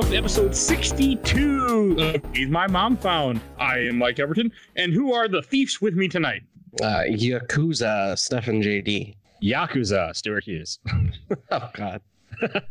welcome 0.00 0.12
to 0.12 0.18
episode 0.18 0.56
62 0.56 1.96
of 1.98 2.22
Is 2.34 2.48
My 2.48 2.66
Mom 2.66 2.96
Found. 2.96 3.38
I 3.58 3.80
am 3.80 3.98
Mike 3.98 4.16
Albertin, 4.16 4.50
and 4.74 4.94
who 4.94 5.12
are 5.12 5.28
the 5.28 5.42
thieves 5.42 5.82
with 5.82 5.92
me 5.92 6.08
tonight? 6.08 6.42
Uh, 6.80 7.02
Yakuza, 7.06 8.18
Stefan 8.18 8.62
JD. 8.62 9.14
Yakuza, 9.42 10.16
Stuart 10.16 10.44
Hughes. 10.44 10.78
Oh 11.50 11.68
God. 11.74 12.00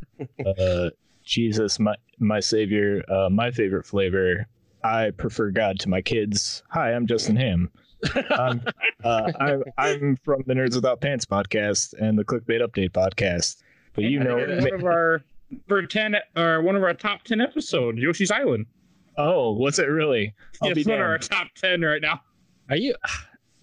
uh, 0.57 0.89
Jesus, 1.23 1.77
my 1.77 1.93
my 2.18 2.39
savior, 2.39 3.04
uh, 3.11 3.29
my 3.29 3.51
favorite 3.51 3.86
flavor. 3.86 4.47
I 4.83 5.11
prefer 5.11 5.51
God 5.51 5.79
to 5.82 5.89
my 5.89 6.01
kids. 6.01 6.64
Hi, 6.69 6.93
I'm 6.93 7.05
Justin 7.05 7.36
Hamm. 7.36 7.69
I'm, 8.32 8.65
uh, 9.04 9.32
I'm 9.39 9.64
I'm 9.77 10.18
from 10.23 10.41
the 10.47 10.55
Nerds 10.55 10.73
Without 10.73 11.00
Pants 11.00 11.25
podcast 11.25 11.93
and 12.01 12.18
the 12.18 12.23
Clickbait 12.23 12.68
Update 12.68 12.89
podcast. 12.89 13.61
But 13.93 14.05
you 14.05 14.19
know, 14.19 14.37
one 14.37 14.73
of 14.73 14.83
our 14.83 15.21
for 15.67 15.85
10 15.85 16.15
or 16.35 16.61
one 16.61 16.75
of 16.75 16.83
our 16.83 16.93
top 16.93 17.23
10 17.23 17.41
episodes, 17.41 17.97
Yoshi's 17.99 18.31
Island. 18.31 18.65
oh, 19.17 19.51
what's 19.53 19.79
it 19.79 19.85
really? 19.87 20.33
I'll 20.61 20.69
It's 20.71 20.83
be 20.85 20.89
one 20.91 20.99
of 21.01 21.05
our 21.07 21.17
top 21.17 21.47
10 21.55 21.81
right 21.81 22.01
now. 22.01 22.21
Are 22.69 22.75
you? 22.77 22.95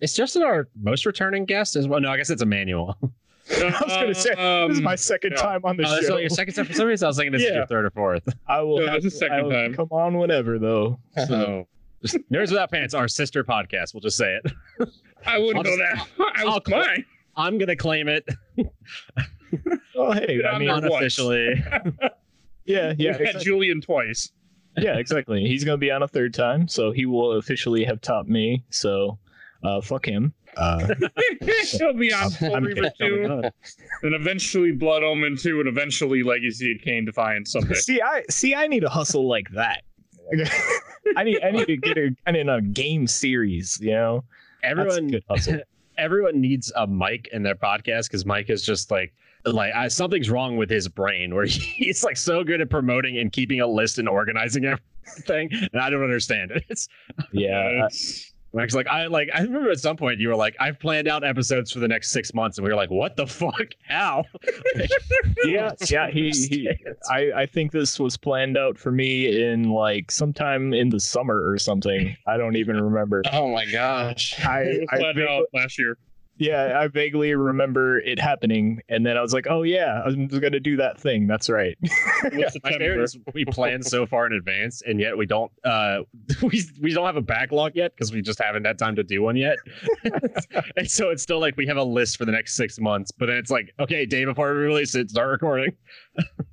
Is 0.00 0.14
Justin 0.14 0.42
our 0.42 0.68
most 0.82 1.06
returning 1.06 1.44
guest 1.46 1.76
as 1.76 1.88
well? 1.88 2.00
No, 2.00 2.10
I 2.10 2.16
guess 2.16 2.28
it's 2.30 2.42
Emmanuel. 2.42 2.98
I 3.50 3.64
was 3.64 3.72
gonna 3.94 4.14
say 4.14 4.30
this 4.34 4.72
is 4.74 4.78
Um, 4.78 4.82
my 4.82 4.96
second 4.96 5.32
yeah. 5.36 5.42
time 5.42 5.60
on 5.64 5.76
the 5.76 5.84
Oh, 5.88 6.00
show. 6.02 6.08
only 6.10 6.22
your 6.24 6.30
second 6.30 6.54
time. 6.54 6.64
For 6.66 6.72
some 6.72 6.86
reason, 6.88 7.06
I 7.06 7.08
was 7.08 7.16
thinking 7.16 7.32
this 7.32 7.42
is 7.44 7.54
your 7.54 7.66
third 7.66 7.84
or 7.86 7.90
fourth. 7.90 8.28
I 8.48 8.60
will. 8.60 8.80
No, 8.80 8.88
have, 8.88 9.02
this 9.02 9.12
is 9.14 9.18
second 9.20 9.36
I 9.36 9.42
will 9.42 9.50
time. 9.52 9.74
Come 9.74 9.88
on, 9.92 10.18
whenever 10.18 10.58
though. 10.58 10.98
So, 11.28 11.68
just 12.02 12.16
Nerds 12.30 12.50
Without 12.50 12.70
Pants, 12.72 12.92
our 12.92 13.06
sister 13.06 13.44
podcast. 13.44 13.94
We'll 13.94 14.00
just 14.00 14.16
say 14.16 14.38
it. 14.44 14.52
I 15.24 15.38
wouldn't 15.38 15.58
I'll 15.58 15.62
know 15.76 15.78
just- 15.84 16.08
that. 16.18 16.26
I 16.36 16.44
was 16.44 16.54
I'll 16.54 16.60
call- 16.60 16.80
mine. 16.80 17.04
I'm 17.36 17.56
gonna 17.58 17.76
claim 17.76 18.08
it 18.08 18.28
Oh, 19.98 20.12
hey, 20.12 20.42
I 20.44 20.58
mean, 20.58 20.68
unofficially. 20.68 21.54
yeah, 22.66 22.92
we 22.98 23.04
yeah, 23.06 23.16
had. 23.16 23.40
Julian 23.40 23.80
twice. 23.80 24.30
yeah, 24.76 24.96
exactly. 24.98 25.46
He's 25.46 25.64
gonna 25.64 25.78
be 25.78 25.90
on 25.90 26.02
a 26.02 26.08
third 26.08 26.34
time, 26.34 26.68
so 26.68 26.92
he 26.92 27.06
will 27.06 27.32
officially 27.38 27.82
have 27.84 28.02
topped 28.02 28.28
me. 28.28 28.62
So, 28.68 29.18
uh, 29.64 29.80
fuck 29.80 30.04
him. 30.06 30.34
Uh, 30.56 30.94
He'll 31.78 31.94
be 31.94 32.12
on 32.12 32.30
Soul 32.30 32.56
I'm 32.56 32.64
Reaver 32.64 32.90
2, 32.98 33.42
and 34.02 34.14
eventually 34.14 34.72
Blood 34.72 35.02
Omen 35.02 35.36
2, 35.36 35.60
and 35.60 35.68
eventually 35.68 36.22
Legacy 36.22 36.72
of 36.72 36.82
Kain 36.82 37.04
Defiance 37.06 37.52
someday. 37.52 37.74
see, 37.74 38.02
I 38.02 38.22
see. 38.28 38.54
I 38.54 38.66
need 38.66 38.84
a 38.84 38.90
hustle 38.90 39.26
like 39.26 39.48
that. 39.54 39.82
I 41.16 41.24
need. 41.24 41.42
I 41.42 41.50
need 41.52 41.66
to 41.66 41.76
get 41.78 41.96
a. 41.96 42.10
I 42.26 42.32
need 42.32 42.48
a 42.48 42.60
game 42.60 43.06
series. 43.06 43.78
You 43.80 43.92
know, 43.92 44.24
That's 44.62 44.64
a 44.64 44.80
Everyone, 44.80 45.08
good 45.08 45.24
hustle. 45.30 45.60
everyone 45.96 46.40
needs 46.40 46.70
a 46.76 46.86
mic 46.86 47.28
in 47.32 47.42
their 47.42 47.54
podcast 47.54 48.04
because 48.04 48.26
Mike 48.26 48.50
is 48.50 48.62
just 48.62 48.90
like 48.90 49.14
like 49.46 49.74
I, 49.74 49.88
something's 49.88 50.30
wrong 50.30 50.56
with 50.56 50.70
his 50.70 50.88
brain 50.88 51.34
where 51.34 51.44
he's 51.46 52.04
like 52.04 52.16
so 52.16 52.44
good 52.44 52.60
at 52.60 52.70
promoting 52.70 53.18
and 53.18 53.32
keeping 53.32 53.60
a 53.60 53.66
list 53.66 53.98
and 53.98 54.08
organizing 54.08 54.64
everything, 55.06 55.50
and 55.72 55.80
I 55.80 55.90
don't 55.90 56.02
understand 56.02 56.50
it. 56.50 56.64
It's 56.68 56.88
Yeah, 57.32 57.58
uh, 57.82 57.86
It's- 57.86 58.32
Mike's 58.52 58.74
like 58.74 58.86
I 58.86 59.06
like 59.08 59.28
I 59.34 59.40
remember 59.42 59.70
at 59.70 59.80
some 59.80 59.98
point 59.98 60.18
you 60.18 60.28
were 60.28 60.36
like 60.36 60.56
I've 60.58 60.78
planned 60.80 61.08
out 61.08 61.24
episodes 61.24 61.70
for 61.70 61.78
the 61.80 61.88
next 61.88 62.10
six 62.10 62.32
months, 62.32 62.56
and 62.56 62.64
we 62.64 62.70
were 62.70 62.76
like, 62.76 62.90
what 62.90 63.14
the 63.14 63.26
fuck? 63.26 63.52
How? 63.86 64.24
yeah, 65.44 65.72
yeah. 65.90 66.08
He, 66.10 66.30
he 66.30 66.70
I, 67.10 67.32
I 67.42 67.46
think 67.46 67.72
this 67.72 67.98
was 68.00 68.16
planned 68.16 68.56
out 68.56 68.78
for 68.78 68.90
me 68.90 69.44
in 69.44 69.64
like 69.70 70.10
sometime 70.10 70.72
in 70.72 70.88
the 70.88 71.00
summer 71.00 71.46
or 71.46 71.58
something. 71.58 72.16
I 72.26 72.38
don't 72.38 72.56
even 72.56 72.80
remember. 72.80 73.22
Oh 73.30 73.52
my 73.52 73.66
gosh. 73.66 74.38
I, 74.44 74.60
it 74.62 74.86
I 74.90 74.96
planned 74.98 75.16
vaguely- 75.18 75.34
out 75.34 75.46
last 75.52 75.78
year. 75.78 75.98
Yeah, 76.38 76.78
I 76.78 76.88
vaguely 76.88 77.34
remember 77.34 77.98
it 77.98 78.18
happening, 78.18 78.80
and 78.88 79.04
then 79.06 79.16
I 79.16 79.22
was 79.22 79.32
like, 79.32 79.46
"Oh 79.48 79.62
yeah, 79.62 80.02
I'm 80.04 80.28
just 80.28 80.42
gonna 80.42 80.60
do 80.60 80.76
that 80.76 81.00
thing." 81.00 81.26
That's 81.26 81.48
right. 81.48 81.76
It 82.24 82.32
My 82.34 82.48
September. 82.48 82.78
favorite 82.78 83.04
is 83.04 83.18
we 83.34 83.44
plan 83.44 83.82
so 83.82 84.06
far 84.06 84.26
in 84.26 84.32
advance, 84.32 84.82
and 84.86 84.98
yet 84.98 85.16
we 85.16 85.26
don't. 85.26 85.52
Uh, 85.64 86.00
we 86.42 86.62
we 86.80 86.92
don't 86.92 87.06
have 87.06 87.16
a 87.16 87.22
backlog 87.22 87.72
yet 87.74 87.92
because 87.94 88.12
we 88.12 88.22
just 88.22 88.40
haven't 88.40 88.64
had 88.64 88.78
time 88.78 88.96
to 88.96 89.04
do 89.04 89.22
one 89.22 89.36
yet. 89.36 89.58
and 90.76 90.90
so 90.90 91.10
it's 91.10 91.22
still 91.22 91.40
like 91.40 91.56
we 91.56 91.66
have 91.66 91.76
a 91.76 91.84
list 91.84 92.16
for 92.16 92.24
the 92.24 92.32
next 92.32 92.56
six 92.56 92.80
months, 92.80 93.10
but 93.12 93.26
then 93.26 93.36
it's 93.36 93.50
like, 93.50 93.72
okay, 93.78 94.06
day 94.06 94.24
before 94.24 94.52
we 94.54 94.60
release 94.60 94.94
it, 94.94 95.10
start 95.10 95.28
recording. 95.28 95.72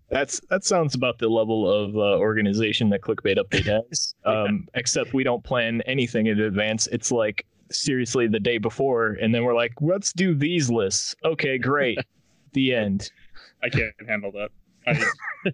That's 0.10 0.40
that 0.50 0.64
sounds 0.64 0.94
about 0.96 1.18
the 1.18 1.28
level 1.30 1.70
of 1.70 1.96
uh, 1.96 2.20
organization 2.20 2.90
that 2.90 3.02
Clickbait 3.02 3.38
Update 3.38 3.66
has. 3.90 4.14
Um, 4.26 4.68
Except 4.76 5.14
we 5.14 5.24
don't 5.24 5.44
plan 5.44 5.82
anything 5.88 6.28
in 6.28 6.40
advance. 6.40 6.88
It's 6.88 7.12
like 7.12 7.46
seriously 7.76 8.28
the 8.28 8.40
day 8.40 8.58
before, 8.58 9.18
and 9.22 9.34
then 9.34 9.44
we're 9.44 9.56
like, 9.56 9.74
"Let's 9.82 10.14
do 10.14 10.34
these 10.36 10.70
lists." 10.70 11.16
Okay, 11.24 11.58
great. 11.58 12.00
the 12.54 12.74
end. 12.74 13.12
I 13.64 13.70
can't 13.70 13.94
handle 14.08 14.32
that. 14.32 14.50
I- 14.88 15.52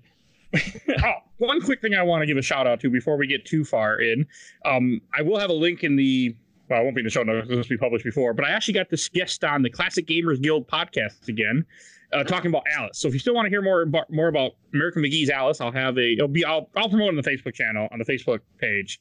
oh, 1.03 1.13
one 1.37 1.61
quick 1.61 1.81
thing 1.81 1.93
I 1.93 2.01
want 2.01 2.21
to 2.21 2.25
give 2.25 2.37
a 2.37 2.41
shout 2.41 2.67
out 2.67 2.79
to 2.81 2.89
before 2.89 3.17
we 3.17 3.27
get 3.27 3.45
too 3.45 3.63
far 3.63 3.99
in. 4.01 4.25
Um, 4.65 5.01
I 5.17 5.21
will 5.21 5.39
have 5.39 5.49
a 5.49 5.53
link 5.53 5.83
in 5.83 5.95
the. 5.95 6.35
Well, 6.69 6.79
I 6.79 6.83
won't 6.83 6.95
be 6.95 7.01
in 7.01 7.05
the 7.05 7.11
show 7.11 7.23
notes. 7.23 7.47
This 7.47 7.57
will 7.57 7.63
be 7.63 7.77
published 7.77 8.05
before, 8.05 8.33
but 8.33 8.45
I 8.45 8.51
actually 8.51 8.75
got 8.75 8.89
this 8.89 9.09
guest 9.09 9.43
on 9.43 9.63
the 9.63 9.71
Classic 9.71 10.05
Gamers 10.05 10.39
Guild 10.39 10.67
podcast 10.67 11.27
again, 11.27 11.65
uh, 12.13 12.23
talking 12.23 12.49
about 12.49 12.63
Alice. 12.71 12.99
So 12.99 13.07
if 13.07 13.13
you 13.13 13.19
still 13.19 13.33
want 13.33 13.47
to 13.47 13.49
hear 13.49 13.61
more 13.63 13.81
about 13.81 14.11
more 14.11 14.27
about 14.27 14.51
American 14.73 15.01
McGee's 15.01 15.29
Alice, 15.29 15.61
I'll 15.61 15.71
have 15.71 15.97
a. 15.97 16.13
It'll 16.13 16.27
be. 16.27 16.45
I'll 16.45 16.69
I'll 16.75 16.89
promote 16.89 17.13
it 17.13 17.17
on 17.17 17.23
the 17.23 17.29
Facebook 17.29 17.53
channel 17.53 17.87
on 17.91 17.99
the 17.99 18.05
Facebook 18.05 18.39
page 18.59 18.99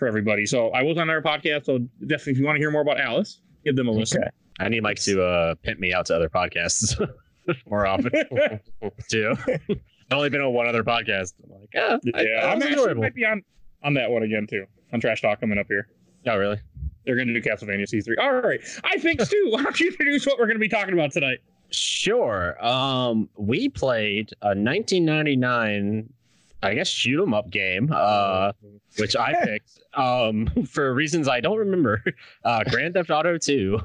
for 0.00 0.08
everybody. 0.08 0.44
So 0.46 0.70
I 0.70 0.82
was 0.82 0.98
on 0.98 1.06
their 1.06 1.22
podcast. 1.22 1.66
So 1.66 1.78
definitely, 2.00 2.32
if 2.32 2.38
you 2.40 2.44
want 2.46 2.56
to 2.56 2.60
hear 2.60 2.72
more 2.72 2.82
about 2.82 2.98
Alice, 2.98 3.40
give 3.64 3.76
them 3.76 3.86
a 3.86 3.92
listen. 3.92 4.22
Okay. 4.22 4.30
I 4.58 4.68
need 4.68 4.82
Mike 4.82 4.98
to 5.02 5.22
uh, 5.22 5.54
pimp 5.62 5.78
me 5.78 5.94
out 5.94 6.06
to 6.06 6.16
other 6.16 6.28
podcasts 6.28 6.98
more 7.70 7.86
often 7.86 8.10
too. 9.08 9.34
I've 9.48 9.78
only 10.18 10.28
been 10.30 10.40
on 10.40 10.52
one 10.52 10.66
other 10.66 10.82
podcast. 10.82 11.34
I'm 11.44 11.60
like, 11.60 11.70
ah, 11.76 11.98
I- 12.14 12.22
Yeah, 12.22 12.46
I'm 12.48 12.56
was 12.58 12.64
actually 12.66 12.80
enjoyable. 12.82 13.02
might 13.02 13.14
be 13.14 13.24
on 13.24 13.42
on 13.84 13.94
that 13.94 14.10
one 14.10 14.24
again 14.24 14.46
too. 14.48 14.66
On 14.92 15.00
Trash 15.00 15.22
Talk 15.22 15.40
coming 15.40 15.58
up 15.58 15.66
here. 15.68 15.86
Oh, 16.26 16.36
really? 16.36 16.58
They're 17.06 17.14
going 17.16 17.28
to 17.28 17.32
do 17.32 17.40
Castlevania 17.40 17.84
C3. 17.88 18.14
All 18.22 18.34
right. 18.42 18.60
I 18.84 18.98
think, 18.98 19.22
Stu, 19.22 19.46
why 19.50 19.62
don't 19.62 19.78
you 19.80 19.86
introduce 19.88 20.26
what 20.26 20.38
we're 20.38 20.44
going 20.46 20.56
to 20.56 20.60
be 20.60 20.68
talking 20.68 20.92
about 20.92 21.12
tonight? 21.12 21.38
Sure. 21.70 22.62
Um, 22.64 23.30
we 23.38 23.68
played 23.70 24.30
a 24.42 24.48
1999, 24.48 26.12
I 26.62 26.74
guess, 26.74 26.88
shoot 26.88 27.22
'em 27.22 27.32
up 27.34 27.50
game, 27.50 27.90
uh, 27.92 28.52
which 28.98 29.16
I 29.16 29.34
picked 29.44 29.78
um, 29.94 30.46
for 30.68 30.92
reasons 30.94 31.26
I 31.28 31.40
don't 31.40 31.58
remember. 31.58 32.02
Uh, 32.44 32.62
Grand 32.70 32.94
Theft 32.94 33.10
Auto 33.10 33.36
2. 33.38 33.80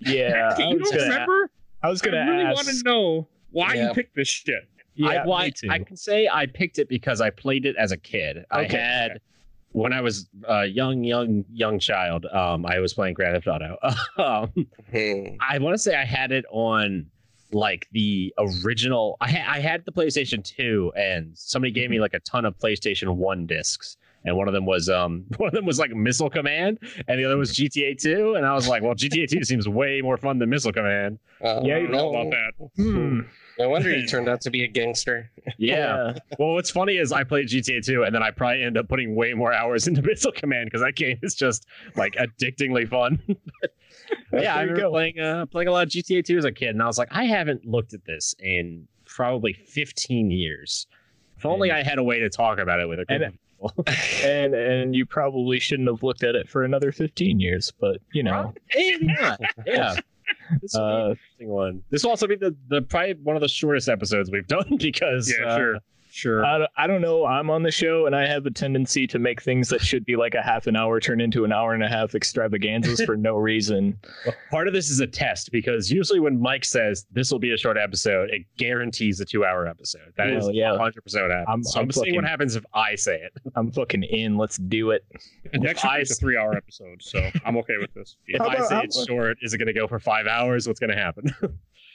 Yeah, 0.00 0.54
I 0.56 0.62
you 0.62 0.78
was 0.78 0.90
don't 0.90 0.98
gonna, 0.98 1.10
remember? 1.12 1.50
I 1.82 1.88
was 1.88 2.00
gonna 2.02 2.24
really 2.30 2.44
ask. 2.44 2.54
want 2.56 2.68
to 2.68 2.82
know 2.84 3.28
why 3.50 3.74
Yeah. 3.74 3.88
you 3.88 3.94
picked 3.94 4.14
this 4.14 4.28
shit. 4.28 4.68
Yeah, 4.94 5.08
I, 5.08 5.26
well, 5.26 5.38
me 5.38 5.44
I, 5.46 5.50
too. 5.50 5.68
I 5.70 5.78
can 5.80 5.96
say 5.96 6.28
I 6.30 6.46
picked 6.46 6.78
it 6.78 6.88
because 6.88 7.20
I 7.20 7.30
played 7.30 7.66
it 7.66 7.76
as 7.76 7.92
a 7.92 7.96
kid. 7.96 8.44
I 8.50 8.64
had 8.64 9.20
when 9.72 9.92
I 9.92 10.00
was 10.00 10.28
a 10.48 10.64
young, 10.66 11.04
young, 11.04 11.44
young 11.52 11.78
child. 11.78 12.26
Um, 12.26 12.64
I 12.66 12.78
was 12.80 12.94
playing 12.94 13.14
Grand 13.14 13.34
Theft 13.34 13.46
Auto. 13.46 13.76
um, 14.18 14.66
Hmm. 14.92 15.36
I 15.40 15.58
want 15.58 15.74
to 15.74 15.78
say 15.78 15.94
I 15.94 16.04
had 16.04 16.32
it 16.32 16.44
on 16.50 17.06
like 17.52 17.88
the 17.92 18.32
original. 18.38 19.16
I, 19.20 19.30
ha- 19.30 19.52
I 19.52 19.60
had 19.60 19.84
the 19.84 19.92
PlayStation 19.92 20.42
2, 20.44 20.92
and 20.96 21.36
somebody 21.36 21.72
gave 21.72 21.90
me 21.90 22.00
like 22.00 22.14
a 22.14 22.20
ton 22.20 22.44
of 22.44 22.58
PlayStation 22.58 23.14
1 23.16 23.46
discs. 23.46 23.96
And 24.24 24.36
one 24.36 24.48
of 24.48 24.52
them 24.54 24.66
was 24.66 24.88
um 24.88 25.24
one 25.38 25.48
of 25.48 25.54
them 25.54 25.64
was 25.64 25.78
like 25.78 25.90
Missile 25.92 26.28
Command, 26.28 26.78
and 27.06 27.18
the 27.18 27.24
other 27.24 27.36
was 27.38 27.52
GTA 27.54 28.00
2. 28.00 28.34
And 28.34 28.44
I 28.44 28.52
was 28.54 28.68
like, 28.68 28.82
well, 28.82 28.94
GTA 28.94 29.28
2 29.28 29.44
seems 29.44 29.68
way 29.68 30.00
more 30.02 30.16
fun 30.16 30.38
than 30.38 30.50
Missile 30.50 30.72
Command. 30.72 31.18
Uh, 31.42 31.60
Yeah, 31.62 31.78
you 31.78 31.88
Know 31.88 32.10
about 32.14 32.30
that? 32.32 32.68
Hmm. 32.76 33.20
No 33.58 33.68
wonder 33.68 33.90
you 33.96 34.06
turned 34.08 34.28
out 34.28 34.40
to 34.42 34.50
be 34.50 34.64
a 34.64 34.68
gangster. 34.68 35.30
Yeah. 35.58 36.18
well, 36.38 36.54
what's 36.54 36.70
funny 36.70 36.96
is 36.96 37.12
I 37.12 37.24
played 37.24 37.48
GTA 37.48 37.84
2, 37.84 38.04
and 38.04 38.14
then 38.14 38.22
I 38.22 38.30
probably 38.30 38.62
end 38.62 38.76
up 38.78 38.88
putting 38.88 39.14
way 39.14 39.34
more 39.34 39.52
hours 39.52 39.86
into 39.88 40.02
Missile 40.02 40.32
Command 40.32 40.66
because 40.66 40.82
that 40.82 40.94
game 40.96 41.18
is 41.22 41.34
just 41.34 41.66
like 41.96 42.14
addictingly 42.16 42.86
fun. 42.86 43.20
Yeah, 44.32 44.54
I 44.54 44.58
There 44.64 44.74
remember 44.74 44.80
go. 44.82 44.90
playing 44.90 45.18
uh, 45.18 45.46
playing 45.46 45.68
a 45.68 45.72
lot 45.72 45.82
of 45.86 45.90
GTA 45.90 46.24
2 46.24 46.38
as 46.38 46.44
a 46.44 46.52
kid, 46.52 46.70
and 46.70 46.82
I 46.82 46.86
was 46.86 46.96
like, 46.98 47.08
I 47.10 47.24
haven't 47.24 47.66
looked 47.66 47.92
at 47.94 48.04
this 48.06 48.34
in 48.38 48.86
probably 49.06 49.52
15 49.52 50.30
years. 50.30 50.86
If 51.36 51.44
only 51.44 51.70
I 51.70 51.82
had 51.82 51.98
a 51.98 52.02
way 52.02 52.18
to 52.20 52.30
talk 52.30 52.58
about 52.58 52.80
it 52.80 52.88
with 52.88 53.00
a 53.00 53.04
group 53.04 53.22
And- 53.22 53.34
of 53.60 53.76
people. 53.86 53.94
and 54.24 54.54
and 54.54 54.94
you 54.94 55.04
probably 55.04 55.58
shouldn't 55.58 55.88
have 55.88 56.02
looked 56.02 56.22
at 56.22 56.34
it 56.36 56.48
for 56.48 56.62
another 56.64 56.90
15 56.92 57.40
years, 57.40 57.72
but 57.80 57.98
you 58.12 58.22
know, 58.22 58.54
Maybe 58.74 59.06
not. 59.20 59.40
Yeah. 59.66 59.96
This 60.62 60.72
will 60.74 60.80
be 60.80 60.94
an 60.94 61.00
uh, 61.00 61.10
interesting 61.10 61.48
one. 61.48 61.82
This 61.90 62.04
will 62.04 62.10
also 62.10 62.26
be 62.26 62.36
the, 62.36 62.56
the 62.68 62.82
probably 62.82 63.14
one 63.14 63.36
of 63.36 63.42
the 63.42 63.48
shortest 63.48 63.88
episodes 63.88 64.30
we've 64.30 64.46
done 64.46 64.76
because 64.78 65.32
Yeah, 65.38 65.46
uh, 65.46 65.56
sure. 65.56 65.78
Sure. 66.18 66.44
I, 66.44 66.58
don't- 66.58 66.70
I 66.76 66.86
don't 66.88 67.00
know. 67.00 67.24
I'm 67.24 67.48
on 67.48 67.62
the 67.62 67.70
show, 67.70 68.06
and 68.06 68.16
I 68.16 68.26
have 68.26 68.44
a 68.44 68.50
tendency 68.50 69.06
to 69.06 69.20
make 69.20 69.40
things 69.40 69.68
that 69.68 69.80
should 69.80 70.04
be 70.04 70.16
like 70.16 70.34
a 70.34 70.42
half 70.42 70.66
an 70.66 70.74
hour 70.74 70.98
turn 70.98 71.20
into 71.20 71.44
an 71.44 71.52
hour 71.52 71.74
and 71.74 71.82
a 71.84 71.88
half 71.88 72.16
extravaganzas 72.16 73.00
for 73.04 73.16
no 73.16 73.36
reason. 73.36 73.96
Part 74.50 74.66
of 74.66 74.74
this 74.74 74.90
is 74.90 74.98
a 74.98 75.06
test 75.06 75.52
because 75.52 75.92
usually 75.92 76.18
when 76.18 76.40
Mike 76.40 76.64
says 76.64 77.06
this 77.12 77.30
will 77.30 77.38
be 77.38 77.52
a 77.52 77.56
short 77.56 77.76
episode, 77.78 78.30
it 78.30 78.42
guarantees 78.56 79.20
a 79.20 79.24
two-hour 79.24 79.68
episode. 79.68 80.12
That 80.16 80.30
is 80.30 80.44
Well, 80.46 80.54
yeah. 80.54 80.72
100 80.72 81.02
percent 81.02 81.22
what 81.24 81.30
happens. 81.30 81.48
I'm- 81.48 81.62
so 81.64 81.78
I'm, 81.78 81.84
I'm 81.84 81.92
seeing 81.92 82.16
what 82.16 82.24
happens 82.24 82.56
if 82.56 82.64
I 82.74 82.96
say 82.96 83.20
it. 83.22 83.32
I'm 83.54 83.70
fucking 83.70 84.02
in. 84.02 84.36
Let's 84.36 84.56
do 84.56 84.90
it. 84.90 85.04
Next 85.54 85.84
is 86.00 86.10
a 86.10 86.14
three 86.16 86.36
hour 86.36 86.52
episode, 86.56 87.00
so 87.00 87.30
I'm 87.44 87.56
okay 87.58 87.76
with 87.80 87.94
this. 87.94 88.16
If 88.26 88.40
How 88.42 88.48
I 88.48 88.54
about- 88.54 88.68
say 88.68 88.80
it's 88.82 89.06
short, 89.06 89.38
is 89.40 89.54
it 89.54 89.58
going 89.58 89.68
to 89.68 89.72
go 89.72 89.86
for 89.86 90.00
five 90.00 90.26
hours? 90.26 90.66
What's 90.66 90.80
going 90.80 90.90
to 90.90 90.96
happen? 90.96 91.32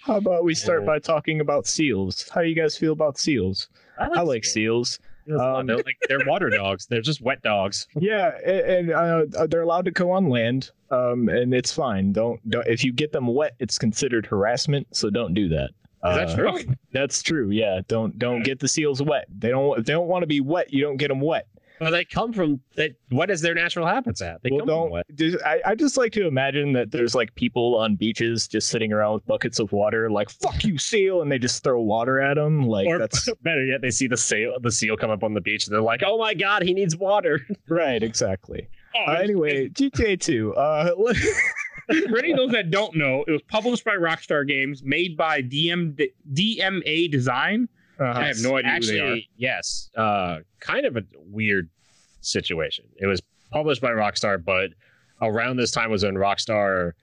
How 0.04 0.18
about 0.18 0.44
we 0.44 0.54
start 0.54 0.86
by 0.86 1.00
talking 1.00 1.40
about 1.40 1.66
seals? 1.66 2.28
How 2.30 2.42
do 2.42 2.48
you 2.48 2.56
guys 2.56 2.78
feel 2.78 2.92
about 2.92 3.18
seals? 3.18 3.70
I 3.98 4.22
like 4.22 4.44
seals. 4.44 5.00
Um, 5.40 5.66
they're 5.68 5.78
like 5.78 5.96
they're 6.10 6.26
water 6.28 6.50
dogs. 6.50 6.86
They're 6.88 7.02
just 7.02 7.22
wet 7.22 7.42
dogs. 7.42 7.88
Yeah, 7.96 8.32
a- 8.46 8.80
and 8.80 8.92
uh, 8.92 9.48
they're 9.48 9.62
allowed 9.62 9.86
to 9.86 9.92
go 9.92 10.12
on 10.12 10.28
land, 10.30 10.72
um, 10.92 11.30
and 11.30 11.54
it's 11.54 11.72
fine. 11.72 12.12
Don't, 12.12 12.38
don't 12.50 12.68
if 12.68 12.84
you 12.84 12.92
get 12.92 13.14
them 13.14 13.28
wet, 13.28 13.56
it's 13.60 13.78
considered 13.80 14.26
harassment. 14.26 14.88
So 14.94 15.10
don't 15.10 15.34
do 15.34 15.48
that. 15.50 15.70
Is 15.70 16.16
that 16.18 16.30
Uh, 16.32 16.36
true? 16.36 16.60
That's 16.92 17.22
true. 17.24 17.50
Yeah, 17.52 17.80
don't 17.88 18.20
don't 18.20 18.44
get 18.44 18.60
the 18.60 18.68
seals 18.68 19.02
wet. 19.02 19.28
They 19.40 19.50
don't 19.50 19.86
they 19.86 19.94
don't 19.94 20.08
want 20.08 20.24
to 20.24 20.28
be 20.28 20.42
wet. 20.42 20.74
You 20.74 20.84
don't 20.84 20.98
get 20.98 21.08
them 21.08 21.22
wet. 21.22 21.48
Well, 21.82 21.92
they 21.92 22.06
come 22.06 22.32
from 22.34 22.62
that. 22.76 22.92
What 23.10 23.30
is 23.30 23.42
their 23.42 23.54
natural 23.56 23.86
habitat? 23.86 24.42
They 24.44 24.50
well, 24.52 24.60
come 24.60 24.68
from 24.68 24.76
don't. 24.76 24.92
wet. 24.92 25.06
just- 25.16 25.44
I, 25.44 25.62
I 25.66 25.76
just 25.76 25.98
like 25.98 26.12
to 26.14 26.28
imagine 26.28 26.74
that 26.74 26.92
there's 26.92 27.16
like 27.16 27.34
people 27.36 27.76
on 27.78 27.96
beaches 27.96 28.48
just 28.48 28.70
sitting 28.70 28.94
around 28.94 29.16
with 29.16 29.26
buckets 29.26 29.60
of 29.60 29.72
water, 29.72 30.10
like 30.10 30.30
"fuck 30.30 30.64
you, 30.64 30.78
seal," 30.78 31.22
and 31.22 31.32
they 31.32 31.40
just 31.40 31.64
throw 31.64 31.82
water 31.82 32.22
at 32.22 32.36
them. 32.36 32.68
Like 32.68 32.88
Or 32.88 33.00
that's 33.00 33.28
better 33.42 33.66
yet, 33.66 33.82
they 33.82 33.92
see 33.92 34.08
the 34.08 34.18
seal, 34.18 34.54
the 34.62 34.72
seal 34.72 34.96
come 34.96 35.10
up 35.12 35.24
on 35.24 35.34
the 35.34 35.42
beach, 35.42 35.66
and 35.68 35.74
they're 35.74 35.82
like, 35.82 36.04
"Oh 36.06 36.18
my 36.18 36.34
god, 36.34 36.64
he 36.64 36.74
needs 36.74 36.96
water." 36.96 37.42
right. 37.68 38.02
Exactly. 38.04 38.68
Oh, 38.96 39.12
Uh, 39.12 39.16
anyway, 39.16 39.70
GTA 39.70 40.20
Two. 40.20 40.54
Uh, 40.56 40.92
For 42.10 42.18
any 42.18 42.32
of 42.32 42.38
those 42.38 42.52
that 42.52 42.72
don't 42.72 42.96
know, 42.96 43.26
it 43.28 43.32
was 43.32 43.42
published 43.50 43.84
by 43.84 43.96
Rockstar 43.96 44.48
Games, 44.48 44.84
made 44.84 45.18
by 45.18 45.42
DM 45.42 46.00
DMA 46.32 47.12
Design. 47.12 47.68
I 48.00 48.28
have 48.28 48.38
no 48.42 48.58
idea 48.58 48.72
Actually, 48.72 49.00
who 49.00 49.06
they 49.06 49.12
are. 49.12 49.22
yes, 49.38 49.90
uh, 49.96 50.40
kind 50.60 50.86
of 50.86 50.98
a 50.98 51.04
weird 51.30 51.70
situation. 52.22 52.86
It 52.98 53.06
was 53.08 53.22
published 53.52 53.82
by 53.82 53.92
Rockstar, 53.92 54.44
but 54.44 54.72
around 55.22 55.58
this 55.58 55.72
time 55.72 55.92
was 55.92 56.04
when 56.04 56.16
Rockstar 56.16 56.94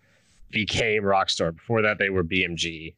became 0.50 1.02
Rockstar. 1.04 1.54
Before 1.54 1.82
that, 1.82 1.98
they 1.98 2.10
were 2.10 2.24
BMG, 2.24 2.94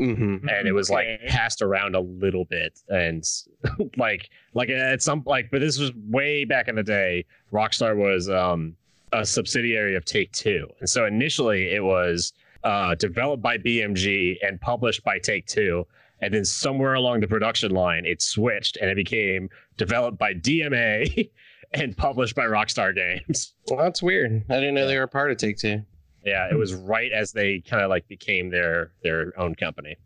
Mm-hmm. 0.00 0.48
and 0.48 0.66
it 0.66 0.72
was 0.72 0.90
like 0.90 1.06
passed 1.28 1.62
around 1.62 1.94
a 1.94 2.00
little 2.00 2.44
bit, 2.46 2.80
and 2.88 3.22
like 3.96 4.30
like 4.54 4.68
at 4.70 5.02
some 5.02 5.22
like, 5.26 5.50
but 5.50 5.60
this 5.60 5.78
was 5.78 5.92
way 6.08 6.44
back 6.44 6.66
in 6.68 6.74
the 6.74 6.82
day. 6.82 7.24
Rockstar 7.52 7.94
was 7.96 8.28
um, 8.28 8.74
a 9.12 9.24
subsidiary 9.24 9.94
of 9.94 10.04
Take 10.04 10.32
Two, 10.32 10.66
and 10.80 10.88
so 10.88 11.04
initially 11.06 11.72
it 11.74 11.84
was 11.84 12.32
uh, 12.64 12.94
developed 12.96 13.42
by 13.42 13.58
BMG 13.58 14.38
and 14.42 14.60
published 14.60 15.04
by 15.04 15.18
Take 15.18 15.46
Two. 15.46 15.86
And 16.22 16.32
then 16.32 16.44
somewhere 16.44 16.94
along 16.94 17.20
the 17.20 17.28
production 17.28 17.72
line, 17.72 18.06
it 18.06 18.22
switched 18.22 18.78
and 18.80 18.88
it 18.88 18.94
became 18.96 19.50
developed 19.76 20.16
by 20.18 20.32
DMA 20.34 21.28
and 21.74 21.96
published 21.96 22.34
by 22.34 22.44
Rockstar 22.44 22.94
Games. 22.94 23.52
Well, 23.68 23.78
that's 23.80 24.02
weird. 24.02 24.42
I 24.48 24.54
didn't 24.54 24.74
know 24.74 24.86
they 24.86 24.96
were 24.96 25.02
a 25.02 25.08
part 25.08 25.30
of 25.30 25.36
Take 25.36 25.58
Two. 25.58 25.82
Yeah, 26.24 26.48
it 26.50 26.54
was 26.56 26.72
right 26.74 27.10
as 27.12 27.32
they 27.32 27.60
kind 27.60 27.82
of 27.82 27.90
like 27.90 28.06
became 28.08 28.48
their 28.50 28.92
their 29.02 29.38
own 29.38 29.54
company. 29.56 29.96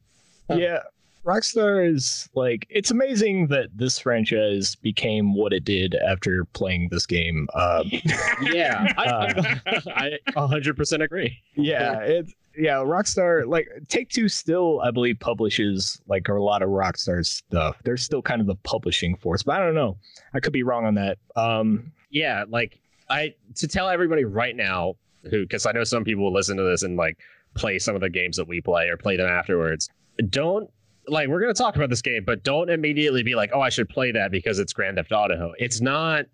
yeah 0.49 0.81
rockstar 1.25 1.93
is 1.93 2.29
like 2.37 2.65
it's 2.71 2.93
amazing 2.93 3.49
that 3.49 3.67
this 3.75 3.99
franchise 3.99 4.77
became 4.77 5.35
what 5.35 5.53
it 5.53 5.65
did 5.65 5.97
after 5.97 6.45
playing 6.53 6.89
this 6.93 7.05
game 7.05 7.49
um 7.55 7.83
Yeah, 8.43 8.93
I 8.97 10.19
hundred 10.37 10.77
percent 10.77 11.03
agree. 11.03 11.37
yeah 11.57 11.99
it's 11.99 12.33
yeah 12.56 12.76
rockstar 12.76 13.47
like 13.47 13.69
take 13.88 14.08
two 14.08 14.29
still 14.29 14.81
i 14.81 14.91
believe 14.91 15.19
publishes 15.20 16.00
like 16.08 16.29
a 16.29 16.32
lot 16.35 16.62
of 16.62 16.69
rockstar 16.70 17.25
stuff 17.25 17.76
they're 17.85 17.97
still 17.97 18.23
kind 18.23 18.41
of 18.41 18.47
the 18.47 18.55
publishing 18.56 19.17
force 19.17 19.43
but 19.43 19.56
i 19.56 19.58
don't 19.58 19.75
know 19.75 19.97
i 20.35 20.41
could 20.41 20.53
be 20.53 20.62
wrong 20.62 20.85
on 20.85 20.94
that 20.94 21.19
um 21.37 21.93
Yeah, 22.11 22.44
like 22.49 22.81
I 23.11 23.35
to 23.56 23.69
tell 23.69 23.88
everybody 23.88 24.25
right 24.25 24.56
now 24.56 24.94
who 25.31 25.43
because 25.43 25.67
I 25.67 25.73
know 25.73 25.85
some 25.85 26.05
people 26.05 26.25
will 26.25 26.32
listen 26.32 26.56
to 26.56 26.62
this 26.62 26.82
and 26.82 26.97
like 26.97 27.19
play 27.55 27.79
some 27.79 27.94
of 27.94 28.00
the 28.00 28.08
games 28.11 28.37
that 28.37 28.49
we 28.49 28.61
play 28.61 28.88
or 28.88 28.97
play 28.97 29.17
them 29.17 29.29
afterwards. 29.29 29.88
Don't 30.31 30.70
like 31.08 31.29
we're 31.29 31.41
gonna 31.41 31.55
talk 31.55 31.76
about 31.76 31.91
this 31.91 32.03
game, 32.03 32.25
but 32.25 32.43
don't 32.43 32.70
immediately 32.70 33.23
be 33.23 33.35
like, 33.35 33.50
oh, 33.53 33.61
I 33.61 33.69
should 33.69 33.88
play 33.88 34.12
that 34.12 34.31
because 34.31 34.58
it's 34.58 34.73
Grand 34.73 34.97
Theft 34.97 35.12
Auto. 35.12 35.53
It's 35.58 35.81
not. 35.81 36.26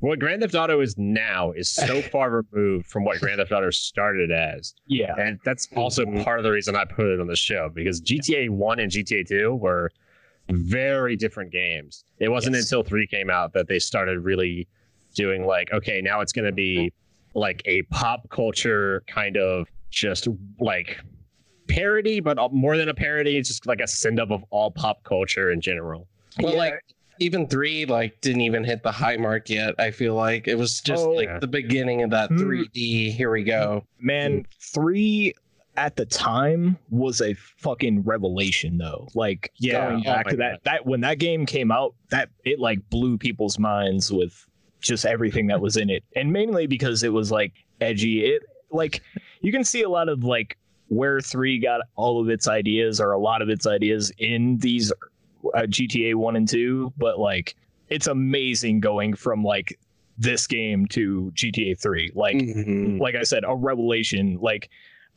What 0.00 0.20
Grand 0.20 0.42
Theft 0.42 0.54
Auto 0.54 0.80
is 0.80 0.96
now 0.96 1.50
is 1.52 1.68
so 1.68 2.00
far 2.12 2.44
removed 2.52 2.86
from 2.86 3.04
what 3.04 3.18
Grand 3.20 3.38
Theft 3.38 3.52
Auto 3.52 3.70
started 3.70 4.30
as. 4.30 4.74
yeah 4.86 5.14
And 5.18 5.38
that's 5.44 5.68
also 5.76 6.04
Mhm. 6.04 6.24
part 6.24 6.38
of 6.38 6.44
the 6.44 6.50
reason 6.52 6.76
I 6.76 6.84
put 6.84 7.06
it 7.06 7.20
on 7.20 7.26
the 7.26 7.36
show 7.36 7.68
because 7.74 8.00
GTA 8.00 8.48
1 8.48 8.78
and 8.78 8.90
GTA 8.92 9.24
2 9.26 9.54
were 9.56 9.90
very 10.50 11.16
different 11.16 11.50
games. 11.52 12.04
It 12.20 12.28
wasn't 12.28 12.54
Yes. 12.54 12.64
until 12.64 12.82
3 12.82 13.06
came 13.06 13.28
out 13.28 13.52
that 13.54 13.66
they 13.68 13.78
started 13.78 14.20
really 14.20 14.66
doing 15.14 15.44
like, 15.44 15.72
okay, 15.72 16.00
now 16.00 16.20
it's 16.20 16.32
going 16.32 16.46
to 16.46 16.52
be 16.52 16.92
like 17.34 17.60
a 17.66 17.82
pop 17.90 18.28
culture 18.30 19.02
kind 19.08 19.36
of 19.36 19.68
just 19.90 20.28
like 20.60 20.98
parody, 21.68 22.20
but 22.20 22.38
more 22.52 22.76
than 22.76 22.88
a 22.88 22.94
parody, 22.94 23.36
it's 23.36 23.48
just 23.48 23.66
like 23.66 23.80
a 23.80 23.86
send 23.86 24.18
up 24.20 24.30
of 24.30 24.42
all 24.50 24.70
pop 24.70 25.02
culture 25.04 25.50
in 25.50 25.60
general. 25.60 26.06
Well, 26.40 26.52
Yeah. 26.52 26.58
like 26.58 26.74
even 27.20 27.46
three, 27.48 27.84
like 27.86 28.20
didn't 28.20 28.42
even 28.42 28.64
hit 28.64 28.82
the 28.82 28.92
high 28.92 29.16
mark 29.16 29.48
yet. 29.50 29.74
I 29.78 29.90
feel 29.90 30.14
like 30.14 30.46
it 30.48 30.56
was 30.56 30.80
just 30.80 31.04
Oh, 31.06 31.10
like 31.10 31.26
yeah. 31.28 31.38
the 31.38 31.46
beginning 31.46 32.02
of 32.02 32.10
that 32.10 32.28
Hmm. 32.30 32.38
3D. 32.38 33.10
Here 33.12 33.30
we 33.30 33.42
go. 33.44 33.84
man 34.00 34.44
three 34.60 35.34
at 35.76 35.94
the 35.96 36.06
time 36.06 36.76
was 36.90 37.20
a 37.20 37.34
fucking 37.34 38.02
revelation 38.02 38.78
though 38.78 39.06
like 39.14 39.52
Yeah. 39.58 39.86
going 39.90 40.00
Oh 40.00 40.04
back 40.04 40.26
my 40.26 40.30
to 40.32 40.36
that 40.38 40.50
God. 40.52 40.60
that 40.64 40.86
when 40.86 41.00
that 41.02 41.18
game 41.20 41.46
came 41.46 41.70
out 41.70 41.94
that 42.10 42.30
it 42.44 42.58
like 42.58 42.80
blew 42.90 43.16
people's 43.16 43.58
minds 43.60 44.12
with 44.12 44.44
just 44.80 45.06
everything 45.06 45.46
that 45.48 45.60
was 45.60 45.76
in 45.76 45.88
it 45.88 46.02
and 46.16 46.32
mainly 46.32 46.66
because 46.66 47.02
it 47.04 47.12
was 47.12 47.30
like 47.30 47.52
edgy 47.80 48.24
it 48.24 48.42
like 48.72 49.02
you 49.40 49.52
can 49.52 49.62
see 49.62 49.82
a 49.82 49.88
lot 49.88 50.08
of 50.08 50.24
like 50.24 50.56
where 50.88 51.20
three 51.20 51.58
got 51.60 51.80
all 51.94 52.20
of 52.20 52.28
its 52.28 52.48
ideas 52.48 53.00
or 53.00 53.12
a 53.12 53.18
lot 53.18 53.40
of 53.40 53.48
its 53.48 53.64
ideas 53.66 54.10
in 54.18 54.58
these 54.58 54.92
uh, 55.54 55.62
gta 55.62 56.14
1 56.14 56.36
and 56.36 56.48
2 56.48 56.92
but 56.96 57.18
like 57.18 57.54
it's 57.88 58.06
amazing 58.06 58.80
going 58.80 59.14
from 59.14 59.42
like 59.44 59.78
this 60.18 60.46
game 60.46 60.86
to 60.86 61.32
gta 61.36 61.78
3 61.80 62.10
like 62.14 62.36
Mhm. 62.36 62.98
like 63.00 63.14
I 63.14 63.22
said, 63.22 63.44
a 63.46 63.54
revelation. 63.54 64.38
Like 64.40 64.68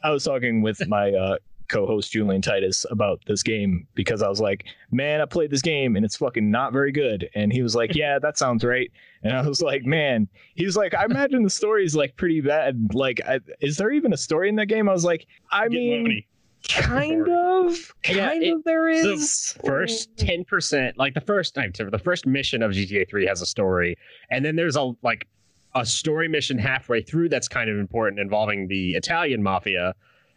I 0.03 0.11
was 0.11 0.23
talking 0.23 0.61
with 0.61 0.87
my 0.87 1.11
uh, 1.11 1.37
co-host 1.69 2.11
Julian 2.11 2.41
Titus 2.41 2.85
about 2.91 3.21
this 3.27 3.43
game 3.43 3.87
because 3.95 4.21
I 4.21 4.27
was 4.29 4.39
like, 4.41 4.65
"Man, 4.91 5.21
I 5.21 5.25
played 5.25 5.49
this 5.51 5.61
game 5.61 5.95
and 5.95 6.03
it's 6.05 6.17
fucking 6.17 6.51
not 6.51 6.73
very 6.73 6.91
good." 6.91 7.29
And 7.33 7.51
he 7.51 7.61
was 7.63 7.75
like, 7.75 7.95
"Yeah, 7.95 8.19
that 8.19 8.37
sounds 8.37 8.63
right." 8.63 8.91
And 9.23 9.33
I 9.35 9.47
was 9.47 9.61
like, 9.61 9.85
"Man," 9.85 10.27
he 10.55 10.65
was 10.65 10.75
like, 10.77 10.93
"I 10.93 11.05
imagine 11.05 11.43
the 11.43 11.49
story 11.49 11.83
is 11.85 11.95
like 11.95 12.15
pretty 12.17 12.41
bad. 12.41 12.93
Like, 12.93 13.21
I, 13.27 13.39
is 13.61 13.77
there 13.77 13.91
even 13.91 14.11
a 14.13 14.17
story 14.17 14.49
in 14.49 14.55
that 14.57 14.67
game?" 14.67 16.23
I 16.69 16.77
was 16.79 16.87
like, 16.87 16.91
"I 16.91 16.91
Get 16.91 17.09
mean, 17.09 17.19
money. 17.19 17.31
kind 17.31 17.67
of, 17.67 17.93
Yeah, 18.09 18.27
kind 18.29 18.43
it- 18.43 18.53
of. 18.53 18.63
There 18.63 19.03
the 19.03 19.57
first 19.65 20.15
10% 20.17 20.93
like 20.97 21.13
the 21.13 21.21
first 21.21 21.55
time 21.55 21.71
the 21.75 21.99
first 21.99 22.25
mission 22.25 22.61
of 22.61 22.71
gta 22.71 23.07
3 23.09 23.25
has 23.25 23.41
a 23.41 23.45
story 23.45 23.95
and 24.29 24.43
then 24.43 24.55
there's 24.55 24.75
a 24.75 24.91
like 25.01 25.27
a 25.75 25.85
story 25.85 26.27
mission 26.27 26.57
halfway 26.57 27.01
through 27.01 27.29
that's 27.29 27.47
kind 27.47 27.69
of 27.69 27.77
important 27.77 28.19
involving 28.19 28.67
the 28.67 28.91
italian 28.95 29.41
mafia 29.41 29.93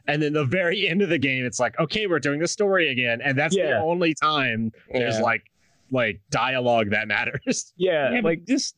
and 0.06 0.22
then 0.22 0.32
the 0.32 0.44
very 0.44 0.86
end 0.88 1.02
of 1.02 1.08
the 1.08 1.18
game 1.18 1.44
it's 1.44 1.58
like 1.58 1.78
okay 1.80 2.06
we're 2.06 2.20
doing 2.20 2.38
the 2.38 2.46
story 2.48 2.90
again 2.90 3.20
and 3.22 3.36
that's 3.36 3.54
the 3.56 3.76
only 3.78 4.14
time 4.14 4.70
there's 4.92 5.16
Yeah. 5.16 5.22
like 5.22 5.42
like 5.90 6.20
dialogue 6.30 6.90
that 6.90 7.08
matters 7.08 7.72
yeah, 7.76 8.12
Yeah, 8.12 8.20
like 8.22 8.46
this 8.46 8.74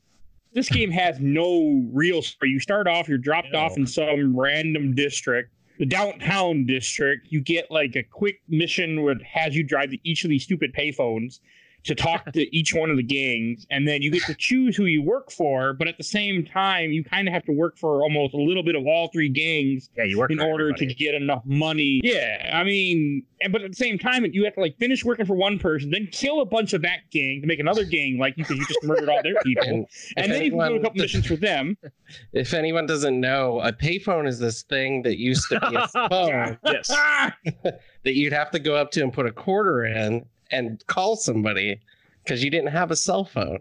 this 0.55 0.69
game 0.71 0.91
has 0.91 1.21
no 1.21 1.83
real 1.93 2.23
story. 2.23 2.51
You 2.51 2.61
start 2.61 2.89
off, 2.89 3.11
you're 3.11 3.19
dropped 3.19 3.53
No. 3.53 3.59
off 3.59 3.77
in 3.77 3.87
some 3.87 4.35
random 4.35 4.95
district, 4.95 5.53
the 5.79 5.87
downtown 5.87 6.67
district. 6.67 7.29
You 7.31 7.41
get 7.41 7.71
like 7.71 7.97
a 7.97 8.03
quick 8.03 8.41
mission 8.49 9.03
where 9.03 9.13
it 9.13 9.23
has 9.23 9.55
you 9.55 9.63
drive 9.63 9.91
to 9.91 9.99
each 10.09 10.25
of 10.25 10.31
these 10.31 10.45
stupid 10.45 10.75
payphones 10.75 11.41
to 11.87 11.95
talk 11.95 12.33
to 12.33 12.57
each 12.57 12.75
one 12.75 12.91
of 12.91 12.97
the 12.97 13.03
gangs, 13.03 13.67
and 13.71 13.87
then 13.87 14.03
you 14.03 14.11
get 14.11 14.23
to 14.25 14.35
choose 14.35 14.77
who 14.77 14.85
you 14.85 15.03
work 15.03 15.31
for. 15.31 15.73
But 15.73 15.89
at 15.89 15.97
the 15.99 16.05
same 16.05 16.45
time, 16.45 16.91
you 16.91 17.05
kind 17.05 17.29
of 17.29 17.35
have 17.35 17.45
to 17.45 17.53
work 17.53 17.79
for 17.79 18.03
almost 18.03 18.35
a 18.35 18.41
little 18.41 18.63
bit 18.63 18.75
of 18.75 18.87
all 18.87 19.09
three 19.09 19.29
gangs 19.29 19.91
yeah 19.97 20.05
you 20.05 20.19
work 20.19 20.31
in 20.31 20.41
order 20.41 20.71
everybody. 20.71 20.87
to 20.89 20.95
get 20.95 21.15
enough 21.15 21.43
money. 21.45 22.01
Yeah, 22.03 22.51
I 22.53 22.65
mean, 22.65 23.25
and 23.41 23.53
but 23.53 23.63
at 23.63 23.71
the 23.71 23.77
same 23.77 23.99
time, 23.99 24.25
you 24.27 24.45
have 24.45 24.55
to 24.55 24.61
like 24.61 24.77
finish 24.79 25.05
working 25.05 25.27
for 25.27 25.35
one 25.35 25.59
person, 25.59 25.91
then 25.91 26.09
kill 26.13 26.41
a 26.41 26.47
bunch 26.47 26.73
of 26.73 26.83
that 26.83 27.11
gang 27.11 27.41
to 27.41 27.47
make 27.47 27.61
another 27.61 27.85
gang 27.85 28.19
like 28.19 28.37
you 28.37 28.45
because 28.45 28.59
you 28.59 28.67
just 28.67 28.83
murdered 28.85 29.09
all 29.09 29.23
their 29.23 29.41
people, 29.43 29.67
And 29.67 29.87
and 30.17 30.33
then 30.33 30.43
you 30.43 30.51
can 30.51 30.69
do 30.69 30.77
a 30.77 30.81
couple 30.81 31.01
missions 31.01 31.27
for 31.27 31.37
them. 31.37 31.77
If 32.33 32.55
anyone 32.55 32.87
doesn't 32.87 33.21
know, 33.21 33.61
a 33.61 33.73
payphone 33.73 34.29
is 34.29 34.39
this 34.39 34.63
thing 34.63 35.03
that 35.03 35.19
used 35.19 35.49
to 35.49 35.59
be 35.59 35.75
a 35.75 35.89
phone 36.09 36.57
yes, 36.65 36.89
that 36.89 38.15
you'd 38.15 38.33
have 38.33 38.53
to 38.53 38.61
go 38.61 38.77
up 38.77 38.93
to 38.93 39.03
and 39.03 39.13
put 39.13 39.27
a 39.27 39.33
quarter 39.33 39.85
in 39.85 40.25
and 40.51 40.85
call 40.87 41.17
somebody 41.17 41.81
because 42.25 42.43
you 42.45 42.51
didn't 42.51 42.69
have 42.73 42.91
a 42.91 42.97
cell 42.97 43.25
phone. 43.25 43.59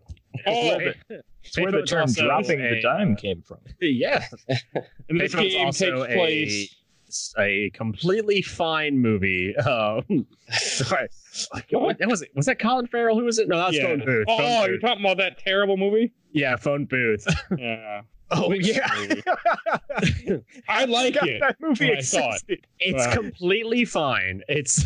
Oh, 0.48 0.80
it's 1.44 1.58
where 1.58 1.72
the 1.72 1.84
term 1.84 2.02
also 2.02 2.26
"dropping 2.26 2.60
the 2.62 2.82
dime" 2.82 3.16
came 3.16 3.42
from. 3.42 3.60
yeah 3.80 4.26
and 4.50 5.20
this 5.22 5.34
Payphone's 5.34 5.54
game 5.54 5.66
also 5.66 6.06
takes 6.06 6.14
a- 6.14 6.18
place. 6.18 6.76
a 7.40 7.70
completely 7.72 8.42
fine 8.42 8.98
movie. 8.98 9.56
Um, 9.66 10.28
sorry, 10.52 11.08
what, 11.72 11.98
that 12.00 12.08
was 12.10 12.22
it. 12.22 12.32
Was 12.36 12.46
that 12.48 12.60
Colin 12.60 12.88
Farrell? 12.88 13.18
Who 13.18 13.26
was 13.26 13.40
it? 13.40 13.48
No, 13.48 13.58
that's 13.58 13.70
was 13.70 13.78
Yeah. 13.78 13.84
Phone 13.88 14.06
Booth. 14.06 14.26
Oh, 14.28 14.38
Phone 14.38 14.70
you're 14.70 14.80
talking 14.80 15.04
about 15.06 15.18
that 15.18 15.38
terrible 15.40 15.78
movie? 15.78 16.12
yeah, 16.34 16.56
Phone 16.58 16.86
Booth. 16.86 17.26
Yeah, 17.58 18.02
Oh 18.32 18.50
Which 18.50 18.68
yeah. 18.68 18.90
I 20.68 20.86
like 20.86 21.14
God, 21.16 21.28
it. 21.28 21.40
that 21.42 21.56
movie 21.60 21.90
when 21.90 21.98
I 21.98 22.02
saw 22.02 22.34
it. 22.48 22.66
It's 22.80 23.06
Wow. 23.08 23.14
completely 23.14 23.86
fine. 23.86 24.42
It's 24.48 24.86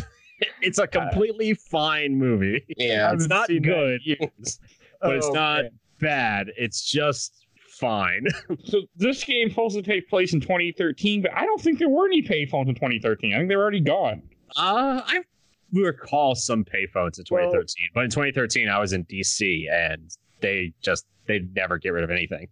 it's 0.62 0.78
a 0.78 0.86
completely 0.98 1.54
fine 1.54 2.16
movie. 2.16 2.64
Yeah. 2.76 3.12
It's 3.14 3.28
not 3.28 3.48
good, 3.48 4.00
years. 4.04 4.60
but 5.00 5.16
it's 5.16 5.26
Oh, 5.26 5.32
not 5.32 5.62
man. 5.64 5.70
bad. 6.00 6.46
It's 6.56 6.82
just 6.90 7.46
fine. 7.68 8.26
So 8.64 8.82
this 8.96 9.24
game 9.24 9.48
supposed 9.50 9.76
to 9.76 9.82
take 9.82 10.08
place 10.08 10.32
in 10.34 10.40
2013, 10.40 11.22
but 11.22 11.32
I 11.34 11.44
don't 11.46 11.60
think 11.60 11.78
there 11.78 11.88
were 11.88 12.06
any 12.06 12.22
payphones 12.22 12.68
in 12.68 12.74
2013. 12.74 13.32
I 13.32 13.38
think 13.38 13.48
they 13.48 13.56
were 13.56 13.62
already 13.62 13.80
gone. 13.80 14.22
Uh, 14.56 15.00
I 15.06 15.20
recall 15.72 16.34
some 16.34 16.64
payphones 16.64 17.18
in 17.18 17.24
Well- 17.30 17.52
2013, 17.52 17.88
but 17.94 18.04
in 18.04 18.10
2013 18.10 18.68
I 18.68 18.78
was 18.78 18.92
in 18.92 19.04
DC 19.04 19.66
and 19.72 20.10
they 20.40 20.72
just 20.82 21.06
they 21.26 21.40
never 21.54 21.78
get 21.78 21.90
rid 21.90 22.02
of 22.04 22.10
anything. 22.10 22.48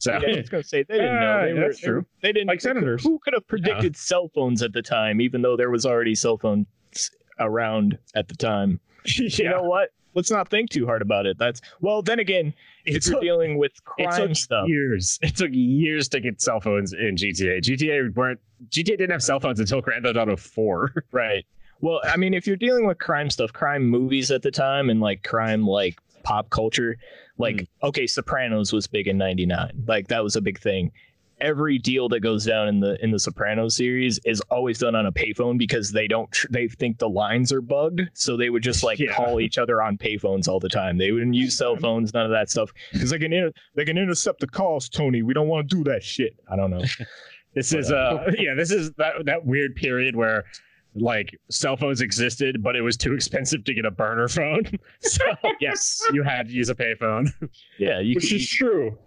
So 0.00 0.12
Yeah, 0.12 0.18
I 0.34 0.36
was 0.38 0.48
gonna 0.48 0.62
say 0.62 0.84
they 0.84 0.94
didn't 0.98 1.20
know. 1.20 1.40
Yeah, 1.40 1.46
They 1.46 1.52
were, 1.54 1.60
that's 1.60 1.80
they 1.80 1.86
true. 1.88 2.06
They 2.22 2.32
didn't. 2.32 2.46
Like 2.48 2.60
senators. 2.60 3.02
Who 3.02 3.18
could 3.18 3.34
have 3.34 3.46
predicted 3.48 3.96
cell 3.96 4.30
phones 4.34 4.62
at 4.62 4.72
the 4.72 4.82
time, 4.82 5.20
even 5.20 5.42
though 5.42 5.56
there 5.56 5.70
was 5.70 5.84
already 5.86 6.14
cell 6.14 6.36
phones 6.38 6.66
around 7.38 7.98
at 8.14 8.28
the 8.28 8.36
time? 8.36 8.80
You 9.16 9.48
know 9.48 9.62
what? 9.62 9.90
Let's 10.14 10.30
not 10.30 10.48
think 10.48 10.70
too 10.70 10.84
hard 10.84 11.00
about 11.00 11.24
it. 11.24 11.38
That's 11.38 11.60
well. 11.80 12.02
Then 12.02 12.18
again, 12.18 12.52
it 12.84 12.96
if 12.96 13.06
you're 13.06 13.14
took, 13.14 13.22
dealing 13.22 13.56
with 13.56 13.72
it 13.96 14.04
crime 14.08 14.28
took 14.28 14.36
stuff, 14.36 14.68
years. 14.68 15.18
It 15.22 15.36
took 15.36 15.50
years 15.52 16.08
to 16.08 16.20
get 16.20 16.42
cell 16.42 16.60
phones 16.60 16.92
in 16.92 17.14
GTA. 17.14 17.60
GTA 17.62 18.14
weren't 18.14 18.40
GTA 18.70 18.84
didn't 18.98 19.10
have 19.10 19.22
cell 19.22 19.38
phones 19.40 19.60
until 19.60 19.80
Grand 19.80 20.04
Theft 20.04 20.16
Auto 20.18 20.36
4. 20.36 21.04
right? 21.12 21.46
Well, 21.80 22.00
I 22.04 22.16
mean, 22.16 22.34
if 22.34 22.46
you're 22.46 22.56
dealing 22.56 22.86
with 22.86 22.98
crime 22.98 23.30
stuff, 23.30 23.52
crime 23.52 23.86
movies 23.86 24.30
at 24.30 24.42
the 24.42 24.50
time, 24.50 24.90
and 24.90 25.00
like 25.00 25.22
crime 25.22 25.64
like 25.66 25.98
pop 26.24 26.50
culture, 26.50 26.96
like 27.38 27.56
Mm. 27.56 27.68
okay, 27.84 28.06
Sopranos 28.06 28.72
was 28.72 28.86
big 28.86 29.06
in 29.06 29.16
'99. 29.16 29.84
Like 29.86 30.08
that 30.08 30.22
was 30.24 30.36
a 30.36 30.40
big 30.40 30.58
thing. 30.58 30.90
Every 31.40 31.78
deal 31.78 32.08
that 32.08 32.20
goes 32.20 32.44
down 32.44 32.66
in 32.68 32.80
the 32.80 33.02
in 33.02 33.10
the 33.12 33.18
Sopranos 33.18 33.76
series 33.76 34.18
is 34.24 34.40
always 34.50 34.78
done 34.78 34.94
on 34.94 35.06
a 35.06 35.12
payphone 35.12 35.56
because 35.56 35.92
they 35.92 36.08
don't 36.08 36.30
tr- 36.32 36.48
they 36.50 36.66
think 36.68 36.98
the 36.98 37.08
lines 37.08 37.52
are 37.52 37.60
bugged, 37.60 38.00
so 38.14 38.36
they 38.36 38.50
would 38.50 38.62
just 38.62 38.82
like 38.82 38.98
Yeah. 38.98 39.14
call 39.14 39.40
each 39.40 39.56
other 39.58 39.80
on 39.80 39.96
payphones 39.98 40.48
all 40.48 40.58
the 40.58 40.68
time. 40.68 40.98
They 40.98 41.12
wouldn't 41.12 41.34
use 41.34 41.56
cell 41.56 41.76
phones, 41.76 42.12
none 42.12 42.24
of 42.24 42.32
that 42.32 42.50
stuff, 42.50 42.72
because 42.92 43.10
they 43.10 43.18
can 43.18 43.32
inter- 43.32 43.52
they 43.76 43.84
can 43.84 43.96
intercept 43.98 44.40
the 44.40 44.48
calls. 44.48 44.88
Tony, 44.88 45.22
we 45.22 45.32
don't 45.32 45.48
want 45.48 45.68
to 45.70 45.76
do 45.76 45.84
that 45.84 46.02
shit. 46.02 46.34
I 46.50 46.56
don't 46.56 46.70
know. 46.70 46.82
This 47.54 47.72
is 47.72 47.90
uh 47.90 48.30
yeah, 48.38 48.54
this 48.54 48.70
is 48.70 48.92
that 48.98 49.24
that 49.24 49.44
weird 49.44 49.74
period 49.74 50.14
where 50.14 50.44
like 50.94 51.34
cell 51.50 51.76
phones 51.76 52.00
existed, 52.02 52.62
but 52.62 52.76
it 52.76 52.82
was 52.82 52.96
too 52.96 53.14
expensive 53.14 53.64
to 53.64 53.74
get 53.74 53.84
a 53.84 53.90
burner 53.90 54.28
phone. 54.28 54.64
So 55.00 55.24
yes, 55.60 56.00
you 56.12 56.22
had 56.22 56.48
to 56.48 56.52
use 56.52 56.68
a 56.68 56.74
payphone. 56.74 57.32
Yeah, 57.78 58.00
you 58.00 58.14
Which 58.16 58.28
could, 58.28 58.36
is 58.36 58.48
true. 58.48 58.98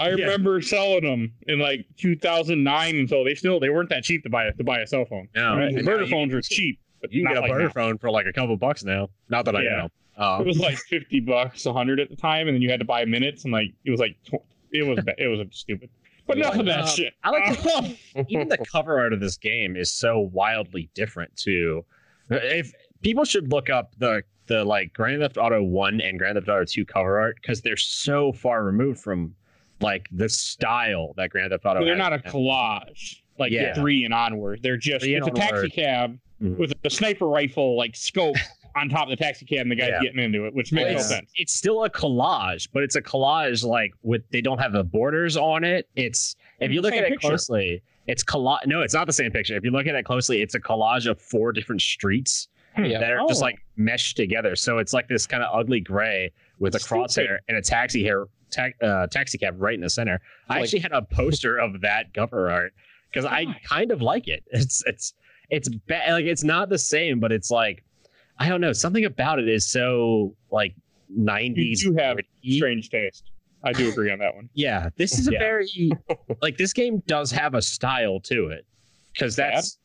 I 0.00 0.08
Yeah. 0.08 0.24
remember 0.24 0.60
selling 0.62 1.04
them 1.04 1.32
in 1.46 1.58
like 1.58 1.84
2009, 1.98 2.96
and 2.96 3.08
so 3.08 3.22
they 3.22 3.34
still 3.34 3.60
they 3.60 3.68
weren't 3.70 3.90
that 3.90 4.02
cheap 4.02 4.22
to 4.24 4.30
buy 4.30 4.50
to 4.50 4.64
buy 4.64 4.80
a 4.80 4.86
cell 4.86 5.04
phone. 5.04 5.28
No, 5.36 5.56
Right? 5.56 5.74
The 5.74 5.82
burner 5.82 6.06
phones 6.06 6.32
are 6.34 6.40
cheap, 6.40 6.78
but 7.00 7.12
You 7.12 7.22
can 7.22 7.32
get 7.34 7.38
a 7.38 7.40
like 7.42 7.50
burner 7.50 7.64
now. 7.66 7.70
phone 7.72 7.98
for 7.98 8.10
like 8.10 8.26
a 8.26 8.32
couple 8.32 8.56
bucks 8.56 8.82
now. 8.82 9.10
Not 9.28 9.44
that 9.44 9.54
I 9.56 9.62
Yeah. 9.62 9.76
know. 9.76 9.84
It 9.84 10.22
Um, 10.22 10.44
was 10.46 10.58
like 10.58 10.76
50 10.76 11.20
bucks, 11.20 11.64
100 11.66 11.98
at 12.00 12.10
the 12.10 12.16
time, 12.16 12.46
and 12.48 12.54
then 12.54 12.60
you 12.62 12.70
had 12.70 12.80
to 12.80 12.84
buy 12.86 13.04
minutes, 13.04 13.44
and 13.44 13.52
like 13.52 13.70
it 13.84 13.90
was 13.90 14.00
like 14.00 14.16
it 14.72 14.82
was 14.82 14.98
it 15.18 15.26
was 15.28 15.46
stupid. 15.52 15.90
But 16.26 16.36
enough 16.38 16.58
of 16.58 16.66
that 16.66 16.88
shit. 16.88 17.12
I 17.24 17.30
like 17.30 17.96
even 18.28 18.48
the 18.48 18.58
cover 18.70 18.98
art 19.00 19.12
of 19.12 19.20
this 19.20 19.36
game 19.36 19.76
is 19.76 19.90
so 19.92 20.20
wildly 20.32 20.88
different 20.94 21.34
too. 21.36 21.84
If 22.30 22.72
people 23.02 23.24
should 23.24 23.50
look 23.50 23.68
up 23.70 23.92
the 23.98 24.22
the 24.46 24.64
like 24.64 24.92
Grand 24.92 25.20
Theft 25.22 25.36
Auto 25.38 25.62
One 25.62 26.00
and 26.00 26.18
Grand 26.18 26.36
Theft 26.36 26.48
Auto 26.48 26.64
Two 26.64 26.84
cover 26.84 27.18
art 27.20 27.36
because 27.40 27.60
they're 27.62 27.76
so 27.76 28.32
far 28.32 28.64
removed 28.64 29.00
from 29.00 29.34
like 29.80 30.08
the 30.12 30.28
style 30.28 31.14
that 31.16 31.30
Grand 31.30 31.50
Theft 31.50 31.64
Auto. 31.66 31.84
they're 31.84 31.94
not 31.96 32.12
a 32.12 32.18
collage 32.18 33.20
like 33.38 33.52
Yeah. 33.52 33.74
three 33.74 34.04
and 34.04 34.12
onward. 34.12 34.60
They're 34.62 34.76
just 34.76 35.04
Three 35.04 35.14
it's 35.14 35.26
a 35.26 35.30
taxi 35.30 35.54
onward. 35.54 35.72
cab 35.72 36.18
Mhm. 36.42 36.56
with 36.58 36.72
a 36.84 36.90
sniper 36.90 37.26
rifle 37.26 37.76
like 37.76 37.96
scope 37.96 38.36
on 38.76 38.88
top 38.88 39.04
of 39.04 39.10
the 39.10 39.16
taxi 39.16 39.44
cab, 39.46 39.60
and 39.62 39.70
the 39.70 39.74
guy's 39.76 39.88
Yeah. 39.90 40.00
getting 40.02 40.20
into 40.22 40.46
it, 40.46 40.54
which 40.54 40.72
makes 40.72 40.92
no 40.92 40.98
sense. 41.16 41.30
it's 41.36 41.52
still 41.52 41.84
a 41.84 41.90
collage, 41.90 42.68
but 42.72 42.82
it's 42.82 42.96
a 42.96 43.02
collage 43.02 43.64
like 43.64 43.92
with 44.02 44.22
they 44.30 44.40
don't 44.40 44.58
have 44.58 44.72
the 44.72 44.84
borders 44.84 45.36
on 45.36 45.64
it. 45.64 45.88
It's 45.96 46.36
if 46.60 46.70
you 46.70 46.80
look 46.82 46.92
at 46.94 47.04
it 47.04 47.10
picture. 47.10 47.28
closely, 47.28 47.82
it's 48.06 48.22
collage. 48.22 48.66
No, 48.66 48.82
it's 48.82 48.94
not 48.94 49.06
the 49.06 49.12
same 49.12 49.30
picture. 49.30 49.56
If 49.56 49.64
you 49.64 49.70
look 49.70 49.86
at 49.86 49.94
it 49.94 50.04
closely, 50.04 50.42
it's 50.42 50.54
a 50.54 50.60
collage 50.60 51.06
of 51.10 51.20
four 51.20 51.52
different 51.52 51.80
streets 51.82 52.48
Yeah. 52.78 52.98
that 53.00 53.10
are 53.10 53.26
just 53.28 53.42
Oh. 53.42 53.46
like 53.46 53.58
meshed 53.76 54.16
together. 54.16 54.54
So 54.54 54.78
it's 54.78 54.92
like 54.92 55.08
this 55.08 55.26
kind 55.26 55.42
of 55.42 55.48
ugly 55.52 55.80
gray 55.80 56.30
with 56.58 56.74
a 56.74 56.78
Stupid. 56.78 57.08
crosshair 57.08 57.38
and 57.48 57.56
a 57.56 57.62
taxi 57.62 58.04
hair 58.04 58.26
ta- 58.50 58.84
uh, 58.86 59.06
taxi 59.06 59.38
cab 59.38 59.56
right 59.58 59.74
in 59.74 59.80
the 59.80 59.90
center. 59.90 60.20
I 60.48 60.54
Like- 60.54 60.64
actually 60.64 60.80
had 60.80 60.92
a 60.92 61.02
poster 61.02 61.56
of 61.58 61.80
that 61.82 62.12
cover 62.14 62.50
art 62.50 62.72
because 63.10 63.24
I 63.24 63.46
kind 63.64 63.90
of 63.92 64.02
like 64.02 64.28
it. 64.28 64.44
It's 64.52 64.82
it's 64.86 65.14
it's 65.50 65.68
bad. 65.68 66.12
Like 66.12 66.24
it's 66.26 66.44
not 66.44 66.68
the 66.68 66.78
same, 66.78 67.18
but 67.20 67.32
it's 67.32 67.50
like 67.50 67.82
I 68.38 68.48
don't 68.48 68.60
know. 68.60 68.72
Something 68.72 69.04
about 69.04 69.38
it 69.38 69.48
is 69.48 69.66
so 69.66 70.34
like 70.50 70.74
You 71.08 71.24
nineties. 71.24 71.82
do 71.84 71.94
have 71.94 72.18
a 72.18 72.22
strange 72.56 72.88
taste. 72.90 73.24
I 73.62 73.72
do 73.72 73.90
agree 73.90 74.10
on 74.10 74.18
that 74.20 74.34
one. 74.34 74.48
Yeah, 74.54 74.88
this 74.96 75.18
is 75.18 75.28
a 75.28 75.32
Yeah. 75.32 75.38
very 75.40 75.68
like 76.42 76.56
this 76.56 76.72
game 76.72 77.02
does 77.06 77.30
have 77.32 77.54
a 77.54 77.60
style 77.62 78.20
to 78.20 78.48
it 78.48 78.64
because 79.12 79.36
that's 79.36 79.78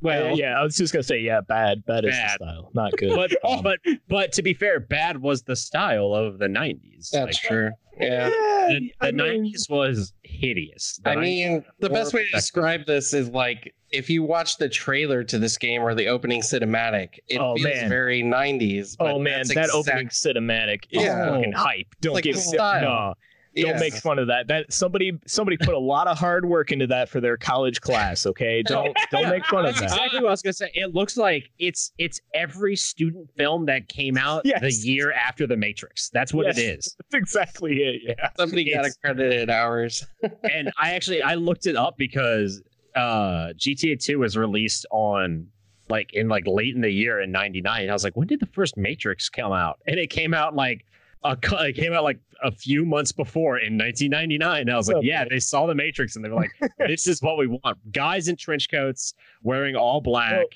well, 0.00 0.24
well 0.26 0.38
yeah, 0.38 0.58
I 0.58 0.62
was 0.62 0.76
just 0.76 0.92
gonna 0.92 1.02
say, 1.02 1.18
yeah, 1.20 1.40
bad, 1.40 1.84
bad, 1.86 2.04
is 2.04 2.10
Bad. 2.12 2.38
the 2.40 2.44
style, 2.44 2.70
not 2.74 2.92
good. 2.96 3.14
but 3.14 3.32
Oh. 3.44 3.62
but 3.62 3.78
but 4.08 4.32
to 4.32 4.42
be 4.42 4.54
fair, 4.54 4.80
bad 4.80 5.20
was 5.20 5.42
the 5.42 5.56
style 5.56 6.14
of 6.14 6.38
the 6.38 6.48
nineties. 6.48 7.10
That's 7.12 7.38
true. 7.38 7.70
Yeah. 8.00 8.28
The, 8.28 8.90
I 9.00 9.10
mean- 9.12 9.52
90s 9.54 9.70
was 9.70 10.12
hideous. 10.24 10.98
The 11.04 11.10
I 11.10 11.16
90s 11.16 11.20
mean, 11.22 11.64
the 11.78 11.90
best 11.90 12.12
way 12.12 12.22
to 12.22 12.26
Horrible. 12.26 12.38
describe 12.38 12.86
this 12.86 13.14
is 13.14 13.28
like 13.30 13.72
if 13.92 14.10
you 14.10 14.24
watch 14.24 14.56
the 14.56 14.68
trailer 14.68 15.22
to 15.22 15.38
this 15.38 15.56
game 15.56 15.80
or 15.82 15.94
the 15.94 16.08
opening 16.08 16.40
cinematic, 16.42 17.18
it 17.28 17.38
Oh, 17.38 17.54
feels 17.54 17.72
man. 17.72 17.88
very 17.88 18.22
90s. 18.22 18.96
but 18.98 19.12
oh 19.12 19.18
man, 19.20 19.38
that's 19.38 19.54
that 19.54 19.64
exact- 19.66 19.74
opening 19.74 20.08
cinematic 20.08 20.84
is 20.90 21.02
Yeah. 21.04 21.28
fucking 21.30 21.52
hype. 21.52 21.86
Don't 22.00 22.14
like 22.14 22.24
get 22.24 22.34
the 22.34 22.40
style. 22.40 22.80
no, 22.82 23.14
don't 23.62 23.70
Yes. 23.72 23.80
make 23.80 23.94
fun 23.94 24.18
of 24.18 24.26
that. 24.28 24.48
That 24.48 24.72
somebody 24.72 25.12
somebody 25.26 25.56
put 25.56 25.74
a 25.74 25.78
lot 25.78 26.06
of 26.08 26.18
hard 26.18 26.44
work 26.44 26.72
into 26.72 26.86
that 26.88 27.08
for 27.08 27.20
their 27.20 27.36
college 27.36 27.80
class. 27.80 28.26
Okay, 28.26 28.62
don't 28.62 28.96
don't 29.10 29.28
make 29.28 29.44
fun 29.46 29.64
of 29.66 29.74
that. 29.76 29.84
exactly 29.84 30.20
what 30.20 30.28
I 30.28 30.30
was 30.30 30.42
gonna 30.42 30.52
say. 30.52 30.70
It 30.74 30.94
looks 30.94 31.16
like 31.16 31.50
it's 31.58 31.92
it's 31.98 32.20
every 32.34 32.76
student 32.76 33.28
film 33.36 33.66
that 33.66 33.88
came 33.88 34.16
out 34.18 34.42
Yes. 34.44 34.60
the 34.60 34.88
year 34.90 35.12
after 35.12 35.46
The 35.46 35.56
Matrix. 35.56 36.10
That's 36.10 36.34
what 36.34 36.46
Yes. 36.46 36.58
it 36.58 36.62
is. 36.62 36.96
That's 37.10 37.14
exactly 37.22 37.76
it. 37.82 38.02
Yeah. 38.04 38.28
Somebody 38.36 38.64
got 38.70 38.80
It's- 38.80 38.96
accredited 38.96 39.50
hours. 39.50 40.04
and 40.52 40.70
I 40.78 40.92
actually 40.94 41.22
I 41.22 41.34
looked 41.34 41.66
it 41.66 41.76
up 41.76 41.96
because 41.96 42.62
uh 42.96 43.52
GTA 43.56 44.00
2 44.02 44.18
was 44.20 44.36
released 44.36 44.86
on 44.90 45.46
like 45.90 46.12
in 46.14 46.28
like 46.28 46.46
late 46.46 46.74
in 46.74 46.80
the 46.80 46.90
year 46.90 47.20
in 47.20 47.30
99 47.30 47.90
i 47.90 47.92
was 47.92 48.04
like 48.04 48.16
when 48.16 48.26
did 48.26 48.40
the 48.40 48.46
first 48.46 48.74
matrix 48.78 49.28
come 49.28 49.52
out 49.52 49.78
and 49.86 49.98
it 49.98 50.08
came 50.08 50.32
out 50.32 50.56
like 50.56 50.86
a, 51.24 51.36
it 51.66 51.74
came 51.74 51.92
out 51.92 52.04
like 52.04 52.18
a 52.42 52.50
few 52.52 52.84
months 52.84 53.10
before 53.12 53.58
in 53.58 53.78
1999 53.78 54.60
and 54.62 54.70
i 54.70 54.76
was 54.76 54.88
like 54.88 54.98
Okay. 54.98 55.06
yeah 55.06 55.24
they 55.24 55.38
saw 55.40 55.66
the 55.66 55.74
matrix 55.74 56.16
and 56.16 56.24
they 56.24 56.28
were 56.28 56.36
like 56.36 56.50
this 56.86 57.06
is 57.06 57.22
what 57.22 57.38
we 57.38 57.46
want 57.46 57.78
guys 57.92 58.28
in 58.28 58.36
trench 58.36 58.68
coats 58.70 59.14
wearing 59.42 59.74
all 59.76 60.00
black 60.00 60.46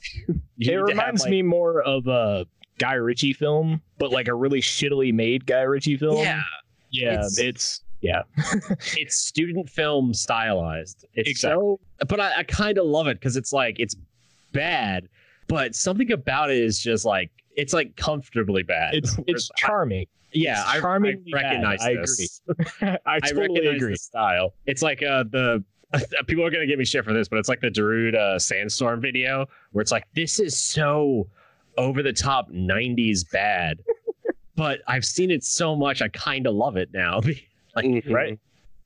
You 0.26 0.40
It 0.58 0.76
reminds 0.76 1.22
like- 1.22 1.30
me 1.30 1.42
more 1.42 1.82
of 1.82 2.06
a 2.06 2.46
Guy 2.78 2.94
Ritchie 2.94 3.32
film, 3.32 3.82
but 3.98 4.12
like 4.12 4.28
a 4.28 4.34
really 4.34 4.60
shittily 4.60 5.12
made 5.12 5.44
Guy 5.46 5.62
Ritchie 5.62 5.96
film. 5.96 6.18
yeah 6.18 6.42
yeah. 6.90 7.14
It's- 7.14 7.38
It's, 7.38 7.82
yeah. 8.00 8.22
it's 8.96 9.16
student 9.18 9.68
film 9.68 10.14
stylized. 10.14 11.04
It's 11.14 11.28
Exactly. 11.30 11.60
so, 11.60 11.80
but 12.06 12.20
I, 12.20 12.32
I 12.38 12.42
kind 12.44 12.78
of 12.78 12.86
love 12.86 13.08
it 13.08 13.18
because 13.18 13.36
it's 13.36 13.52
like 13.52 13.80
it's 13.80 13.96
bad, 14.52 15.08
but 15.48 15.74
something 15.74 16.12
about 16.12 16.50
it 16.50 16.58
is 16.58 16.78
just 16.78 17.04
like 17.04 17.30
it's 17.58 17.74
like 17.74 17.94
comfortably 17.96 18.62
bad. 18.62 18.94
It's 18.94 19.12
it's 19.18 19.26
Whereas 19.26 19.50
I- 19.56 19.60
charming. 19.66 20.06
yeah, 20.32 20.60
it's 20.62 20.68
I, 20.70 20.76
I 20.76 20.80
charmingly 20.80 21.32
bad. 21.32 21.42
recognize 21.44 21.80
I 21.82 21.94
this. 21.96 22.40
I 22.80 22.98
I 23.06 23.20
totally 23.20 23.48
recognize 23.60 23.76
agree. 23.76 23.92
the 23.92 23.96
style. 23.98 24.54
It's 24.66 24.80
like 24.82 25.02
uh 25.02 25.24
the 25.30 25.62
people 26.26 26.44
are 26.44 26.50
gonna 26.50 26.66
give 26.66 26.78
me 26.78 26.84
shit 26.84 27.04
for 27.04 27.12
this, 27.12 27.28
but 27.28 27.38
it's 27.38 27.48
like 27.48 27.60
the 27.60 27.70
Darude 27.70 28.14
uh, 28.14 28.38
Sandstorm 28.38 29.00
video 29.00 29.46
where 29.72 29.82
it's 29.82 29.92
like 29.92 30.04
this 30.14 30.38
is 30.40 30.56
so 30.58 31.26
over 31.78 32.02
the 32.02 32.12
top 32.12 32.50
'90s 32.50 33.30
bad, 33.30 33.78
but 34.56 34.80
I've 34.86 35.04
seen 35.04 35.30
it 35.30 35.44
so 35.44 35.74
much, 35.76 36.02
I 36.02 36.08
kind 36.08 36.46
of 36.46 36.54
love 36.54 36.76
it 36.76 36.90
now. 36.92 37.20
like 37.74 37.84
Mhm. 37.86 38.10
Right. 38.12 38.38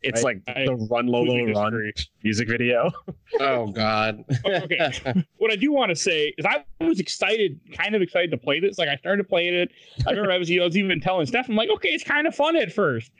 It's 0.02 0.22
Right. 0.24 0.40
like 0.46 0.56
I 0.56 0.64
the 0.64 0.74
Run 0.74 1.06
Lola 1.06 1.44
Run 1.52 1.72
disagree. 1.72 1.92
music 2.22 2.48
video. 2.48 2.90
Oh 3.40 3.68
God. 3.68 4.22
Okay. 4.44 5.24
what 5.38 5.50
I 5.50 5.56
do 5.56 5.72
want 5.72 5.88
to 5.88 5.96
say 5.96 6.34
is 6.36 6.44
I 6.44 6.64
was 6.80 7.00
excited, 7.00 7.58
kind 7.72 7.94
of 7.94 8.02
excited 8.02 8.30
to 8.30 8.36
play 8.36 8.60
this. 8.60 8.78
Like 8.78 8.88
I 8.90 8.96
started 8.96 9.26
playing 9.28 9.54
it. 9.54 9.70
I 10.06 10.10
remember 10.10 10.30
I 10.32 10.36
was, 10.38 10.50
I 10.50 10.62
was 10.62 10.76
even 10.76 11.00
telling 11.00 11.24
Steph, 11.26 11.48
I'm 11.48 11.56
like, 11.56 11.70
okay, 11.70 11.88
it's 11.90 12.04
kind 12.04 12.26
of 12.26 12.34
fun 12.34 12.56
at 12.56 12.72
first. 12.72 13.10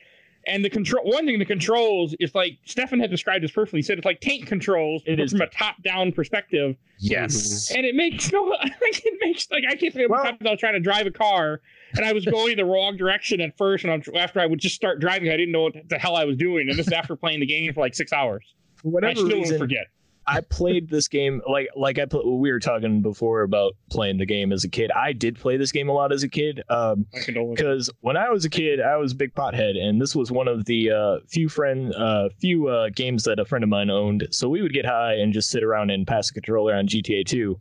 And 0.47 0.65
the 0.65 0.71
control, 0.71 1.05
one 1.05 1.25
thing, 1.25 1.39
the 1.39 1.45
controls 1.45 2.15
is 2.19 2.35
like 2.35 2.59
Stefan 2.65 2.99
had 2.99 3.11
described 3.11 3.45
this 3.45 3.53
perfectly. 3.53 3.79
He 3.79 3.83
said 3.83 3.99
it's 3.99 4.05
like 4.05 4.21
tank 4.21 4.47
controls 4.47 5.03
It 5.07 5.17
but 5.17 5.23
is. 5.25 5.31
from 5.33 5.41
a 5.43 5.47
top-down 5.47 6.13
perspective, 6.13 6.77
Yes. 6.99 7.69
Mm-hmm. 7.71 7.77
and 7.79 7.87
it 7.87 7.95
makes 7.95 8.33
no, 8.33 8.43
like 8.63 9.05
it 9.07 9.15
makes 9.21 9.49
like 9.51 9.65
I 9.69 9.77
can't 9.77 9.93
think 9.95 10.07
of 10.07 10.11
Well- 10.11 10.25
times 10.25 10.39
I 10.45 10.51
was 10.51 10.59
trying 10.61 10.75
to 10.75 10.81
drive 10.81 11.07
a 11.07 11.11
car 11.13 11.61
and 11.95 12.05
I 12.05 12.13
was 12.13 12.25
going 12.25 12.57
the 12.57 12.65
wrong 12.65 12.97
direction 12.97 13.41
at 13.41 13.57
first, 13.59 13.85
and 13.85 13.93
I'm, 13.93 14.03
after 14.17 14.41
I 14.41 14.47
would 14.47 14.59
just 14.59 14.75
start 14.75 14.99
driving, 15.01 15.29
I 15.31 15.37
didn't 15.37 15.53
know 15.53 15.63
what 15.63 15.75
the 15.89 15.99
hell 15.99 16.17
I 16.17 16.25
was 16.25 16.37
doing, 16.37 16.69
and 16.71 16.79
this 16.79 16.87
is 16.87 16.93
after 16.93 17.15
playing 17.17 17.41
the 17.41 17.47
game 17.47 17.73
for 17.75 17.81
like 17.81 17.95
six 17.95 18.13
hours. 18.13 18.45
For 18.83 19.05
I 19.05 19.13
still 19.13 19.27
reason, 19.29 19.43
don't 19.51 19.59
forget. 19.59 19.87
I 20.27 20.41
played 20.41 20.89
this 20.89 21.09
game 21.09 21.43
like 21.49 21.69
like 21.77 21.99
I 21.99 22.07
pl- 22.07 22.39
we 22.39 22.53
were 22.53 22.61
talking 22.61 23.03
before 23.03 23.43
about 23.43 23.75
playing 23.91 24.19
the 24.19 24.27
game 24.27 24.53
as 24.53 24.65
a 24.65 24.69
kid. 24.69 24.91
I 24.93 25.13
did 25.13 25.39
play 25.39 25.57
this 25.57 25.73
game 25.73 25.89
a 25.89 25.93
lot 25.93 26.13
as 26.13 26.23
a 26.23 26.29
kid. 26.29 26.63
Um, 26.69 27.07
because 27.27 27.91
when 28.01 28.17
I 28.17 28.31
was 28.31 28.45
a 28.45 28.51
kid, 28.51 28.81
I 28.81 28.97
was 28.97 29.13
a 29.13 29.17
big 29.17 29.35
pothead, 29.35 29.77
and 29.77 30.01
this 30.01 30.15
was 30.15 30.31
one 30.31 30.49
of 30.49 30.65
the 30.67 30.91
uh, 30.91 31.19
few 31.27 31.49
friend, 31.49 31.95
uh, 31.95 32.29
few 32.41 32.69
uh, 32.69 32.91
games 32.95 33.25
that 33.25 33.39
a 33.39 33.45
friend 33.45 33.65
of 33.65 33.69
mine 33.69 33.91
owned. 33.91 34.29
So 34.31 34.49
we 34.49 34.63
would 34.63 34.73
get 34.73 34.87
high 34.87 35.15
and 35.15 35.33
just 35.33 35.51
sit 35.51 35.63
around 35.63 35.91
and 35.91 36.07
pass 36.07 36.31
a 36.31 36.35
controller 36.35 36.75
on 36.75 36.87
GTA 36.87 37.27
2. 37.27 37.59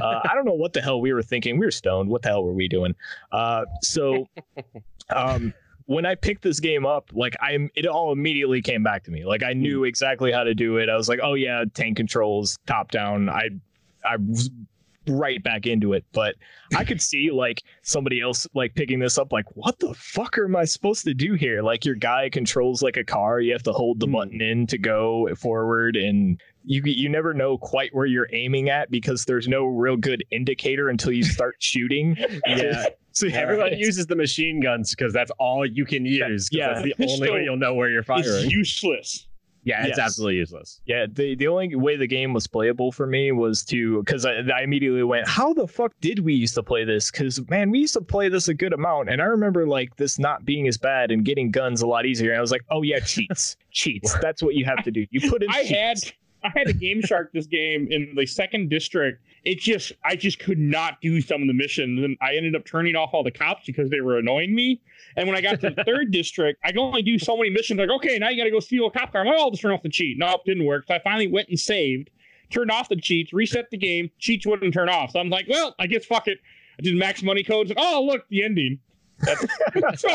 Uh, 0.00 0.20
I 0.24 0.34
don't 0.34 0.44
know 0.44 0.52
what 0.52 0.72
the 0.72 0.80
hell 0.80 1.00
we 1.00 1.12
were 1.12 1.22
thinking. 1.22 1.58
We 1.58 1.66
were 1.66 1.72
stoned. 1.72 2.08
What 2.08 2.22
the 2.22 2.28
hell 2.28 2.44
were 2.44 2.52
we 2.52 2.68
doing? 2.68 2.94
Uh, 3.32 3.64
so, 3.82 4.28
um, 5.14 5.52
when 5.86 6.06
I 6.06 6.14
picked 6.14 6.42
this 6.42 6.60
game 6.60 6.86
up, 6.86 7.10
like 7.12 7.34
I'm, 7.40 7.68
it 7.74 7.86
all 7.86 8.12
immediately 8.12 8.62
came 8.62 8.82
back 8.82 9.04
to 9.04 9.10
me. 9.10 9.24
Like 9.24 9.42
I 9.42 9.52
knew 9.52 9.84
exactly 9.84 10.32
how 10.32 10.44
to 10.44 10.54
do 10.54 10.78
it. 10.78 10.88
I 10.88 10.96
was 10.96 11.08
like, 11.08 11.20
oh 11.22 11.34
yeah, 11.34 11.64
tank 11.74 11.96
controls, 11.96 12.56
top 12.66 12.90
down. 12.90 13.28
I, 13.28 13.50
I 14.04 14.16
was 14.16 14.50
right 15.06 15.42
back 15.42 15.66
into 15.66 15.92
it. 15.92 16.04
But 16.12 16.36
I 16.74 16.84
could 16.84 17.02
see 17.10 17.30
like 17.30 17.62
somebody 17.82 18.20
else 18.20 18.46
like 18.54 18.74
picking 18.74 18.98
this 18.98 19.18
up, 19.18 19.32
like, 19.32 19.44
what 19.54 19.78
the 19.78 19.92
fuck 19.94 20.38
am 20.38 20.56
I 20.56 20.64
supposed 20.64 21.04
to 21.04 21.12
do 21.12 21.34
here? 21.34 21.62
Like 21.62 21.84
your 21.84 21.96
guy 21.96 22.30
controls 22.30 22.82
like 22.82 22.96
a 22.96 23.04
car, 23.04 23.40
you 23.40 23.52
have 23.52 23.62
to 23.64 23.72
hold 23.72 24.00
the 24.00 24.06
Hmm. 24.06 24.12
button 24.12 24.40
in 24.40 24.66
to 24.68 24.78
go 24.78 25.28
forward, 25.36 25.96
and 25.96 26.40
you 26.64 26.82
you 26.84 27.08
never 27.08 27.34
know 27.34 27.58
quite 27.58 27.94
where 27.94 28.06
you're 28.06 28.28
aiming 28.32 28.68
at 28.70 28.90
because 28.90 29.24
there's 29.24 29.46
no 29.48 29.64
real 29.66 29.96
good 29.96 30.24
indicator 30.30 30.88
until 30.88 31.12
you 31.12 31.22
start 31.22 31.56
shooting. 31.60 32.16
Yeah. 32.46 32.84
So 33.16 33.26
yeah, 33.26 33.36
Everyone 33.42 33.66
it's- 33.68 33.80
uses 33.80 34.06
the 34.08 34.16
machine 34.16 34.58
guns 34.60 34.92
because 34.92 35.12
that's 35.12 35.30
all 35.38 35.64
you 35.64 35.84
can 35.84 36.04
use. 36.04 36.48
'cause 36.48 36.58
Yeah. 36.58 36.68
that's 36.70 36.82
the 36.82 36.94
Pistol 36.96 37.22
only 37.28 37.30
way 37.30 37.44
you'll 37.44 37.56
know 37.56 37.72
where 37.72 37.88
you're 37.88 38.00
It's 38.00 38.08
firing. 38.08 38.50
useless. 38.50 39.28
yeah, 39.62 39.82
it's 39.86 39.96
Yes. 39.96 40.04
absolutely 40.04 40.38
useless. 40.38 40.80
Yeah, 40.84 41.06
the 41.08 41.36
the 41.36 41.46
only 41.46 41.76
way 41.76 41.94
the 41.94 42.08
game 42.08 42.32
was 42.34 42.48
playable 42.48 42.90
for 42.90 43.06
me 43.06 43.30
was 43.30 43.64
to 43.66 44.00
because 44.02 44.26
I, 44.26 44.38
I 44.52 44.62
immediately 44.62 45.04
went, 45.04 45.28
how 45.28 45.54
the 45.54 45.68
fuck 45.68 45.92
did 46.00 46.18
we 46.18 46.34
used 46.34 46.54
to 46.56 46.62
play 46.64 46.82
this? 46.82 47.12
Because 47.12 47.40
man, 47.48 47.70
we 47.70 47.78
used 47.78 47.94
to 47.94 48.00
play 48.00 48.28
this 48.28 48.48
a 48.48 48.54
good 48.54 48.72
amount, 48.72 49.08
and 49.10 49.22
I 49.22 49.26
remember 49.26 49.64
like 49.64 49.94
this 49.96 50.18
not 50.18 50.44
being 50.44 50.66
as 50.66 50.76
bad 50.76 51.12
and 51.12 51.24
getting 51.24 51.52
guns 51.52 51.82
a 51.82 51.86
lot 51.86 52.06
easier. 52.06 52.30
And 52.32 52.38
I 52.38 52.40
was 52.40 52.50
like, 52.50 52.62
oh 52.72 52.82
yeah, 52.82 52.98
cheats, 52.98 53.56
cheats. 53.70 54.12
That's 54.20 54.42
what 54.42 54.56
you 54.56 54.64
have 54.64 54.82
to 54.82 54.90
do. 54.90 55.06
You 55.12 55.30
put 55.30 55.44
in. 55.44 55.50
I 55.50 55.62
had 55.62 55.98
cheats. 55.98 56.12
I 56.44 56.52
had 56.54 56.68
a 56.68 56.72
game 56.72 57.00
shark 57.02 57.32
this 57.32 57.46
game 57.46 57.88
in 57.90 58.14
the 58.14 58.26
second 58.26 58.68
district. 58.68 59.22
It 59.44 59.58
just 59.58 59.92
I 60.04 60.14
just 60.16 60.38
could 60.38 60.58
not 60.58 61.00
do 61.00 61.20
some 61.20 61.40
of 61.42 61.48
the 61.48 61.54
missions, 61.54 62.02
and 62.04 62.16
I 62.20 62.36
ended 62.36 62.54
up 62.54 62.64
turning 62.64 62.96
off 62.96 63.10
all 63.12 63.24
the 63.24 63.30
cops 63.30 63.64
because 63.66 63.90
they 63.90 64.00
were 64.00 64.18
annoying 64.18 64.54
me. 64.54 64.80
And 65.16 65.26
when 65.26 65.36
I 65.36 65.40
got 65.40 65.60
to 65.60 65.70
the 65.70 65.84
third 65.84 66.10
district, 66.12 66.60
I 66.64 66.68
could 66.68 66.78
only 66.78 67.02
do 67.02 67.18
so 67.18 67.36
many 67.36 67.50
missions. 67.50 67.78
Like, 67.80 67.90
okay, 67.90 68.18
now 68.18 68.28
you 68.28 68.36
got 68.36 68.44
to 68.44 68.50
go 68.50 68.60
steal 68.60 68.86
a 68.86 68.90
cop 68.90 69.12
car. 69.12 69.22
I'm 69.22 69.26
like, 69.26 69.36
oh, 69.38 69.44
I'll 69.44 69.50
just 69.50 69.62
turn 69.62 69.72
off 69.72 69.82
the 69.82 69.88
cheat. 69.88 70.18
Nope, 70.18 70.42
didn't 70.44 70.66
work. 70.66 70.86
So 70.86 70.94
I 70.94 70.98
finally 71.00 71.28
went 71.28 71.48
and 71.48 71.58
saved, 71.58 72.10
turned 72.50 72.70
off 72.70 72.88
the 72.88 72.96
cheats, 72.96 73.32
reset 73.32 73.70
the 73.70 73.78
game. 73.78 74.10
Cheats 74.18 74.46
wouldn't 74.46 74.74
turn 74.74 74.88
off. 74.88 75.12
So 75.12 75.20
I'm 75.20 75.30
like, 75.30 75.46
well, 75.48 75.74
I 75.78 75.86
guess 75.86 76.04
fuck 76.04 76.28
it. 76.28 76.38
I 76.78 76.82
did 76.82 76.96
max 76.96 77.22
money 77.22 77.42
codes. 77.42 77.70
And, 77.70 77.78
Oh, 77.80 78.04
look, 78.06 78.28
the 78.28 78.44
ending. 78.44 78.78
So, 79.96 80.08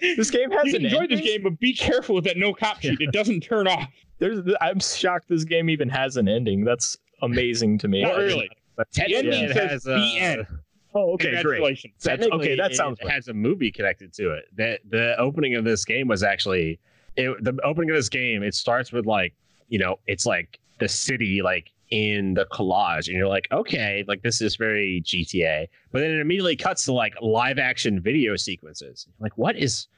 This 0.00 0.30
game 0.30 0.50
has 0.50 0.66
you 0.66 0.76
enjoy 0.76 1.06
this 1.08 1.20
game, 1.20 1.42
but 1.42 1.58
be 1.58 1.74
careful 1.74 2.14
with 2.14 2.24
that 2.24 2.36
no 2.36 2.54
cop 2.54 2.80
cheat. 2.80 3.00
It 3.00 3.12
doesn't 3.12 3.40
turn 3.40 3.66
off. 3.66 3.88
There's, 4.18 4.40
I'm 4.60 4.80
shocked 4.80 5.28
this 5.28 5.44
game 5.44 5.68
even 5.68 5.88
has 5.88 6.16
an 6.16 6.28
ending. 6.28 6.64
That's 6.64 6.96
amazing 7.22 7.78
to 7.78 7.88
me. 7.88 8.02
Not 8.02 8.16
really. 8.16 8.50
But 8.76 8.90
The 8.92 9.02
ending 9.02 9.32
technically, 9.32 9.44
it 9.46 9.54
says 9.54 9.70
has 9.70 9.82
the 9.84 9.94
uh, 9.94 10.24
end. 10.24 10.46
Oh, 10.94 11.12
okay, 11.14 11.42
great. 11.42 11.60
That's- 12.02 12.28
okay, 12.30 12.56
that 12.56 12.72
it 12.72 12.76
sounds 12.76 12.98
right. 13.02 13.12
has 13.12 13.28
a 13.28 13.34
movie 13.34 13.72
connected 13.72 14.12
to 14.14 14.30
it. 14.32 14.44
The 14.54 14.78
the 14.88 15.18
opening 15.18 15.56
of 15.56 15.64
this 15.64 15.84
game 15.84 16.06
was 16.06 16.22
actually 16.22 16.78
it, 17.16 17.42
the 17.42 17.58
opening 17.64 17.90
of 17.90 17.96
this 17.96 18.08
game. 18.08 18.42
It 18.42 18.54
starts 18.54 18.92
with 18.92 19.04
like 19.06 19.34
you 19.68 19.78
know 19.78 19.96
it's 20.06 20.24
like 20.24 20.60
the 20.78 20.88
city 20.88 21.42
like 21.42 21.70
in 21.90 22.34
the 22.34 22.46
collage, 22.46 23.08
and 23.08 23.16
you're 23.16 23.28
like, 23.28 23.48
okay, 23.50 24.04
like 24.06 24.22
this 24.22 24.40
is 24.40 24.56
very 24.56 25.02
GTA. 25.04 25.66
But 25.90 26.00
then 26.00 26.12
it 26.12 26.20
immediately 26.20 26.56
cuts 26.56 26.84
to 26.84 26.92
like 26.92 27.14
live 27.20 27.58
action 27.58 28.00
video 28.00 28.36
sequences. 28.36 29.08
Like, 29.18 29.36
what 29.36 29.56
is 29.56 29.88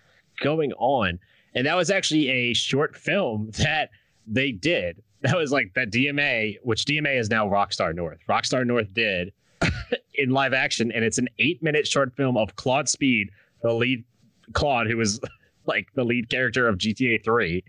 going 0.40 0.72
on? 0.74 1.18
And 1.54 1.66
that 1.66 1.76
was 1.76 1.90
actually 1.90 2.28
a 2.28 2.54
short 2.54 2.96
film 2.96 3.50
that 3.58 3.90
they 4.26 4.52
did. 4.52 5.02
That 5.22 5.36
was 5.38 5.50
like 5.50 5.72
that 5.74 5.90
DMA, 5.90 6.56
which 6.62 6.84
DMA 6.84 7.18
is 7.18 7.30
now 7.30 7.48
Rockstar 7.48 7.92
North. 7.94 8.18
Rockstar 8.28 8.64
North 8.66 8.92
did 8.92 9.32
in 10.14 10.30
live 10.30 10.52
action, 10.52 10.92
and 10.92 11.02
it's 11.04 11.18
an 11.18 11.26
eight 11.40 11.60
minute 11.62 11.86
short 11.88 12.14
film 12.14 12.36
of 12.36 12.54
Claude 12.56 12.88
Speed, 12.88 13.30
the 13.62 13.72
lead 13.72 14.04
Claude, 14.52 14.86
who 14.88 14.98
was 14.98 15.18
like 15.66 15.88
the 15.94 16.04
lead 16.04 16.28
character 16.28 16.68
of 16.68 16.76
GTA 16.78 17.24
3. 17.24 17.64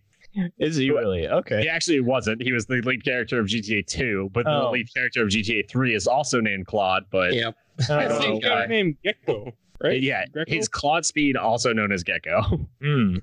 Is 0.60 0.76
he 0.76 0.92
really? 0.92 1.28
Okay. 1.28 1.62
He 1.64 1.70
actually 1.70 2.02
wasn't. 2.02 2.44
He 2.44 2.52
was 2.52 2.68
the 2.68 2.82
lead 2.82 3.04
character 3.04 3.40
of 3.40 3.48
GTA 3.48 3.88
2, 3.88 4.30
but 4.34 4.44
the 4.44 4.52
Oh. 4.52 4.70
lead 4.72 4.94
character 4.94 5.24
of 5.24 5.30
GTA 5.30 5.68
3 5.68 5.96
is 5.96 6.06
also 6.06 6.40
named 6.42 6.68
Claude. 6.68 7.06
But 7.10 7.34
Yep. 7.34 7.56
Oh, 7.90 7.96
I 7.98 8.08
don't 8.08 8.22
think 8.22 8.44
know 8.44 8.50
guy's 8.50 8.60
why. 8.60 8.66
name 8.68 8.98
Gecko, 9.04 9.54
right? 9.82 10.04
yeah, 10.04 10.26
Greco? 10.32 10.52
his 10.52 10.68
Claude 10.68 11.06
Speed, 11.06 11.38
also 11.38 11.74
known 11.74 11.92
as 11.92 12.04
Gecko, 12.04 12.68
hmm. 12.82 13.16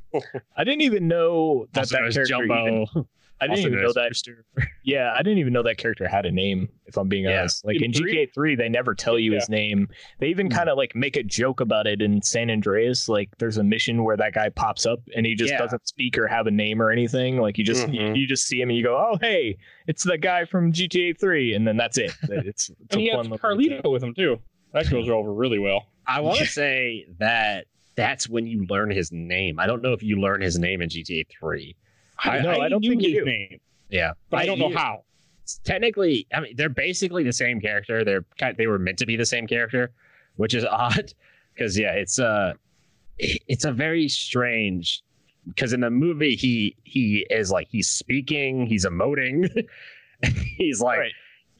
I 0.56 0.64
didn't 0.64 0.80
even 0.82 1.06
know 1.06 1.66
that 1.74 1.80
also 1.82 1.96
known 1.98 2.04
that 2.04 2.08
as 2.08 2.14
character. 2.14 2.34
even- 2.44 2.86
Jumbo. 2.94 3.08
I 3.40 3.46
didn't 3.48 3.60
even 3.66 3.82
know 3.82 3.92
that. 3.92 4.12
Yeah, 4.86 5.12
I 5.14 5.22
didn't 5.22 5.38
even 5.38 5.52
know 5.52 5.62
that 5.62 5.78
character 5.78 6.06
had 6.06 6.26
a 6.26 6.30
name. 6.30 6.68
If 6.86 6.96
I'm 6.98 7.08
being 7.08 7.24
Yeah. 7.24 7.40
honest, 7.40 7.64
like 7.64 7.76
In 7.76 7.84
in 7.84 7.92
GTA 7.92 8.32
3, 8.34 8.54
they 8.54 8.68
never 8.68 8.94
tell 8.94 9.18
you 9.18 9.32
his 9.32 9.48
name. 9.48 9.88
They 10.20 10.28
even 10.28 10.46
Hmm. 10.46 10.52
kind 10.52 10.68
of 10.68 10.76
like 10.76 10.94
make 10.94 11.16
a 11.16 11.22
joke 11.22 11.60
about 11.60 11.86
it 11.86 12.02
in 12.02 12.20
San 12.22 12.50
Andreas. 12.50 13.08
Like, 13.08 13.30
there's 13.38 13.56
a 13.56 13.64
mission 13.64 14.04
where 14.04 14.16
that 14.18 14.34
guy 14.34 14.50
pops 14.50 14.84
up 14.86 15.00
and 15.16 15.24
he 15.26 15.34
just 15.34 15.52
Yeah. 15.52 15.58
doesn't 15.58 15.86
speak 15.88 16.18
or 16.18 16.26
have 16.28 16.46
a 16.46 16.50
name 16.50 16.82
or 16.82 16.90
anything. 16.90 17.38
Like, 17.38 17.56
you 17.58 17.64
just 17.64 17.88
you, 17.88 18.00
Mhm. 18.00 18.16
you 18.18 18.26
just 18.26 18.46
see 18.46 18.60
him 18.60 18.68
and 18.68 18.76
you 18.76 18.84
go, 18.84 18.96
"Oh, 18.96 19.16
hey, 19.20 19.56
it's 19.86 20.02
the 20.04 20.18
guy 20.18 20.44
from 20.44 20.70
GTA 20.72 21.14
3," 21.18 21.54
and 21.54 21.66
then 21.66 21.76
that's 21.78 21.96
it. 21.98 22.12
It's, 22.30 22.68
it's 22.68 22.70
and 22.90 23.00
he 23.00 23.08
a 23.08 23.16
has 23.16 23.26
fun 23.26 23.30
little- 23.32 23.50
Carlito 23.82 23.90
with 23.90 24.02
him 24.04 24.14
too. 24.14 24.38
That 24.74 24.90
goes 24.90 25.08
over 25.08 25.32
really 25.32 25.58
well. 25.58 25.86
I 26.06 26.20
want 26.20 26.38
to 26.40 26.46
say 26.46 27.06
that 27.18 27.66
that's 27.96 28.28
when 28.28 28.46
you 28.46 28.66
learn 28.66 28.90
his 28.90 29.10
name. 29.12 29.58
I 29.58 29.66
don't 29.66 29.82
know 29.82 29.92
if 29.92 30.02
you 30.02 30.20
learn 30.20 30.40
his 30.42 30.58
name 30.58 30.82
in 30.82 30.88
GTA 30.90 31.24
3. 31.40 31.74
I- 32.18 32.40
no, 32.40 32.60
I 32.60 32.68
don't 32.68 32.82
think 32.82 33.02
you 33.02 33.10
his 33.10 33.18
do. 33.18 33.24
name, 33.24 33.60
Yeah, 33.90 34.12
but 34.30 34.40
I 34.40 34.46
don't 34.46 34.58
know 34.58 34.68
you- 34.70 34.76
how. 34.76 35.04
technically 35.64 36.26
i 36.32 36.40
mean 36.40 36.56
they're 36.56 36.70
basically 36.70 37.22
the 37.22 37.32
same 37.32 37.60
character 37.60 38.02
they're 38.02 38.24
kind 38.38 38.56
they 38.56 38.66
were 38.66 38.78
meant 38.78 38.96
to 38.98 39.04
be 39.04 39.14
the 39.14 39.26
same 39.26 39.46
character 39.46 39.90
which 40.36 40.54
is 40.54 40.64
odd 40.70 41.12
because 41.52 41.78
yeah 41.78 41.92
it's 41.92 42.18
a 42.18 42.54
it's 43.18 43.66
a 43.66 43.72
very 43.72 44.08
strange 44.08 45.02
because 45.48 45.74
in 45.74 45.80
the 45.80 45.90
movie 45.90 46.34
he 46.34 46.74
he 46.84 47.26
is 47.28 47.50
like 47.50 47.68
he's 47.68 47.88
speaking 47.90 48.66
he's 48.66 48.86
emoting 48.86 49.46
he's 50.56 50.80
like 50.80 50.98
Right. 50.98 51.12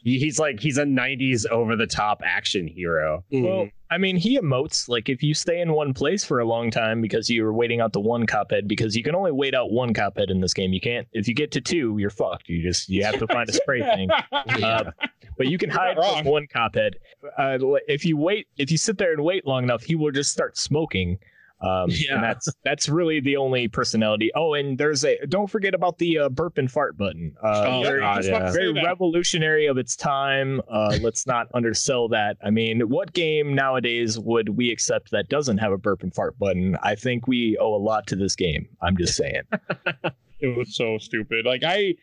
He- 0.05 0.19
he's 0.21 0.39
like 0.39 0.61
he's 0.61 0.79
a 0.79 0.85
90s 0.85 1.45
over 1.51 1.75
the 1.77 1.87
top 1.87 2.21
action 2.25 2.69
hero 2.69 3.25
Well, 3.33 3.69
I 3.91 3.99
mean, 3.99 4.17
he 4.17 4.39
emotes 4.39 4.89
like 4.89 5.09
if 5.09 5.23
you 5.23 5.35
stay 5.35 5.61
in 5.61 5.73
one 5.73 5.95
place 5.95 6.25
for 6.25 6.41
a 6.41 6.45
long 6.45 6.71
time 6.71 7.01
because 7.01 7.29
you 7.31 7.45
were 7.45 7.53
waiting 7.53 7.81
out 7.81 7.93
the 7.93 8.01
one 8.01 8.27
cop 8.27 8.51
head 8.51 8.67
because 8.67 8.97
you 8.97 9.03
can 9.05 9.15
only 9.15 9.31
wait 9.33 9.55
out 9.55 9.71
one 9.71 9.95
cop 9.95 10.17
head 10.19 10.31
in 10.31 10.41
this 10.41 10.53
game. 10.55 10.73
You 10.73 10.81
can't 10.81 11.07
if 11.13 11.27
you 11.29 11.35
get 11.35 11.51
to 11.53 11.61
two, 11.61 11.97
you're 11.99 12.11
fucked. 12.11 12.49
You 12.49 12.63
just 12.63 12.89
you 12.89 13.05
have 13.05 13.19
to 13.19 13.27
find 13.29 13.49
a 13.49 13.53
spray 13.53 13.83
thing. 13.83 14.09
Uh, 14.65 14.91
but 15.37 15.49
you 15.49 15.59
can 15.59 15.69
hide 15.71 15.97
from 15.97 16.25
one 16.27 16.47
cop 16.47 16.75
head. 16.77 16.97
Uh, 17.39 17.59
if 17.89 18.05
you 18.05 18.17
wait, 18.17 18.47
if 18.57 18.71
you 18.71 18.79
sit 18.79 18.99
there 18.99 19.13
and 19.13 19.25
wait 19.25 19.47
long 19.47 19.65
enough, 19.65 19.83
he 19.83 19.95
will 19.97 20.13
just 20.13 20.31
start 20.33 20.57
smoking. 20.57 21.19
Um, 21.65 21.87
Yeah. 21.91 22.15
and 22.17 22.23
that's 22.25 22.49
that's 22.65 22.89
really 22.89 23.21
the 23.21 23.37
only 23.37 23.69
personality. 23.69 24.31
Oh, 24.35 24.55
and 24.55 24.77
there's 24.77 25.05
a 25.05 25.17
don't 25.29 25.49
forget 25.49 25.75
about 25.75 25.99
the 25.99 26.19
uh, 26.19 26.29
burp 26.29 26.59
and 26.59 26.71
fart 26.71 26.97
button. 26.99 27.35
Uh, 27.43 27.65
Oh, 27.67 27.83
very, 27.83 28.01
God, 28.01 28.17
just 28.17 28.29
about 28.29 28.39
to 28.41 28.45
yeah. 28.47 28.51
very 28.53 28.73
revolutionary 28.85 29.67
of 29.67 29.79
its 29.79 29.97
time. 29.97 30.61
Uh, 30.69 30.99
let's 31.03 31.27
not 31.27 31.47
undersell 31.55 32.09
that. 32.09 32.37
I 32.45 32.51
mean, 32.51 32.83
what 32.89 33.13
game 33.13 33.55
nowadays 33.55 34.19
would 34.19 34.51
we 34.51 34.71
accept 34.71 35.11
that 35.13 35.29
doesn't 35.29 35.59
have 35.59 35.73
a 35.73 35.79
burp 35.79 36.03
and 36.03 36.15
fart 36.15 36.39
button? 36.39 36.77
I 36.83 36.95
think 36.95 37.27
we 37.27 37.57
owe 37.59 37.75
a 37.75 37.79
lot 37.83 38.07
to 38.09 38.17
this 38.17 38.35
game. 38.37 38.69
I'm 38.83 38.97
just 38.97 39.17
saying. 39.17 39.43
it 40.41 40.57
was 40.57 40.75
so 40.77 40.99
stupid. 40.99 41.47
Like 41.47 41.63
I 41.65 41.95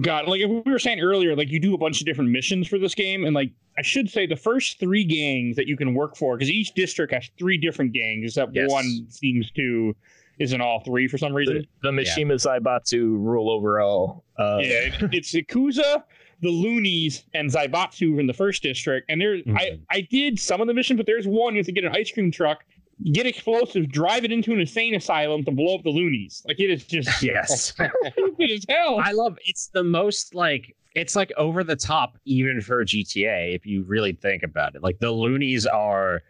got 0.00 0.26
like 0.28 0.40
we 0.40 0.62
were 0.70 0.78
saying 0.78 1.00
earlier, 1.00 1.36
like 1.36 1.50
you 1.50 1.60
do 1.60 1.74
a 1.74 1.78
bunch 1.78 2.00
of 2.00 2.06
different 2.06 2.30
missions 2.30 2.66
for 2.68 2.78
this 2.78 2.94
game, 2.94 3.24
and 3.24 3.34
like 3.34 3.50
I 3.78 3.82
should 3.82 4.08
say 4.10 4.26
the 4.26 4.36
first 4.36 4.78
three 4.78 5.04
gangs 5.04 5.56
that 5.56 5.66
you 5.66 5.76
can 5.76 5.94
work 5.94 6.16
for, 6.16 6.36
because 6.36 6.50
each 6.50 6.72
district 6.74 7.12
has 7.12 7.30
three 7.38 7.58
different 7.58 7.92
gangs, 7.92 8.24
except 8.24 8.54
Yes. 8.54 8.70
one 8.70 9.06
seems 9.08 9.50
to 9.52 9.94
is 10.38 10.52
in 10.54 10.60
all 10.60 10.80
three 10.80 11.06
for 11.08 11.18
some 11.18 11.32
reason. 11.34 11.66
The, 11.82 11.90
the 11.90 11.96
Mishima 12.02 12.34
Zaibatsu 12.34 13.00
rule 13.22 13.50
over 13.50 13.80
all. 13.80 14.24
Uh, 14.38 14.58
yeah, 14.62 14.68
it- 14.88 14.94
it's 15.12 15.32
Yakuza, 15.34 16.02
the 16.40 16.48
Loonies, 16.48 17.24
and 17.34 17.50
Zaibatsu 17.50 18.18
in 18.18 18.26
the 18.26 18.32
first 18.32 18.62
district. 18.62 19.06
And 19.10 19.20
there, 19.20 19.34
I 19.34 19.38
Mhm. 19.38 19.80
I 19.90 20.00
did 20.00 20.38
some 20.40 20.60
of 20.62 20.66
the 20.68 20.74
missions, 20.74 20.96
but 20.96 21.06
there's 21.06 21.26
one 21.26 21.54
you 21.54 21.58
have 21.58 21.66
to 21.66 21.72
get 21.72 21.84
an 21.84 21.94
ice 21.94 22.10
cream 22.10 22.30
truck, 22.30 22.64
get 23.12 23.26
explosives, 23.26 23.86
drive 23.88 24.24
it 24.24 24.32
into 24.32 24.52
an 24.52 24.60
insane 24.60 24.94
asylum 24.94 25.44
to 25.44 25.50
blow 25.50 25.76
up 25.76 25.82
the 25.82 25.90
Loonies. 25.90 26.42
Like 26.46 26.60
it 26.60 26.70
is 26.70 26.84
just 26.84 27.22
yes 27.22 27.74
stupid 28.14 28.50
as 28.50 28.64
hell. 28.68 29.00
I 29.02 29.12
love 29.12 29.38
it's 29.44 29.68
the 29.68 29.84
most 29.84 30.34
like 30.34 30.76
it's 30.94 31.16
like 31.16 31.32
over 31.36 31.64
the 31.64 31.76
top 31.76 32.18
even 32.24 32.60
for 32.60 32.84
GTA 32.84 33.54
if 33.54 33.66
you 33.66 33.82
really 33.84 34.12
think 34.12 34.42
about 34.42 34.74
it. 34.74 34.82
Like 34.82 34.98
the 34.98 35.10
loonies 35.10 35.66
are 35.66 36.22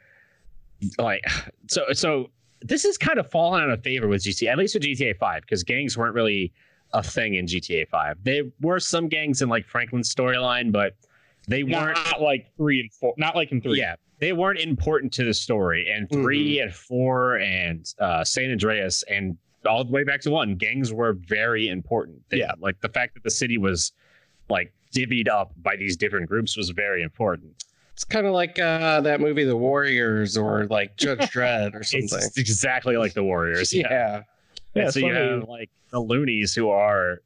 like 0.98 1.24
so 1.68 1.84
so 1.92 2.30
this 2.60 2.84
is 2.84 2.96
kind 2.96 3.18
of 3.18 3.30
fallen 3.30 3.62
out 3.62 3.70
of 3.70 3.82
favor 3.82 4.08
with 4.08 4.22
GTA 4.22 4.52
at 4.52 4.58
least 4.58 4.74
with 4.74 4.84
GTA 4.84 5.18
5 5.18 5.42
because 5.42 5.62
gangs 5.64 5.96
weren't 5.96 6.14
really 6.14 6.52
a 6.92 7.02
thing 7.02 7.34
in 7.34 7.46
GTA 7.46 7.88
5. 7.88 8.18
There 8.22 8.44
were 8.60 8.78
some 8.80 9.08
gangs 9.08 9.42
in 9.42 9.48
like 9.48 9.66
Franklin's 9.66 10.14
storyline, 10.14 10.70
but 10.72 10.94
they 11.48 11.64
weren't. 11.64 11.96
Not 11.96 12.20
like 12.20 12.46
three 12.56 12.80
and 12.80 12.92
four. 12.92 13.14
Not 13.16 13.34
like 13.34 13.50
in 13.52 13.60
three. 13.60 13.78
Yeah, 13.78 13.96
they 14.22 14.32
weren't 14.32 14.60
important 14.60 15.12
to 15.14 15.24
the 15.24 15.34
story. 15.34 15.90
And 15.92 16.08
3 16.10 16.60
and 16.60 16.72
four 16.72 17.36
and 17.38 17.92
uh, 17.98 18.22
San 18.22 18.52
Andreas 18.52 19.02
and 19.10 19.36
all 19.66 19.84
the 19.84 19.90
way 19.90 20.04
back 20.04 20.20
to 20.22 20.30
one, 20.30 20.54
gangs 20.54 20.92
were 20.92 21.14
very 21.14 21.66
important. 21.68 22.22
They- 22.28 22.38
Yeah. 22.38 22.52
like 22.60 22.80
the 22.80 22.88
fact 22.88 23.14
that 23.14 23.24
the 23.24 23.30
city 23.30 23.58
was 23.58 23.92
like 24.48 24.72
divvied 24.94 25.28
up 25.28 25.52
by 25.62 25.74
these 25.76 25.96
different 25.96 26.28
groups 26.28 26.56
was 26.56 26.70
very 26.70 27.02
important. 27.02 27.50
It's 27.94 28.04
kind 28.04 28.26
of 28.26 28.32
like 28.32 28.58
uh, 28.60 29.00
that 29.02 29.20
movie, 29.20 29.44
The 29.44 29.56
Warriors, 29.56 30.36
or 30.36 30.66
like 30.66 30.96
Judge 30.96 31.18
Dredd, 31.34 31.74
or 31.74 31.82
something. 31.82 32.20
It's 32.22 32.38
exactly 32.38 32.96
like 32.96 33.14
the 33.14 33.24
Warriors. 33.24 33.72
Yeah. 33.72 33.88
yeah. 33.90 34.22
Yeah, 34.74 34.82
And 34.84 34.92
so 34.94 35.00
you 35.00 35.12
have 35.14 35.48
like 35.48 35.68
the 35.90 36.00
loonies 36.00 36.54
who 36.54 36.70
are 36.70 37.20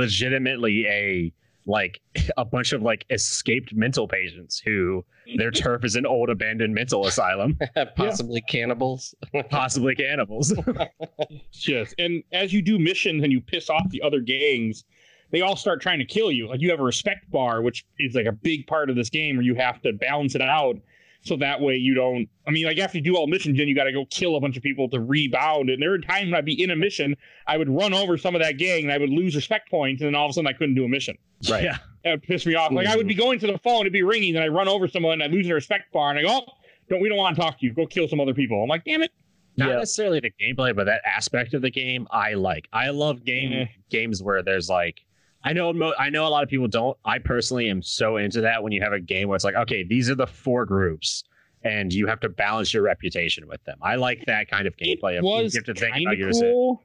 legitimately 0.00 0.86
a 0.86 1.32
like 1.66 2.00
a 2.36 2.44
bunch 2.44 2.72
of 2.72 2.82
like 2.82 3.04
escaped 3.10 3.74
mental 3.74 4.06
patients 4.08 4.60
who 4.64 5.04
their 5.36 5.50
turf 5.62 5.84
is 5.84 5.96
an 5.96 6.06
old 6.06 6.30
abandoned 6.30 6.74
mental 6.74 7.06
asylum, 7.06 7.58
Possibly 7.96 8.40
cannibals. 8.42 9.14
possibly 9.50 9.94
cannibals. 9.94 10.54
Yes, 11.66 11.94
and 11.98 12.22
as 12.32 12.52
you 12.52 12.62
do 12.62 12.78
missions 12.78 13.22
and 13.22 13.32
you 13.32 13.40
piss 13.40 13.68
off 13.68 13.88
the 13.90 14.02
other 14.02 14.20
gangs, 14.20 14.84
they 15.32 15.40
all 15.40 15.56
start 15.56 15.80
trying 15.80 15.98
to 15.98 16.04
kill 16.04 16.30
you. 16.30 16.48
Like 16.48 16.60
you 16.60 16.70
have 16.70 16.80
a 16.80 16.84
respect 16.84 17.30
bar, 17.30 17.62
which 17.62 17.84
is 17.98 18.14
like 18.14 18.26
a 18.26 18.32
big 18.32 18.66
part 18.66 18.88
of 18.90 18.96
this 18.96 19.10
game 19.10 19.36
where 19.36 19.44
you 19.44 19.54
have 19.56 19.82
to 19.82 19.92
balance 19.92 20.34
it 20.34 20.42
out. 20.42 20.76
So 21.26 21.36
that 21.38 21.60
way 21.60 21.74
you 21.76 21.94
don't. 21.94 22.28
I 22.46 22.50
mean, 22.52 22.66
like 22.66 22.78
after 22.78 22.98
you 22.98 23.04
do 23.04 23.16
all 23.16 23.26
missions, 23.26 23.58
then 23.58 23.66
you 23.68 23.74
got 23.74 23.84
to 23.84 23.92
go 23.92 24.04
kill 24.06 24.36
a 24.36 24.40
bunch 24.40 24.56
of 24.56 24.62
people 24.62 24.88
to 24.90 25.00
rebound. 25.00 25.70
And 25.70 25.82
there 25.82 25.90
were 25.90 25.98
times 25.98 26.26
when 26.26 26.34
I'd 26.34 26.44
be 26.44 26.62
in 26.62 26.70
a 26.70 26.76
mission, 26.76 27.16
I 27.46 27.56
would 27.56 27.68
run 27.68 27.92
over 27.92 28.16
some 28.16 28.34
of 28.36 28.40
that 28.42 28.58
gang 28.58 28.84
and 28.84 28.92
I 28.92 28.98
would 28.98 29.10
lose 29.10 29.34
respect 29.34 29.70
points, 29.70 30.00
and 30.02 30.06
then 30.08 30.14
all 30.14 30.26
of 30.26 30.30
a 30.30 30.32
sudden 30.34 30.46
I 30.46 30.52
couldn't 30.52 30.76
do 30.76 30.84
a 30.84 30.88
mission. 30.88 31.18
Right. 31.50 31.64
Yeah. 31.64 31.78
That 32.04 32.10
would 32.12 32.22
piss 32.22 32.46
me 32.46 32.54
off. 32.54 32.70
Like 32.70 32.86
I 32.86 32.96
would 32.96 33.08
be 33.08 33.14
going 33.14 33.38
to 33.40 33.46
the 33.48 33.58
phone, 33.58 33.80
it'd 33.80 33.92
be 33.92 34.02
ringing, 34.02 34.36
and 34.36 34.44
I 34.44 34.48
run 34.48 34.68
over 34.68 34.86
someone, 34.86 35.14
and 35.20 35.22
I 35.24 35.26
lose 35.26 35.46
their 35.46 35.56
respect 35.56 35.92
bar, 35.92 36.10
and 36.10 36.18
I 36.18 36.22
go, 36.22 36.28
oh, 36.46 36.52
"Don't 36.88 37.00
we 37.00 37.08
don't 37.08 37.18
want 37.18 37.34
to 37.34 37.42
talk 37.42 37.58
to 37.58 37.66
you? 37.66 37.72
Go 37.72 37.86
kill 37.86 38.06
some 38.06 38.20
other 38.20 38.34
people." 38.34 38.62
I'm 38.62 38.68
like, 38.68 38.84
"Damn 38.84 39.02
it!" 39.02 39.10
Not 39.56 39.70
Yeah. 39.70 39.76
necessarily 39.78 40.20
the 40.20 40.30
gameplay, 40.40 40.76
but 40.76 40.84
that 40.84 41.00
aspect 41.04 41.54
of 41.54 41.62
the 41.62 41.70
game 41.70 42.06
I 42.12 42.34
like. 42.34 42.68
I 42.72 42.90
love 42.90 43.24
game 43.24 43.50
Mhm. 43.50 43.68
games 43.90 44.22
where 44.22 44.42
there's 44.42 44.68
like 44.68 45.00
I 45.46 45.52
know 45.52 45.72
mo- 45.72 45.94
I 45.98 46.10
know 46.10 46.26
a 46.26 46.28
lot 46.28 46.42
of 46.42 46.48
people 46.48 46.68
don't. 46.68 46.96
I 47.04 47.18
personally 47.18 47.70
am 47.70 47.80
so 47.82 48.16
into 48.16 48.40
that 48.42 48.62
when 48.62 48.72
you 48.72 48.82
have 48.82 48.92
a 48.92 49.00
game 49.00 49.28
where 49.28 49.36
it's 49.36 49.44
like, 49.44 49.54
okay, 49.54 49.84
these 49.84 50.10
are 50.10 50.14
the 50.14 50.26
four 50.26 50.66
groups 50.66 51.24
and 51.62 51.92
you 51.92 52.06
have 52.06 52.20
to 52.20 52.28
balance 52.28 52.74
your 52.74 52.82
reputation 52.82 53.46
with 53.48 53.62
them. 53.64 53.78
I 53.82 53.94
like 53.96 54.24
that 54.26 54.48
kind 54.50 54.66
of 54.66 54.76
gameplay. 54.76 55.16
It 55.16 55.22
was 55.22 55.54
you 55.54 55.58
have 55.60 55.64
to 55.66 55.74
think 55.74 55.92
kind 55.92 56.04
about 56.06 56.14
of 56.14 56.18
yourself. 56.20 56.42
cool. 56.52 56.82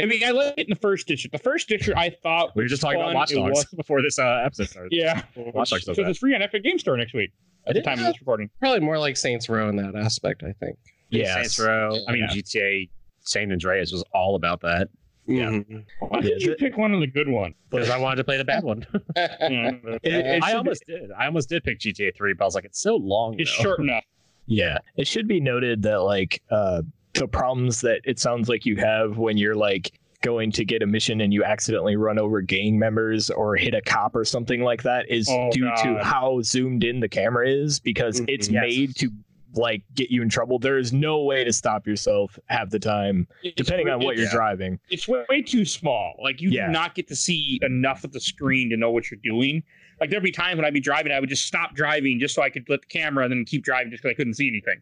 I 0.00 0.06
mean, 0.06 0.22
I 0.24 0.30
liked 0.30 0.58
it 0.58 0.68
in 0.68 0.70
the 0.70 0.80
first 0.80 1.06
district. 1.06 1.32
The 1.32 1.42
first 1.42 1.68
district, 1.68 1.98
I 1.98 2.10
thought 2.22 2.56
We 2.56 2.62
were 2.62 2.68
just 2.68 2.80
talking 2.80 2.98
fun. 2.98 3.10
about 3.10 3.14
Watch 3.14 3.32
It 3.32 3.36
Dogs 3.36 3.50
was- 3.50 3.66
before 3.76 4.00
this 4.00 4.18
uh, 4.18 4.42
episode 4.44 4.68
started. 4.70 4.92
Yeah, 4.92 5.22
Watch 5.36 5.70
Dogs 5.70 5.84
does 5.84 5.96
because 5.96 5.96
that. 5.96 6.10
it's 6.10 6.18
free 6.18 6.34
on 6.34 6.40
Epic 6.42 6.62
Game 6.64 6.78
Store 6.78 6.96
next 6.96 7.12
week 7.14 7.30
at 7.66 7.74
the 7.74 7.82
time 7.82 7.98
of 7.98 8.04
this 8.06 8.18
recording. 8.20 8.48
Probably 8.58 8.80
more 8.80 8.98
like 8.98 9.16
Saints 9.18 9.48
Row 9.50 9.68
in 9.68 9.76
that 9.76 9.94
aspect, 9.94 10.42
I 10.44 10.52
think. 10.64 10.78
Yeah, 11.10 11.34
Saints 11.36 11.58
Row. 11.58 11.94
I 12.08 12.12
mean, 12.12 12.26
Yeah. 12.30 12.34
GTA 12.42 12.88
San 13.20 13.52
Andreas 13.52 13.92
was 13.92 14.02
all 14.14 14.34
about 14.34 14.60
that 14.62 14.88
Yeah. 15.26 15.50
Mhm. 15.50 15.84
Why 16.00 16.18
Yeah, 16.18 16.20
did 16.22 16.42
you 16.42 16.48
the- 16.50 16.56
pick 16.56 16.76
one 16.76 16.92
of 16.92 17.00
the 17.00 17.06
good 17.06 17.28
ones? 17.28 17.54
because 17.70 17.90
I 17.90 17.98
wanted 17.98 18.16
to 18.16 18.24
play 18.24 18.36
the 18.38 18.44
bad 18.44 18.64
one. 18.64 18.84
Yeah, 19.16 19.70
It- 19.84 20.00
it 20.04 20.42
I 20.42 20.48
should 20.48 20.56
almost 20.56 20.84
did. 20.86 21.10
I 21.12 21.26
almost 21.26 21.48
did 21.48 21.62
pick 21.64 21.78
GTA 21.78 22.14
3, 22.14 22.34
but 22.34 22.44
I 22.44 22.46
was 22.46 22.54
like, 22.54 22.64
it's 22.64 22.80
so 22.80 22.96
long. 22.96 23.38
it's 23.38 23.54
though. 23.56 23.62
short 23.62 23.80
enough. 23.86 24.04
Yeah. 24.46 24.78
It 24.96 25.06
should 25.06 25.28
be 25.28 25.40
noted 25.40 25.82
that 25.82 26.02
like 26.02 26.42
uh 26.50 26.82
the 27.14 27.28
problems 27.28 27.82
that 27.82 28.00
it 28.04 28.18
sounds 28.18 28.48
like 28.48 28.64
you 28.66 28.76
have 28.76 29.18
when 29.18 29.36
you're 29.36 29.54
like 29.54 29.92
going 30.22 30.50
to 30.52 30.64
get 30.64 30.82
a 30.82 30.86
mission 30.86 31.20
and 31.20 31.32
you 31.32 31.44
accidentally 31.44 31.96
run 31.96 32.18
over 32.18 32.40
gang 32.40 32.78
members 32.78 33.28
or 33.28 33.54
hit 33.56 33.74
a 33.74 33.82
cop 33.82 34.14
or 34.16 34.24
something 34.24 34.62
like 34.62 34.82
that 34.84 35.08
is 35.10 35.28
Oh, 35.28 35.50
due 35.52 35.68
to 35.82 35.98
how 36.02 36.40
zoomed 36.42 36.84
in 36.84 37.00
the 37.00 37.08
camera 37.08 37.48
is 37.48 37.78
because 37.80 38.20
Mhm. 38.20 38.24
it's 38.28 38.48
Yes. 38.48 38.62
made 38.62 38.96
to 38.96 39.10
like 39.54 39.82
get 39.94 40.10
you 40.10 40.22
in 40.22 40.28
trouble. 40.28 40.58
There 40.58 40.78
is 40.78 40.92
no 40.92 41.22
way 41.22 41.44
to 41.44 41.52
stop 41.52 41.86
yourself 41.86 42.38
half 42.46 42.70
the 42.70 42.78
time, 42.78 43.26
It's 43.42 43.54
depending 43.56 43.88
on 43.88 44.00
what 44.02 44.16
you're 44.16 44.30
driving. 44.30 44.78
It's 44.90 45.06
way, 45.08 45.24
way 45.28 45.42
too 45.42 45.64
small. 45.64 46.14
Like 46.22 46.40
you 46.40 46.50
Yeah. 46.50 46.66
do 46.66 46.72
not 46.72 46.94
get 46.94 47.08
to 47.08 47.16
see 47.16 47.58
enough 47.62 48.04
of 48.04 48.12
the 48.12 48.20
screen 48.20 48.70
to 48.70 48.76
know 48.76 48.90
what 48.90 49.10
you're 49.10 49.20
doing. 49.22 49.62
Like 50.00 50.10
there'd 50.10 50.22
be 50.22 50.32
times 50.32 50.56
when 50.56 50.64
I'd 50.64 50.74
be 50.74 50.80
driving, 50.80 51.12
I 51.12 51.20
would 51.20 51.28
just 51.28 51.44
stop 51.46 51.74
driving 51.74 52.18
just 52.18 52.34
so 52.34 52.42
I 52.42 52.50
could 52.50 52.68
let 52.68 52.80
the 52.82 52.86
camera 52.88 53.24
and 53.24 53.32
then 53.32 53.44
keep 53.44 53.62
driving 53.64 53.90
just 53.90 54.02
because 54.02 54.14
I 54.14 54.16
couldn't 54.16 54.34
see 54.34 54.48
anything. 54.48 54.80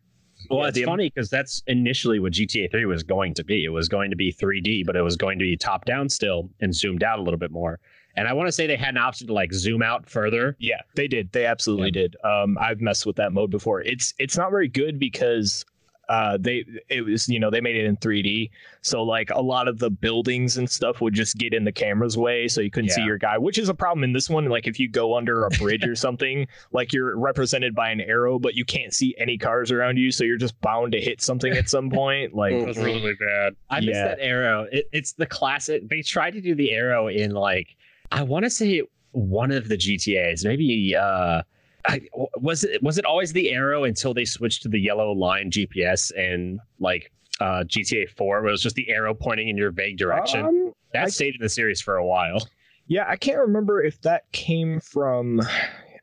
Well, 0.48 0.60
Yeah, 0.60 0.68
it's 0.68 0.80
funny 0.82 1.10
because 1.14 1.28
that's 1.28 1.62
initially 1.66 2.18
what 2.18 2.32
GTA 2.32 2.70
3 2.70 2.86
was 2.86 3.02
going 3.02 3.34
to 3.34 3.44
be. 3.44 3.64
It 3.64 3.68
was 3.68 3.88
going 3.88 4.08
to 4.10 4.16
be 4.16 4.32
3D, 4.32 4.86
but 4.86 4.96
it 4.96 5.02
was 5.02 5.16
going 5.16 5.38
to 5.38 5.42
be 5.42 5.56
top 5.56 5.84
down 5.84 6.08
still 6.08 6.48
and 6.60 6.74
zoomed 6.74 7.02
out 7.02 7.18
a 7.18 7.22
little 7.22 7.38
bit 7.38 7.50
more. 7.50 7.78
And 8.16 8.26
I 8.28 8.32
want 8.32 8.48
to 8.48 8.52
say 8.52 8.66
they 8.66 8.76
had 8.76 8.90
an 8.90 8.98
option 8.98 9.26
to 9.28 9.32
like 9.32 9.52
zoom 9.52 9.82
out 9.82 10.08
further. 10.08 10.56
Yeah, 10.58 10.80
they 10.96 11.08
did. 11.08 11.30
They 11.32 11.46
absolutely 11.46 11.90
did. 11.90 12.16
Um, 12.24 12.58
I've 12.60 12.80
messed 12.80 13.06
with 13.06 13.16
that 13.16 13.32
mode 13.32 13.50
before. 13.50 13.80
It's 13.82 14.14
it's 14.18 14.36
not 14.36 14.50
very 14.50 14.68
good 14.68 14.98
because 14.98 15.64
uh, 16.08 16.36
they 16.40 16.64
it 16.88 17.02
was 17.02 17.28
you 17.28 17.38
know 17.38 17.50
they 17.50 17.60
made 17.60 17.76
it 17.76 17.84
in 17.84 17.96
3D, 17.98 18.50
so 18.82 19.00
like 19.04 19.30
a 19.30 19.40
lot 19.40 19.68
of 19.68 19.78
the 19.78 19.88
buildings 19.88 20.56
and 20.56 20.68
stuff 20.68 21.00
would 21.00 21.14
just 21.14 21.38
get 21.38 21.54
in 21.54 21.62
the 21.62 21.70
camera's 21.70 22.18
way, 22.18 22.48
so 22.48 22.60
you 22.60 22.68
couldn't 22.68 22.90
see 22.90 23.02
your 23.02 23.16
guy, 23.16 23.38
which 23.38 23.58
is 23.58 23.68
a 23.68 23.74
problem 23.74 24.02
in 24.02 24.12
this 24.12 24.28
one. 24.28 24.46
Like 24.46 24.66
if 24.66 24.80
you 24.80 24.88
go 24.88 25.16
under 25.16 25.44
a 25.44 25.50
bridge 25.50 25.86
or 25.86 25.94
something, 26.06 26.48
like 26.72 26.92
you're 26.92 27.16
represented 27.16 27.76
by 27.76 27.90
an 27.90 28.00
arrow, 28.00 28.40
but 28.40 28.56
you 28.56 28.64
can't 28.64 28.92
see 28.92 29.14
any 29.18 29.38
cars 29.38 29.70
around 29.70 29.98
you, 29.98 30.10
so 30.10 30.24
you're 30.24 30.36
just 30.36 30.60
bound 30.60 30.90
to 30.92 31.00
hit 31.00 31.22
something 31.22 31.52
at 31.52 31.68
some 31.68 31.90
point. 31.90 32.34
Like 32.34 32.54
It 32.54 32.66
was 32.66 32.76
really, 32.76 33.00
really 33.00 33.14
bad. 33.14 33.54
I 33.70 33.78
miss 33.78 33.90
Yeah. 33.90 34.08
that 34.08 34.18
arrow. 34.20 34.66
It, 34.72 34.88
it's 34.92 35.12
the 35.12 35.26
classic. 35.26 35.88
They 35.88 36.02
tried 36.02 36.32
to 36.32 36.40
do 36.40 36.56
the 36.56 36.72
arrow 36.72 37.06
in 37.06 37.30
like, 37.30 37.76
I 38.12 38.22
want 38.22 38.44
to 38.44 38.50
say 38.50 38.82
one 39.12 39.50
of 39.50 39.68
the 39.68 39.76
GTAs, 39.76 40.44
maybe. 40.44 40.94
uh 40.96 41.42
I, 41.86 42.02
was 42.36 42.62
it 42.64 42.82
was 42.82 42.98
it 42.98 43.06
always 43.06 43.32
the 43.32 43.50
arrow 43.52 43.84
until 43.84 44.12
they 44.12 44.26
switched 44.26 44.62
to 44.64 44.68
the 44.68 44.78
yellow 44.78 45.12
line 45.12 45.50
GPS 45.50 46.12
and 46.16 46.60
like 46.78 47.10
uh 47.40 47.64
GTA 47.66 48.10
4 48.10 48.40
where 48.42 48.48
it 48.48 48.52
was 48.52 48.62
just 48.62 48.76
the 48.76 48.90
arrow 48.90 49.14
pointing 49.14 49.48
in 49.48 49.56
your 49.56 49.70
vague 49.70 49.96
direction. 49.96 50.44
Um, 50.44 50.72
that 50.92 51.04
I- 51.06 51.08
stayed 51.08 51.34
in 51.36 51.40
the 51.40 51.48
series 51.48 51.80
for 51.80 51.96
a 51.96 52.04
while. 52.06 52.46
Yeah, 52.86 53.04
I 53.08 53.16
can't 53.16 53.38
remember 53.38 53.82
if 53.82 54.00
that 54.02 54.30
came 54.32 54.80
from. 54.80 55.40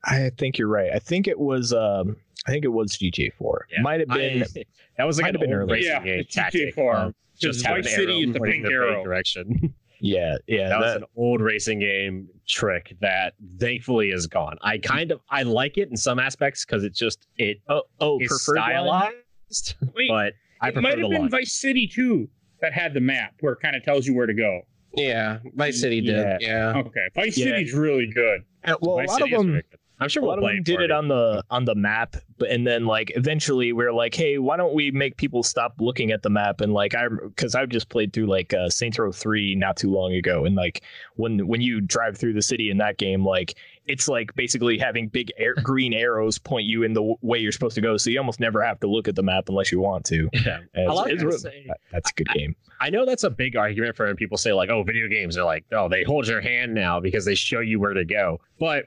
I 0.06 0.32
think 0.38 0.58
you're 0.58 0.70
right. 0.70 0.90
I 0.94 1.00
think 1.00 1.28
it 1.28 1.38
was. 1.38 1.74
Um, 1.74 2.16
I 2.48 2.52
think 2.52 2.64
it 2.64 2.70
was 2.70 2.98
GTA 2.98 3.34
4. 3.34 3.68
Yeah. 3.70 3.82
Might 3.82 4.00
have 4.00 4.10
been. 4.10 4.44
I- 4.44 4.64
that 4.98 5.04
was 5.06 5.18
like 5.18 5.24
might 5.26 5.30
an 5.36 5.36
have 5.36 5.42
been 5.42 5.54
old 5.60 5.70
early. 5.70 5.74
racing 5.82 6.06
Yeah, 6.06 6.14
it's 6.14 6.34
tactic. 6.34 6.70
GTA 6.70 6.74
4. 6.76 6.96
um, 6.96 7.16
just 7.38 7.64
Vice 7.64 7.86
have 7.86 7.94
City 7.94 8.14
arrow 8.14 8.28
is 8.30 8.34
the 8.34 8.40
pink 8.40 8.66
in 8.66 8.72
arrow. 8.72 9.04
direction. 9.04 9.74
yeah, 10.00 10.38
yeah. 10.48 10.70
that 10.70 10.80
was 10.80 10.94
that- 10.94 10.98
an 10.98 11.08
old 11.16 11.42
racing 11.42 11.80
game 11.80 12.28
trick 12.48 12.96
that 13.02 13.34
thankfully 13.60 14.10
is 14.12 14.28
gone. 14.28 14.58
I 14.62 14.78
kind 14.78 15.12
of 15.12 15.22
I 15.30 15.44
like 15.44 15.78
it 15.78 15.90
in 15.90 15.98
some 15.98 16.20
aspects 16.20 16.66
because 16.66 16.84
it's 16.84 16.98
just 16.98 17.28
it 17.38 17.58
oh, 17.70 17.84
oh, 18.00 18.20
is 18.20 18.28
preferred 18.28 18.58
line? 18.60 19.14
stylized, 19.50 19.76
Wait, 19.96 20.10
but 20.10 20.34
I 20.62 20.70
it 20.70 20.76
might 20.76 20.98
have 21.00 21.10
been 21.10 21.22
line. 21.22 21.30
Vice 21.30 21.54
City 21.54 21.88
too 21.88 22.30
that 22.62 22.74
had 22.74 22.94
the 22.94 23.02
map 23.02 23.34
where 23.42 23.54
it 23.54 23.60
kind 23.62 23.76
of 23.76 23.84
tells 23.84 24.08
you 24.08 24.16
where 24.16 24.28
to 24.28 24.34
go. 24.34 24.62
Yeah, 24.94 25.40
Vice 25.56 25.80
City 25.82 26.02
did. 26.02 26.42
Yeah. 26.42 26.74
Okay, 26.78 27.08
Vice 27.14 27.38
Yeah. 27.38 27.46
City's 27.46 27.74
really 27.74 28.08
good. 28.08 28.42
Uh, 28.64 28.76
well, 28.82 29.00
a 29.00 29.06
lot 29.06 29.20
City 29.20 29.34
of 29.34 29.42
is 29.42 29.46
them. 29.46 29.62
I'm 30.00 30.10
sure 30.10 30.22
a 30.22 30.26
we'll 30.26 30.36
lot 30.36 30.44
of 30.44 30.50
them 30.50 30.64
did 30.64 30.80
it 30.82 30.92
on 30.92 31.08
the 31.08 31.44
on 31.50 31.66
the 31.66 31.74
map, 31.74 32.16
but 32.38 32.50
and 32.50 32.68
then 32.68 32.86
like 32.86 33.12
eventually 33.16 33.74
we're 33.74 33.92
like, 33.92 34.14
hey, 34.14 34.38
why 34.38 34.56
don't 34.56 34.74
we 34.76 34.92
make 34.92 35.18
people 35.18 35.42
stop 35.42 35.74
looking 35.80 36.12
at 36.12 36.22
the 36.22 36.30
map? 36.30 36.62
And 36.62 36.72
like 36.72 36.94
I, 36.94 37.08
because 37.10 37.56
I've 37.56 37.70
just 37.70 37.90
played 37.90 38.14
through 38.14 38.28
like 38.28 38.54
uh, 38.54 38.70
Saints 38.70 39.00
Row 39.00 39.12
three 39.12 39.56
not 39.56 39.76
too 39.76 39.92
long 39.92 40.14
ago, 40.14 40.46
and 40.46 40.56
like 40.56 40.84
when 41.16 41.48
when 41.48 41.62
you 41.62 41.82
drive 41.82 42.16
through 42.18 42.34
the 42.34 42.42
city 42.44 42.70
in 42.70 42.78
that 42.78 42.98
game, 42.98 43.26
like 43.26 43.56
it's 43.88 44.08
like 44.08 44.36
basically 44.36 44.78
having 44.78 45.08
big 45.08 45.32
air, 45.38 45.56
green 45.64 45.94
arrows 45.94 46.38
point 46.38 46.66
you 46.68 46.84
in 46.84 46.94
the 46.94 47.00
w- 47.02 47.16
way 47.22 47.40
you're 47.40 47.52
supposed 47.52 47.74
to 47.76 47.82
go, 47.82 47.98
so 47.98 48.10
you 48.12 48.20
almost 48.20 48.40
never 48.40 48.62
have 48.64 48.80
to 48.82 48.88
look 48.88 49.08
at 49.08 49.16
the 49.16 49.24
map 49.24 49.50
unless 49.50 49.72
you 49.72 49.80
want 49.80 50.06
to. 50.06 50.30
Yeah. 50.46 50.60
And 50.76 50.90
A 50.90 50.92
it's- 50.92 50.96
lot 50.96 51.12
of 51.12 51.22
it's 51.24 51.42
say- 51.42 51.68
that's 51.92 52.12
a 52.12 52.14
good 52.14 52.30
game. 52.36 52.56
I 52.80 52.92
know 52.92 53.06
that's 53.08 53.24
a 53.24 53.30
big 53.32 53.56
argument 53.56 53.96
for 53.96 54.06
when 54.06 54.16
people 54.16 54.38
say 54.38 54.54
like, 54.54 54.70
oh, 54.70 54.84
video 54.84 55.08
games 55.08 55.36
are 55.38 55.44
like, 55.44 55.66
oh, 55.72 55.90
they 55.90 56.04
hold 56.04 56.28
your 56.28 56.42
hand 56.42 56.76
now 56.76 57.00
because 57.00 57.26
they 57.26 57.34
show 57.34 57.60
you 57.62 57.80
where 57.80 57.94
to 57.94 58.06
go. 58.06 58.40
But 58.60 58.86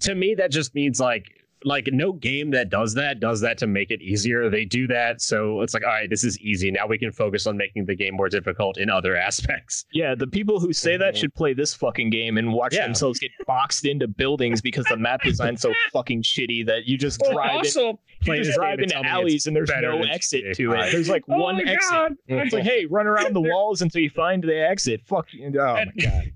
to 0.00 0.14
me, 0.14 0.34
that 0.36 0.50
just 0.50 0.74
means 0.74 1.00
like 1.00 1.26
like 1.64 1.88
no 1.90 2.12
game 2.12 2.52
that 2.52 2.70
does 2.70 2.94
that 2.94 3.18
does 3.18 3.40
that 3.40 3.58
to 3.58 3.66
make 3.66 3.90
it 3.90 4.00
easier. 4.00 4.48
They 4.48 4.64
do 4.64 4.86
that 4.86 5.20
so 5.20 5.60
it's 5.62 5.74
like, 5.74 5.82
all 5.82 5.88
right, 5.90 6.08
this 6.08 6.22
is 6.22 6.38
easy. 6.38 6.70
Now 6.70 6.86
we 6.86 6.98
can 6.98 7.10
focus 7.10 7.48
on 7.48 7.56
making 7.56 7.86
the 7.86 7.96
game 7.96 8.14
more 8.14 8.28
difficult 8.28 8.78
in 8.78 8.88
other 8.88 9.16
aspects. 9.16 9.84
Yeah, 9.92 10.14
the 10.14 10.28
people 10.28 10.60
who 10.60 10.72
say 10.72 10.96
that 10.96 11.14
Mhm. 11.14 11.18
should 11.18 11.34
play 11.34 11.54
this 11.54 11.74
fucking 11.74 12.10
game 12.10 12.38
and 12.38 12.52
watch 12.52 12.76
Yeah. 12.76 12.84
themselves 12.86 13.18
get 13.18 13.32
boxed 13.44 13.84
into 13.86 14.06
buildings 14.06 14.60
because 14.60 14.84
the 14.84 14.96
map 14.96 15.22
design's 15.24 15.60
so 15.60 15.72
fucking 15.92 16.22
shitty 16.22 16.64
that 16.66 16.86
you 16.86 16.96
just 16.96 17.20
Well, 17.22 17.32
drive 17.32 17.50
in 17.50 17.56
also, 17.56 17.98
Play 18.22 18.36
you 18.38 18.44
just 18.44 18.56
drive 18.56 18.78
into 18.78 18.96
alleys 19.04 19.48
and 19.48 19.56
there's 19.56 19.70
no 19.80 19.98
exit 20.02 20.44
GTA 20.44 20.54
to 20.54 20.72
it. 20.74 20.76
5. 20.76 20.92
There's 20.92 21.08
like 21.08 21.24
oh 21.28 21.38
one 21.38 21.60
exit. 21.68 21.80
God, 21.90 22.12
It's 22.28 22.52
like, 22.54 22.62
hey, 22.62 22.86
run 22.86 23.08
around 23.08 23.32
the 23.34 23.40
walls 23.52 23.82
until 23.82 24.00
you 24.00 24.10
find 24.10 24.44
the 24.44 24.54
exit. 24.70 25.00
Fuck 25.06 25.34
you. 25.34 25.48
Oh 25.60 25.74
my 25.74 25.86
god. 26.00 26.32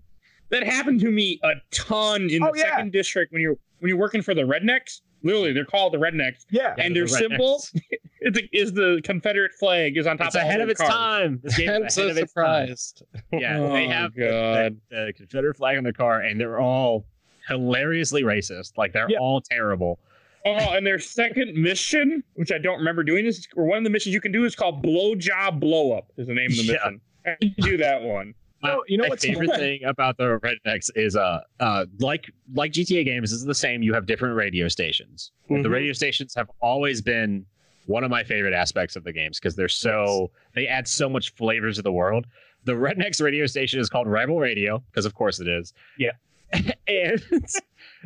That 0.52 0.62
happened 0.62 1.00
to 1.00 1.10
me 1.10 1.40
a 1.42 1.50
ton 1.72 2.30
in 2.30 2.42
Oh, 2.42 2.52
the 2.52 2.58
yeah. 2.60 2.70
second 2.76 2.92
district 2.92 3.32
when 3.32 3.42
you're 3.42 3.56
when 3.80 3.88
you're 3.88 3.98
working 3.98 4.22
for 4.22 4.32
the 4.34 4.42
rednecks. 4.42 5.00
Literally, 5.24 5.52
they're 5.52 5.64
called 5.64 5.92
the 5.92 5.98
rednecks, 5.98 6.44
Yeah. 6.50 6.74
and 6.78 6.94
their 6.96 7.04
the 7.04 7.08
symbol 7.10 7.58
rednecks. 7.58 7.82
is 8.20 8.38
is 8.52 8.72
the 8.72 9.00
Confederate 9.04 9.52
flag 9.58 9.96
is 9.96 10.06
on 10.06 10.18
top 10.18 10.28
It's 10.28 10.36
of 10.36 10.42
ahead 10.42 10.60
of 10.60 10.68
its 10.68 10.80
cars. 10.80 10.92
time. 10.92 11.40
This 11.42 11.56
game 11.56 11.68
is 11.70 11.76
I'm 11.76 11.90
so 11.90 12.08
of 12.08 12.16
its 12.16 12.30
surprised. 12.32 13.02
Yeah, 13.32 13.58
Oh, 13.58 13.72
they 13.72 13.86
have 13.88 14.14
the, 14.14 14.20
God. 14.28 14.80
the, 14.90 15.06
the 15.06 15.12
Confederate 15.16 15.56
flag 15.56 15.76
on 15.78 15.84
their 15.84 15.92
car, 15.92 16.20
and 16.20 16.40
they're 16.40 16.60
all 16.60 17.04
hilariously 17.48 18.22
racist. 18.22 18.76
Like 18.76 18.92
they're 18.92 19.06
Yeah. 19.10 19.18
all 19.18 19.40
terrible. 19.40 19.98
Oh, 20.44 20.50
and 20.74 20.84
their 20.84 20.98
second 20.98 21.54
mission, 21.54 22.24
which 22.34 22.50
I 22.50 22.58
don't 22.58 22.78
remember 22.78 23.04
doing 23.04 23.24
this, 23.24 23.46
or 23.56 23.64
one 23.64 23.78
of 23.78 23.84
the 23.84 23.90
missions 23.90 24.12
you 24.14 24.20
can 24.20 24.32
do 24.32 24.44
is 24.44 24.56
called 24.56 24.82
Blow 24.82 25.14
Job 25.14 25.60
Blow 25.60 25.92
Up. 25.96 26.06
Is 26.16 26.26
the 26.26 26.34
name 26.34 26.50
of 26.50 26.56
the 26.56 26.62
Yeah. 26.64 26.72
mission. 26.72 27.00
I 27.24 27.36
do 27.62 27.76
that 27.76 28.02
one. 28.02 28.34
Oh, 28.64 28.82
you 28.86 28.96
know 28.96 29.02
My 29.04 29.08
what's 29.10 29.24
favorite 29.24 29.50
thing 29.56 29.82
about 29.84 30.16
the 30.16 30.38
rednecks 30.40 30.88
is 30.94 31.16
uh 31.16 31.40
uh 31.60 31.86
like 31.98 32.30
like 32.54 32.72
GTA 32.72 33.04
games 33.04 33.32
is 33.32 33.44
the 33.44 33.54
same. 33.54 33.82
You 33.82 33.92
have 33.94 34.06
different 34.06 34.36
radio 34.36 34.68
stations. 34.68 35.32
The 35.48 35.54
Mhm. 35.56 35.70
radio 35.70 35.92
stations 35.92 36.34
have 36.34 36.50
always 36.60 37.00
been 37.02 37.44
one 37.86 38.04
of 38.04 38.10
my 38.10 38.22
favorite 38.22 38.54
aspects 38.54 38.94
of 38.94 39.02
the 39.04 39.12
games 39.12 39.40
because 39.40 39.56
they're 39.56 39.68
so 39.68 40.30
they 40.54 40.68
add 40.68 40.86
so 40.86 41.08
much 41.08 41.34
flavor 41.34 41.72
to 41.72 41.82
the 41.82 41.92
world. 41.92 42.26
The 42.64 42.72
Rednecks 42.74 43.20
radio 43.20 43.46
station 43.46 43.80
is 43.80 43.88
called 43.88 44.06
Rebel 44.06 44.38
Radio 44.38 44.82
because 44.90 45.04
of 45.06 45.14
course 45.14 45.40
it 45.40 45.48
is. 45.48 45.72
Yeah. 45.98 46.12
and 46.86 47.20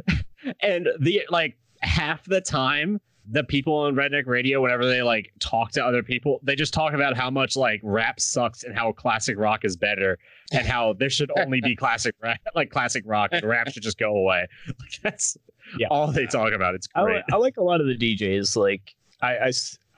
and 0.61 0.89
the 1.01 1.23
like 1.31 1.57
half 1.83 2.25
the 2.25 2.41
time 2.41 3.01
the 3.31 3.43
people 3.45 3.75
on 3.75 3.95
redneck 3.95 4.27
radio 4.27 4.61
whenever 4.63 4.87
they 4.87 5.03
like 5.03 5.33
talk 5.41 5.73
to 5.73 5.85
other 5.85 6.03
people 6.03 6.39
they 6.43 6.55
just 6.55 6.73
talk 6.73 6.93
about 6.93 7.17
how 7.17 7.29
much 7.31 7.57
like 7.57 7.81
rap 7.83 8.21
sucks 8.21 8.63
and 8.65 8.77
how 8.77 8.93
classic 8.93 9.37
rock 9.39 9.65
is 9.65 9.77
better 9.77 10.19
and 10.53 10.67
how 10.67 10.93
there 10.93 11.11
should 11.11 11.31
only 11.39 11.61
be 11.61 11.75
classic 11.85 12.15
rap 12.23 12.41
like 12.55 12.71
classic 12.71 13.03
rock 13.07 13.31
and 13.33 13.45
rap 13.45 13.69
should 13.71 13.83
just 13.83 13.99
go 13.99 14.17
away 14.17 14.47
like 14.67 15.01
that's 15.03 15.37
Yeah. 15.79 15.89
all 15.91 16.13
they 16.13 16.27
talk 16.27 16.53
about 16.53 16.75
it's 16.75 16.89
I, 16.95 17.03
great 17.03 17.17
li- 17.17 17.23
I 17.33 17.37
like 17.37 17.57
a 17.57 17.63
lot 17.63 17.81
of 17.81 17.87
the 17.89 17.97
DJs. 17.97 18.57
Like 18.57 18.95
I, 19.21 19.51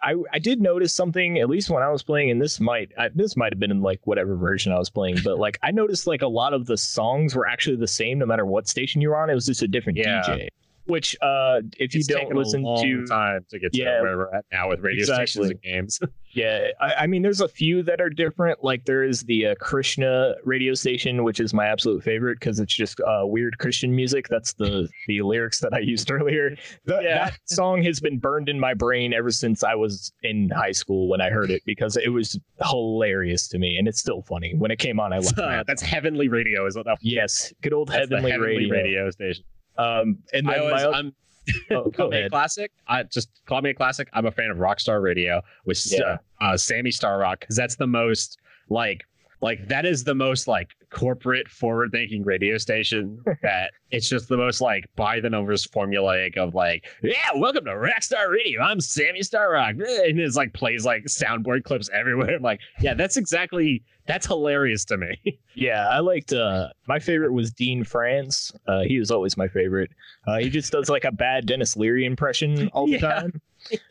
I, 0.03 0.15
I 0.33 0.39
did 0.39 0.61
notice 0.63 0.95
something 0.95 1.39
at 1.41 1.51
least 1.51 1.69
when 1.71 1.83
I 1.83 1.91
was 1.91 2.05
playing, 2.05 2.31
and 2.31 2.41
this 2.41 2.61
might 2.61 2.93
I, 2.97 3.09
this 3.15 3.37
might 3.37 3.53
have 3.53 3.59
been 3.59 3.73
in 3.73 3.83
like 3.83 4.01
whatever 4.07 4.37
version 4.37 4.73
I 4.73 4.79
was 4.79 4.89
playing, 4.89 5.19
but 5.25 5.39
like 5.39 5.59
I 5.63 5.73
noticed 5.73 6.07
like 6.07 6.23
a 6.23 6.29
lot 6.29 6.55
of 6.55 6.67
the 6.67 6.77
songs 6.79 7.35
were 7.35 7.47
actually 7.49 7.77
the 7.77 7.89
same 7.89 8.19
no 8.21 8.25
matter 8.25 8.47
what 8.47 8.69
station 8.69 9.01
you're 9.03 9.17
on. 9.17 9.29
It 9.29 9.35
was 9.35 9.45
just 9.47 9.61
a 9.63 9.69
different 9.69 9.99
Yeah. 9.99 10.23
DJ. 10.23 10.49
Which 10.89 11.17
uh, 11.23 11.61
if 11.79 11.95
you 11.95 11.99
it's 12.01 12.07
don't 12.09 12.21
taken 12.23 12.37
listen 12.37 12.63
a 12.65 12.67
long 12.67 12.83
to 12.83 13.07
time 13.07 13.47
to 13.51 13.59
get 13.59 13.73
to 13.75 13.79
Yeah. 13.81 14.01
where 14.03 14.17
we're 14.17 14.35
at 14.35 14.45
now 14.51 14.69
with 14.71 14.81
radio 14.81 15.05
stations 15.05 15.51
and 15.51 15.63
games 15.63 16.01
Yeah, 16.33 16.69
I, 16.79 16.95
I 16.95 17.07
mean, 17.07 17.23
there's 17.23 17.41
a 17.41 17.49
few 17.49 17.83
that 17.85 18.03
are 18.03 18.11
different. 18.11 18.63
Like 18.63 18.85
there 18.85 19.03
is 19.03 19.23
the 19.23 19.47
uh, 19.47 19.55
Krishna 19.61 20.35
radio 20.45 20.75
station, 20.75 21.25
which 21.25 21.41
is 21.41 21.55
my 21.55 21.67
absolute 21.67 22.05
favorite 22.05 22.39
because 22.39 22.61
it's 22.61 22.73
just 22.75 23.01
uh, 23.01 23.23
weird 23.25 23.59
Christian 23.59 23.97
music. 23.97 24.29
That's 24.29 24.53
the 24.53 24.89
the 25.07 25.23
lyrics 25.23 25.59
that 25.61 25.73
I 25.73 25.79
used 25.79 26.11
earlier. 26.19 26.51
Th- 26.51 27.01
Yeah. 27.03 27.31
That 27.31 27.39
song 27.47 27.83
has 27.83 27.99
been 27.99 28.19
burned 28.19 28.49
in 28.51 28.61
my 28.61 28.75
brain 28.75 29.15
ever 29.15 29.31
since 29.31 29.65
I 29.65 29.75
was 29.75 30.13
in 30.23 30.51
high 30.51 30.73
school 30.73 31.09
when 31.09 31.21
I 31.23 31.31
heard 31.31 31.51
it 31.51 31.63
because 31.65 31.97
it 31.97 32.11
was 32.11 32.39
hilarious 32.63 33.49
to 33.49 33.59
me, 33.59 33.77
and 33.79 33.89
it's 33.89 33.99
still 33.99 34.23
funny. 34.23 34.55
When 34.55 34.71
it 34.71 34.79
came 34.79 35.01
on, 35.01 35.13
I 35.15 35.19
loved 35.19 35.39
it. 35.39 35.67
that's 35.67 35.83
heavenly 35.83 36.29
radio 36.29 36.67
is 36.67 36.77
what 36.77 36.85
that 36.85 36.99
Yes, 37.01 37.53
good 37.63 37.73
old 37.73 37.91
heavenly, 37.91 38.31
heavenly 38.31 38.71
radio. 38.71 38.75
radio 38.75 39.11
station 39.11 39.45
Um, 39.79 40.19
and 40.33 40.51
I 40.51 40.59
always, 40.59 40.73
my 40.75 40.85
oth- 40.85 40.95
I'm 40.95 41.15
oh, 41.71 41.91
call 41.91 42.09
me 42.11 42.19
a 42.23 42.29
classic. 42.31 42.71
I 42.89 43.05
just 43.05 43.31
call 43.47 43.63
me 43.63 43.71
a 43.71 43.75
classic. 43.75 44.09
I'm 44.13 44.27
a 44.27 44.31
fan 44.31 44.51
of 44.51 44.59
Rockstar 44.59 45.01
Radio 45.03 45.41
with 45.65 45.81
Yeah. 45.91 46.17
uh, 46.41 46.45
uh, 46.45 46.57
Sammy 46.57 46.91
Starrock 46.91 47.41
because 47.41 47.57
that's 47.57 47.77
the 47.77 47.87
most 47.87 48.39
like 48.69 49.03
like 49.41 49.67
that 49.69 49.87
is 49.87 50.03
the 50.05 50.15
most 50.15 50.49
like 50.49 50.69
corporate 50.91 51.49
forward 51.49 51.91
thinking 51.93 52.23
radio 52.25 52.59
station 52.59 53.23
that 53.43 53.71
it's 53.91 54.09
just 54.09 54.29
the 54.29 54.37
most 54.37 54.61
like 54.61 54.85
by 54.97 55.21
the 55.21 55.31
numbers 55.31 55.67
formulaic 55.67 56.37
of 56.37 56.55
like 56.55 56.87
yeah 57.03 57.15
welcome 57.37 57.65
to 57.65 57.71
Rockstar 57.71 58.31
Radio 58.31 58.61
I'm 58.63 58.81
Sammy 58.81 59.21
Starrock 59.21 59.71
and 60.09 60.19
it's 60.19 60.37
like 60.37 60.53
plays 60.55 60.85
like 60.85 61.05
soundboard 61.05 61.63
clips 61.65 61.89
everywhere 61.93 62.35
I'm 62.37 62.43
like 62.43 62.61
yeah 62.81 62.95
that's 62.95 63.17
exactly 63.17 63.83
that's 64.09 64.27
hilarious 64.27 64.85
to 64.87 64.97
me 64.97 65.17
Yeah, 65.55 65.89
I 65.89 65.99
liked. 66.01 66.33
Uh, 66.33 66.69
my 66.87 66.99
favorite 67.01 67.33
was 67.33 67.51
Dean 67.53 67.83
France. 67.85 68.53
Uh, 68.69 68.83
he 68.83 68.99
was 69.01 69.11
always 69.11 69.37
my 69.37 69.49
favorite. 69.49 69.91
Uh, 70.27 70.39
he 70.39 70.51
just 70.51 70.71
does 70.73 70.89
like 70.89 71.05
a 71.05 71.11
bad 71.13 71.47
Denis 71.47 71.77
Leary 71.77 72.05
impression 72.05 72.69
all 72.69 72.87
the 72.87 72.93
Yeah. 73.01 73.01
time, 73.01 73.41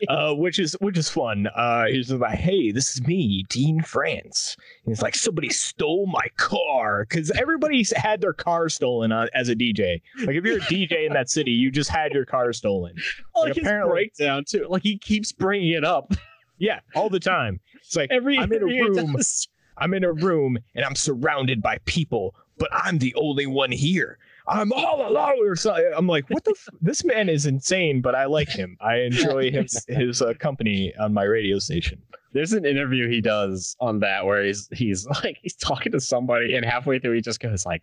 uh, 0.08 0.32
which 0.34 0.58
is 0.58 0.72
which 0.80 0.96
is 0.96 1.10
fun. 1.10 1.46
Uh, 1.54 1.84
he's 1.88 2.08
just 2.08 2.20
like, 2.20 2.38
"Hey, 2.38 2.72
this 2.72 2.94
is 2.96 3.06
me, 3.06 3.44
Dean 3.50 3.82
France." 3.82 4.56
And 4.86 4.92
he's 4.94 5.02
like, 5.02 5.14
"Somebody 5.14 5.50
stole 5.50 6.06
my 6.06 6.26
car," 6.38 7.04
because 7.06 7.30
everybody's 7.32 7.94
had 7.94 8.22
their 8.22 8.32
car 8.32 8.70
stolen 8.70 9.12
uh, 9.12 9.26
as 9.34 9.50
a 9.50 9.54
DJ. 9.54 10.00
Like 10.24 10.36
if 10.36 10.44
you're 10.44 10.56
a 10.56 10.60
DJ 10.62 11.06
in 11.06 11.12
that 11.12 11.28
city, 11.28 11.50
you 11.50 11.70
just 11.70 11.90
had 11.90 12.12
your 12.12 12.24
car 12.24 12.54
stolen. 12.54 12.94
like 13.36 13.48
Like, 13.48 13.54
his 13.56 13.66
apparently- 13.66 13.92
breakdown 13.92 14.44
too 14.48 14.66
like 14.70 14.82
he 14.82 14.96
keeps 14.96 15.32
bringing 15.32 15.72
it 15.74 15.84
up 15.84 16.14
Yeah, 16.56 16.80
all 16.94 17.10
the 17.10 17.20
time. 17.20 17.60
It's 17.74 17.94
like 17.94 18.10
every 18.10 18.38
I'm 18.38 18.50
in 18.52 18.62
a 18.62 18.64
room. 18.64 19.12
does. 19.12 19.46
I'm 19.80 19.94
in 19.94 20.04
a 20.04 20.12
room 20.12 20.58
and 20.74 20.84
I'm 20.84 20.94
surrounded 20.94 21.62
by 21.62 21.78
people, 21.84 22.34
but 22.58 22.68
I'm 22.72 22.98
the 22.98 23.14
only 23.14 23.46
one 23.46 23.72
here. 23.72 24.18
I'm 24.48 24.72
all 24.72 25.06
alone 25.06 25.46
or 25.46 25.56
something. 25.56 25.92
I'm 25.94 26.06
like, 26.06 26.28
what 26.30 26.44
the? 26.44 26.52
F-? 26.52 26.68
This 26.80 27.04
man 27.04 27.28
is 27.28 27.46
insane, 27.46 28.00
but 28.00 28.14
I 28.14 28.24
like 28.24 28.48
him. 28.48 28.76
I 28.80 28.96
enjoy 29.00 29.50
his 29.50 29.84
his 29.88 30.22
uh, 30.22 30.34
company 30.38 30.94
on 30.98 31.12
my 31.12 31.24
radio 31.24 31.58
station. 31.58 32.00
There's 32.32 32.52
an 32.52 32.64
interview 32.64 33.08
he 33.08 33.20
does 33.20 33.76
on 33.80 34.00
that 34.00 34.24
where 34.24 34.44
he's 34.44 34.68
he's 34.72 35.06
like 35.22 35.38
he's 35.42 35.54
talking 35.54 35.92
to 35.92 36.00
somebody 36.00 36.56
and 36.56 36.64
halfway 36.64 36.98
through 36.98 37.14
he 37.14 37.20
just 37.20 37.40
goes 37.40 37.66
like, 37.66 37.82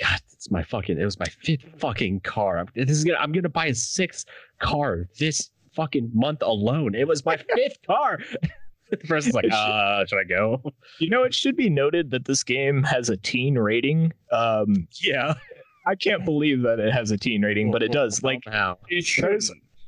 God, 0.00 0.20
it's 0.32 0.50
my 0.50 0.62
fucking 0.62 0.98
it 0.98 1.04
was 1.04 1.18
my 1.18 1.26
fifth 1.26 1.64
fucking 1.78 2.20
car. 2.20 2.58
I'm, 2.58 2.68
this 2.74 2.90
is 2.90 3.04
gonna 3.04 3.18
I'm 3.18 3.32
gonna 3.32 3.48
buy 3.48 3.66
a 3.66 3.74
sixth 3.74 4.26
car 4.60 5.08
this 5.18 5.50
fucking 5.74 6.10
month 6.14 6.42
alone. 6.42 6.94
It 6.94 7.08
was 7.08 7.24
my 7.24 7.36
fifth 7.36 7.78
car. 7.86 8.20
the 9.02 9.08
person's 9.08 9.34
like, 9.34 9.50
uh, 9.50 10.04
should 10.06 10.18
I 10.18 10.24
go? 10.24 10.62
You 10.98 11.10
know, 11.10 11.22
it 11.22 11.34
should 11.34 11.56
be 11.56 11.70
noted 11.70 12.10
that 12.10 12.24
this 12.24 12.42
game 12.42 12.82
has 12.84 13.10
a 13.10 13.16
teen 13.16 13.58
rating. 13.58 14.12
Um, 14.32 14.88
Yeah, 15.02 15.34
I 15.86 15.94
can't 15.94 16.24
believe 16.24 16.62
that 16.62 16.78
it 16.80 16.92
has 16.92 17.10
a 17.10 17.18
teen 17.18 17.42
rating, 17.42 17.70
but 17.70 17.82
it 17.82 17.92
does. 17.92 18.22
Like, 18.22 18.40
Wow. 18.46 18.78
It 18.88 19.04
should. 19.04 19.42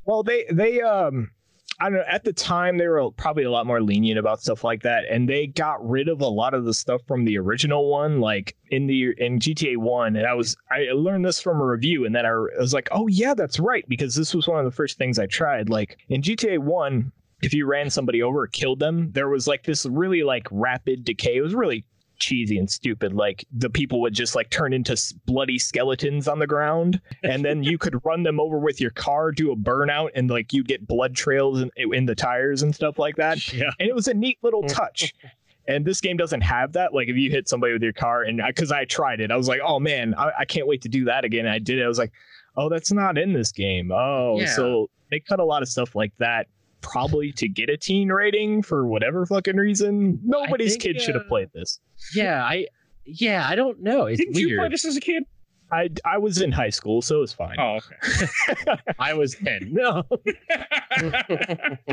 Well, 0.05 0.23
they 0.23 0.45
they 0.51 0.81
um 0.81 1.31
I 1.79 1.91
don't 1.91 1.99
know. 1.99 2.05
At 2.09 2.25
the 2.25 2.33
time, 2.33 2.79
they 2.79 2.89
were 2.89 3.11
probably 3.11 3.45
a 3.45 3.51
lot 3.51 3.67
more 3.67 3.83
lenient 3.83 4.19
about 4.19 4.41
stuff 4.41 4.65
like 4.65 4.83
that, 4.83 5.05
and 5.11 5.29
they 5.29 5.49
got 5.49 5.87
rid 5.87 6.09
of 6.09 6.23
a 6.23 6.27
lot 6.27 6.55
of 6.55 6.65
the 6.65 6.73
stuff 6.73 7.03
from 7.07 7.25
the 7.25 7.37
original 7.37 7.91
one, 7.91 8.21
like 8.21 8.57
in 8.71 8.87
the 8.87 9.13
in 9.19 9.39
GTA 9.39 9.77
One. 9.77 10.17
And 10.17 10.27
I 10.27 10.33
was 10.33 10.57
I 10.71 10.87
learned 10.95 11.25
this 11.27 11.41
from 11.41 11.61
a 11.61 11.67
review, 11.67 12.07
and 12.07 12.15
then 12.15 12.25
I 12.25 12.33
was 12.59 12.73
like, 12.73 12.89
oh 12.93 13.09
yeah, 13.09 13.35
that's 13.35 13.61
right, 13.61 13.87
because 13.89 14.15
this 14.15 14.35
was 14.35 14.49
one 14.49 14.59
of 14.59 14.65
the 14.65 14.75
first 14.75 14.97
things 14.97 15.19
I 15.19 15.27
tried. 15.27 15.69
Like 15.69 15.99
in 16.09 16.23
GTA 16.23 16.61
One, 16.61 17.13
if 17.43 17.53
you 17.53 17.67
ran 17.67 17.91
somebody 17.91 18.23
over 18.23 18.43
or 18.43 18.47
killed 18.47 18.81
them, 18.81 19.11
there 19.13 19.29
was 19.29 19.47
like 19.47 19.65
this 19.65 19.85
really 19.87 20.23
like 20.23 20.47
rapid 20.51 21.05
decay. 21.05 21.37
It 21.37 21.43
was 21.43 21.55
really 21.55 21.85
cheesy 22.19 22.57
and 22.59 22.71
stupid. 22.71 23.13
Like 23.13 23.45
the 23.53 23.69
people 23.69 24.01
would 24.01 24.15
just 24.15 24.35
like 24.35 24.49
turn 24.49 24.73
into 24.73 24.97
bloody 25.27 25.59
skeletons 25.59 26.29
on 26.29 26.39
the 26.39 26.47
ground, 26.47 27.01
and 27.23 27.45
then 27.45 27.63
you 27.63 27.77
could 27.79 28.05
run 28.07 28.23
them 28.23 28.41
over 28.41 28.59
with 28.59 28.81
your 28.81 28.91
car, 28.91 29.33
do 29.33 29.53
a 29.53 29.57
burnout, 29.57 30.11
and 30.15 30.31
like 30.31 30.53
you'd 30.53 30.67
get 30.69 30.87
blood 30.89 31.15
trails 31.15 31.61
in, 31.61 31.71
in 31.77 32.07
the 32.07 32.15
tires 32.15 32.63
and 32.63 32.75
stuff 32.75 32.99
like 32.99 33.17
that. 33.17 33.53
Yeah. 33.53 33.71
And 33.79 33.89
it 33.89 33.95
was 33.95 34.09
a 34.09 34.15
neat 34.15 34.39
little 34.43 34.63
touch. 34.63 35.13
And 35.69 35.85
this 35.85 36.01
game 36.01 36.17
doesn't 36.17 36.43
have 36.43 36.73
that. 36.75 36.95
Like 36.95 37.09
if 37.09 37.17
you 37.17 37.29
hit 37.31 37.49
somebody 37.49 37.73
with 37.73 37.83
your 37.83 37.93
car, 37.93 38.23
and 38.23 38.41
because 38.47 38.73
I, 38.73 38.85
tried 38.87 39.21
it, 39.21 39.31
I 39.31 39.37
was 39.37 39.49
like, 39.49 39.61
oh 39.65 39.79
man, 39.81 40.15
I, 40.15 40.31
I 40.41 40.45
can't 40.45 40.67
wait 40.67 40.81
to 40.83 40.89
do 40.89 41.05
that 41.07 41.25
again. 41.25 41.41
And 41.45 41.53
I 41.53 41.59
did 41.59 41.79
it. 41.79 41.85
I 41.85 41.89
was 41.89 41.99
like, 41.99 42.13
oh, 42.57 42.69
that's 42.71 42.93
not 42.93 43.19
in 43.19 43.33
this 43.35 43.53
game. 43.53 43.91
Oh, 43.93 44.39
Yeah. 44.41 44.47
so 44.55 44.89
they 45.11 45.21
cut 45.21 45.41
a 45.41 45.45
lot 45.45 45.63
of 45.63 45.69
stuff 45.69 45.95
like 45.95 46.13
that. 46.19 46.47
Probably 46.93 47.33
to 47.33 47.49
get 47.49 47.69
a 47.69 47.77
teen 47.77 48.11
rating 48.11 48.63
for 48.63 48.87
whatever 48.87 49.27
fucking 49.27 49.57
reason. 49.57 50.21
Nobody's 50.25 50.73
think, 50.73 50.83
kid 50.83 51.01
should 51.01 51.15
have 51.15 51.25
uh, 51.25 51.29
played 51.29 51.49
this. 51.53 51.81
Yeah, 52.15 52.45
I 52.45 52.67
yeah, 53.05 53.47
I 53.49 53.55
don't 53.55 53.83
know. 53.83 54.07
It's 54.07 54.21
Didn't 54.21 54.37
you 54.37 54.57
play 54.59 54.69
this 54.69 54.85
as 54.85 54.97
a 54.97 55.01
kid? 55.01 55.25
I, 55.73 55.91
I 56.05 56.17
was 56.19 56.41
in 56.41 56.53
high 56.53 56.71
school, 56.71 57.03
so 57.03 57.17
it 57.17 57.21
was 57.21 57.33
fine. 57.33 57.57
Oh, 57.59 57.79
okay. 57.79 58.77
I 59.01 59.15
was 59.15 59.35
10. 59.35 59.73
No. 59.73 60.05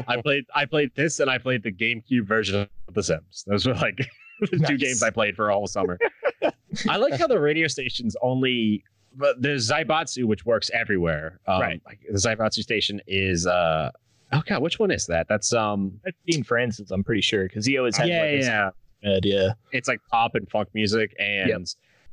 I 0.08 0.22
played 0.22 0.46
I 0.56 0.66
played 0.66 0.92
this 0.96 1.20
and 1.20 1.30
I 1.30 1.38
played 1.38 1.64
the 1.64 1.72
GameCube 1.72 2.26
version 2.26 2.68
of 2.88 2.94
The 2.94 3.04
Sims. 3.04 3.44
Those 3.48 3.66
were 3.66 3.74
like 3.74 3.98
the 4.40 4.64
two 4.68 4.78
games 4.78 5.02
I 5.04 5.10
played 5.10 5.36
for 5.36 5.52
all 5.52 5.68
summer. 5.68 5.98
I 6.88 6.98
like 6.98 7.14
how 7.16 7.28
the 7.28 7.40
radio 7.40 7.68
stations 7.68 8.16
only 8.22 8.84
but 9.16 9.42
there's 9.42 9.70
Zaibatsu, 9.70 10.24
which 10.26 10.46
works 10.46 10.72
everywhere. 10.74 11.40
Um, 11.48 11.62
Right. 11.62 11.82
like, 11.86 12.00
the 12.10 12.18
Zaibatsu 12.18 12.62
station 12.64 13.02
is 13.08 13.46
uh 13.48 13.92
oh 14.34 14.42
god, 14.46 14.62
which 14.62 14.80
one 14.80 14.92
is 14.92 15.06
that? 15.08 15.28
That's 15.30 15.54
um 15.54 16.00
That's 16.04 16.18
Dean 16.28 16.44
Francis, 16.44 16.92
I'm 16.92 17.04
pretty 17.04 17.22
sure, 17.22 17.44
because 17.44 17.66
he 17.66 17.78
always 17.78 17.96
had 17.98 18.08
yeah, 18.10 18.22
like 18.22 18.42
yeah. 18.42 18.70
head, 19.04 19.26
yeah. 19.26 19.50
It's 19.72 19.88
like 19.88 20.00
pop 20.12 20.36
and 20.36 20.50
funk 20.50 20.70
music 20.74 21.16
and 21.20 21.50
Yep. 21.50 21.62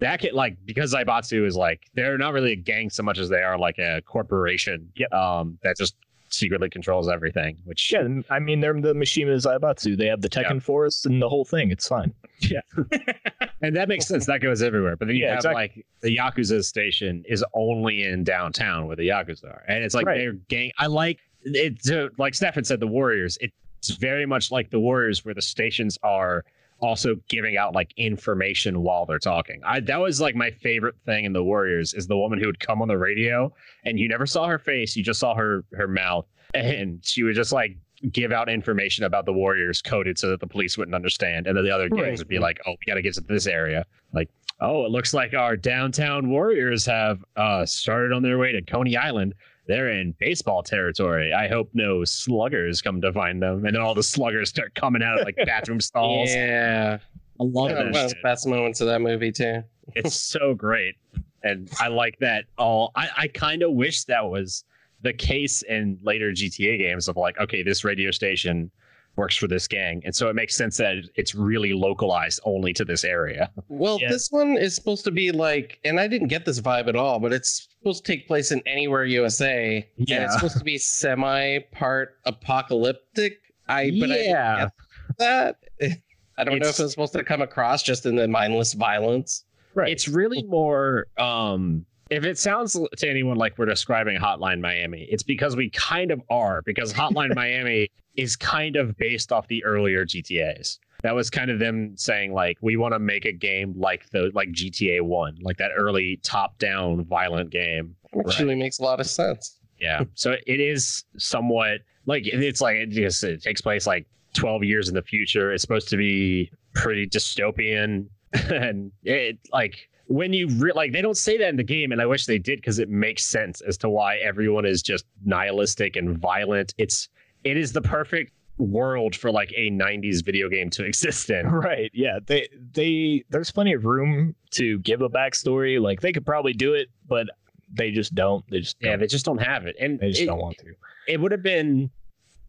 that 0.00 0.20
can 0.20 0.34
like 0.34 0.56
because 0.64 0.94
Zaibatsu 0.94 1.46
is 1.46 1.56
like 1.56 1.82
they're 1.94 2.18
not 2.18 2.32
really 2.32 2.52
a 2.52 2.56
gang 2.56 2.90
so 2.90 3.02
much 3.02 3.18
as 3.18 3.28
they 3.28 3.42
are 3.42 3.58
like 3.58 3.78
a 3.78 4.02
corporation 4.02 4.90
Yep. 4.96 5.12
um 5.12 5.58
that 5.62 5.76
just 5.76 5.94
secretly 6.32 6.70
controls 6.70 7.08
everything, 7.08 7.56
which 7.64 7.92
Yeah, 7.92 8.06
I 8.30 8.38
mean, 8.38 8.60
they're 8.60 8.72
the 8.80 8.92
Mishima 8.94 9.34
Zaibatsu. 9.44 9.96
They 9.98 10.06
have 10.06 10.20
the 10.20 10.28
Tekken 10.28 10.62
Force 10.62 11.04
and 11.04 11.20
the 11.20 11.28
whole 11.28 11.44
thing. 11.44 11.72
It's 11.72 11.88
fine. 11.88 12.14
Yeah. 12.38 12.60
and 13.62 13.74
that 13.76 13.88
makes 13.88 14.06
sense. 14.06 14.26
That 14.26 14.40
goes 14.40 14.62
everywhere. 14.62 14.94
But 14.96 15.08
then 15.08 15.16
you 15.16 15.24
Yeah, 15.24 15.30
have 15.30 15.38
exactly. 15.38 15.60
like 15.62 15.86
the 16.02 16.16
Yakuza 16.16 16.64
station 16.64 17.24
is 17.28 17.44
only 17.52 18.04
in 18.04 18.22
downtown 18.22 18.86
where 18.86 18.94
the 18.94 19.08
Yakuza 19.08 19.46
are. 19.46 19.64
And 19.66 19.82
it's 19.82 19.94
like 19.94 20.06
Right. 20.06 20.18
they're 20.18 20.32
gang. 20.34 20.70
I 20.78 20.86
like 20.86 21.18
it. 21.44 21.82
To, 21.84 22.10
like 22.18 22.34
Stefan 22.34 22.64
said, 22.64 22.80
the 22.80 22.86
Warriors, 22.86 23.38
it's 23.40 23.90
very 23.96 24.26
much 24.26 24.50
like 24.50 24.70
the 24.70 24.80
Warriors, 24.80 25.24
where 25.24 25.34
the 25.34 25.42
stations 25.42 25.98
are 26.02 26.44
also 26.80 27.14
giving 27.28 27.56
out 27.58 27.74
like 27.74 27.92
information 27.98 28.82
while 28.82 29.04
they're 29.04 29.18
talking. 29.18 29.60
I 29.64 29.80
that 29.80 30.00
was 30.00 30.20
like 30.20 30.34
my 30.34 30.50
favorite 30.50 30.94
thing 31.04 31.24
in 31.26 31.32
the 31.32 31.42
Warriors 31.44 31.92
is 31.92 32.06
the 32.06 32.16
woman 32.16 32.38
who 32.40 32.46
would 32.46 32.58
come 32.60 32.80
on 32.80 32.88
the 32.88 32.96
radio 32.96 33.52
and 33.84 33.98
you 33.98 34.08
never 34.08 34.24
saw 34.24 34.46
her 34.46 34.58
face, 34.58 34.96
you 34.96 35.02
just 35.04 35.20
saw 35.20 35.34
her 35.34 35.64
her 35.74 35.86
mouth, 35.88 36.26
and 36.54 37.00
she 37.04 37.22
would 37.22 37.34
just 37.34 37.52
like 37.52 37.76
give 38.12 38.32
out 38.32 38.48
information 38.48 39.04
about 39.04 39.26
the 39.26 39.32
Warriors 39.32 39.82
coded 39.82 40.18
so 40.18 40.30
that 40.30 40.40
the 40.40 40.46
police 40.46 40.78
wouldn't 40.78 40.94
understand, 40.94 41.46
and 41.46 41.54
then 41.54 41.64
the 41.64 41.70
other 41.70 41.90
gangs 41.90 42.00
Right. 42.02 42.18
would 42.18 42.28
be 42.28 42.38
like, 42.38 42.58
"Oh, 42.66 42.70
we 42.72 42.90
got 42.90 42.94
to 42.94 43.02
get 43.02 43.12
to 43.14 43.20
this 43.20 43.46
area." 43.46 43.84
Like, 44.14 44.30
"Oh, 44.58 44.86
it 44.86 44.90
looks 44.90 45.12
like 45.12 45.34
our 45.34 45.54
downtown 45.58 46.30
Warriors 46.30 46.86
have 46.86 47.22
uh, 47.36 47.66
started 47.66 48.12
on 48.12 48.22
their 48.22 48.38
way 48.38 48.52
to 48.52 48.62
Coney 48.62 48.96
Island." 48.96 49.34
They're 49.70 49.90
in 49.90 50.16
baseball 50.18 50.64
territory. 50.64 51.32
I 51.32 51.46
hope 51.46 51.70
no 51.74 52.04
sluggers 52.04 52.82
come 52.82 53.00
to 53.02 53.12
find 53.12 53.40
them. 53.40 53.64
And 53.64 53.76
then 53.76 53.82
all 53.82 53.94
the 53.94 54.02
sluggers 54.02 54.48
start 54.48 54.74
coming 54.74 55.00
out 55.00 55.20
of 55.20 55.24
like 55.24 55.36
bathroom 55.36 55.80
stalls. 55.90 56.28
Yeah. 56.30 56.98
I 57.40 57.44
love 57.44 57.70
Yeah, 57.70 57.76
one 57.84 57.86
of 57.96 58.10
the 58.10 58.16
best 58.20 58.48
moments 58.48 58.80
of 58.80 58.88
that 58.88 59.00
movie 59.00 59.30
too. 59.30 59.62
It's 59.94 60.14
so 60.14 60.54
great. 60.54 60.96
And 61.44 61.68
I 61.80 61.86
like 61.88 62.18
that 62.18 62.46
all 62.58 62.90
I, 62.96 63.08
I 63.16 63.28
kind 63.28 63.62
of 63.62 63.72
wish 63.72 64.04
that 64.04 64.24
was 64.24 64.64
the 65.02 65.12
case 65.12 65.62
in 65.62 65.98
later 66.02 66.32
GTA 66.32 66.78
games 66.78 67.06
of 67.08 67.16
like, 67.16 67.38
okay, 67.38 67.62
this 67.62 67.84
radio 67.84 68.10
station 68.10 68.70
works 69.16 69.36
for 69.36 69.46
this 69.48 69.66
gang. 69.68 70.00
And 70.04 70.14
so 70.14 70.28
it 70.28 70.34
makes 70.34 70.56
sense 70.56 70.76
that 70.78 70.96
it's 71.14 71.34
really 71.34 71.72
localized 71.72 72.40
only 72.44 72.72
to 72.74 72.84
this 72.84 73.04
area. 73.04 73.50
Well, 73.68 73.98
Yeah. 74.00 74.08
this 74.10 74.30
one 74.30 74.56
is 74.56 74.74
supposed 74.74 75.04
to 75.04 75.10
be 75.10 75.30
like, 75.32 75.78
and 75.84 76.00
I 76.00 76.06
didn't 76.08 76.28
get 76.28 76.44
this 76.44 76.60
vibe 76.60 76.88
at 76.88 76.96
all, 76.96 77.18
but 77.18 77.32
it's 77.32 77.68
supposed 77.78 78.04
to 78.04 78.12
take 78.12 78.26
place 78.26 78.50
in 78.52 78.62
anywhere 78.66 79.04
USA. 79.04 79.86
And 79.98 80.08
Yeah. 80.08 80.24
it's 80.24 80.34
supposed 80.34 80.58
to 80.58 80.64
be 80.64 80.78
semi 80.78 81.58
part 81.72 82.16
apocalyptic. 82.24 83.38
I 83.68 83.90
but 84.00 84.10
I 84.10 84.14
didn't 84.14 84.30
yeah. 84.30 84.68
get 85.08 85.18
that. 85.18 85.56
I 86.38 86.44
don't 86.44 86.58
know 86.58 86.68
if 86.68 86.80
it's 86.80 86.90
supposed 86.92 87.12
to 87.12 87.22
come 87.24 87.42
across 87.42 87.82
just 87.82 88.06
in 88.06 88.16
the 88.16 88.26
mindless 88.26 88.72
violence. 88.72 89.44
Right. 89.74 89.90
It's 89.92 90.08
really 90.08 90.42
more 90.44 91.06
um 91.18 91.84
if 92.10 92.24
it 92.24 92.38
sounds 92.38 92.78
to 92.96 93.08
anyone 93.08 93.36
like 93.36 93.56
we're 93.56 93.66
describing 93.66 94.18
Hotline 94.18 94.60
Miami, 94.60 95.06
it's 95.10 95.22
because 95.22 95.56
we 95.56 95.70
kind 95.70 96.10
of 96.10 96.20
are, 96.28 96.62
because 96.66 96.92
Hotline 96.92 97.34
Miami 97.34 97.88
is 98.16 98.36
kind 98.36 98.76
of 98.76 98.96
based 98.98 99.32
off 99.32 99.46
the 99.46 99.64
earlier 99.64 100.04
GTAs. 100.04 100.78
That 101.02 101.14
was 101.14 101.30
kind 101.30 101.50
of 101.50 101.58
them 101.58 101.96
saying 101.96 102.34
like 102.34 102.58
we 102.60 102.76
want 102.76 102.92
to 102.92 102.98
make 102.98 103.24
a 103.24 103.32
game 103.32 103.72
like 103.76 104.10
the 104.10 104.30
like 104.34 104.50
GTA 104.50 105.00
1, 105.00 105.38
like 105.40 105.56
that 105.56 105.70
early 105.74 106.18
top-down 106.22 107.04
violent 107.04 107.50
game. 107.50 107.96
Actually 108.18 108.56
makes 108.56 108.80
a 108.80 108.82
lot 108.82 109.00
of 109.00 109.06
sense. 109.06 109.56
Yeah. 109.78 110.04
So 110.14 110.36
it 110.46 110.60
is 110.60 111.04
somewhat 111.16 111.80
like 112.04 112.26
it's 112.26 112.60
like 112.60 112.76
it 112.76 112.90
just 112.90 113.24
it 113.24 113.42
takes 113.42 113.62
place 113.62 113.86
like 113.86 114.06
12 114.34 114.64
years 114.64 114.88
in 114.88 114.94
the 114.94 115.02
future. 115.02 115.52
It's 115.52 115.62
supposed 115.62 115.88
to 115.88 115.96
be 115.96 116.50
pretty 116.74 117.06
dystopian 117.06 118.06
and 118.32 118.92
it 119.02 119.38
like 119.52 119.88
when 120.10 120.32
you 120.32 120.48
re- 120.58 120.72
like 120.74 120.90
they 120.92 121.00
don't 121.02 121.16
say 121.16 121.38
that 121.38 121.48
in 121.48 121.56
the 121.56 121.62
game 121.62 121.92
and 121.92 122.00
I 122.02 122.06
wish 122.06 122.26
they 122.26 122.38
did 122.38 122.58
because 122.58 122.80
it 122.80 122.88
makes 122.88 123.24
sense 123.24 123.60
as 123.60 123.78
to 123.78 123.88
why 123.88 124.16
everyone 124.16 124.64
is 124.66 124.82
just 124.82 125.04
nihilistic 125.24 125.94
and 125.94 126.18
violent. 126.18 126.74
It's 126.78 127.08
it 127.44 127.56
is 127.56 127.72
the 127.72 127.80
perfect 127.80 128.32
world 128.58 129.14
for 129.14 129.30
like 129.30 129.52
a 129.56 129.70
90s 129.70 130.24
video 130.24 130.48
game 130.48 130.68
to 130.70 130.84
exist 130.90 131.30
in. 131.30 131.46
Right. 131.46 131.92
Yeah. 131.94 132.18
They 132.26 132.48
they 132.72 133.22
there's 133.30 133.52
plenty 133.52 133.72
of 133.72 133.84
room 133.84 134.34
to 134.50 134.80
give 134.80 135.00
a 135.00 135.08
backstory. 135.08 135.80
Like 135.80 136.00
they 136.00 136.12
could 136.12 136.26
probably 136.26 136.52
do 136.54 136.74
it, 136.74 136.88
but 137.08 137.28
they 137.72 137.92
just 137.92 138.12
don't. 138.16 138.44
They 138.50 138.60
just 138.60 138.76
Yeah, 138.80 138.90
don't. 138.90 138.98
they 139.00 139.06
just 139.06 139.24
don't 139.24 139.38
have 139.40 139.64
it. 139.66 139.76
And 139.78 140.00
they 140.00 140.08
just 140.10 140.22
it- 140.22 140.26
don't 140.26 140.40
want 140.40 140.58
to. 140.58 140.74
it 141.06 141.20
would 141.20 141.30
have 141.30 141.44
been 141.44 141.88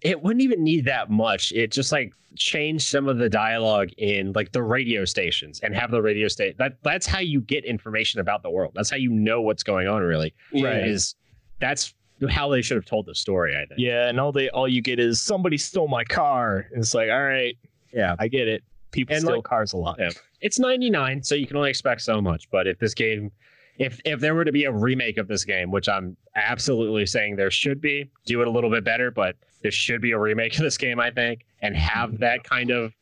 it 0.01 0.21
wouldn't 0.21 0.41
even 0.41 0.63
need 0.63 0.85
that 0.85 1.09
much 1.09 1.51
it 1.51 1.71
just 1.71 1.91
like 1.91 2.11
change 2.37 2.81
some 2.83 3.07
of 3.09 3.17
the 3.17 3.29
dialogue 3.29 3.89
in 3.97 4.31
like 4.33 4.51
the 4.53 4.63
radio 4.63 5.03
stations 5.05 5.59
and 5.63 5.75
have 5.75 5.91
the 5.91 6.01
radio 6.01 6.27
station 6.27 6.55
that 6.57 6.73
that's 6.83 7.05
how 7.05 7.19
you 7.19 7.41
get 7.41 7.65
information 7.65 8.19
about 8.19 8.41
the 8.41 8.49
world 8.49 8.71
that's 8.75 8.89
how 8.89 8.95
you 8.97 9.09
know 9.11 9.41
what's 9.41 9.63
going 9.63 9.87
on 9.87 10.01
really 10.01 10.33
Right. 10.53 10.87
is 10.87 11.15
that's 11.59 11.93
how 12.29 12.49
they 12.49 12.61
should 12.61 12.75
have 12.77 12.85
told 12.85 13.05
the 13.05 13.15
story 13.15 13.55
i 13.55 13.65
think 13.65 13.79
Yeah, 13.79 14.07
and 14.07 14.19
all 14.19 14.31
they 14.31 14.49
all 14.49 14.67
you 14.67 14.81
get 14.81 14.99
is 14.99 15.21
somebody 15.21 15.57
stole 15.57 15.87
my 15.87 16.03
car. 16.03 16.67
It's 16.73 16.93
like, 16.93 17.09
all 17.09 17.23
right, 17.23 17.57
yeah 17.93 18.15
I 18.19 18.27
get 18.27 18.47
it. 18.47 18.63
People 18.91 19.15
And, 19.15 19.23
steal 19.23 19.35
like- 19.37 19.43
cars 19.45 19.73
a 19.73 19.77
lot. 19.77 19.97
Yeah. 19.99 20.09
it's 20.41 20.57
99 20.59 21.23
so 21.23 21.35
you 21.35 21.47
can 21.47 21.57
only 21.57 21.69
expect 21.69 22.01
so 22.01 22.21
much 22.21 22.49
but 22.51 22.65
if 22.67 22.79
this 22.79 22.93
game 22.93 23.31
if 23.77 23.99
if 24.05 24.19
there 24.19 24.35
were 24.35 24.45
to 24.45 24.51
be 24.51 24.65
a 24.65 24.71
remake 24.71 25.17
of 25.17 25.27
this 25.27 25.43
game 25.45 25.71
which 25.71 25.87
i'm 25.89 26.15
absolutely 26.35 27.05
saying 27.05 27.35
there 27.35 27.49
should 27.51 27.79
be 27.81 28.09
do 28.25 28.41
it 28.41 28.47
a 28.47 28.51
little 28.51 28.69
bit 28.69 28.83
better 28.83 29.09
but 29.11 29.35
there 29.61 29.71
should 29.71 30.01
be 30.01 30.11
a 30.11 30.19
remake 30.19 30.53
of 30.55 30.61
this 30.63 30.77
game 30.77 30.99
i 30.99 31.09
think 31.11 31.45
and 31.61 31.75
have 31.75 32.19
that 32.19 32.43
kind 32.43 32.71
of 32.71 32.93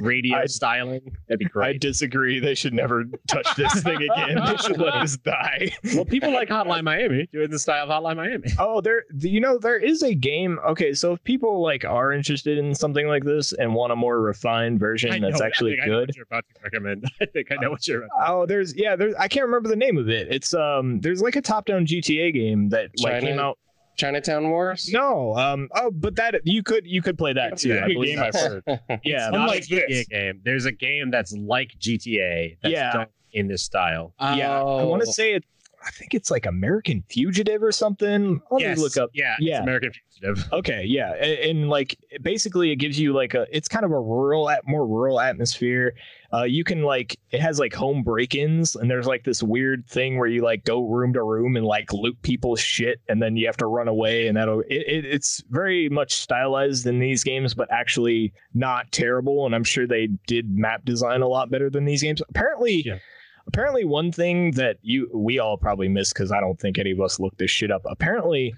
radio 0.00 0.38
I- 0.38 0.46
styling 0.46 1.00
that'd 1.28 1.40
be 1.40 1.44
great. 1.46 1.66
I 1.74 1.76
disagree. 1.78 2.38
They 2.38 2.54
should 2.54 2.72
never 2.72 3.04
touch 3.26 3.46
this 3.56 3.82
thing 3.82 3.96
again. 3.96 4.38
They 4.46 4.56
should 4.56 4.78
let 4.78 5.02
this 5.02 5.16
die. 5.18 5.72
well 5.94 6.04
people 6.06 6.32
like 6.32 6.48
hotline 6.48 6.84
miami 6.84 7.28
do 7.32 7.40
it 7.42 7.46
in 7.46 7.50
the 7.50 7.58
style 7.58 7.84
of 7.84 7.90
hotline 7.90 8.16
miami 8.16 8.48
Oh, 8.58 8.80
there. 8.80 9.02
You 9.18 9.40
know, 9.40 9.58
there 9.58 9.76
is 9.76 10.02
a 10.02 10.14
game. 10.14 10.58
Okay, 10.66 10.94
so 10.94 11.12
if 11.12 11.24
people 11.24 11.60
like 11.60 11.84
are 11.84 12.12
interested 12.12 12.56
in 12.56 12.74
something 12.74 13.08
like 13.08 13.24
this 13.24 13.52
and 13.52 13.74
want 13.74 13.92
a 13.92 13.96
more 13.96 14.20
refined 14.22 14.78
version 14.80 15.20
know- 15.20 15.28
that's 15.28 15.42
actually 15.42 15.72
think 15.72 15.82
I 15.82 15.86
know 15.86 16.06
good, 16.06 16.16
you're 16.16 16.24
about 16.30 16.44
to 16.54 16.60
recommend 16.62 17.04
i 17.20 17.26
think 17.26 17.48
i 17.52 17.56
know 17.56 17.70
what 17.70 17.86
you're 17.86 18.04
about 18.04 18.30
Oh, 18.30 18.46
there's 18.46 18.74
yeah, 18.76 18.96
there's 18.96 19.14
I 19.16 19.28
can't 19.28 19.44
remember 19.44 19.68
the 19.68 19.76
name 19.76 19.98
of 19.98 20.08
it. 20.08 20.28
It's 20.30 20.54
um 20.54 21.00
there's 21.00 21.20
like 21.20 21.36
a 21.36 21.42
top-down 21.42 21.84
GTA 21.84 22.32
game 22.32 22.68
that 22.70 22.90
like 23.02 23.20
came 23.22 23.38
out. 23.40 23.58
Chinatown 23.96 24.50
Wars? 24.50 24.90
No, 24.92 25.34
um 25.36 25.68
oh, 25.74 25.90
but 25.90 26.16
that 26.16 26.40
you 26.44 26.62
could 26.62 26.86
you 26.86 27.00
could 27.02 27.16
play 27.18 27.32
that 27.32 27.58
too. 27.58 27.70
Yeah, 27.70 27.84
I 27.84 27.88
believe. 27.88 28.16
game 28.16 28.24
I've 28.24 28.34
heard. 28.34 28.62
Yeah, 28.66 28.78
It's 28.88 29.04
not 29.32 29.34
Unlike 29.34 29.62
a 29.62 29.66
GTA 29.66 29.88
this. 29.88 30.06
game 30.08 30.40
there's 30.44 30.64
a 30.66 30.72
game 30.72 31.10
that's 31.10 31.32
like 31.32 31.70
gta 31.80 32.56
that's 32.62 32.72
Yeah. 32.72 32.92
done 32.92 33.06
in 33.32 33.48
this 33.48 33.62
style 33.62 34.14
yeah. 34.20 34.52
I 34.52 34.60
Oh. 34.60 34.86
want 34.86 35.02
to 35.02 35.12
say 35.12 35.34
it. 35.34 35.44
I 35.86 35.90
think 35.90 36.14
it's 36.14 36.30
like 36.30 36.46
American 36.46 37.04
Fugitive 37.08 37.62
or 37.62 37.72
something. 37.72 38.40
Let 38.50 38.60
yes. 38.60 38.78
me 38.78 38.82
look 38.82 38.96
up. 38.96 39.10
yeah 39.12 39.36
Yeah. 39.38 39.58
it's 39.58 39.62
american 39.62 39.90
fugitive 39.92 40.04
Okay, 40.52 40.84
yeah, 40.84 41.12
and, 41.14 41.38
and 41.38 41.68
like 41.68 41.98
basically 42.22 42.70
it 42.70 42.76
gives 42.76 42.98
you 42.98 43.12
like 43.12 43.34
a 43.34 43.46
it's 43.50 43.68
kind 43.68 43.84
of 43.84 43.90
a 43.90 44.00
rural 44.00 44.48
at 44.48 44.66
more 44.66 44.86
rural 44.86 45.20
atmosphere. 45.20 45.94
Uh, 46.32 46.44
you 46.44 46.64
can 46.64 46.82
like 46.82 47.18
it 47.30 47.40
has 47.40 47.58
like 47.58 47.72
home 47.74 48.02
break-ins 48.02 48.74
and 48.74 48.90
there's 48.90 49.06
like 49.06 49.24
this 49.24 49.42
weird 49.42 49.86
thing 49.86 50.18
where 50.18 50.28
you 50.28 50.42
like 50.42 50.64
go 50.64 50.82
room 50.82 51.12
to 51.12 51.22
room 51.22 51.56
and 51.56 51.64
like 51.66 51.92
loot 51.92 52.20
people's 52.22 52.60
shit 52.60 53.00
and 53.08 53.22
then 53.22 53.36
you 53.36 53.46
have 53.46 53.56
to 53.56 53.66
run 53.66 53.86
away 53.86 54.26
and 54.26 54.36
that'll 54.36 54.60
it, 54.60 54.82
it, 54.86 55.04
it's 55.04 55.44
very 55.50 55.88
much 55.90 56.14
stylized 56.14 56.86
in 56.86 56.98
these 56.98 57.22
games 57.22 57.54
but 57.54 57.70
actually 57.70 58.32
not 58.52 58.90
terrible 58.90 59.46
and 59.46 59.54
I'm 59.54 59.62
sure 59.64 59.86
they 59.86 60.08
did 60.26 60.56
map 60.58 60.84
design 60.84 61.22
a 61.22 61.28
lot 61.28 61.50
better 61.50 61.70
than 61.70 61.84
these 61.84 62.02
games. 62.02 62.22
Apparently. 62.28 62.82
Yeah. 62.84 62.98
Apparently, 63.46 63.84
one 63.84 64.10
thing 64.10 64.52
that 64.52 64.78
you 64.82 65.10
we 65.14 65.38
all 65.38 65.56
probably 65.56 65.88
missed 65.88 66.14
because 66.14 66.32
I 66.32 66.40
don't 66.40 66.58
think 66.58 66.78
any 66.78 66.90
of 66.90 67.00
us 67.00 67.20
looked 67.20 67.38
this 67.38 67.50
shit 67.50 67.70
up. 67.70 67.82
Apparently, 67.84 68.54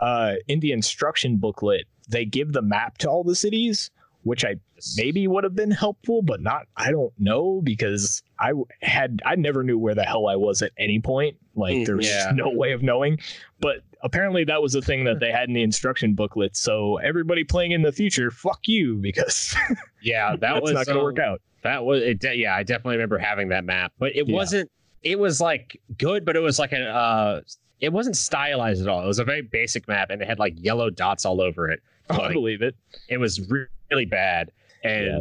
uh, 0.00 0.34
in 0.46 0.60
the 0.60 0.72
instruction 0.72 1.36
booklet, 1.38 1.86
they 2.08 2.24
give 2.24 2.52
the 2.52 2.62
map 2.62 2.98
to 2.98 3.08
all 3.08 3.24
the 3.24 3.34
cities, 3.34 3.90
which 4.22 4.44
I 4.44 4.56
maybe 4.96 5.26
would 5.26 5.44
have 5.44 5.56
been 5.56 5.70
helpful, 5.70 6.22
but 6.22 6.40
not. 6.40 6.66
I 6.76 6.90
don't 6.90 7.12
know 7.18 7.60
because 7.62 8.22
I 8.38 8.52
had 8.82 9.20
I 9.24 9.34
never 9.34 9.64
knew 9.64 9.78
where 9.78 9.94
the 9.94 10.04
hell 10.04 10.28
I 10.28 10.36
was 10.36 10.62
at 10.62 10.72
any 10.78 11.00
point. 11.00 11.36
Like 11.54 11.76
Mm, 11.76 11.86
there 11.86 11.96
was 11.96 12.06
yeah. 12.06 12.30
no 12.32 12.50
way 12.50 12.72
of 12.72 12.82
knowing. 12.82 13.18
But 13.60 13.78
apparently, 14.02 14.44
that 14.44 14.62
was 14.62 14.72
the 14.72 14.82
thing 14.82 15.04
that 15.04 15.20
they 15.20 15.32
had 15.32 15.48
in 15.48 15.54
the 15.54 15.62
instruction 15.62 16.14
booklet. 16.14 16.56
So 16.56 16.98
everybody 16.98 17.44
playing 17.44 17.72
in 17.72 17.82
the 17.82 17.92
future, 17.92 18.30
fuck 18.30 18.60
you 18.66 18.96
because 18.96 19.56
yeah 20.02 20.30
that 20.32 20.40
that's 20.40 20.60
was 20.62 20.72
not 20.72 20.86
going 20.86 20.96
to 20.96 21.00
um, 21.00 21.04
work 21.04 21.18
out. 21.18 21.40
That 21.68 21.84
was 21.84 22.02
it. 22.02 22.24
Yeah, 22.36 22.54
I 22.56 22.62
definitely 22.62 22.96
remember 22.96 23.18
having 23.18 23.48
that 23.50 23.64
map, 23.64 23.92
but 23.98 24.16
it 24.16 24.26
Yeah. 24.26 24.34
wasn't. 24.34 24.70
It 25.02 25.18
was 25.18 25.38
like 25.40 25.78
good, 25.98 26.24
but 26.24 26.34
it 26.34 26.40
was 26.40 26.58
like 26.58 26.72
an. 26.72 26.82
Uh, 26.82 27.42
it 27.80 27.92
wasn't 27.92 28.16
stylized 28.16 28.80
at 28.82 28.88
all. 28.88 29.04
It 29.04 29.06
was 29.06 29.18
a 29.18 29.24
very 29.24 29.42
basic 29.42 29.86
map, 29.86 30.08
and 30.10 30.22
it 30.22 30.26
had 30.26 30.38
like 30.38 30.54
yellow 30.56 30.88
dots 30.90 31.24
all 31.26 31.40
over 31.42 31.68
it. 31.70 31.80
I 32.10 32.32
believe 32.32 32.62
it. 32.62 32.74
it 33.10 33.18
was 33.18 33.38
re- 33.50 33.66
really 33.90 34.06
bad, 34.06 34.50
and 34.82 35.06
Yeah. 35.06 35.20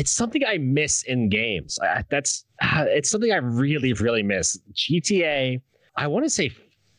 it's 0.00 0.10
something 0.10 0.42
I 0.46 0.58
miss 0.58 1.02
in 1.04 1.30
games. 1.30 1.78
I, 1.82 2.04
that's 2.10 2.44
uh, 2.62 2.84
it's 2.88 3.10
something 3.10 3.32
I 3.32 3.36
really, 3.36 3.94
really 3.94 4.22
miss. 4.22 4.58
GTA. 4.74 5.60
I 5.96 6.06
want 6.08 6.26
to 6.26 6.30
say 6.30 6.50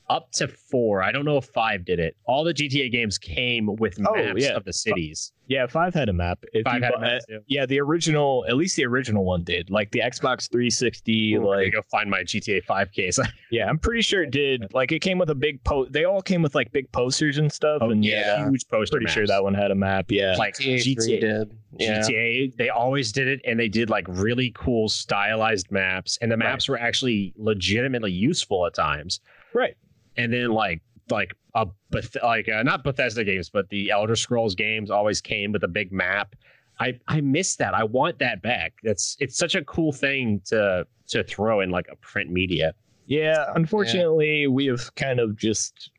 up 0.10 0.32
to 0.34 0.47
four. 0.47 1.01
I 1.03 1.12
don't 1.12 1.26
know 1.26 1.38
if 1.38 1.45
five 1.45 1.84
did 1.86 1.99
it. 1.99 2.16
All 2.26 2.43
the 2.43 2.53
GTA 2.53 2.91
games 2.91 3.18
came 3.18 3.76
with 3.76 3.97
Oh, 4.08 4.14
maps 4.16 4.43
yeah. 4.43 4.55
of 4.55 4.64
the 4.64 4.74
cities. 4.74 5.34
Yeah, 5.47 5.66
five 5.68 5.93
had 5.93 6.10
a 6.10 6.14
map. 6.14 6.43
If 6.53 6.66
Five 6.66 6.80
you 6.80 6.84
had 6.84 6.93
a 6.93 6.99
map, 6.99 7.22
uh, 7.24 7.26
too. 7.34 7.39
yeah, 7.47 7.66
the 7.66 7.80
original, 7.80 8.45
at 8.49 8.55
least 8.58 8.76
the 8.76 8.86
original 8.86 9.24
one 9.24 9.43
did. 9.43 9.70
Like 9.70 9.91
the 9.91 9.99
Xbox 9.99 10.49
360, 10.51 11.36
Ooh, 11.36 11.38
I 11.38 11.41
gotta 11.41 11.49
like 11.64 11.74
go 11.74 11.82
find 11.89 12.10
my 12.10 12.22
GTA 12.24 12.64
Five 12.66 12.91
case. 12.91 13.18
yeah, 13.51 13.68
I'm 13.70 13.80
pretty 13.80 14.01
sure 14.01 14.24
it 14.24 14.32
did. 14.32 14.74
Like 14.74 14.91
it 14.91 14.99
came 14.99 15.18
with 15.18 15.30
a 15.30 15.36
big 15.36 15.64
post. 15.64 15.93
They 15.93 16.03
all 16.03 16.22
came 16.22 16.41
with 16.41 16.53
like 16.55 16.72
big 16.74 16.91
posters 16.91 17.38
and 17.38 17.51
stuff. 17.51 17.80
Oh, 17.82 17.91
and 17.91 18.03
yeah. 18.03 18.45
huge 18.49 18.68
poster. 18.68 18.97
pretty 18.97 19.12
sure 19.12 19.26
that 19.26 19.41
one 19.43 19.53
had 19.53 19.72
a 19.72 19.76
map. 19.76 20.12
Yeah, 20.12 20.36
like 20.38 20.55
GTA, 20.55 20.97
GTA, 20.97 21.22
did. 21.22 21.58
Yeah. 21.80 21.99
GTA, 22.01 22.55
they 22.58 22.70
always 22.70 23.12
did 23.12 23.28
it, 23.28 23.41
and 23.45 23.58
they 23.60 23.70
did 23.70 23.89
like 23.89 24.05
really 24.10 24.51
cool 24.55 24.89
stylized 24.89 25.72
maps, 25.72 26.18
and 26.22 26.32
the 26.32 26.38
maps 26.38 26.68
were 26.68 26.78
actually 26.78 27.34
legitimately 27.38 28.12
useful 28.12 28.66
at 28.66 28.74
times. 28.74 29.22
Right. 29.53 29.76
And 30.18 30.32
then 30.34 30.51
like 30.51 30.82
like 31.09 31.34
a 31.55 31.68
Beth- 31.91 32.18
like 32.24 32.49
uh, 32.49 32.63
not 32.63 32.84
Bethesda 32.84 33.24
games, 33.24 33.49
but 33.49 33.70
the 33.70 33.91
Elder 33.91 34.15
Scrolls 34.15 34.55
games 34.55 34.91
always 34.91 35.22
came 35.22 35.51
with 35.51 35.63
a 35.63 35.68
big 35.68 35.91
map. 35.91 36.36
I 36.80 36.99
I 37.07 37.22
miss 37.22 37.55
that. 37.57 37.74
I 37.74 37.84
want 37.84 38.20
that 38.20 38.41
back. 38.41 38.74
That's 38.84 39.15
it's 39.20 39.38
such 39.38 39.55
a 39.55 39.63
cool 39.63 39.91
thing 39.91 40.41
to 40.47 40.86
to 41.09 41.24
throw 41.24 41.61
in 41.61 41.70
like 41.72 41.88
a 41.91 41.95
print 41.97 42.30
media. 42.30 42.74
Yeah, 43.05 43.45
unfortunately, 43.55 44.47
we 44.47 44.65
have 44.65 44.93
kind 44.95 45.20
of 45.22 45.38
just 45.38 45.91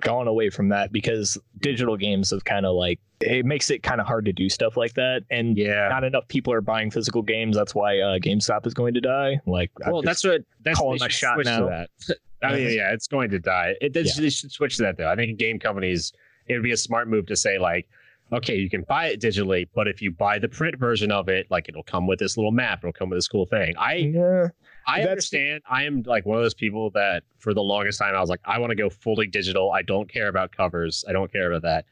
gone 0.00 0.26
away 0.28 0.48
from 0.48 0.68
that 0.70 0.92
because 0.92 1.36
digital 1.60 1.96
games 1.96 2.30
have 2.30 2.44
kind 2.44 2.64
of 2.64 2.74
like 2.76 2.98
it 3.20 3.44
makes 3.44 3.70
it 3.70 3.82
kind 3.82 4.00
of 4.00 4.06
hard 4.06 4.24
to 4.24 4.32
do 4.32 4.48
stuff 4.48 4.76
like 4.76 4.94
that, 4.94 5.22
and 5.30 5.56
Yeah. 5.58 5.88
not 5.88 6.04
enough 6.04 6.26
people 6.28 6.52
are 6.52 6.60
buying 6.60 6.90
physical 6.90 7.22
games. 7.22 7.56
That's 7.56 7.74
why 7.74 7.98
uh, 8.00 8.18
GameStop 8.18 8.66
is 8.66 8.74
going 8.74 8.94
to 8.94 9.00
die. 9.00 9.40
Like, 9.46 9.70
Well, 9.86 10.02
just- 10.02 10.06
that's 10.06 10.24
what 10.24 10.40
that's 10.64 10.78
calling 10.78 10.98
they 10.98 11.04
my 11.04 11.08
should 11.08 11.18
shot 11.18 11.34
switch 11.34 11.46
now. 11.46 11.60
To 11.60 11.66
that. 12.08 12.16
I 12.42 12.54
mean, 12.54 12.76
yeah, 12.76 12.92
it's 12.92 13.06
going 13.06 13.30
to 13.30 13.38
die. 13.38 13.74
It 13.80 13.92
they, 13.92 14.02
Yeah. 14.02 14.12
they 14.18 14.30
should 14.30 14.50
switch 14.52 14.76
to 14.78 14.82
that 14.84 14.96
though. 14.96 15.08
I 15.08 15.16
think 15.16 15.38
game 15.38 15.58
companies 15.58 16.12
it 16.48 16.54
would 16.54 16.62
be 16.62 16.72
a 16.72 16.76
smart 16.76 17.08
move 17.08 17.26
to 17.26 17.36
say 17.36 17.58
like, 17.58 17.88
okay, 18.32 18.56
you 18.56 18.68
can 18.68 18.82
buy 18.82 19.06
it 19.06 19.20
digitally, 19.20 19.68
but 19.74 19.86
if 19.86 20.02
you 20.02 20.10
buy 20.10 20.38
the 20.38 20.48
print 20.48 20.76
version 20.78 21.12
of 21.12 21.28
it, 21.28 21.46
like 21.50 21.68
it'll 21.68 21.82
come 21.82 22.06
with 22.06 22.18
this 22.18 22.36
little 22.36 22.50
map, 22.50 22.80
it'll 22.82 22.92
come 22.92 23.10
with 23.10 23.18
this 23.18 23.28
cool 23.28 23.46
thing. 23.46 23.74
I 23.78 23.94
yeah, 23.94 24.48
I 24.86 25.02
understand. 25.02 25.62
I 25.70 25.84
am 25.84 26.02
like 26.04 26.26
one 26.26 26.38
of 26.38 26.42
those 26.44 26.54
people 26.54 26.90
that 26.90 27.22
for 27.38 27.54
the 27.54 27.62
longest 27.62 27.98
time 28.00 28.14
I 28.14 28.20
was 28.20 28.30
like, 28.30 28.40
I 28.44 28.58
want 28.58 28.70
to 28.70 28.76
go 28.76 28.90
fully 28.90 29.26
digital. 29.26 29.70
I 29.70 29.82
don't 29.82 30.08
care 30.10 30.28
about 30.28 30.50
covers. 30.50 31.04
I 31.08 31.12
don't 31.12 31.30
care 31.30 31.52
about 31.52 31.62
that. 31.62 31.84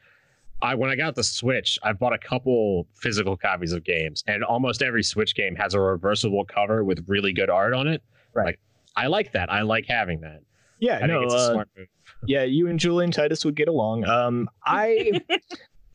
I 0.63 0.75
when 0.75 0.89
I 0.91 0.95
got 0.95 1.15
the 1.15 1.23
Switch, 1.23 1.79
I 1.81 1.93
bought 1.93 2.13
a 2.13 2.17
couple 2.19 2.85
physical 2.93 3.35
copies 3.37 3.71
of 3.71 3.83
games, 3.83 4.23
and 4.27 4.43
almost 4.43 4.81
every 4.81 5.03
Switch 5.03 5.33
game 5.33 5.55
has 5.55 5.73
a 5.73 5.79
reversible 5.79 6.45
cover 6.45 6.83
with 6.83 7.03
really 7.07 7.33
good 7.33 7.49
art 7.49 7.73
on 7.73 7.87
it. 7.87 8.03
Right. 8.33 8.45
Like, 8.47 8.59
I 8.95 9.07
like 9.07 9.31
that. 9.33 9.51
I 9.51 9.61
like 9.61 9.85
having 9.87 10.21
that. 10.21 10.41
yeah. 10.79 10.99
I 11.01 11.07
no, 11.07 11.19
think 11.21 11.25
it's 11.25 11.33
a 11.33 11.37
uh, 11.37 11.51
smart 11.53 11.69
move. 11.77 11.87
yeah, 12.27 12.43
you 12.43 12.67
and 12.67 12.79
Julian 12.79 13.11
Titus 13.11 13.45
would 13.45 13.55
get 13.55 13.67
along. 13.67 14.05
Um, 14.05 14.49
I 14.65 15.21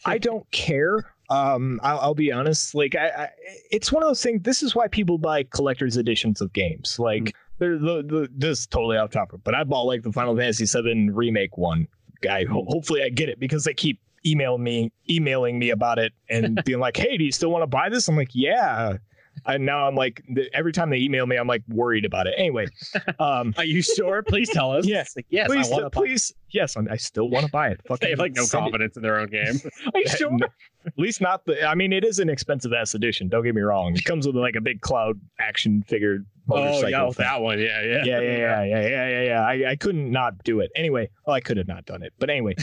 I 0.05 0.19
don't 0.19 0.51
care. 0.51 1.13
Um, 1.29 1.81
I'll, 1.83 1.99
I'll 1.99 2.15
be 2.15 2.31
honest. 2.31 2.75
Like, 2.75 2.95
I, 2.95 3.09
I, 3.09 3.29
it's 3.71 3.91
one 3.91 4.03
of 4.03 4.09
those 4.09 4.23
things. 4.23 4.43
This 4.43 4.63
is 4.63 4.75
why 4.77 4.87
people 4.87 5.19
buy 5.19 5.43
collector's 5.43 5.97
editions 5.97 6.41
of 6.41 6.53
games. 6.53 6.99
Like, 6.99 7.35
they're 7.59 7.79
the, 7.79 8.03
the 8.07 8.29
this 8.35 8.61
is 8.61 8.67
totally 8.67 8.97
off 8.97 9.11
topic, 9.11 9.41
but 9.43 9.55
I 9.55 9.65
bought 9.65 9.83
like 9.83 10.03
the 10.03 10.13
Final 10.13 10.37
Fantasy 10.37 10.67
VII 10.67 11.11
remake 11.11 11.57
one. 11.59 11.89
Guy, 12.23 12.45
ho- 12.45 12.67
hopefully 12.69 13.03
I 13.03 13.09
get 13.09 13.29
it 13.29 13.41
because 13.41 13.65
they 13.65 13.75
keep 13.75 14.01
emailing 14.25 14.63
me, 14.63 14.93
emailing 15.11 15.59
me 15.59 15.71
about 15.71 15.99
it, 15.99 16.13
and 16.29 16.63
being 16.65 16.79
like, 16.81 16.97
"Hey, 16.97 17.17
do 17.17 17.25
you 17.25 17.33
still 17.33 17.51
want 17.51 17.63
to 17.63 17.67
buy 17.67 17.89
this?" 17.89 18.09
I'm 18.09 18.17
like, 18.17 18.31
"Yeah." 18.35 18.99
I, 19.47 19.59
now 19.59 19.87
I'm 19.87 19.95
like, 19.95 20.23
every 20.53 20.73
time 20.73 20.91
they 20.91 20.99
email 20.99 21.27
me, 21.27 21.37
I'm 21.37 21.47
like 21.47 21.63
worried 21.69 22.05
about 22.05 22.27
it. 22.27 22.35
Anyway, 22.37 22.67
um, 23.19 23.55
are 23.57 23.65
you 23.65 23.81
sure? 23.81 24.23
Please 24.23 24.49
tell 24.51 24.73
us. 24.73 24.87
Yeah. 24.87 25.05
Like, 25.15 25.27
yes, 25.31 25.47
please, 25.47 25.71
I 25.71 25.89
please. 25.89 26.31
It. 26.31 26.37
Yes, 26.51 26.77
I'm, 26.77 26.89
i 26.91 26.97
still 26.97 27.29
want 27.29 27.47
to 27.47 27.53
buy 27.53 27.69
it. 27.69 27.81
Fucking 27.87 28.07
they 28.07 28.11
have 28.11 28.19
like 28.19 28.35
no 28.35 28.47
confidence 28.47 28.97
it. 28.97 29.01
in 29.01 29.03
their 29.03 29.19
own 29.19 29.29
game. 29.29 29.55
are 29.95 30.01
you 30.01 30.09
sure? 30.09 30.37
At 30.87 30.93
least 30.97 31.21
not 31.21 31.45
the. 31.45 31.65
I 31.67 31.75
mean, 31.75 31.93
it 31.93 32.05
is 32.05 32.19
an 32.19 32.29
expensive 32.29 32.73
ass 32.73 32.95
edition. 32.95 33.29
Don't 33.29 33.45
get 33.45 33.55
me 33.55 33.63
wrong. 33.63 33.95
It 33.95 34.05
comes 34.05 34.27
with 34.27 34.37
like 34.37 34.57
a 34.57 34.61
big 34.61 34.81
cloud 34.81 35.21
action 35.41 35.83
figure 35.83 36.19
oh, 36.49 36.57
motorcycle. 36.57 36.87
Oh 36.87 36.89
yeah, 36.89 37.05
with 37.05 37.17
that 37.19 37.41
one. 37.41 37.59
Yeah, 37.59 37.83
yeah, 37.83 38.05
yeah, 38.05 38.21
yeah, 38.21 38.21
yeah, 38.21 38.65
yeah, 38.65 38.89
yeah, 38.89 39.09
yeah. 39.09 39.23
yeah. 39.23 39.41
I, 39.43 39.71
I 39.71 39.77
couldn't 39.77 40.11
not 40.11 40.43
do 40.45 40.61
it. 40.61 40.71
Anyway, 40.77 41.09
well, 41.27 41.35
I 41.35 41.41
could 41.41 41.57
have 41.57 41.69
not 41.69 41.87
done 41.87 42.03
it, 42.03 42.13
but 42.19 42.31
anyway. 42.31 42.55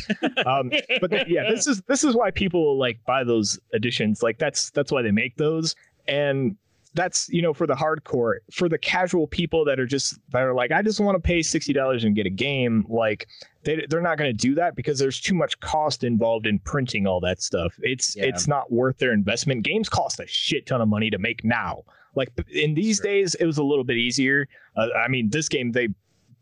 Um, 0.45 0.71
but 0.99 1.11
th- 1.11 1.27
yeah, 1.27 1.49
this 1.49 1.67
is 1.67 1.81
this 1.87 2.03
is 2.03 2.15
why 2.15 2.31
people 2.31 2.77
like 2.77 2.99
buy 3.05 3.23
those 3.23 3.59
editions. 3.73 4.23
Like 4.23 4.37
that's 4.37 4.71
that's 4.71 4.91
why 4.91 5.01
they 5.01 5.11
make 5.11 5.37
those. 5.37 5.75
And 6.07 6.57
that's 6.95 7.27
you 7.29 7.41
know 7.41 7.53
for 7.53 7.65
the 7.67 7.73
hardcore, 7.73 8.35
for 8.51 8.69
the 8.69 8.77
casual 8.77 9.27
people 9.27 9.65
that 9.65 9.79
are 9.79 9.85
just 9.85 10.19
that 10.29 10.43
are 10.43 10.53
like, 10.53 10.71
I 10.71 10.81
just 10.81 10.99
want 10.99 11.15
to 11.15 11.19
pay 11.19 11.41
sixty 11.41 11.73
dollars 11.73 12.03
and 12.03 12.15
get 12.15 12.25
a 12.25 12.29
game. 12.31 12.85
Like 12.87 13.27
they 13.63 13.85
they're 13.89 14.01
not 14.01 14.17
going 14.17 14.29
to 14.29 14.37
do 14.37 14.55
that 14.55 14.75
because 14.75 14.99
there's 14.99 15.19
too 15.19 15.33
much 15.33 15.59
cost 15.59 16.03
involved 16.03 16.45
in 16.45 16.59
printing 16.59 17.07
all 17.07 17.19
that 17.21 17.41
stuff. 17.41 17.73
It's 17.81 18.15
Yeah. 18.15 18.25
it's 18.25 18.47
not 18.47 18.71
worth 18.71 18.97
their 18.99 19.13
investment. 19.13 19.63
Games 19.63 19.89
cost 19.89 20.19
a 20.19 20.27
shit 20.27 20.65
ton 20.65 20.81
of 20.81 20.87
money 20.87 21.09
to 21.09 21.17
make 21.17 21.43
now. 21.43 21.83
Like 22.15 22.29
in 22.51 22.73
these 22.75 22.97
Sure. 22.97 23.05
days, 23.11 23.35
it 23.35 23.45
was 23.45 23.57
a 23.57 23.63
little 23.63 23.83
bit 23.83 23.97
easier. 23.97 24.47
Uh, 24.77 24.87
I 24.95 25.07
mean, 25.07 25.29
this 25.29 25.49
game 25.49 25.71
they 25.71 25.87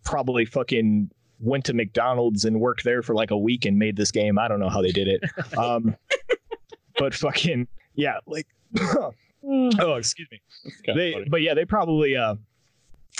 probably 0.04 0.43
fucking 0.45 1.10
went 1.39 1.64
to 1.66 1.74
McDonald's 1.74 2.43
and 2.45 2.60
worked 2.60 2.84
there 2.84 3.02
for 3.02 3.16
like 3.16 3.32
a 3.32 3.38
week 3.38 3.66
and 3.66 3.80
made 3.80 3.95
this 3.95 4.12
game. 4.12 4.38
I 4.38 4.47
don't 4.47 4.60
know 4.60 4.70
how 4.70 4.82
they 4.82 4.91
did 4.91 5.08
it. 5.08 5.24
Um, 5.58 5.95
but 6.97 7.14
fucking 7.16 7.68
yeah, 7.95 8.18
like 8.28 8.47
oh, 9.44 9.96
excuse 9.96 10.28
me. 10.32 10.42
They, 10.86 11.26
but 11.30 11.42
yeah, 11.42 11.54
they 11.54 11.66
probably 11.66 12.16
uh, 12.16 12.36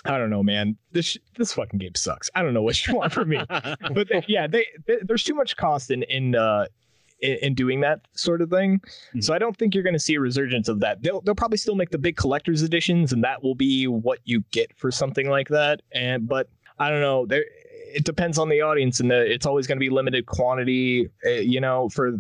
I 0.06 0.18
don't 0.18 0.30
know, 0.30 0.44
man. 0.44 0.78
This 0.92 1.06
sh- 1.06 1.18
this 1.38 1.54
fucking 1.54 1.80
game 1.80 1.96
sucks. 1.96 2.30
I 2.36 2.42
don't 2.42 2.54
know 2.54 2.62
what 2.62 2.86
you 2.88 2.96
want 2.96 3.14
from 3.14 3.30
me. 3.30 3.42
But 3.50 4.08
they, 4.10 4.24
yeah, 4.28 4.48
they, 4.48 4.66
they 4.88 4.98
there's 5.04 5.24
too 5.24 5.36
much 5.36 5.56
cost 5.58 5.92
in 5.92 6.04
in 6.04 6.36
uh 6.36 6.66
in, 7.22 7.38
in 7.42 7.56
doing 7.56 7.82
that 7.82 8.02
sort 8.14 8.42
of 8.42 8.50
thing. 8.50 8.82
Mhm. 9.16 9.24
So 9.24 9.34
I 9.34 9.38
don't 9.38 9.56
think 9.56 9.76
you're 9.76 9.84
going 9.84 9.94
to 9.94 10.00
see 10.00 10.16
a 10.16 10.20
resurgence 10.20 10.68
of 10.68 10.80
that. 10.80 11.04
They'll 11.04 11.22
they'll 11.22 11.36
probably 11.36 11.58
still 11.58 11.76
make 11.76 11.92
the 11.92 11.98
big 12.00 12.16
collector's 12.18 12.64
editions, 12.64 13.14
and 13.14 13.24
that 13.24 13.44
will 13.44 13.56
be 13.56 13.88
what 13.88 14.20
you 14.24 14.44
get 14.52 14.76
for 14.78 14.92
something 14.92 15.30
like 15.30 15.50
that. 15.50 15.82
And 15.92 16.28
but 16.28 16.50
I 16.80 16.90
don't 16.90 17.02
know. 17.02 17.26
There, 17.26 17.46
it 17.94 18.06
depends 18.06 18.38
on 18.38 18.48
the 18.48 18.62
audience, 18.62 19.02
and 19.02 19.12
the, 19.12 19.30
it's 19.30 19.46
always 19.46 19.68
going 19.68 19.76
to 19.76 19.82
be 19.82 19.90
limited 19.90 20.26
quantity. 20.26 21.10
Uh, 21.26 21.30
you 21.32 21.60
know, 21.60 21.90
for 21.90 22.14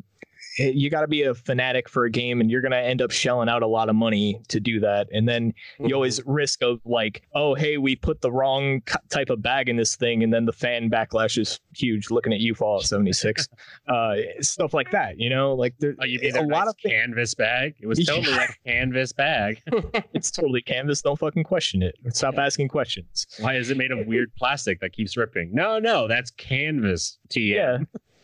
you 0.58 0.90
got 0.90 1.02
to 1.02 1.08
be 1.08 1.24
a 1.24 1.34
fanatic 1.34 1.88
for 1.88 2.06
a 2.06 2.10
game, 2.12 2.42
and 2.42 2.52
you're 2.52 2.62
going 2.62 2.72
to 2.72 2.78
end 2.78 3.02
up 3.02 3.12
shelling 3.12 3.50
out 3.50 3.64
a 3.64 3.68
lot 3.68 3.90
of 3.90 3.96
money 3.96 4.42
to 4.50 4.60
do 4.60 4.80
that. 4.82 5.08
And 5.14 5.28
then 5.28 5.54
you 5.80 5.96
always 5.96 6.22
risk 6.26 6.62
of 6.62 6.80
like, 6.86 7.24
oh, 7.34 7.56
hey, 7.56 7.78
we 7.78 7.96
put 7.96 8.22
the 8.22 8.32
wrong 8.32 8.82
type 9.10 9.30
of 9.30 9.42
bag 9.42 9.70
in 9.70 9.78
this 9.78 9.96
thing, 9.96 10.24
and 10.24 10.34
then 10.34 10.46
the 10.46 10.52
fan 10.54 10.90
backlash 10.90 11.38
is 11.38 11.60
huge. 11.76 12.12
Looking 12.12 12.34
at 12.34 12.40
you, 12.40 12.54
Fallout 12.54 12.84
76, 12.84 13.48
uh, 13.88 14.16
stuff 14.42 14.74
like 14.74 14.92
that. 14.92 15.20
You 15.20 15.30
know, 15.30 15.54
like 15.54 15.74
there, 15.80 15.96
Oh, 16.00 16.06
you 16.06 16.20
mean 16.20 16.36
a 16.36 16.42
a 16.42 16.46
lot 16.46 16.68
of 16.68 16.76
canvas 16.78 17.34
bag? 17.34 17.76
It 17.80 17.88
was 17.88 18.00
totally 18.06 18.32
Yeah. 18.32 18.38
like 18.38 18.60
a 18.66 18.70
canvas 18.70 19.14
bag. 19.14 19.62
it's 20.14 20.32
totally 20.32 20.62
canvas. 20.62 21.02
Don't 21.02 21.18
fucking 21.18 21.44
question 21.44 21.82
it. 21.84 21.96
Stop 22.10 22.38
asking 22.38 22.68
questions. 22.68 23.26
Why 23.40 23.56
is 23.56 23.70
it 23.70 23.78
made 23.78 23.92
of 23.92 24.06
weird 24.08 24.34
plastic 24.36 24.80
that 24.82 24.92
keeps 24.94 25.16
ripping? 25.16 25.50
No, 25.54 25.80
no, 25.80 26.08
that's 26.08 26.32
canvas. 26.32 27.18
TM. 27.30 27.56
Yeah. 27.56 27.78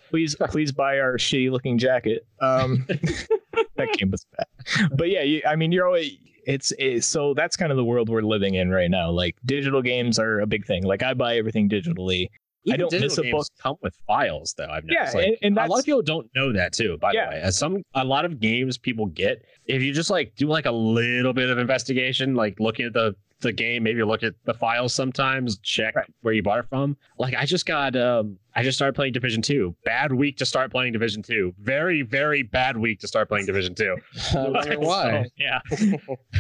Please, 0.10 0.36
please 0.50 0.72
buy 0.72 1.00
our 1.00 1.18
shitty 1.18 1.52
looking 1.52 1.78
jacket. 1.78 2.26
Um, 2.42 2.86
that 3.76 3.90
came 3.94 4.12
with 4.12 4.26
that. 4.38 4.48
But 4.96 5.10
yeah, 5.10 5.22
you, 5.24 5.42
I 5.48 5.56
mean, 5.56 5.72
you're 5.72 5.86
always. 5.88 6.18
It's, 6.46 6.72
it's 6.80 7.06
so 7.06 7.34
that's 7.34 7.58
kind 7.58 7.72
of 7.74 7.78
the 7.78 7.84
world 7.84 8.08
we're 8.08 8.22
living 8.22 8.56
in 8.56 8.70
right 8.70 8.90
now. 8.90 9.10
Like 9.12 9.36
digital 9.46 9.82
games 9.82 10.18
are 10.18 10.40
a 10.40 10.48
big 10.48 10.66
thing. 10.66 10.84
Like 10.84 11.04
I 11.04 11.14
buy 11.14 11.36
everything 11.36 11.68
digitally. 11.68 12.30
Even 12.64 12.80
don't 12.82 12.90
digital 12.90 13.08
miss 13.10 13.18
a 13.18 13.22
games 13.24 13.34
book. 13.34 13.48
Come 13.62 13.76
with 13.82 13.98
files, 14.08 14.54
though. 14.58 14.68
I've 14.70 14.84
Yeah. 14.88 15.12
Like, 15.14 15.26
and, 15.28 15.38
and 15.42 15.58
a 15.58 15.66
lot 15.70 15.80
of 15.80 15.86
people 15.86 16.02
don't 16.02 16.30
know 16.36 16.54
that 16.54 16.72
too. 16.72 16.98
By 17.00 17.12
Yeah. 17.14 17.26
the 17.26 17.36
way, 17.36 17.42
as 17.42 17.58
some 17.58 17.84
a 17.96 18.04
lot 18.06 18.24
of 18.24 18.40
games 18.40 18.78
people 18.78 19.08
get, 19.08 19.44
if 19.66 19.82
you 19.82 19.92
just 19.94 20.10
like 20.10 20.36
do 20.36 20.48
like 20.48 20.66
a 20.66 20.72
little 20.72 21.34
bit 21.34 21.50
of 21.50 21.58
investigation, 21.58 22.34
like 22.34 22.60
looking 22.62 22.86
at 22.86 22.94
the 22.94 23.14
the 23.42 23.52
game, 23.52 23.84
maybe 23.84 24.04
look 24.04 24.24
at 24.24 24.34
the 24.46 24.54
files 24.54 24.94
sometimes, 24.96 25.60
check 25.60 25.96
Right. 25.96 26.10
where 26.22 26.34
you 26.34 26.42
bought 26.42 26.60
it 26.60 26.66
from. 26.70 26.98
Like 27.20 27.36
I 27.36 27.46
just 27.46 27.66
got, 27.66 27.96
um 27.96 28.38
I 28.56 28.64
just 28.64 28.76
started 28.78 28.94
playing 28.96 29.14
Division 29.14 29.44
Two. 29.44 29.76
Bad 29.86 30.12
week 30.12 30.38
to 30.38 30.46
start 30.46 30.72
playing 30.72 30.94
Division 30.94 31.22
Two. 31.22 31.54
Very 31.62 32.02
very 32.02 32.42
bad 32.42 32.76
week 32.78 33.00
to 33.02 33.08
start 33.08 33.28
playing 33.30 33.46
Division 33.46 33.76
Two. 33.76 33.96
I 34.36 34.50
wonder 34.50 34.80
why. 34.80 35.24
So, 35.26 35.30
yeah. 35.38 35.60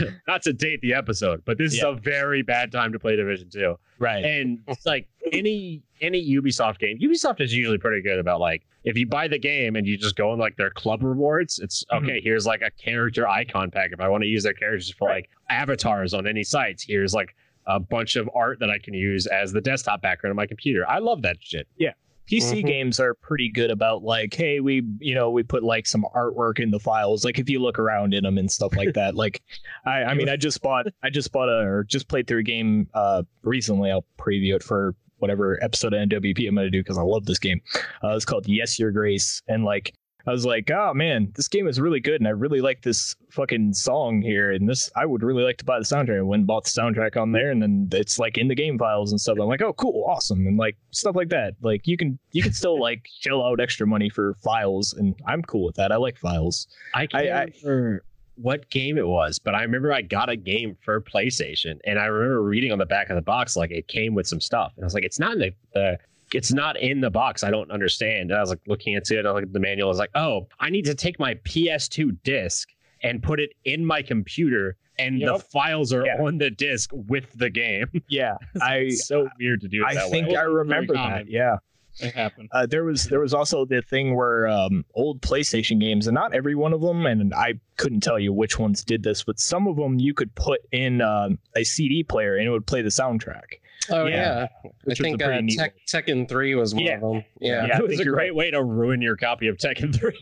Not 0.27 0.41
to 0.43 0.53
date 0.53 0.81
the 0.81 0.93
episode, 0.93 1.43
but 1.45 1.57
this 1.57 1.75
Yeah. 1.77 1.89
is 1.91 1.97
a 1.97 2.01
very 2.01 2.41
bad 2.41 2.71
time 2.71 2.91
to 2.93 2.99
play 2.99 3.15
Division 3.15 3.49
Two. 3.49 3.77
right. 3.99 4.23
And 4.25 4.59
it's 4.67 4.85
like 4.85 5.07
any 5.31 5.83
any 6.01 6.27
Ubisoft 6.35 6.79
game, 6.79 6.97
Ubisoft 6.99 7.41
is 7.41 7.53
usually 7.53 7.77
pretty 7.77 8.01
good 8.01 8.19
about 8.19 8.39
like 8.39 8.63
if 8.87 8.97
you 8.97 9.05
buy 9.07 9.27
the 9.27 9.37
game 9.39 9.75
and 9.75 9.85
you 9.85 9.97
just 9.97 10.15
go 10.15 10.33
in 10.33 10.39
like 10.39 10.55
their 10.57 10.69
club 10.71 11.03
rewards, 11.03 11.59
it's 11.59 11.83
Mm-hmm. 11.91 12.05
okay. 12.05 12.21
Here's 12.21 12.45
like 12.45 12.61
a 12.61 12.71
character 12.71 13.27
icon 13.27 13.69
pack. 13.71 13.91
If 13.91 13.99
I 13.99 14.07
want 14.09 14.23
to 14.23 14.27
use 14.27 14.43
their 14.43 14.53
characters 14.53 14.89
for 14.97 15.09
like 15.09 15.29
avatars 15.49 16.13
on 16.13 16.27
any 16.27 16.43
sites, 16.43 16.83
here's 16.83 17.13
like 17.13 17.35
a 17.65 17.79
bunch 17.79 18.15
of 18.15 18.29
art 18.33 18.59
that 18.59 18.69
I 18.69 18.79
can 18.79 18.93
use 18.93 19.27
as 19.27 19.51
the 19.51 19.61
desktop 19.61 20.01
background 20.01 20.31
of 20.31 20.37
my 20.37 20.47
computer. 20.47 20.87
I 20.89 20.99
love 20.99 21.21
that 21.23 21.37
shit. 21.41 21.67
Yeah. 21.77 21.93
PC 22.29 22.61
Mhm. 22.61 22.65
games 22.67 22.99
are 22.99 23.13
pretty 23.13 23.49
good 23.49 23.71
about 23.71 24.03
like, 24.03 24.33
hey, 24.33 24.59
we 24.59 24.83
you 24.99 25.15
know 25.15 25.29
we 25.31 25.43
put 25.43 25.63
like 25.63 25.87
some 25.87 26.05
artwork 26.13 26.59
in 26.59 26.71
the 26.71 26.79
files. 26.79 27.23
Like 27.23 27.39
if 27.39 27.49
you 27.49 27.59
look 27.59 27.79
around 27.79 28.13
in 28.13 28.23
them 28.23 28.37
and 28.37 28.51
stuff 28.51 28.75
like 28.75 28.93
that. 28.95 29.15
Like, 29.23 29.41
I 29.85 30.03
I 30.03 30.13
mean 30.13 30.27
I 30.27 30.35
just 30.35 30.61
bought 30.61 30.87
I 31.03 31.09
just 31.09 31.31
bought 31.31 31.47
a 31.49 31.59
or 31.65 31.85
just 31.85 32.09
played 32.09 32.27
through 32.27 32.39
a 32.39 32.43
game 32.43 32.89
uh 32.93 33.23
recently. 33.43 33.91
I'll 33.91 34.05
preview 34.19 34.55
it 34.55 34.63
for 34.63 34.93
whatever 35.17 35.61
episode 35.63 35.93
of 35.93 36.07
NWP 36.09 36.47
I'm 36.47 36.55
gonna 36.55 36.69
do 36.69 36.81
because 36.81 36.97
I 36.97 37.03
love 37.03 37.25
this 37.25 37.39
game. 37.39 37.61
Uh, 38.03 38.15
it's 38.15 38.25
called 38.25 38.47
Yes 38.47 38.77
Your 38.79 38.91
Grace, 38.91 39.41
and 39.47 39.63
like 39.63 39.93
I 40.25 40.31
was 40.31 40.45
like, 40.45 40.69
oh 40.71 40.93
man, 40.93 41.31
this 41.35 41.47
game 41.47 41.67
is 41.69 41.79
really 41.79 42.01
good, 42.01 42.19
and 42.19 42.27
I 42.27 42.31
really 42.31 42.59
like 42.59 42.81
this 42.81 43.15
fucking 43.29 43.73
song 43.73 44.21
here, 44.21 44.51
and 44.51 44.67
this 44.67 44.89
I 44.95 45.05
would 45.05 45.23
really 45.23 45.41
like 45.43 45.55
to 45.59 45.65
buy 45.65 45.79
the 45.79 45.85
soundtrack. 45.85 46.17
I 46.19 46.21
went 46.21 46.41
and 46.41 46.47
bought 46.47 46.65
the 46.65 46.69
soundtrack 46.69 47.15
on 47.15 47.31
there, 47.31 47.49
and 47.49 47.61
then 47.61 47.87
it's 47.93 48.19
like 48.19 48.37
in 48.37 48.49
the 48.49 48.55
game 48.55 48.77
files 48.77 49.11
and 49.11 49.21
stuff. 49.21 49.37
I'm 49.39 49.47
like, 49.47 49.61
oh 49.61 49.71
cool, 49.73 50.03
awesome, 50.05 50.45
and 50.45 50.57
like 50.57 50.75
stuff 50.91 51.15
like 51.15 51.29
that. 51.29 51.53
Like 51.61 51.87
you 51.87 51.95
can 51.95 52.19
you 52.33 52.43
can 52.43 52.51
still 52.51 52.77
like 52.79 53.07
shell 53.21 53.41
out 53.41 53.61
extra 53.61 53.87
money 53.87 54.09
for 54.09 54.33
files, 54.43 54.91
and 54.93 55.15
I'm 55.25 55.41
cool 55.43 55.65
with 55.65 55.75
that. 55.77 55.93
I 55.93 55.95
like 55.95 56.17
files. 56.17 56.67
I 56.93 57.07
can't 57.07 57.29
I- 57.29 57.43
I- 57.43 57.99
what 58.37 58.69
game 58.69 58.97
it 58.97 59.07
was, 59.07 59.39
but 59.39 59.55
I 59.55 59.63
remember 59.63 59.91
I 59.93 60.01
got 60.01 60.29
a 60.29 60.35
game 60.35 60.77
for 60.81 61.01
PlayStation, 61.01 61.79
and 61.85 61.99
I 61.99 62.05
remember 62.05 62.41
reading 62.43 62.71
on 62.71 62.77
the 62.77 62.85
back 62.85 63.09
of 63.09 63.15
the 63.15 63.21
box 63.21 63.55
like 63.55 63.71
it 63.71 63.87
came 63.87 64.13
with 64.15 64.27
some 64.27 64.39
stuff, 64.41 64.73
and 64.75 64.83
I 64.83 64.85
was 64.85 64.93
like, 64.93 65.03
it's 65.03 65.19
not 65.19 65.33
in 65.33 65.39
the, 65.39 65.53
the 65.73 65.97
it's 66.33 66.51
not 66.51 66.77
in 66.79 66.99
the 67.01 67.09
box. 67.09 67.43
I 67.43 67.51
don't 67.51 67.71
understand. 67.71 68.31
And 68.31 68.33
I 68.37 68.41
was 68.41 68.49
like 68.49 68.59
looking 68.67 68.93
into 68.95 69.17
it. 69.17 69.25
I 69.25 69.31
looked 69.31 69.47
at 69.47 69.53
the 69.53 69.61
manual. 69.61 69.87
I 69.87 69.91
was 69.91 69.97
like, 69.97 70.09
oh, 70.15 70.47
I 70.59 70.69
need 70.69 70.83
to 70.85 70.93
take 70.93 71.19
my 71.19 71.35
PS2 71.35 72.17
disc 72.23 72.67
and 73.01 73.23
put 73.23 73.39
it 73.39 73.51
in 73.63 73.85
my 73.85 74.01
computer, 74.01 74.75
and 74.99 75.21
the 75.21 75.39
files 75.39 75.93
are 75.93 76.05
Yeah. 76.05 76.17
on 76.21 76.37
the 76.37 76.49
disc 76.49 76.89
with 76.93 77.31
the 77.37 77.49
game. 77.49 77.87
Yeah, 78.09 78.35
I 78.61 78.89
so 78.89 79.29
weird 79.39 79.61
to 79.61 79.67
do 79.67 79.83
it 79.87 79.97
I 79.97 80.09
think 80.09 80.27
way. 80.29 80.35
I 80.35 80.41
remember 80.43 80.93
that. 80.95 81.29
Yeah. 81.29 81.57
It 81.99 82.13
happened. 82.13 82.49
Uh, 82.51 82.65
there 82.65 82.83
was 82.83 83.05
there 83.05 83.19
was 83.19 83.33
also 83.33 83.65
the 83.65 83.81
thing 83.81 84.15
where 84.15 84.47
um, 84.47 84.85
old 84.95 85.21
PlayStation 85.21 85.79
games, 85.79 86.07
and 86.07 86.15
not 86.15 86.33
every 86.33 86.55
one 86.55 86.73
of 86.73 86.81
them, 86.81 87.05
and 87.05 87.33
I 87.33 87.55
couldn't 87.77 88.01
tell 88.01 88.19
you 88.19 88.31
which 88.33 88.57
ones 88.59 88.83
did 88.83 89.03
this, 89.03 89.23
but 89.23 89.39
some 89.39 89.67
of 89.67 89.75
them 89.77 89.99
you 89.99 90.13
could 90.13 90.33
put 90.35 90.61
in 90.71 91.01
um, 91.01 91.39
a 91.55 91.63
CD 91.63 92.03
player 92.03 92.35
and 92.37 92.47
it 92.47 92.51
would 92.51 92.65
play 92.67 92.81
the 92.81 92.89
soundtrack. 92.89 93.59
Oh 93.89 94.05
Yeah. 94.05 94.15
yeah, 94.15 94.47
I 94.65 94.67
Which 94.83 94.99
was 94.99 94.99
think 94.99 95.21
a 95.21 95.25
pretty 95.25 95.37
uh, 95.37 95.41
neat 95.41 95.57
Tek- 95.59 95.75
Tekken 95.87 96.27
Three 96.27 96.55
was 96.55 96.73
one 96.75 96.83
Yeah. 96.83 96.95
of 96.95 97.01
them. 97.01 97.23
Yeah, 97.39 97.67
Yeah, 97.67 97.75
I 97.75 97.77
it 97.77 97.87
was 97.87 97.99
a 97.99 98.03
you're 98.03 98.13
great 98.15 98.35
way 98.35 98.51
to 98.51 98.61
ruin 98.61 99.01
your 99.01 99.15
copy 99.15 99.47
of 99.47 99.55
Tekken 99.57 99.95
3. 99.95 100.13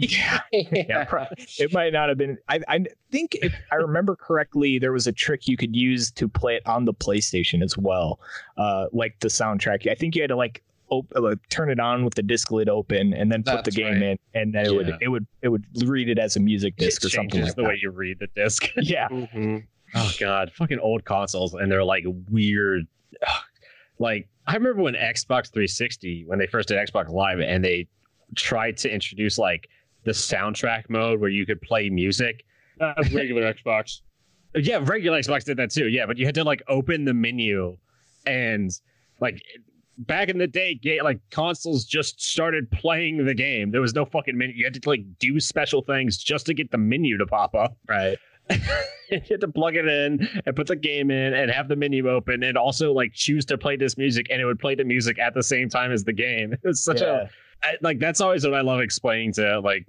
Yeah, 0.88 1.04
pro- 1.10 1.26
it 1.58 1.74
might 1.74 1.92
not 1.94 2.10
have 2.10 2.18
been. 2.18 2.38
I, 2.48 2.60
I 2.68 2.86
think 3.12 3.36
if 3.42 3.56
I 3.72 3.76
remember 3.76 4.16
correctly, 4.16 4.78
there 4.78 4.92
was 4.92 5.08
a 5.08 5.12
trick 5.12 5.48
you 5.48 5.58
could 5.58 5.76
use 5.76 6.12
to 6.12 6.28
play 6.28 6.56
it 6.58 6.68
on 6.68 6.86
the 6.86 6.94
PlayStation 6.94 7.64
as 7.64 7.76
well, 7.78 8.20
uh, 8.58 8.86
like 8.92 9.20
the 9.22 9.30
soundtrack. 9.30 9.90
I 9.90 9.96
think 9.96 10.16
you 10.16 10.22
had 10.22 10.30
to 10.30 10.36
like. 10.36 10.62
Op- 10.90 11.12
like, 11.16 11.38
turn 11.50 11.70
it 11.70 11.80
on 11.80 12.06
with 12.06 12.14
the 12.16 12.22
disc 12.24 12.52
lid 12.52 12.70
open 12.70 13.14
and 13.14 13.32
then 13.32 13.42
put 13.44 13.64
the 13.66 13.72
game 13.72 13.94
right. 13.94 14.02
in 14.04 14.18
and 14.36 14.54
then 14.54 14.66
it 14.68 14.72
would 14.76 14.98
it 15.02 15.08
would 15.08 15.26
it 15.42 15.50
would 15.50 15.66
read 15.86 16.10
it 16.10 16.20
as 16.20 16.36
a 16.36 16.40
music 16.40 16.76
disc 16.78 17.04
or 17.04 17.10
something 17.10 17.32
changes 17.32 17.50
like 17.50 17.56
the 17.56 17.62
that. 17.64 17.68
way 17.70 17.80
you 17.82 17.90
read 17.90 18.20
the 18.20 18.28
disc. 18.36 18.68
yeah 18.78 19.08
Mhm. 19.10 19.66
Oh 19.96 20.12
god, 20.20 20.52
fucking 20.54 20.80
old 20.80 21.06
consoles, 21.06 21.54
and 21.54 21.72
they're 21.72 21.84
like 21.84 22.04
weird. 22.30 22.86
Like 23.98 24.28
I 24.46 24.56
remember 24.56 24.82
when 24.82 24.94
Xbox 24.96 25.52
360, 25.54 26.26
when 26.28 26.38
they 26.38 26.48
first 26.48 26.68
did 26.68 26.78
Xbox 26.78 27.08
Live, 27.10 27.40
and 27.40 27.64
they 27.64 27.88
tried 28.36 28.76
to 28.80 28.94
introduce 28.94 29.38
like 29.38 29.70
the 30.04 30.12
soundtrack 30.12 30.90
mode 30.90 31.22
where 31.22 31.30
you 31.30 31.46
could 31.46 31.62
play 31.62 31.90
music. 31.90 32.44
That's 32.78 33.12
regular 33.14 33.54
Xbox. 33.66 34.02
Yeah, 34.54 34.80
regular 34.84 35.20
Xbox 35.22 35.46
did 35.46 35.56
that 35.58 35.72
too. 35.72 35.88
Yeah, 35.88 36.06
but 36.06 36.18
you 36.18 36.26
had 36.26 36.36
to 36.36 36.44
like 36.44 36.62
open 36.68 37.06
the 37.06 37.14
menu, 37.14 37.78
and 38.26 38.70
like 39.22 39.42
back 39.98 40.30
in 40.30 40.38
the 40.38 40.48
day, 40.48 40.80
like 41.04 41.20
consoles 41.32 41.86
just 41.86 42.22
started 42.22 42.70
playing 42.72 43.26
the 43.26 43.34
game. 43.34 43.72
There 43.72 43.82
was 43.82 43.94
no 43.94 44.06
fucking 44.06 44.38
menu. 44.38 44.56
You 44.56 44.66
had 44.66 44.74
to 44.82 44.90
like 44.90 45.04
do 45.20 45.40
special 45.40 45.82
things 45.82 46.18
just 46.18 46.46
to 46.48 46.54
get 46.54 46.72
the 46.72 46.78
menu 46.78 47.18
to 47.18 47.26
pop 47.26 47.56
up. 47.56 47.78
right 47.88 48.18
you 49.10 49.22
had 49.30 49.42
to 49.42 49.48
plug 49.48 49.76
it 49.76 49.88
in 49.88 50.28
and 50.46 50.56
put 50.56 50.68
the 50.68 50.76
game 50.76 51.10
in 51.10 51.34
and 51.34 51.50
have 51.50 51.68
the 51.68 51.76
menu 51.76 52.08
open 52.08 52.44
and 52.44 52.58
also 52.58 52.94
like 52.94 53.12
choose 53.14 53.44
to 53.46 53.58
play 53.58 53.76
this 53.76 53.98
music 53.98 54.28
and 54.30 54.40
it 54.40 54.46
would 54.46 54.60
play 54.60 54.76
the 54.76 54.84
music 54.84 55.18
at 55.18 55.34
the 55.34 55.42
same 55.42 55.68
time 55.68 55.92
as 55.92 56.04
the 56.04 56.14
game. 56.14 56.54
It 56.64 56.68
was 56.68 56.84
such 56.84 57.02
yeah. 57.02 57.24
a 57.24 57.66
I, 57.66 57.78
like 57.82 58.00
that's 58.00 58.22
always 58.22 58.46
what 58.46 58.54
I 58.54 58.62
love 58.62 58.82
explaining 58.82 59.34
to 59.34 59.60
like 59.62 59.88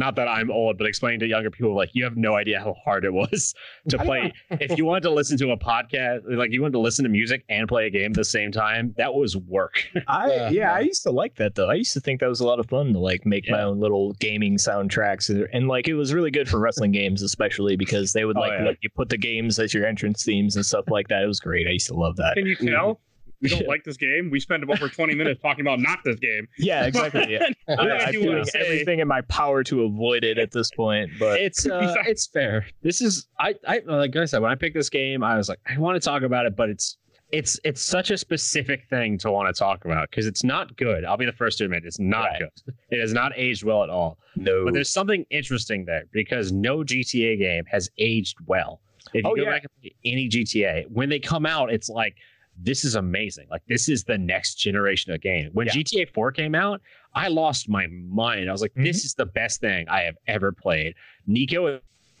not 0.00 0.16
that 0.16 0.26
I'm 0.26 0.50
old, 0.50 0.78
but 0.78 0.86
explaining 0.88 1.20
to 1.20 1.26
younger 1.28 1.50
people 1.50 1.76
like 1.76 1.90
you 1.92 2.02
have 2.02 2.16
no 2.16 2.34
idea 2.34 2.58
how 2.58 2.74
hard 2.84 3.04
it 3.04 3.12
was 3.12 3.54
to 3.88 3.98
play. 3.98 4.32
if 4.50 4.76
you 4.76 4.84
wanted 4.84 5.02
to 5.04 5.10
listen 5.10 5.38
to 5.38 5.50
a 5.52 5.56
podcast, 5.56 6.22
like 6.26 6.50
you 6.52 6.60
wanted 6.62 6.72
to 6.72 6.80
listen 6.80 7.04
to 7.04 7.08
music 7.08 7.44
and 7.48 7.68
play 7.68 7.86
a 7.86 7.90
game 7.90 8.10
at 8.10 8.16
the 8.16 8.24
same 8.24 8.50
time, 8.50 8.94
that 8.96 9.14
was 9.14 9.36
work. 9.36 9.84
I 10.08 10.26
Yeah. 10.28 10.50
yeah, 10.50 10.74
I 10.74 10.80
used 10.80 11.02
to 11.04 11.10
like 11.12 11.36
that 11.36 11.54
though. 11.54 11.70
I 11.70 11.74
used 11.74 11.92
to 11.92 12.00
think 12.00 12.18
that 12.20 12.28
was 12.28 12.40
a 12.40 12.46
lot 12.46 12.58
of 12.58 12.66
fun 12.68 12.92
to 12.94 12.98
like 12.98 13.24
make 13.24 13.48
my 13.48 13.62
own 13.62 13.78
little 13.78 14.12
gaming 14.14 14.56
soundtracks, 14.56 15.28
and, 15.28 15.46
and 15.52 15.68
like 15.68 15.86
it 15.86 15.94
was 15.94 16.12
really 16.14 16.30
good 16.32 16.48
for 16.48 16.58
wrestling 16.58 16.90
games, 16.92 17.22
especially 17.22 17.76
because 17.76 18.12
they 18.12 18.24
would 18.24 18.36
Oh, 18.36 18.40
like 18.40 18.52
yeah. 18.58 18.64
let 18.64 18.76
you 18.82 18.88
put 18.96 19.08
the 19.10 19.18
games 19.18 19.58
as 19.58 19.74
your 19.74 19.86
entrance 19.86 20.24
themes 20.24 20.56
and 20.56 20.64
stuff 20.64 20.86
like 20.88 21.08
that. 21.08 21.22
It 21.22 21.26
was 21.26 21.40
great. 21.40 21.66
I 21.66 21.70
used 21.72 21.88
to 21.88 21.94
love 21.94 22.16
that. 22.16 22.34
Can 22.36 22.46
you 22.46 22.56
tell? 22.56 23.00
We 23.42 23.48
don't 23.48 23.66
like 23.66 23.84
this 23.84 23.96
game. 23.96 24.30
We 24.30 24.38
spent 24.40 24.62
over 24.68 24.88
20 24.88 25.14
minutes 25.14 25.40
talking 25.40 25.62
about 25.62 25.80
not 25.80 26.00
this 26.04 26.18
game. 26.18 26.46
Yeah, 26.58 26.86
exactly. 26.86 27.26
Yeah. 27.32 27.46
I 27.68 27.72
I, 27.74 28.06
I 28.08 28.12
do 28.12 28.20
feel 28.20 28.28
wanna 28.28 28.42
like 28.42 28.50
say- 28.50 28.60
everything 28.60 28.98
in 29.00 29.08
my 29.08 29.22
power 29.22 29.62
to 29.64 29.84
avoid 29.84 30.24
it 30.24 30.38
at 30.38 30.50
this 30.52 30.70
point, 30.70 31.10
but 31.18 31.40
it's 31.40 31.66
uh, 31.66 31.94
it's 32.06 32.26
fair. 32.26 32.66
This 32.82 33.00
is 33.00 33.26
I 33.38 33.54
I 33.66 33.80
like 33.86 34.14
I 34.16 34.24
said 34.26 34.42
when 34.42 34.50
I 34.50 34.54
picked 34.56 34.74
this 34.74 34.90
game, 34.90 35.22
I 35.24 35.36
was 35.36 35.48
like 35.48 35.58
I 35.66 35.78
want 35.78 36.00
to 36.00 36.04
talk 36.06 36.22
about 36.22 36.46
it, 36.46 36.54
but 36.56 36.68
it's 36.68 36.96
it's 37.32 37.58
it's 37.64 37.80
such 37.80 38.10
a 38.10 38.18
specific 38.18 38.88
thing 38.90 39.16
to 39.18 39.30
want 39.30 39.54
to 39.54 39.58
talk 39.58 39.84
about 39.84 40.10
because 40.10 40.26
it's 40.26 40.42
not 40.44 40.76
good. 40.76 41.04
I'll 41.04 41.16
be 41.16 41.26
the 41.26 41.32
first 41.32 41.58
to 41.58 41.64
admit 41.64 41.84
it's 41.84 42.00
not 42.00 42.24
Right. 42.30 42.40
good. 42.66 42.74
It 42.90 43.00
has 43.00 43.12
not 43.12 43.32
aged 43.36 43.62
well 43.64 43.82
at 43.84 43.88
all. 43.90 44.18
no. 44.36 44.64
But 44.64 44.74
there's 44.74 44.90
something 44.90 45.24
interesting 45.30 45.84
there 45.84 46.04
because 46.12 46.50
no 46.52 46.78
GTA 46.78 47.38
game 47.38 47.64
has 47.70 47.88
aged 47.98 48.36
well. 48.46 48.80
If 49.14 49.24
you 49.24 49.30
Oh, 49.30 49.34
go 49.36 49.42
yeah. 49.42 49.50
back 49.50 49.62
and 49.62 49.70
play 49.80 49.94
any 50.04 50.28
GTA, 50.28 50.84
when 50.90 51.08
they 51.08 51.18
come 51.20 51.46
out, 51.46 51.72
it's 51.72 51.88
like 51.88 52.16
this 52.62 52.84
is 52.84 52.94
amazing. 52.94 53.46
Like 53.50 53.62
this 53.68 53.88
is 53.88 54.04
the 54.04 54.18
next 54.18 54.56
generation 54.56 55.12
of 55.12 55.20
game. 55.20 55.50
When 55.52 55.66
Yeah. 55.66 55.72
GTA 55.74 56.12
4 56.12 56.32
came 56.32 56.54
out, 56.54 56.80
I 57.14 57.28
lost 57.28 57.68
my 57.68 57.86
mind. 57.88 58.48
I 58.48 58.52
was 58.52 58.60
like, 58.62 58.72
Mm-hmm. 58.72 58.84
this 58.84 59.04
is 59.04 59.14
the 59.14 59.26
best 59.26 59.60
thing 59.60 59.88
I 59.88 60.00
have 60.02 60.16
ever 60.26 60.52
played. 60.52 60.94
Niko, 61.28 61.80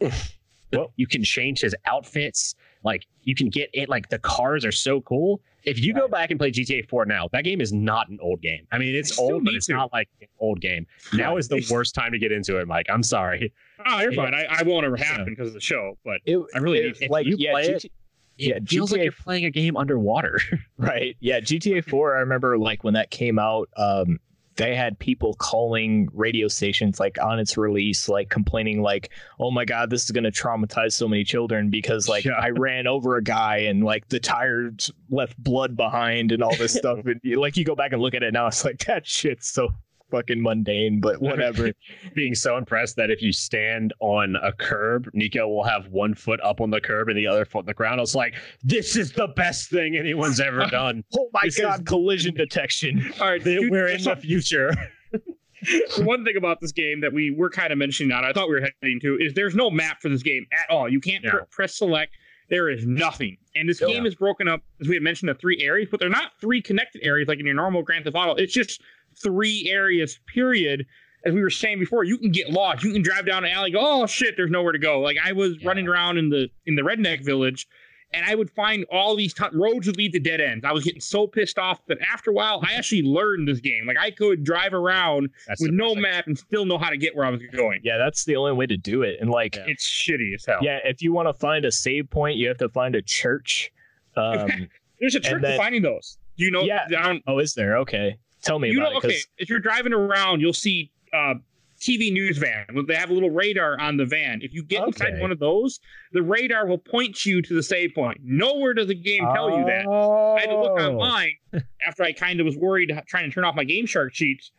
Well- 0.72 0.92
you 0.96 1.06
can 1.06 1.22
change 1.24 1.60
his 1.60 1.74
outfits. 1.84 2.54
Like 2.84 3.04
you 3.24 3.34
can 3.34 3.50
get 3.50 3.68
it. 3.74 3.88
Like 3.88 4.08
the 4.08 4.18
cars 4.20 4.64
are 4.64 4.72
so 4.72 5.00
cool. 5.02 5.40
If 5.64 5.78
you 5.84 5.92
go 5.92 6.08
back 6.08 6.30
and 6.30 6.40
play 6.40 6.50
GTA 6.50 6.88
4 6.88 7.04
now, 7.04 7.28
that 7.32 7.44
game 7.44 7.60
is 7.60 7.70
not 7.70 8.08
an 8.08 8.18
old 8.22 8.40
game. 8.40 8.66
I 8.72 8.78
mean, 8.78 8.94
it's 8.94 9.18
I 9.18 9.22
old, 9.22 9.44
but 9.44 9.52
it's 9.52 9.66
to. 9.66 9.74
not 9.74 9.92
like 9.92 10.08
an 10.22 10.28
old 10.38 10.62
game. 10.62 10.86
Now 11.12 11.36
is 11.36 11.48
the 11.48 11.62
worst 11.70 11.94
time 11.94 12.12
to 12.12 12.18
get 12.18 12.32
into 12.32 12.56
it, 12.56 12.66
Mike. 12.66 12.86
I'm 12.88 13.02
sorry. 13.02 13.52
Oh, 13.84 14.00
you're 14.00 14.12
Yeah. 14.12 14.24
fine. 14.24 14.34
I, 14.34 14.46
I 14.60 14.62
won't 14.62 14.86
ever 14.86 14.96
happen 14.96 15.26
because 15.26 15.48
of 15.48 15.54
the 15.54 15.60
show, 15.60 15.98
but 16.02 16.20
it, 16.24 16.38
I 16.54 16.58
really 16.58 16.78
it- 16.78 16.84
need 16.86 16.94
to. 16.94 17.04
If 17.04 17.10
like 17.10 17.26
you 17.26 17.36
yeah, 17.38 17.50
play 17.52 17.68
GT 17.74 17.84
it, 17.84 17.92
Yeah, 18.40 18.56
it 18.56 18.68
feels 18.68 18.92
like 18.92 19.02
you're 19.02 19.12
playing 19.12 19.44
a 19.44 19.50
game 19.50 19.76
underwater. 19.76 20.40
Right. 20.78 21.16
Yeah. 21.20 21.40
GTA 21.40 21.84
4, 21.84 22.16
I 22.16 22.20
remember 22.20 22.56
like 22.58 22.82
when 22.84 22.94
that 22.94 23.10
came 23.10 23.38
out, 23.38 23.68
um, 23.76 24.18
they 24.56 24.74
had 24.74 24.98
people 24.98 25.34
calling 25.34 26.08
radio 26.12 26.48
stations 26.48 26.98
like 26.98 27.18
on 27.22 27.38
its 27.38 27.56
release, 27.56 28.08
like 28.08 28.30
complaining, 28.30 28.80
like, 28.82 29.10
oh 29.38 29.50
my 29.50 29.64
God, 29.64 29.90
this 29.90 30.04
is 30.04 30.10
going 30.10 30.24
to 30.24 30.30
traumatize 30.30 30.92
so 30.92 31.06
many 31.06 31.22
children 31.24 31.70
because 31.70 32.08
like 32.08 32.24
Yeah. 32.24 32.32
I 32.32 32.50
ran 32.50 32.86
over 32.86 33.16
a 33.16 33.22
guy 33.22 33.58
and 33.58 33.84
like 33.84 34.08
the 34.08 34.20
tires 34.20 34.90
left 35.10 35.36
blood 35.42 35.76
behind 35.76 36.32
and 36.32 36.42
all 36.42 36.56
this 36.56 36.74
stuff. 36.76 37.00
And 37.04 37.20
like 37.36 37.56
you 37.56 37.64
go 37.64 37.74
back 37.76 37.92
and 37.92 38.00
look 38.02 38.14
at 38.14 38.22
it 38.22 38.32
now, 38.32 38.46
it's 38.46 38.64
like 38.64 38.84
that 38.86 39.06
shit's 39.06 39.48
so 39.48 39.68
fucking 40.10 40.42
mundane, 40.42 41.00
but 41.00 41.20
whatever. 41.22 41.72
Being 42.14 42.34
so 42.34 42.56
impressed 42.56 42.96
that 42.96 43.10
if 43.10 43.22
you 43.22 43.32
stand 43.32 43.92
on 44.00 44.36
a 44.42 44.52
curb, 44.52 45.10
Niko 45.12 45.48
will 45.48 45.64
have 45.64 45.88
one 45.88 46.14
foot 46.14 46.40
up 46.42 46.60
on 46.60 46.70
the 46.70 46.80
curb 46.80 47.08
and 47.08 47.16
the 47.16 47.26
other 47.26 47.44
foot 47.44 47.60
on 47.60 47.66
the 47.66 47.74
ground. 47.74 48.00
It's 48.00 48.14
like 48.14 48.34
this 48.62 48.96
is 48.96 49.12
the 49.12 49.28
best 49.28 49.70
thing 49.70 49.96
anyone's 49.96 50.40
ever 50.40 50.66
done. 50.70 51.04
oh 51.18 51.28
my 51.32 51.40
This 51.44 51.60
God, 51.60 51.80
is- 51.80 51.84
collision 51.86 52.34
detection. 52.34 53.12
All 53.20 53.28
right, 53.28 53.42
dude, 53.42 53.70
We're 53.70 53.88
in 53.88 54.02
the 54.02 54.16
future. 54.16 54.72
one 55.98 56.24
thing 56.24 56.36
about 56.36 56.60
this 56.60 56.72
game 56.72 57.00
that 57.02 57.12
we 57.12 57.30
were 57.30 57.50
kind 57.50 57.72
of 57.72 57.78
mentioning 57.78 58.12
on, 58.12 58.24
I 58.24 58.32
thought 58.32 58.48
we 58.48 58.54
were 58.54 58.66
heading 58.82 59.00
to, 59.00 59.18
is 59.20 59.34
there's 59.34 59.54
no 59.54 59.70
map 59.70 60.00
for 60.00 60.08
this 60.08 60.22
game 60.22 60.46
at 60.52 60.70
all. 60.70 60.88
You 60.88 61.00
can't 61.00 61.22
Yeah. 61.24 61.30
pr- 61.32 61.44
press 61.50 61.76
select. 61.76 62.12
There 62.48 62.68
is 62.68 62.84
nothing. 62.86 63.36
And 63.54 63.68
this 63.68 63.80
oh, 63.82 63.86
Yeah. 63.86 63.94
game 63.96 64.06
is 64.06 64.14
broken 64.14 64.48
up, 64.48 64.62
as 64.80 64.88
we 64.88 64.94
had 64.96 65.02
mentioned, 65.02 65.28
the 65.28 65.34
three 65.34 65.60
areas, 65.60 65.88
but 65.90 66.00
they're 66.00 66.08
not 66.08 66.32
three 66.40 66.60
connected 66.62 67.02
areas 67.04 67.28
like 67.28 67.38
in 67.38 67.46
your 67.46 67.54
normal 67.54 67.82
Grand 67.82 68.04
Theft 68.04 68.16
Auto. 68.16 68.34
It's 68.34 68.52
just 68.52 68.80
three 69.22 69.68
areas, 69.70 70.18
period. 70.32 70.86
As 71.24 71.34
we 71.34 71.42
were 71.42 71.50
saying 71.50 71.78
before, 71.78 72.04
you 72.04 72.16
can 72.16 72.30
get 72.30 72.48
lost. 72.50 72.82
You 72.82 72.92
can 72.92 73.02
drive 73.02 73.26
down 73.26 73.44
an 73.44 73.50
alley, 73.50 73.70
go, 73.70 73.78
oh 73.82 74.06
shit, 74.06 74.34
there's 74.38 74.50
nowhere 74.50 74.72
to 74.72 74.78
go. 74.78 75.00
Like 75.00 75.18
I 75.22 75.32
was 75.32 75.56
Yeah. 75.60 75.68
running 75.68 75.86
around 75.86 76.16
in 76.18 76.30
the 76.30 76.48
in 76.66 76.76
the 76.76 76.82
redneck 76.82 77.22
village, 77.22 77.68
and 78.14 78.24
I 78.24 78.34
would 78.34 78.50
find 78.50 78.86
all 78.90 79.14
these 79.14 79.34
t- 79.34 79.44
roads 79.52 79.86
would 79.86 79.98
lead 79.98 80.12
to 80.14 80.18
dead 80.18 80.40
ends. 80.40 80.64
I 80.64 80.72
was 80.72 80.82
getting 80.82 81.02
so 81.02 81.26
pissed 81.26 81.58
off 81.58 81.84
that 81.88 81.98
after 82.00 82.30
a 82.30 82.32
while, 82.34 82.62
I 82.66 82.72
actually 82.72 83.02
learned 83.02 83.46
this 83.46 83.60
game. 83.60 83.84
Like 83.86 83.98
I 83.98 84.10
could 84.12 84.44
drive 84.44 84.72
around 84.72 85.28
That's 85.46 85.60
with 85.60 85.72
no 85.72 85.94
map 85.94 86.26
and 86.26 86.38
still 86.38 86.64
know 86.64 86.78
how 86.78 86.88
to 86.88 86.96
get 86.96 87.14
where 87.14 87.26
I 87.26 87.30
was 87.30 87.42
going. 87.52 87.80
Yeah, 87.84 87.98
that's 87.98 88.24
the 88.24 88.36
only 88.36 88.52
way 88.52 88.66
to 88.66 88.78
do 88.78 89.02
it. 89.02 89.18
And 89.20 89.28
like, 89.28 89.56
Yeah. 89.56 89.64
It's 89.66 89.86
shitty 89.86 90.32
as 90.34 90.46
hell. 90.46 90.60
yeah, 90.62 90.78
if 90.84 91.02
you 91.02 91.12
want 91.12 91.28
to 91.28 91.34
find 91.34 91.66
a 91.66 91.70
save 91.70 92.08
point, 92.08 92.38
you 92.38 92.48
have 92.48 92.56
to 92.58 92.70
find 92.70 92.94
a 92.94 93.02
church. 93.02 93.70
Um, 94.16 94.48
There's 95.00 95.14
a 95.16 95.20
trick 95.20 95.34
And 95.34 95.44
then- 95.44 95.50
to 95.52 95.58
finding 95.58 95.82
those. 95.82 96.16
You 96.36 96.50
know, 96.50 96.62
Yeah. 96.62 96.88
down, 96.88 97.20
oh, 97.26 97.38
is 97.40 97.52
there? 97.52 97.76
Okay. 97.78 98.16
Tell 98.42 98.58
me 98.58 98.70
you 98.70 98.80
about 98.80 98.92
know, 98.92 98.98
it. 98.98 99.04
okay, 99.04 99.18
if 99.38 99.48
you're 99.48 99.58
driving 99.60 99.92
around, 99.92 100.40
you'll 100.40 100.52
see 100.52 100.90
uh, 101.12 101.34
TV 101.80 102.12
news 102.12 102.38
van. 102.38 102.66
They 102.86 102.94
have 102.94 103.10
a 103.10 103.12
little 103.14 103.30
radar 103.30 103.78
on 103.80 103.96
the 103.96 104.04
van. 104.04 104.40
If 104.42 104.52
you 104.52 104.62
get 104.62 104.86
inside 104.86 105.18
one 105.20 105.32
of 105.32 105.38
those, 105.38 105.80
the 106.12 106.22
radar 106.22 106.66
will 106.66 106.78
point 106.78 107.24
you 107.24 107.40
to 107.42 107.54
the 107.54 107.62
save 107.62 107.94
point. 107.94 108.18
Nowhere 108.22 108.74
does 108.74 108.88
the 108.88 108.94
game 108.94 109.26
tell 109.34 109.50
you 109.58 109.64
that. 109.64 109.86
I 109.88 110.40
had 110.40 110.50
to 110.50 110.58
look 110.60 110.78
Oh. 110.78 110.88
online 110.96 111.32
after 111.86 112.02
I 112.02 112.12
kind 112.12 112.38
of 112.40 112.46
was 112.46 112.56
worried 112.56 112.92
trying 113.08 113.28
to 113.28 113.34
turn 113.34 113.44
off 113.44 113.54
my 113.54 113.64
Game 113.64 113.86
Shark 113.86 114.14
sheets. 114.14 114.50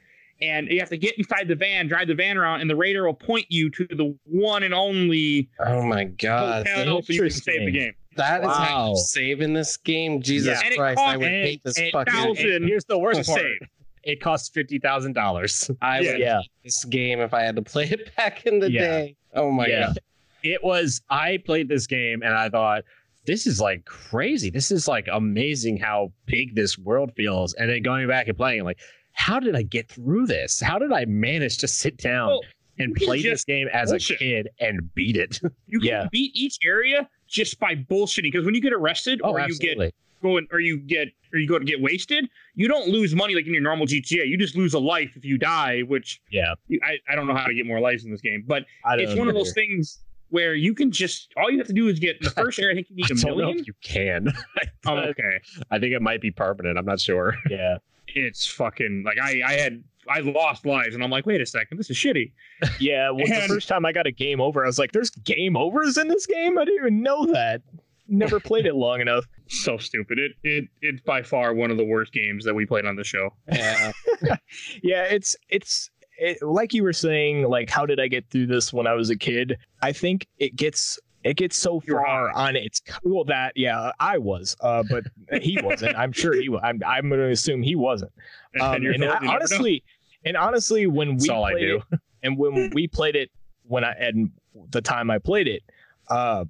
And 0.41 0.69
you 0.69 0.79
have 0.79 0.89
to 0.89 0.97
get 0.97 1.15
inside 1.19 1.47
the 1.47 1.53
van, 1.55 1.87
drive 1.87 2.07
the 2.07 2.15
van 2.15 2.35
around, 2.35 2.61
and 2.61 2.69
the 2.69 2.75
radar 2.75 3.05
will 3.05 3.13
point 3.13 3.45
you 3.49 3.69
to 3.69 3.85
the 3.91 4.17
one 4.25 4.63
and 4.63 4.73
only 4.73 5.47
Oh 5.63 5.83
my 5.83 6.05
god, 6.05 6.67
hotel 6.67 7.03
so 7.03 7.13
you 7.13 7.21
can 7.21 7.29
save 7.29 7.65
the 7.65 7.71
game. 7.71 7.93
That 8.21 8.41
is 8.43 8.47
how 8.49 8.87
Wow. 8.87 8.89
you 8.91 8.97
save 8.97 9.41
in 9.41 9.53
this 9.53 9.77
game. 9.77 10.21
Jesus 10.21 10.57
Yeah. 10.59 10.65
And 10.65 10.73
it 10.73 10.77
Christ, 10.77 10.99
I 10.99 11.17
would 11.17 11.27
hate 11.27 11.61
this 11.63 11.77
and 11.77 11.91
fucking. 11.91 12.13
thousand- 12.13 12.51
And 12.51 12.65
here's 12.65 12.85
the 12.85 12.97
worst 12.99 13.27
part. 13.27 13.41
save. 13.41 13.69
It 14.03 14.19
costs 14.21 14.49
fifty 14.49 14.79
thousand 14.79 15.13
dollars. 15.13 15.69
I 15.81 15.99
Yeah. 15.99 16.11
would 16.11 16.19
Yeah. 16.19 16.37
hate 16.41 16.49
this 16.63 16.85
game 16.85 17.19
if 17.19 17.33
I 17.33 17.41
had 17.43 17.55
to 17.57 17.61
play 17.61 17.85
it 17.85 18.13
back 18.17 18.45
in 18.45 18.59
the 18.59 18.71
Yeah. 18.71 18.79
day. 18.81 19.15
Oh 19.33 19.51
my 19.51 19.67
Yeah. 19.67 19.87
god. 19.87 19.99
It 20.43 20.63
was 20.63 21.01
I 21.09 21.37
played 21.37 21.67
this 21.69 21.85
game 21.87 22.23
and 22.23 22.33
I 22.33 22.49
thought 22.49 22.83
this 23.25 23.45
is 23.45 23.61
like 23.61 23.85
crazy. 23.85 24.49
This 24.49 24.71
is 24.71 24.87
like 24.87 25.07
amazing 25.11 25.77
how 25.77 26.11
big 26.25 26.55
this 26.55 26.77
world 26.79 27.11
feels. 27.15 27.53
And 27.53 27.69
then 27.69 27.83
going 27.83 28.07
back 28.07 28.27
and 28.27 28.35
playing, 28.35 28.63
like, 28.63 28.79
how 29.13 29.39
did 29.39 29.55
I 29.55 29.61
get 29.61 29.87
through 29.89 30.25
this? 30.25 30.59
How 30.59 30.79
did 30.79 30.91
I 30.91 31.05
manage 31.05 31.59
to 31.59 31.67
sit 31.67 31.97
down 31.97 32.29
Well, 32.29 32.41
and 32.79 32.95
play 32.95 33.21
this 33.21 33.43
game 33.43 33.67
as 33.71 33.91
bullshit. 33.91 34.15
a 34.15 34.17
kid 34.19 34.49
and 34.59 34.91
beat 34.95 35.17
it? 35.17 35.39
You 35.67 35.79
can 35.79 35.87
Yeah. 35.87 36.07
beat 36.11 36.31
each 36.35 36.57
area 36.65 37.07
just 37.31 37.59
by 37.59 37.75
bullshitting. 37.75 38.23
Because 38.23 38.45
when 38.45 38.53
you 38.53 38.61
get 38.61 38.73
arrested 38.73 39.21
Oh, 39.23 39.31
or 39.31 39.39
you 39.39 39.57
get 39.57 39.93
going 40.21 40.47
or 40.51 40.59
you 40.59 40.77
get 40.77 41.07
or 41.33 41.39
you 41.39 41.47
go 41.47 41.57
to 41.57 41.65
get 41.65 41.81
wasted, 41.81 42.29
you 42.55 42.67
don't 42.67 42.87
lose 42.89 43.15
money 43.15 43.33
like 43.33 43.47
in 43.47 43.53
your 43.53 43.63
normal 43.63 43.87
GTA. 43.87 44.27
You 44.27 44.37
just 44.37 44.55
lose 44.55 44.73
a 44.73 44.79
life 44.79 45.13
if 45.15 45.25
you 45.25 45.37
die, 45.37 45.81
which 45.81 46.21
Yeah, 46.29 46.53
you, 46.67 46.79
I, 46.83 46.97
I 47.09 47.15
don't 47.15 47.27
know 47.27 47.35
how 47.35 47.47
to 47.47 47.53
get 47.53 47.65
more 47.65 47.79
lives 47.79 48.05
in 48.05 48.11
this 48.11 48.21
game, 48.21 48.43
but 48.45 48.65
it's 48.97 49.17
one 49.17 49.27
of 49.27 49.33
those 49.33 49.53
things 49.53 49.99
where 50.31 50.55
you 50.55 50.73
can 50.73 50.91
just 50.91 51.31
all 51.37 51.49
you 51.51 51.57
have 51.59 51.67
to 51.67 51.73
do 51.73 51.87
is 51.87 51.99
get 51.99 52.17
in 52.17 52.23
the 52.23 52.29
first 52.31 52.57
area. 52.61 52.71
I 52.73 52.75
think 52.75 52.89
you 52.89 52.95
need 52.97 53.05
a 53.11 53.15
don't 53.15 53.31
know 53.31 53.35
million. 53.37 53.59
if 53.59 53.67
you 53.67 53.73
can. 53.83 54.33
Oh, 54.87 54.95
okay. 54.97 55.39
I 55.69 55.77
think 55.77 55.93
it 55.93 56.01
might 56.01 56.21
be 56.21 56.31
permanent. 56.31 56.75
I'm 56.79 56.85
not 56.85 56.99
sure. 56.99 57.35
Yeah, 57.49 57.77
It's 58.07 58.47
fucking 58.47 59.03
like 59.05 59.19
I 59.21 59.41
I 59.45 59.53
had 59.53 59.83
I 60.09 60.21
lost 60.21 60.65
lives 60.65 60.95
and 60.95 61.03
I'm 61.03 61.11
like, 61.11 61.27
wait 61.27 61.39
a 61.39 61.45
second, 61.45 61.77
this 61.77 61.91
is 61.91 61.95
shitty. 61.97 62.31
yeah. 62.79 63.11
Well, 63.11 63.27
the 63.27 63.45
first 63.47 63.67
time 63.67 63.85
I 63.85 63.91
got 63.91 64.07
a 64.07 64.11
game 64.11 64.41
over, 64.41 64.63
I 64.63 64.67
was 64.67 64.79
like, 64.79 64.91
"There's 64.91 65.11
game 65.11 65.55
overs 65.55 65.97
in 65.99 66.07
this 66.07 66.25
game." 66.25 66.57
I 66.57 66.65
didn't 66.65 66.79
even 66.79 67.03
know 67.03 67.27
that. 67.27 67.61
Never 68.07 68.39
played 68.39 68.65
it 68.65 68.73
long 68.73 68.99
enough. 69.01 69.25
So 69.47 69.77
stupid. 69.77 70.17
It 70.17 70.31
it 70.43 70.65
it's 70.81 71.01
by 71.03 71.21
far 71.21 71.53
one 71.53 71.69
of 71.69 71.77
the 71.77 71.85
worst 71.85 72.11
games 72.11 72.43
that 72.45 72.55
we 72.55 72.65
played 72.65 72.85
on 72.87 72.95
the 72.95 73.03
show. 73.03 73.29
Yeah. 73.51 73.91
yeah 74.81 75.03
it's 75.03 75.35
it's 75.49 75.91
it, 76.21 76.41
like 76.41 76.73
you 76.73 76.83
were 76.83 76.93
saying 76.93 77.43
like 77.49 77.69
how 77.69 77.85
did 77.85 77.99
i 77.99 78.07
get 78.07 78.23
through 78.29 78.45
this 78.47 78.71
when 78.71 78.87
i 78.87 78.93
was 78.93 79.09
a 79.09 79.15
kid? 79.17 79.57
I 79.81 79.91
think 79.91 80.27
it 80.39 80.55
gets 80.55 80.99
it 81.23 81.35
gets 81.37 81.55
so 81.57 81.79
far 81.81 82.31
on 82.31 82.55
its 82.55 82.81
well 83.03 83.23
that 83.25 83.53
yeah 83.55 83.91
i 83.99 84.17
was 84.17 84.55
uh 84.61 84.83
but 84.89 85.03
he 85.41 85.59
wasn't. 85.61 85.95
I'm 85.97 86.11
sure 86.11 86.33
he 86.33 86.49
was 86.49 86.61
i'm, 86.63 86.81
I'm 86.85 87.09
gonna 87.09 87.29
assume 87.29 87.61
he 87.61 87.75
wasn't. 87.75 88.11
Um, 88.61 88.81
you're 88.83 88.93
and 88.93 89.03
I- 89.05 89.19
you 89.21 89.27
know. 89.27 89.33
honestly 89.33 89.83
and 90.25 90.35
honestly 90.37 90.87
when 90.87 91.09
we 91.09 91.27
That's 91.27 91.29
all 91.29 91.45
I 91.45 91.51
played 91.51 91.61
do. 91.67 91.81
it 91.91 91.99
and 92.23 92.37
when 92.37 92.69
we 92.73 92.87
played 92.87 93.15
it 93.15 93.29
when 93.67 93.83
i 93.83 93.91
and 93.93 94.29
the 94.71 94.81
time 94.81 95.09
i 95.11 95.17
played 95.19 95.47
it 95.47 95.63
uh 96.09 96.45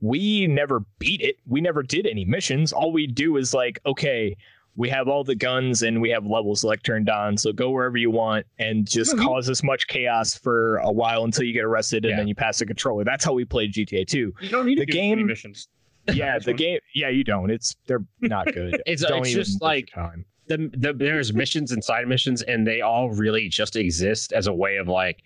we 0.00 0.46
never 0.48 0.80
beat 0.98 1.20
it. 1.20 1.36
We 1.46 1.60
never 1.60 1.82
did 1.82 2.06
any 2.08 2.24
missions. 2.24 2.72
All 2.72 2.90
we 2.92 3.06
do 3.06 3.36
is 3.36 3.54
like 3.54 3.78
okay 3.86 4.36
we 4.76 4.88
have 4.90 5.08
all 5.08 5.24
the 5.24 5.34
guns 5.34 5.82
and 5.82 6.00
we 6.00 6.10
have 6.10 6.26
level 6.26 6.54
select 6.54 6.84
turned 6.84 7.08
on 7.08 7.36
so 7.36 7.52
go 7.52 7.70
wherever 7.70 7.96
you 7.96 8.10
want 8.10 8.44
and 8.58 8.86
just 8.88 9.14
Mhm. 9.16 9.24
cause 9.24 9.48
as 9.48 9.62
much 9.62 9.86
chaos 9.86 10.36
for 10.36 10.76
a 10.78 10.90
while 10.92 11.24
until 11.24 11.44
you 11.44 11.52
get 11.52 11.64
arrested 11.64 12.04
and 12.04 12.10
Yeah. 12.12 12.16
then 12.18 12.28
you 12.28 12.34
pass 12.34 12.58
the 12.58 12.66
controller 12.66 13.04
that's 13.04 13.24
how 13.24 13.32
we 13.32 13.44
played 13.44 13.72
gta 13.72 14.06
2 14.06 14.34
you 14.40 14.48
don't 14.50 14.66
need 14.66 14.78
the 14.78 14.86
to 14.86 14.92
do 14.92 14.98
game- 14.98 15.26
missions. 15.26 15.68
yeah 16.12 16.38
the 16.38 16.52
what- 16.52 16.58
game 16.58 16.78
yeah 16.94 17.08
you 17.08 17.24
don't 17.24 17.50
it's 17.50 17.74
they're 17.86 18.04
not 18.20 18.46
good 18.52 18.80
It's, 18.86 19.02
don't 19.02 19.20
it's 19.26 19.34
just 19.34 19.62
like 19.62 19.88
time 19.92 20.24
the, 20.48 20.70
the 20.76 20.92
there's 20.92 21.32
missions 21.34 21.72
and 21.72 21.82
side 21.82 22.06
missions, 22.06 22.40
and 22.42 22.64
they 22.64 22.80
all 22.80 23.10
really 23.10 23.48
just 23.48 23.74
exist 23.74 24.32
as 24.32 24.46
a 24.46 24.52
way 24.54 24.76
of 24.76 24.86
like, 24.86 25.24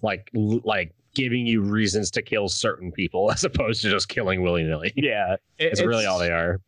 like, 0.00 0.30
like 0.32 0.92
giving 1.12 1.44
you 1.44 1.60
reasons 1.60 2.08
to 2.12 2.22
kill 2.22 2.48
certain 2.48 2.92
people 2.92 3.32
as 3.32 3.42
opposed 3.42 3.82
to 3.82 3.90
just 3.90 4.08
killing 4.08 4.42
willy 4.42 4.62
nilly. 4.62 4.92
yeah 4.94 5.32
it- 5.58 5.72
It's 5.72 5.82
really 5.82 6.06
all 6.06 6.20
they 6.20 6.30
are. 6.30 6.60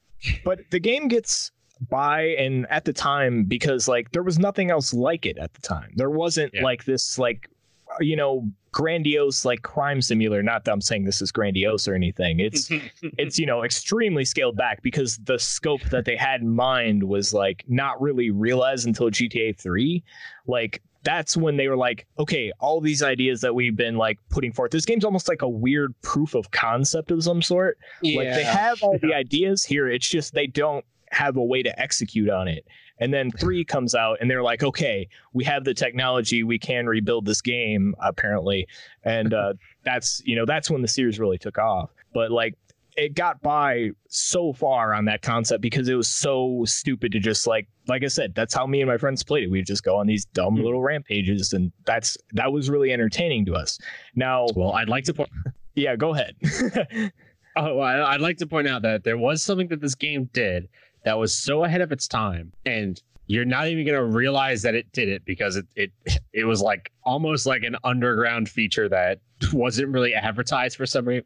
but 0.45 0.59
the 0.73 0.81
game 0.81 1.07
gets 1.07 1.53
by 1.89 2.23
and 2.39 2.67
at 2.71 2.85
the 2.85 2.93
time 2.93 3.45
because 3.45 3.89
like 3.89 4.11
there 4.13 4.23
was 4.23 4.39
nothing 4.39 4.71
else 4.71 4.93
like 4.93 5.27
it 5.27 5.39
at 5.39 5.53
the 5.55 5.61
time. 5.63 5.91
There 5.97 6.11
wasn't 6.11 6.53
Yeah. 6.55 6.63
like 6.63 6.85
this 6.85 7.19
like 7.19 7.49
uh, 7.91 7.97
you 8.01 8.17
know 8.17 8.49
grandiose 8.73 9.45
like 9.45 9.63
crime 9.63 10.01
simulator. 10.01 10.43
Not 10.43 10.65
that 10.65 10.73
i'm 10.73 10.81
saying 10.81 11.05
this 11.05 11.21
is 11.23 11.31
grandiose 11.31 11.87
or 11.87 11.95
anything. 11.95 12.41
It's 12.41 12.71
it's 13.19 13.39
you 13.39 13.47
know 13.47 13.65
extremely 13.65 14.25
scaled 14.25 14.57
back 14.57 14.83
because 14.83 15.19
the 15.25 15.39
scope 15.39 15.83
that 15.91 16.05
they 16.05 16.17
had 16.17 16.41
in 16.41 16.49
mind 16.51 17.03
was 17.03 17.35
like 17.35 17.65
not 17.69 18.01
really 18.01 18.31
realized 18.31 18.87
until 18.87 19.11
gta 19.11 19.57
3 19.59 20.03
like 20.47 20.83
that's 21.05 21.37
when 21.37 21.57
they 21.57 21.67
were 21.69 21.77
like 21.77 22.07
okay 22.19 22.53
all 22.61 22.81
these 22.81 23.03
ideas 23.03 23.41
that 23.41 23.55
we've 23.55 23.77
been 23.77 23.97
like 23.97 24.19
putting 24.31 24.53
forth. 24.53 24.71
This 24.71 24.85
game's 24.87 25.05
almost 25.05 25.29
like 25.29 25.43
a 25.43 25.49
weird 25.49 25.95
proof 26.03 26.35
of 26.35 26.51
concept 26.53 27.11
of 27.11 27.23
some 27.25 27.43
sort. 27.43 27.77
Like 28.05 28.29
they 28.35 28.45
have 28.45 28.81
all 28.83 28.97
the 29.03 29.13
ideas 29.25 29.65
here. 29.65 29.89
It's 29.89 30.09
just 30.09 30.33
they 30.33 30.47
don't 30.47 30.85
have 31.13 31.37
a 31.37 31.43
way 31.43 31.63
to 31.63 31.81
execute 31.81 32.29
on 32.29 32.49
it. 32.49 32.67
And 32.99 33.13
then 33.13 33.31
three 33.33 33.65
comes 33.65 33.95
out 33.95 34.19
and 34.21 34.31
they're 34.31 34.43
like, 34.43 34.63
okay, 34.63 35.09
we 35.33 35.45
have 35.45 35.65
the 35.65 35.75
technology, 35.75 36.43
we 36.45 36.59
can 36.59 36.87
rebuild 36.87 37.27
this 37.27 37.41
game, 37.41 37.95
apparently. 38.01 38.67
And 39.05 39.33
uh, 39.35 39.55
that's 39.85 40.21
you 40.25 40.37
know, 40.37 40.45
that's 40.47 40.71
when 40.71 40.83
the 40.83 40.89
series 40.89 41.19
really 41.19 41.39
took 41.39 41.59
off. 41.59 41.91
But 42.15 42.31
like 42.31 42.55
it 42.97 43.15
got 43.15 43.41
by 43.41 43.89
so 44.09 44.53
far 44.53 44.93
on 44.93 45.07
that 45.07 45.23
concept 45.23 45.63
because 45.63 45.89
it 45.89 45.95
was 45.95 46.09
so 46.09 46.63
stupid 46.67 47.11
to 47.13 47.19
just 47.19 47.47
like 47.47 47.67
like 47.89 48.05
I 48.05 48.09
said, 48.09 48.35
that's 48.35 48.55
how 48.55 48.67
me 48.67 48.81
and 48.83 48.89
my 48.89 48.99
friends 48.99 49.23
played 49.25 49.45
it. 49.45 49.51
We'd 49.51 49.67
just 49.67 49.83
go 49.83 49.97
on 49.97 50.07
these 50.07 50.27
dumb 50.27 50.57
Hmm. 50.57 50.63
little 50.63 50.83
rampages 50.83 51.53
and 51.55 51.73
that's 51.87 52.17
that 52.33 52.53
was 52.53 52.69
really 52.71 52.93
entertaining 52.93 53.47
to 53.47 53.55
us. 53.55 53.79
Now 54.15 54.47
Well, 54.55 54.73
I'd 54.73 54.89
like 54.91 55.05
to 55.05 55.15
point. 55.15 55.31
yeah, 55.75 55.97
go 55.97 56.15
ahead. 56.15 56.37
Oh, 57.55 57.81
I'd 57.81 58.23
like 58.23 58.39
to 58.39 58.47
point 58.47 58.67
out 58.67 58.81
that 58.81 59.05
there 59.05 59.19
was 59.19 59.43
something 59.43 59.69
that 59.69 59.81
this 59.83 59.95
game 59.95 60.31
did 60.33 60.69
that 61.05 61.19
was 61.19 61.35
so 61.35 61.65
ahead 61.65 61.81
of 61.81 61.93
its 61.93 62.07
time, 62.09 62.53
and 62.67 63.01
you're 63.27 63.45
not 63.45 63.69
even 63.69 63.87
going 63.87 63.99
to 63.99 64.05
realize 64.05 64.63
that 64.63 64.75
it 64.75 64.91
did 64.93 65.09
it 65.09 65.25
because 65.25 65.57
it 65.57 65.67
it 65.77 65.91
it 66.33 66.45
was 66.45 66.61
like 66.61 66.93
almost 67.05 67.47
like 67.47 67.63
an 67.63 67.77
underground 67.85 68.49
feature 68.49 68.89
that 68.89 69.19
wasn't 69.53 69.89
really 69.89 70.15
advertised 70.15 70.77
for 70.77 70.87
some 70.87 71.07
re- 71.07 71.25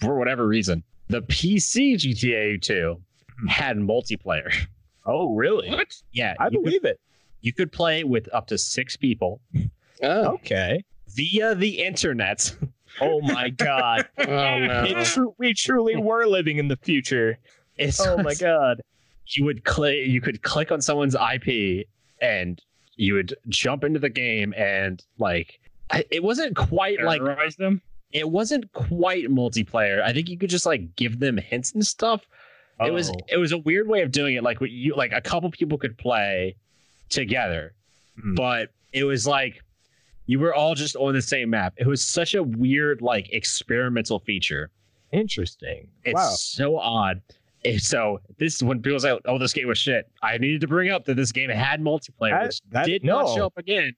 for 0.00 0.18
whatever 0.18 0.46
reason. 0.46 0.82
The 1.08 1.22
PC 1.22 1.94
GTA 1.94 2.60
2 2.60 3.00
hmm. 3.40 3.46
had 3.46 3.76
multiplayer. 3.78 4.52
oh, 5.06 5.34
really? 5.34 5.70
what? 5.70 5.94
Yeah, 6.12 6.34
I 6.38 6.44
you 6.44 6.50
could, 6.50 6.64
believe 6.64 6.84
it. 6.84 7.00
you 7.40 7.52
could 7.52 7.72
play 7.72 8.04
with 8.04 8.28
up 8.34 8.46
to 8.48 8.58
six 8.58 8.96
people 8.96 9.40
Oh. 10.02 10.34
Okay. 10.34 10.84
via 11.08 11.54
the 11.54 11.82
internet. 11.82 12.54
Oh 13.00 13.20
my 13.20 13.50
god. 13.50 14.08
Oh 14.18 14.24
no. 14.58 14.84
It 14.84 15.04
tru- 15.06 15.34
we 15.38 15.54
truly 15.54 15.96
were 15.96 16.26
living 16.26 16.58
in 16.58 16.68
the 16.68 16.76
future. 16.76 17.38
It's 17.76 18.00
Oh 18.00 18.18
my 18.18 18.34
god. 18.34 18.80
You 19.30 19.44
would 19.44 19.64
click 19.64 20.06
you 20.06 20.20
could 20.20 20.42
click 20.42 20.70
on 20.72 20.80
someone's 20.80 21.14
IP 21.14 21.86
and 22.20 22.60
you 22.96 23.14
would 23.14 23.34
jump 23.48 23.84
into 23.84 23.98
the 24.00 24.08
game 24.08 24.52
and 24.56 25.04
like 25.18 25.60
it 26.10 26.22
wasn't 26.22 26.54
quite 26.56 27.00
like 27.02 27.22
them? 27.56 27.80
it 28.12 28.28
wasn't 28.28 28.72
quite 28.72 29.26
multiplayer. 29.26 30.02
I 30.02 30.12
think 30.14 30.28
you 30.30 30.38
could 30.38 30.50
just 30.50 30.64
like 30.66 30.96
give 30.96 31.20
them 31.20 31.36
hints 31.36 31.72
and 31.72 31.86
stuff. 31.86 32.22
Oh. 32.80 32.86
It 32.86 32.92
was 32.92 33.10
Oh. 33.10 33.14
it 33.28 33.36
was 33.36 33.52
a 33.52 33.58
weird 33.58 33.86
way 33.88 34.02
of 34.02 34.10
doing 34.12 34.34
it. 34.36 34.42
Like 34.42 34.60
what 34.60 34.70
you 34.70 34.94
like 34.94 35.12
a 35.12 35.20
couple 35.20 35.50
people 35.50 35.78
could 35.78 35.96
play 35.98 36.56
together, 37.10 37.72
Hmm. 38.20 38.34
but 38.34 38.70
it 38.92 39.04
was 39.04 39.26
like 39.26 39.62
you 40.26 40.38
were 40.38 40.54
all 40.54 40.74
just 40.74 40.94
on 40.96 41.14
the 41.14 41.22
same 41.22 41.50
map. 41.50 41.74
It 41.78 41.86
was 41.86 42.04
such 42.04 42.34
a 42.34 42.42
weird 42.42 43.00
like 43.02 43.30
experimental 43.32 44.18
feature. 44.20 44.70
interesting. 45.10 45.88
It's 46.04 46.14
wow. 46.14 46.28
so 46.34 46.78
odd. 46.78 47.22
And 47.64 47.80
so 47.80 48.20
this 48.38 48.54
is 48.56 48.62
when 48.64 48.80
people 48.82 49.00
say, 49.00 49.18
"Oh, 49.24 49.38
this 49.38 49.52
game 49.52 49.66
was 49.68 49.78
shit." 49.78 50.08
I 50.22 50.38
needed 50.38 50.60
to 50.60 50.68
bring 50.68 50.90
up 50.90 51.04
that 51.06 51.14
this 51.14 51.32
game 51.32 51.50
had 51.50 51.80
multiplayer, 51.80 52.30
That- 52.30 52.42
which 52.46 52.60
that- 52.70 52.86
did 52.86 53.04
no. 53.04 53.22
not 53.22 53.34
show 53.34 53.46
up 53.46 53.58
again. 53.58 53.92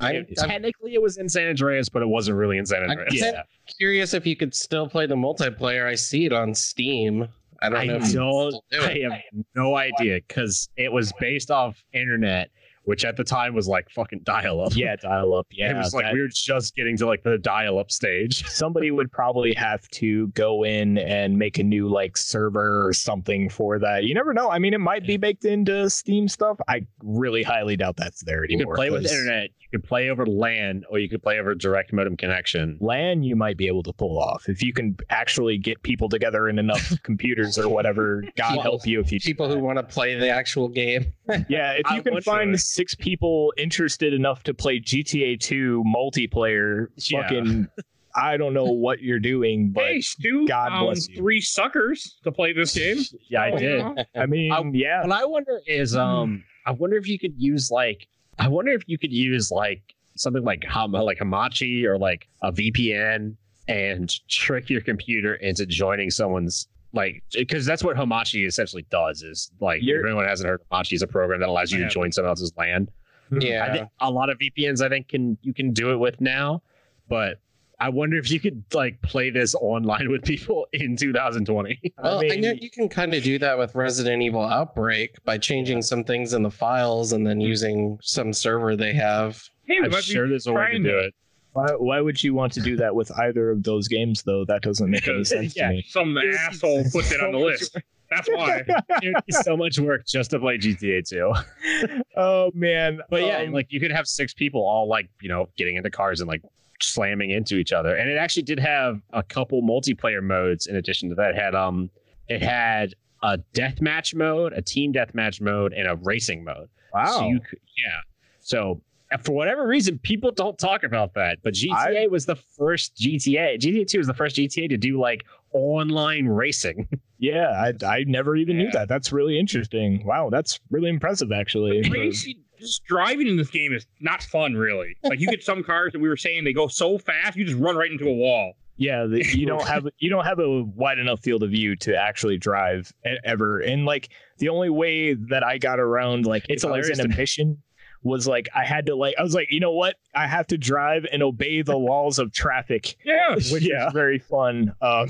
I, 0.00 0.12
It- 0.14 0.36
technically, 0.36 0.94
it 0.94 1.02
was 1.02 1.18
in 1.18 1.28
San 1.28 1.48
Andreas, 1.48 1.88
but 1.88 2.02
it 2.02 2.08
wasn't 2.08 2.36
really 2.36 2.58
in 2.58 2.66
San 2.66 2.82
I- 2.82 2.88
Andreas. 2.88 3.14
Yeah. 3.14 3.42
curious 3.78 4.12
if 4.14 4.26
you 4.26 4.36
could 4.36 4.54
still 4.54 4.88
play 4.88 5.06
the 5.06 5.14
multiplayer. 5.16 5.86
I 5.86 5.94
see 5.94 6.24
it 6.24 6.32
on 6.32 6.54
Steam. 6.54 7.28
I 7.62 7.68
don't 7.68 7.78
I 7.78 7.84
know. 7.86 7.96
if 7.96 8.12
don't. 8.12 8.54
do 8.70 8.80
I 8.82 8.98
have 9.02 9.44
no 9.54 9.76
idea 9.76 10.16
because 10.26 10.68
it 10.76 10.92
was 10.92 11.12
based 11.20 11.50
off 11.50 11.82
internet, 11.92 12.50
which 12.84 13.04
at 13.04 13.16
the 13.16 13.24
time 13.24 13.54
was 13.54 13.66
like 13.68 13.88
fucking 13.90 14.20
dial-up. 14.24 14.74
Yeah, 14.74 14.96
dial 14.96 15.34
up. 15.34 15.46
Yeah. 15.54 15.70
it 15.72 15.76
was 15.76 15.94
like 15.94 16.04
that- 16.06 16.12
we 16.14 16.20
were 16.20 16.28
just 16.28 16.74
getting 16.74 16.96
to 16.98 17.06
like 17.06 17.22
the 17.22 17.38
dial-up 17.38 17.90
stage. 17.90 18.44
somebody 18.48 18.90
would 18.90 19.10
probably 19.12 19.54
have 19.54 19.88
to 19.90 20.28
go 20.28 20.64
in 20.64 20.98
and 20.98 21.38
make 21.38 21.58
a 21.58 21.62
new 21.62 21.88
like 21.88 22.16
server 22.16 22.86
or 22.86 22.92
something 22.92 23.48
for 23.48 23.78
that. 23.78 24.04
You 24.04 24.14
never 24.14 24.32
know. 24.34 24.50
I 24.50 24.58
mean, 24.58 24.74
it 24.74 24.80
might 24.80 25.06
be 25.06 25.16
baked 25.16 25.44
into 25.44 25.88
Steam 25.90 26.28
stuff. 26.28 26.58
I 26.68 26.86
really 27.02 27.42
highly 27.42 27.76
doubt 27.76 27.96
that's 27.96 28.22
there 28.24 28.44
anymore. 28.44 28.48
You 28.48 28.56
anymore. 28.56 28.74
could 28.74 28.78
play 28.80 28.90
with 28.90 29.02
'cause 29.02 29.12
internet, 29.12 29.50
you 29.60 29.78
could 29.78 29.88
play 29.88 30.08
over 30.10 30.26
LAN, 30.26 30.82
or 30.90 30.98
you 30.98 31.08
could 31.08 31.22
play 31.22 31.38
over 31.38 31.54
direct 31.54 31.92
modem 31.92 32.16
connection. 32.16 32.76
LAN 32.80 33.22
you 33.22 33.36
might 33.36 33.56
be 33.56 33.66
able 33.66 33.82
to 33.84 33.92
pull 33.92 34.18
off 34.18 34.48
if 34.48 34.62
you 34.62 34.72
can 34.72 34.96
actually 35.10 35.58
get 35.58 35.82
people 35.82 36.08
together 36.08 36.48
in 36.48 36.58
enough 36.58 36.92
computers 37.02 37.58
or 37.58 37.68
whatever. 37.68 38.22
God 38.36 38.54
Well, 38.56 38.62
help 38.62 38.86
you 38.86 39.00
if 39.00 39.10
you 39.12 39.18
do 39.18 39.28
People 39.30 39.48
who 39.48 39.58
want 39.58 39.78
to 39.78 39.82
play 39.82 40.14
the 40.18 40.28
actual 40.28 40.68
game. 40.68 41.12
Yeah, 41.48 41.72
if 41.72 41.86
I 41.86 41.96
you 41.96 42.02
can 42.02 42.12
wonder- 42.14 42.22
find 42.24 42.60
six 42.74 42.94
people 42.94 43.52
interested 43.56 44.12
enough 44.12 44.42
to 44.44 44.52
play 44.54 44.80
GTA 44.80 45.38
2 45.40 45.84
multiplayer, 45.86 46.88
Yeah. 46.96 47.22
fucking, 47.22 47.68
I 48.16 48.36
don't 48.36 48.52
know 48.54 48.64
what 48.64 49.00
you're 49.00 49.20
doing, 49.20 49.70
but 49.74 49.84
hey, 49.84 50.00
Stu 50.00 50.46
God 50.48 50.70
found 50.70 50.86
bless 50.86 51.08
you. 51.08 51.16
three 51.16 51.40
suckers 51.40 52.16
to 52.24 52.32
play 52.32 52.52
this 52.52 52.74
game. 52.74 52.98
Yeah, 53.28 53.42
I 53.42 53.50
Oh, 53.52 53.58
did. 53.58 54.06
I 54.16 54.26
mean, 54.26 54.52
I- 54.52 54.62
yeah, 54.72 55.02
What 55.06 55.12
I 55.12 55.24
wonder 55.24 55.60
is, 55.66 55.94
um, 55.96 56.42
I 56.66 56.72
wonder 56.72 56.96
if 56.96 57.08
you 57.08 57.18
could 57.18 57.34
use 57.36 57.70
like, 57.70 58.08
I 58.38 58.48
wonder 58.48 58.72
if 58.72 58.82
you 58.88 58.98
could 58.98 59.12
use 59.12 59.50
like 59.52 59.82
something 60.16 60.42
like 60.42 60.64
Ham- 60.64 60.92
like 60.92 61.18
Hamachi 61.18 61.84
or 61.84 61.98
like 61.98 62.26
a 62.42 62.50
VPN 62.52 63.36
and 63.68 64.12
trick 64.28 64.68
your 64.70 64.80
computer 64.80 65.34
into 65.36 65.64
joining 65.66 66.10
someone's 66.10 66.66
like 66.94 67.22
because 67.32 67.66
that's 67.66 67.82
what 67.82 67.96
Hamachi 67.96 68.46
essentially 68.46 68.86
does 68.90 69.22
is 69.22 69.50
like 69.60 69.80
You're- 69.82 70.00
if 70.00 70.06
anyone 70.06 70.26
hasn't 70.26 70.48
heard 70.48 70.60
Hamachi 70.70 70.94
is 70.94 71.02
a 71.02 71.06
program 71.06 71.40
that 71.40 71.48
allows 71.48 71.72
you 71.72 71.80
I 71.80 71.82
to 71.82 71.88
join 71.88 72.12
someone 72.12 72.30
else's 72.30 72.52
LAN. 72.56 72.88
I 73.32 73.36
Yeah. 73.40 73.72
think 73.72 73.88
a 74.00 74.10
lot 74.10 74.30
of 74.30 74.38
VPNs 74.38 74.84
I 74.84 74.88
think 74.88 75.08
can 75.08 75.36
you 75.42 75.52
can 75.52 75.72
do 75.72 75.92
it 75.92 75.96
with 75.96 76.20
now, 76.20 76.62
but 77.08 77.40
I 77.80 77.88
wonder 77.88 78.16
if 78.16 78.30
you 78.30 78.38
could 78.38 78.62
like 78.72 79.00
play 79.02 79.30
this 79.30 79.54
online 79.56 80.10
with 80.10 80.22
people 80.22 80.66
in 80.72 80.96
2020. 80.96 81.92
Well, 82.02 82.18
I, 82.18 82.22
mean, 82.22 82.40
know 82.40 82.52
you 82.52 82.70
can 82.70 82.88
kind 82.88 83.12
of 83.14 83.22
do 83.22 83.38
that 83.40 83.58
with 83.58 83.74
Resident 83.74 84.22
Evil 84.22 84.44
Outbreak 84.44 85.22
by 85.24 85.38
changing 85.38 85.82
some 85.82 86.04
things 86.04 86.32
in 86.34 86.42
the 86.42 86.50
files 86.50 87.12
and 87.12 87.26
then 87.26 87.36
hmm. 87.36 87.46
using 87.46 87.98
some 88.00 88.32
server 88.32 88.76
they 88.76 88.94
have. 88.94 89.42
Hey, 89.66 89.78
I'm 89.82 89.90
sure 90.00 90.28
there's 90.28 90.46
a 90.46 90.52
way 90.52 90.72
to 90.72 90.78
do 90.78 90.98
it. 90.98 91.14
Why, 91.54 91.68
why 91.78 92.00
would 92.00 92.22
you 92.22 92.34
want 92.34 92.52
to 92.54 92.60
do 92.60 92.76
that 92.76 92.94
with 92.94 93.10
either 93.18 93.50
of 93.50 93.62
those 93.62 93.86
games, 93.88 94.22
though? 94.24 94.44
That 94.44 94.62
doesn't 94.62 94.90
make 94.90 95.06
any 95.08 95.24
sense 95.24 95.56
yeah. 95.56 95.68
to 95.68 95.74
me. 95.74 95.84
Some 95.88 96.18
asshole 96.18 96.84
put 96.92 97.10
it 97.10 97.20
on 97.20 97.32
the 97.32 97.38
list. 97.38 97.76
That's 98.10 98.28
why. 98.28 98.62
It 99.02 99.14
would 99.14 99.24
be 99.24 99.32
so 99.32 99.56
much 99.56 99.78
work 99.78 100.04
just 100.06 100.30
to 100.32 100.40
play 100.40 100.58
GTA 100.58 101.08
2. 101.08 102.02
oh 102.16 102.50
man! 102.54 103.00
But 103.08 103.22
yeah, 103.22 103.38
Um, 103.38 103.52
like 103.52 103.68
you 103.70 103.80
could 103.80 103.92
have 103.92 104.06
six 104.06 104.34
people 104.34 104.62
all 104.62 104.88
like, 104.88 105.08
you 105.22 105.28
know, 105.28 105.48
getting 105.56 105.76
into 105.76 105.90
cars 105.90 106.20
and 106.20 106.28
like 106.28 106.42
slamming 106.80 107.30
into 107.30 107.56
each 107.56 107.72
other. 107.72 107.94
And 107.96 108.10
it 108.10 108.16
actually 108.16 108.42
did 108.42 108.58
have 108.58 109.00
a 109.12 109.22
couple 109.22 109.62
multiplayer 109.62 110.22
modes 110.22 110.66
in 110.66 110.76
addition 110.76 111.08
to 111.10 111.14
that. 111.16 111.30
It 111.30 111.36
had 111.36 111.54
um 111.54 111.90
it 112.28 112.42
had 112.42 112.94
a 113.22 113.38
deathmatch 113.54 114.14
mode, 114.14 114.52
a 114.52 114.62
team 114.62 114.92
deathmatch 114.92 115.40
mode, 115.40 115.72
and 115.72 115.88
a 115.88 115.96
racing 115.96 116.44
mode. 116.44 116.68
wow. 116.92 117.06
So 117.06 117.28
you 117.28 117.40
could, 117.40 117.60
yeah. 117.84 118.00
So 118.40 118.80
for 119.22 119.32
whatever 119.32 119.66
reason, 119.66 119.98
people 119.98 120.30
don't 120.30 120.58
talk 120.58 120.82
about 120.82 121.14
that. 121.14 121.38
But 121.42 121.54
GTA 121.54 122.10
was 122.10 122.26
the 122.26 122.36
first 122.36 122.96
GTA. 122.96 123.58
GTA 123.58 123.86
2 123.86 123.98
was 123.98 124.06
the 124.06 124.14
first 124.14 124.36
GTA 124.36 124.68
to 124.68 124.76
do 124.76 124.98
like 124.98 125.24
online 125.52 126.26
racing. 126.26 126.88
yeah, 127.18 127.48
I, 127.50 127.86
I 127.86 128.04
never 128.04 128.36
even 128.36 128.58
knew 128.58 128.70
that. 128.72 128.88
That's 128.88 129.12
really 129.12 129.38
interesting. 129.38 130.04
Wow, 130.04 130.30
that's 130.30 130.58
really 130.70 130.88
impressive, 130.88 131.32
actually. 131.32 131.88
Crazy. 131.88 132.38
Just 132.58 132.84
driving 132.84 133.26
in 133.26 133.36
this 133.36 133.50
game 133.50 133.72
is 133.72 133.86
not 134.00 134.22
fun, 134.22 134.54
really. 134.54 134.96
Like 135.02 135.20
you 135.20 135.28
get 135.28 135.42
some 135.42 135.62
cars 135.64 135.92
that 135.92 136.00
we 136.00 136.08
were 136.08 136.16
saying 136.16 136.44
they 136.44 136.52
go 136.52 136.68
so 136.68 136.98
fast, 136.98 137.36
you 137.36 137.44
just 137.44 137.58
run 137.58 137.76
right 137.76 137.90
into 137.90 138.08
a 138.08 138.12
wall. 138.12 138.54
Yeah, 138.76 139.06
the, 139.06 139.24
you 139.34 139.46
don't 139.46 139.66
have 139.66 139.86
you 139.98 140.10
don't 140.10 140.24
have 140.24 140.38
a 140.38 140.62
wide 140.64 140.98
enough 140.98 141.20
field 141.20 141.42
of 141.42 141.50
view 141.50 141.76
to 141.76 141.96
actually 141.96 142.38
drive 142.38 142.92
ever. 143.24 143.60
And 143.60 143.84
like 143.84 144.08
the 144.38 144.48
only 144.48 144.70
way 144.70 145.14
that 145.14 145.44
I 145.44 145.58
got 145.58 145.78
around 145.78 146.26
like 146.26 146.46
It's 146.48 146.64
if 146.64 146.70
I 146.70 146.78
was 146.78 146.86
hilarious 146.86 147.04
in 147.04 147.12
a 147.12 147.16
mission 147.16 147.62
was 148.04 148.28
like 148.28 148.48
I 148.54 148.64
had 148.64 148.86
to 148.86 148.94
like 148.94 149.14
I 149.18 149.22
was 149.22 149.34
like 149.34 149.48
you 149.50 149.58
know 149.60 149.72
what 149.72 149.96
I 150.14 150.26
have 150.28 150.46
to 150.48 150.58
drive 150.58 151.04
and 151.10 151.22
obey 151.22 151.62
the 151.62 151.76
laws 151.76 152.18
of 152.20 152.32
traffic, 152.32 152.96
Yeah. 153.04 153.34
which 153.50 153.62
Yeah. 153.62 153.88
is 153.88 153.92
very 153.92 154.18
fun. 154.20 154.72
Um, 154.80 155.08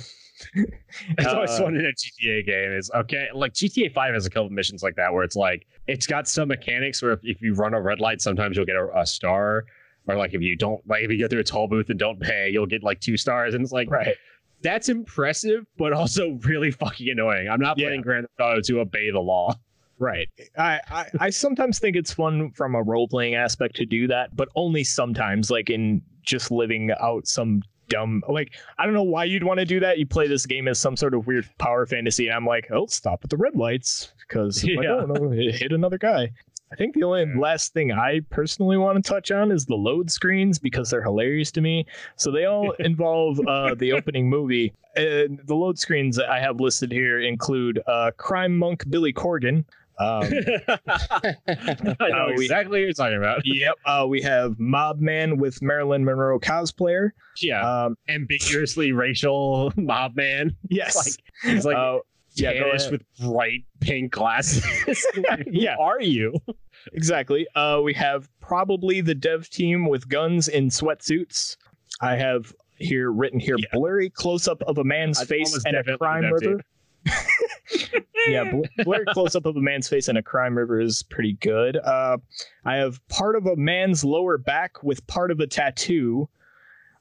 It's 1.18 1.26
always 1.26 1.50
uh, 1.50 1.58
fun 1.62 1.76
in 1.76 1.84
a 1.86 1.90
GTA 1.92 2.44
game. 2.46 2.72
Is 2.72 2.90
okay. 2.94 3.28
Like 3.34 3.52
GTA 3.52 3.92
Five 3.92 4.14
has 4.14 4.26
a 4.26 4.30
couple 4.30 4.50
missions 4.50 4.82
like 4.82 4.96
that 4.96 5.12
where 5.12 5.22
it's 5.24 5.36
like 5.36 5.66
it's 5.86 6.06
got 6.06 6.26
some 6.28 6.48
mechanics 6.48 7.02
where 7.02 7.12
if, 7.12 7.20
if 7.22 7.40
you 7.42 7.54
run 7.54 7.74
a 7.74 7.80
red 7.80 8.00
light, 8.00 8.20
sometimes 8.20 8.56
you'll 8.56 8.66
get 8.66 8.76
a, 8.76 8.88
a 8.96 9.06
star, 9.06 9.64
or 10.08 10.16
like 10.16 10.34
if 10.34 10.40
you 10.42 10.56
don't 10.56 10.80
like 10.88 11.02
if 11.04 11.10
you 11.10 11.18
go 11.20 11.28
through 11.28 11.40
a 11.40 11.44
toll 11.44 11.68
booth 11.68 11.88
and 11.90 11.98
don't 11.98 12.20
pay, 12.20 12.50
you'll 12.50 12.66
get 12.66 12.82
like 12.82 13.00
two 13.00 13.16
stars, 13.16 13.54
and 13.54 13.62
it's 13.62 13.72
like 13.72 13.88
right. 13.90 14.16
that's 14.62 14.88
impressive, 14.88 15.64
but 15.78 15.92
also 15.92 16.30
really 16.44 16.70
fucking 16.72 17.08
annoying. 17.08 17.48
I'm 17.48 17.60
not 17.60 17.78
Yeah. 17.78 17.86
playing 17.88 18.02
Grand 18.02 18.26
Theft 18.36 18.40
Auto 18.48 18.60
to 18.62 18.80
obey 18.80 19.10
the 19.12 19.20
law. 19.20 19.54
Right. 19.98 20.28
I, 20.58 20.80
I, 20.90 21.06
I 21.20 21.30
sometimes 21.30 21.78
think 21.78 21.96
it's 21.96 22.12
fun 22.12 22.50
from 22.52 22.74
a 22.74 22.82
role 22.82 23.08
playing 23.08 23.34
aspect 23.34 23.76
to 23.76 23.86
do 23.86 24.06
that, 24.08 24.34
but 24.34 24.48
only 24.56 24.84
sometimes, 24.84 25.50
like 25.50 25.70
in 25.70 26.02
just 26.22 26.50
living 26.50 26.90
out 27.00 27.26
some 27.26 27.62
dumb 27.88 28.22
like 28.30 28.54
I 28.78 28.86
don't 28.86 28.94
know 28.94 29.02
why 29.02 29.24
you'd 29.24 29.44
want 29.44 29.60
to 29.60 29.66
do 29.66 29.78
that. 29.80 29.98
You 29.98 30.06
play 30.06 30.26
this 30.26 30.46
game 30.46 30.68
as 30.68 30.78
some 30.78 30.96
sort 30.96 31.14
of 31.14 31.26
weird 31.26 31.48
power 31.58 31.86
fantasy, 31.86 32.28
and 32.28 32.36
I'm 32.36 32.46
like, 32.46 32.68
oh, 32.72 32.86
stop 32.86 33.20
at 33.24 33.30
the 33.30 33.36
red 33.36 33.56
lights 33.56 34.12
because 34.26 34.64
Yeah. 34.64 34.78
oh 34.88 35.06
no, 35.06 35.32
it 35.32 35.54
hit 35.54 35.72
another 35.72 35.98
guy. 35.98 36.30
I 36.72 36.76
think 36.76 36.94
the 36.94 37.04
only 37.04 37.26
last 37.36 37.72
thing 37.72 37.92
I 37.92 38.20
personally 38.30 38.76
want 38.76 38.96
to 38.96 39.08
touch 39.08 39.30
on 39.30 39.52
is 39.52 39.64
the 39.64 39.76
load 39.76 40.10
screens 40.10 40.58
because 40.58 40.90
they're 40.90 41.04
hilarious 41.04 41.52
to 41.52 41.60
me. 41.60 41.86
So 42.16 42.32
they 42.32 42.46
all 42.46 42.72
involve 42.80 43.38
uh, 43.46 43.76
the 43.76 43.92
opening 43.92 44.28
movie. 44.28 44.72
The 44.96 45.38
load 45.50 45.78
screens 45.78 46.18
I 46.18 46.40
have 46.40 46.58
listed 46.60 46.90
here 46.90 47.20
include 47.20 47.80
uh, 47.86 48.10
crime 48.16 48.58
monk 48.58 48.90
Billy 48.90 49.12
Corgan. 49.12 49.64
Um, 49.98 50.24
I 50.88 51.36
know 51.86 51.94
Uh, 52.00 52.26
we- 52.36 52.44
exactly 52.44 52.80
what 52.80 52.84
you're 52.84 52.92
talking 52.92 53.16
about. 53.18 53.42
yep. 53.44 53.74
Uh, 53.84 54.06
we 54.08 54.20
have 54.22 54.58
Mob 54.58 55.00
Man 55.00 55.36
with 55.38 55.60
Marilyn 55.62 56.04
Monroe 56.04 56.38
cosplayer. 56.40 57.10
Yeah, 57.40 57.84
Um, 57.84 57.96
ambiguously 58.08 58.92
racial 58.92 59.72
mob 59.76 60.16
man. 60.16 60.56
yes. 60.68 60.96
Like 60.96 61.52
he's 61.54 61.64
like 61.64 61.76
Uh, 61.76 61.98
yeah, 62.34 62.52
tannish 62.54 62.80
ahead. 62.88 62.92
with 62.92 63.02
bright 63.20 63.64
pink 63.80 64.12
glasses. 64.12 64.64
Yeah. 65.46 65.76
Who 65.76 65.82
are 65.82 66.00
you? 66.00 66.34
exactly. 66.92 67.46
Uh, 67.54 67.80
we 67.82 67.94
have 67.94 68.28
probably 68.40 69.00
the 69.00 69.14
dev 69.14 69.48
team 69.50 69.86
with 69.86 70.08
guns 70.08 70.48
in 70.48 70.68
sweatsuits. 70.68 71.56
I 72.00 72.16
have 72.16 72.52
here 72.78 73.12
written 73.12 73.38
here 73.38 73.54
Yeah. 73.58 73.66
blurry 73.72 74.10
close 74.10 74.48
up 74.48 74.60
of 74.62 74.78
a 74.78 74.84
man's 74.84 75.20
I'd 75.20 75.28
face 75.28 75.64
and 75.64 75.76
a 75.76 75.96
crime 75.96 76.22
do 76.22 76.30
that 76.30 76.40
too. 76.42 76.48
river. 76.50 76.64
Yeah, 78.28 78.50
bl- 78.50 78.82
blurry 78.84 79.04
close 79.12 79.34
up 79.34 79.46
of 79.46 79.56
a 79.56 79.60
man's 79.60 79.88
face 79.88 80.08
and 80.08 80.18
a 80.18 80.22
crime 80.22 80.56
river 80.56 80.80
is 80.80 81.02
pretty 81.02 81.34
good. 81.34 81.76
Uh, 81.76 82.18
I 82.64 82.76
have 82.76 83.06
part 83.08 83.36
of 83.36 83.46
a 83.46 83.56
man's 83.56 84.04
lower 84.04 84.38
back 84.38 84.82
with 84.82 85.06
part 85.06 85.30
of 85.30 85.40
a 85.40 85.46
tattoo. 85.46 86.28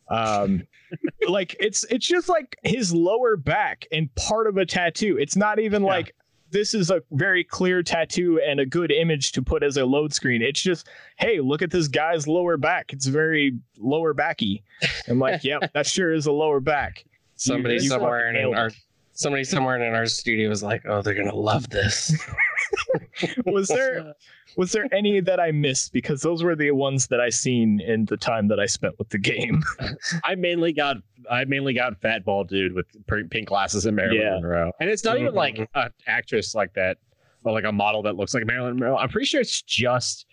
Um, 0.09 0.67
like 1.27 1.55
it's 1.59 1.83
it's 1.85 2.05
just 2.05 2.29
like 2.29 2.57
his 2.63 2.93
lower 2.93 3.35
back 3.37 3.85
and 3.91 4.13
part 4.15 4.47
of 4.47 4.57
a 4.57 4.65
tattoo. 4.65 5.17
It's 5.19 5.35
not 5.35 5.59
even 5.59 5.81
Yeah. 5.83 5.87
like 5.89 6.15
this 6.51 6.75
is 6.75 6.91
a 6.91 7.01
very 7.11 7.43
clear 7.43 7.81
tattoo 7.81 8.39
and 8.45 8.59
a 8.59 8.65
good 8.65 8.91
image 8.91 9.31
to 9.31 9.41
put 9.41 9.63
as 9.63 9.75
a 9.75 9.83
load 9.85 10.13
screen. 10.13 10.43
It's 10.43 10.61
just, 10.61 10.87
hey, 11.17 11.39
look 11.39 11.63
at 11.63 11.71
this 11.71 11.87
guy's 11.87 12.27
lower 12.27 12.57
back. 12.57 12.93
It's 12.93 13.07
very 13.07 13.57
lower 13.79 14.13
backy. 14.13 14.63
I'm 15.07 15.17
like, 15.17 15.43
yep, 15.43 15.73
that 15.73 15.87
sure 15.87 16.13
is 16.13 16.27
a 16.27 16.31
lower 16.31 16.59
back. 16.59 17.05
Somebody 17.37 17.75
you 17.75 17.79
somewhere 17.89 18.29
in 18.29 18.53
our 18.53 18.67
it. 18.67 18.75
Somebody 19.13 19.43
somewhere 19.43 19.81
in 19.81 19.93
our 19.95 20.05
studio 20.05 20.49
was 20.49 20.61
like, 20.63 20.83
"Oh, 20.85 21.01
they're 21.01 21.13
gonna 21.13 21.33
love 21.35 21.69
this." 21.69 22.15
Was 23.45 23.67
there 23.67 24.13
was 24.57 24.71
there 24.71 24.87
any 24.93 25.19
that 25.19 25.39
I 25.39 25.51
missed? 25.51 25.93
Because 25.93 26.21
those 26.21 26.43
were 26.43 26.55
the 26.55 26.71
ones 26.71 27.07
that 27.07 27.19
I 27.19 27.29
seen 27.29 27.79
in 27.81 28.05
the 28.05 28.17
time 28.17 28.47
that 28.49 28.59
I 28.59 28.65
spent 28.65 28.97
with 28.99 29.09
the 29.09 29.17
game. 29.17 29.63
I 30.23 30.35
mainly 30.35 30.73
got 30.73 30.97
I 31.29 31.45
mainly 31.45 31.73
got 31.73 31.99
fat 32.01 32.23
bald 32.25 32.49
dude 32.49 32.73
with 32.73 32.85
pink 33.29 33.47
glasses 33.47 33.85
and 33.85 33.95
Marilyn 33.95 34.21
Yeah. 34.21 34.35
Monroe, 34.35 34.71
and 34.79 34.89
it's 34.89 35.03
not 35.03 35.17
even 35.19 35.33
like 35.33 35.55
Mhm. 35.55 35.67
an 35.75 35.91
actress 36.07 36.53
like 36.55 36.73
that 36.73 36.97
or 37.43 37.51
like 37.53 37.63
a 37.65 37.71
model 37.71 38.01
that 38.03 38.15
looks 38.15 38.33
like 38.33 38.45
Marilyn 38.45 38.77
Monroe. 38.79 38.97
I'm 38.97 39.09
pretty 39.09 39.25
sure 39.25 39.41
it's 39.41 39.61
just 39.61 40.25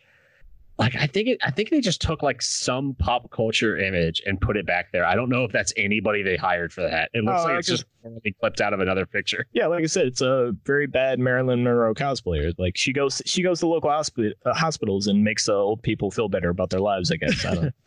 like 0.80 0.96
I 0.96 1.06
think 1.06 1.28
it. 1.28 1.38
I 1.44 1.50
think 1.52 1.70
they 1.70 1.80
just 1.80 2.00
took 2.00 2.22
like 2.22 2.42
some 2.42 2.94
pop 2.94 3.30
culture 3.30 3.76
image 3.78 4.20
and 4.26 4.40
put 4.40 4.56
it 4.56 4.66
back 4.66 4.90
there. 4.92 5.04
I 5.04 5.14
don't 5.14 5.28
know 5.28 5.44
if 5.44 5.52
that's 5.52 5.72
anybody 5.76 6.22
they 6.24 6.36
hired 6.36 6.72
for 6.72 6.80
that. 6.82 7.10
It 7.14 7.22
looks 7.22 7.42
Oh, 7.42 7.44
like 7.44 7.58
it's 7.60 7.68
just 7.68 7.84
totally 8.02 8.34
clipped 8.40 8.60
out 8.60 8.72
of 8.72 8.80
another 8.80 9.06
picture. 9.06 9.46
Yeah, 9.52 9.66
like 9.68 9.84
I 9.84 9.86
said, 9.86 10.06
it's 10.06 10.20
a 10.22 10.52
very 10.64 10.86
bad 10.88 11.18
Marilyn 11.20 11.62
Monroe 11.62 11.94
cosplayer. 11.94 12.52
Like 12.58 12.76
she 12.76 12.92
goes 12.92 13.22
she 13.26 13.42
goes 13.42 13.60
to 13.60 13.66
local 13.68 13.90
hospi- 13.90 14.32
uh, 14.44 14.54
hospitals 14.54 15.06
and 15.06 15.22
makes 15.22 15.48
uh, 15.48 15.54
old 15.54 15.82
people 15.82 16.10
feel 16.10 16.28
better 16.28 16.48
about 16.48 16.70
their 16.70 16.80
lives. 16.80 17.12
I 17.12 17.16
guess 17.16 17.44
I 17.44 17.54
don't. 17.54 17.74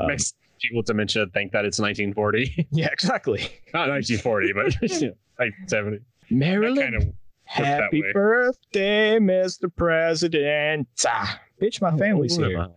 Um, 0.00 0.06
makes 0.08 0.34
people 0.60 0.78
with 0.78 0.86
dementia 0.86 1.26
think 1.34 1.52
that 1.52 1.64
it's 1.66 1.78
1940, 1.78 2.66
yeah, 2.72 2.88
exactly. 2.90 3.40
not 3.74 3.88
1940, 3.90 4.52
but 4.54 4.64
1970. 4.80 5.98
Marilyn, 6.30 6.76
Kind 6.82 6.94
of 6.96 7.08
happy 7.46 8.02
birthday, 8.12 9.18
Mr. 9.18 9.74
President. 9.74 10.86
Ah, 11.06 11.40
bitch, 11.60 11.80
my 11.80 11.96
family's 11.96 12.36
Who 12.36 12.44
am 12.44 12.50
here. 12.50 12.68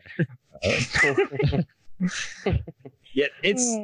I? 0.64 1.66
yeah, 3.14 3.26
it's 3.44 3.78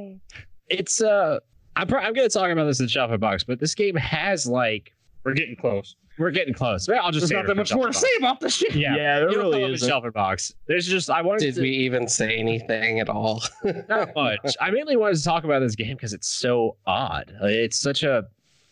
it's 0.69 1.01
uh 1.01 1.39
I'm 1.75 1.87
pro- 1.87 1.99
I'm 2.01 2.13
gonna 2.13 2.29
talk 2.29 2.49
about 2.51 2.65
this 2.65 2.79
in 2.79 2.87
Shuffle 2.87 3.17
Box, 3.17 3.43
but 3.43 3.59
this 3.59 3.75
game 3.75 3.95
has 3.95 4.47
like 4.47 4.93
we're 5.23 5.33
getting 5.33 5.55
close. 5.55 5.95
we're 6.19 6.31
getting 6.31 6.53
close. 6.53 6.87
Well, 6.87 7.01
I'll 7.03 7.11
just 7.11 7.23
There's 7.23 7.29
say 7.29 7.35
not 7.35 7.47
that 7.47 7.55
much 7.55 7.73
more 7.73 7.87
to 7.87 7.93
Shuffle 7.93 8.07
say 8.07 8.15
about 8.19 8.39
this 8.39 8.53
shit. 8.55 8.75
Yeah, 8.75 8.95
Yeah, 8.95 9.19
there 9.19 9.27
really 9.29 9.59
call 9.61 9.69
a 9.69 9.73
is. 9.73 9.81
Shuffle 9.85 10.11
Box. 10.11 10.53
There's 10.67 10.85
just 10.87 11.09
I 11.09 11.21
wanted 11.21 11.39
Did 11.41 11.55
to 11.55 11.61
we 11.61 11.69
even 11.69 12.07
say 12.07 12.37
anything 12.37 12.99
at 12.99 13.09
all? 13.09 13.41
not 13.89 14.15
much. 14.15 14.55
I 14.61 14.71
mainly 14.71 14.95
wanted 14.97 15.17
to 15.17 15.23
talk 15.23 15.43
about 15.43 15.59
this 15.59 15.75
game 15.75 15.95
because 15.95 16.13
it's 16.13 16.27
so 16.29 16.77
odd. 16.85 17.33
It's 17.41 17.79
such 17.79 18.03
a, 18.03 18.25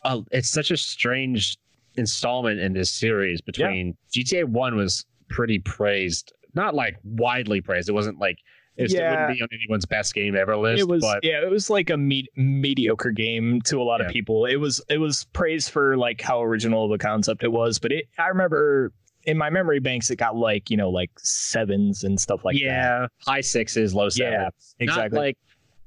a 0.06 0.22
it's 0.32 0.50
such 0.50 0.72
a 0.72 0.78
strange 0.78 1.58
installment 1.96 2.60
in 2.60 2.74
this 2.74 2.90
series. 2.92 3.42
Between 3.42 3.96
GTA 4.16 4.46
One 4.46 4.76
was 4.76 5.06
pretty 5.30 5.60
praised, 5.60 6.34
not 6.54 6.76
like 6.76 6.96
widely 7.04 7.62
praised. 7.62 7.90
It 7.90 7.94
wasn't 7.94 8.20
like 8.20 8.38
it 8.76 8.92
Yeah. 8.92 9.12
wouldn't 9.12 9.38
be 9.38 9.42
on 9.44 9.48
anyone's 9.54 9.86
best 9.86 10.16
game 10.16 10.36
ever 10.36 10.58
list. 10.58 10.82
It 10.82 10.88
was 10.88 11.02
but 11.02 11.24
yeah, 11.24 11.42
it 11.44 11.50
was 11.50 11.70
like 11.70 11.90
a 11.92 11.98
me- 11.98 12.28
mediocre 12.36 13.12
game 13.12 13.62
to 13.66 13.80
a 13.80 13.84
lot 13.84 14.02
of 14.02 14.08
people. 14.12 14.46
It 14.46 14.56
was 14.56 14.82
it 14.90 14.98
was 14.98 15.26
praised 15.34 15.70
for 15.70 15.96
like 15.98 16.22
how 16.22 16.42
original 16.42 16.86
of 16.86 16.92
a 16.92 16.98
concept 16.98 17.44
it 17.44 17.52
was, 17.52 17.78
but 17.80 17.92
it 17.92 18.06
I 18.18 18.28
remember 18.30 18.92
in 19.26 19.38
my 19.38 19.50
memory 19.50 19.80
banks 19.80 20.10
it 20.10 20.18
got 20.18 20.36
like 20.36 20.70
you 20.70 20.76
know 20.78 20.90
like 20.90 21.12
sevens 21.20 22.04
and 22.04 22.20
stuff 22.20 22.44
like 22.44 22.56
that. 22.56 22.62
yeah, 22.62 23.08
high 23.26 23.42
sixes, 23.42 23.94
low 23.94 24.10
sevens. 24.10 24.34
Yeah, 24.80 24.86
Not 24.88 24.96
exactly. 24.98 25.20
like 25.20 25.38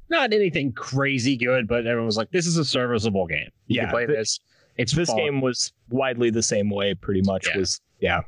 not 0.09 0.33
anything 0.33 0.73
crazy 0.73 1.37
good, 1.37 1.67
but 1.67 1.81
everyone 1.85 2.07
was 2.07 2.17
like, 2.17 2.31
"This 2.31 2.47
is 2.47 2.57
a 2.57 2.65
serviceable 2.65 3.27
game. 3.27 3.49
You 3.67 3.77
Yeah, 3.79 3.83
can 3.87 3.91
play 3.91 4.07
th- 4.07 4.17
this." 4.17 4.39
It's 4.79 4.93
this 4.93 5.09
fun. 5.09 5.17
game 5.19 5.41
was 5.41 5.73
widely 5.91 6.31
the 6.31 6.43
same 6.43 6.71
way. 6.71 6.95
Pretty 6.95 7.23
much 7.23 7.47
Yeah. 7.49 7.59
was 7.59 7.81
yeah. 8.01 8.21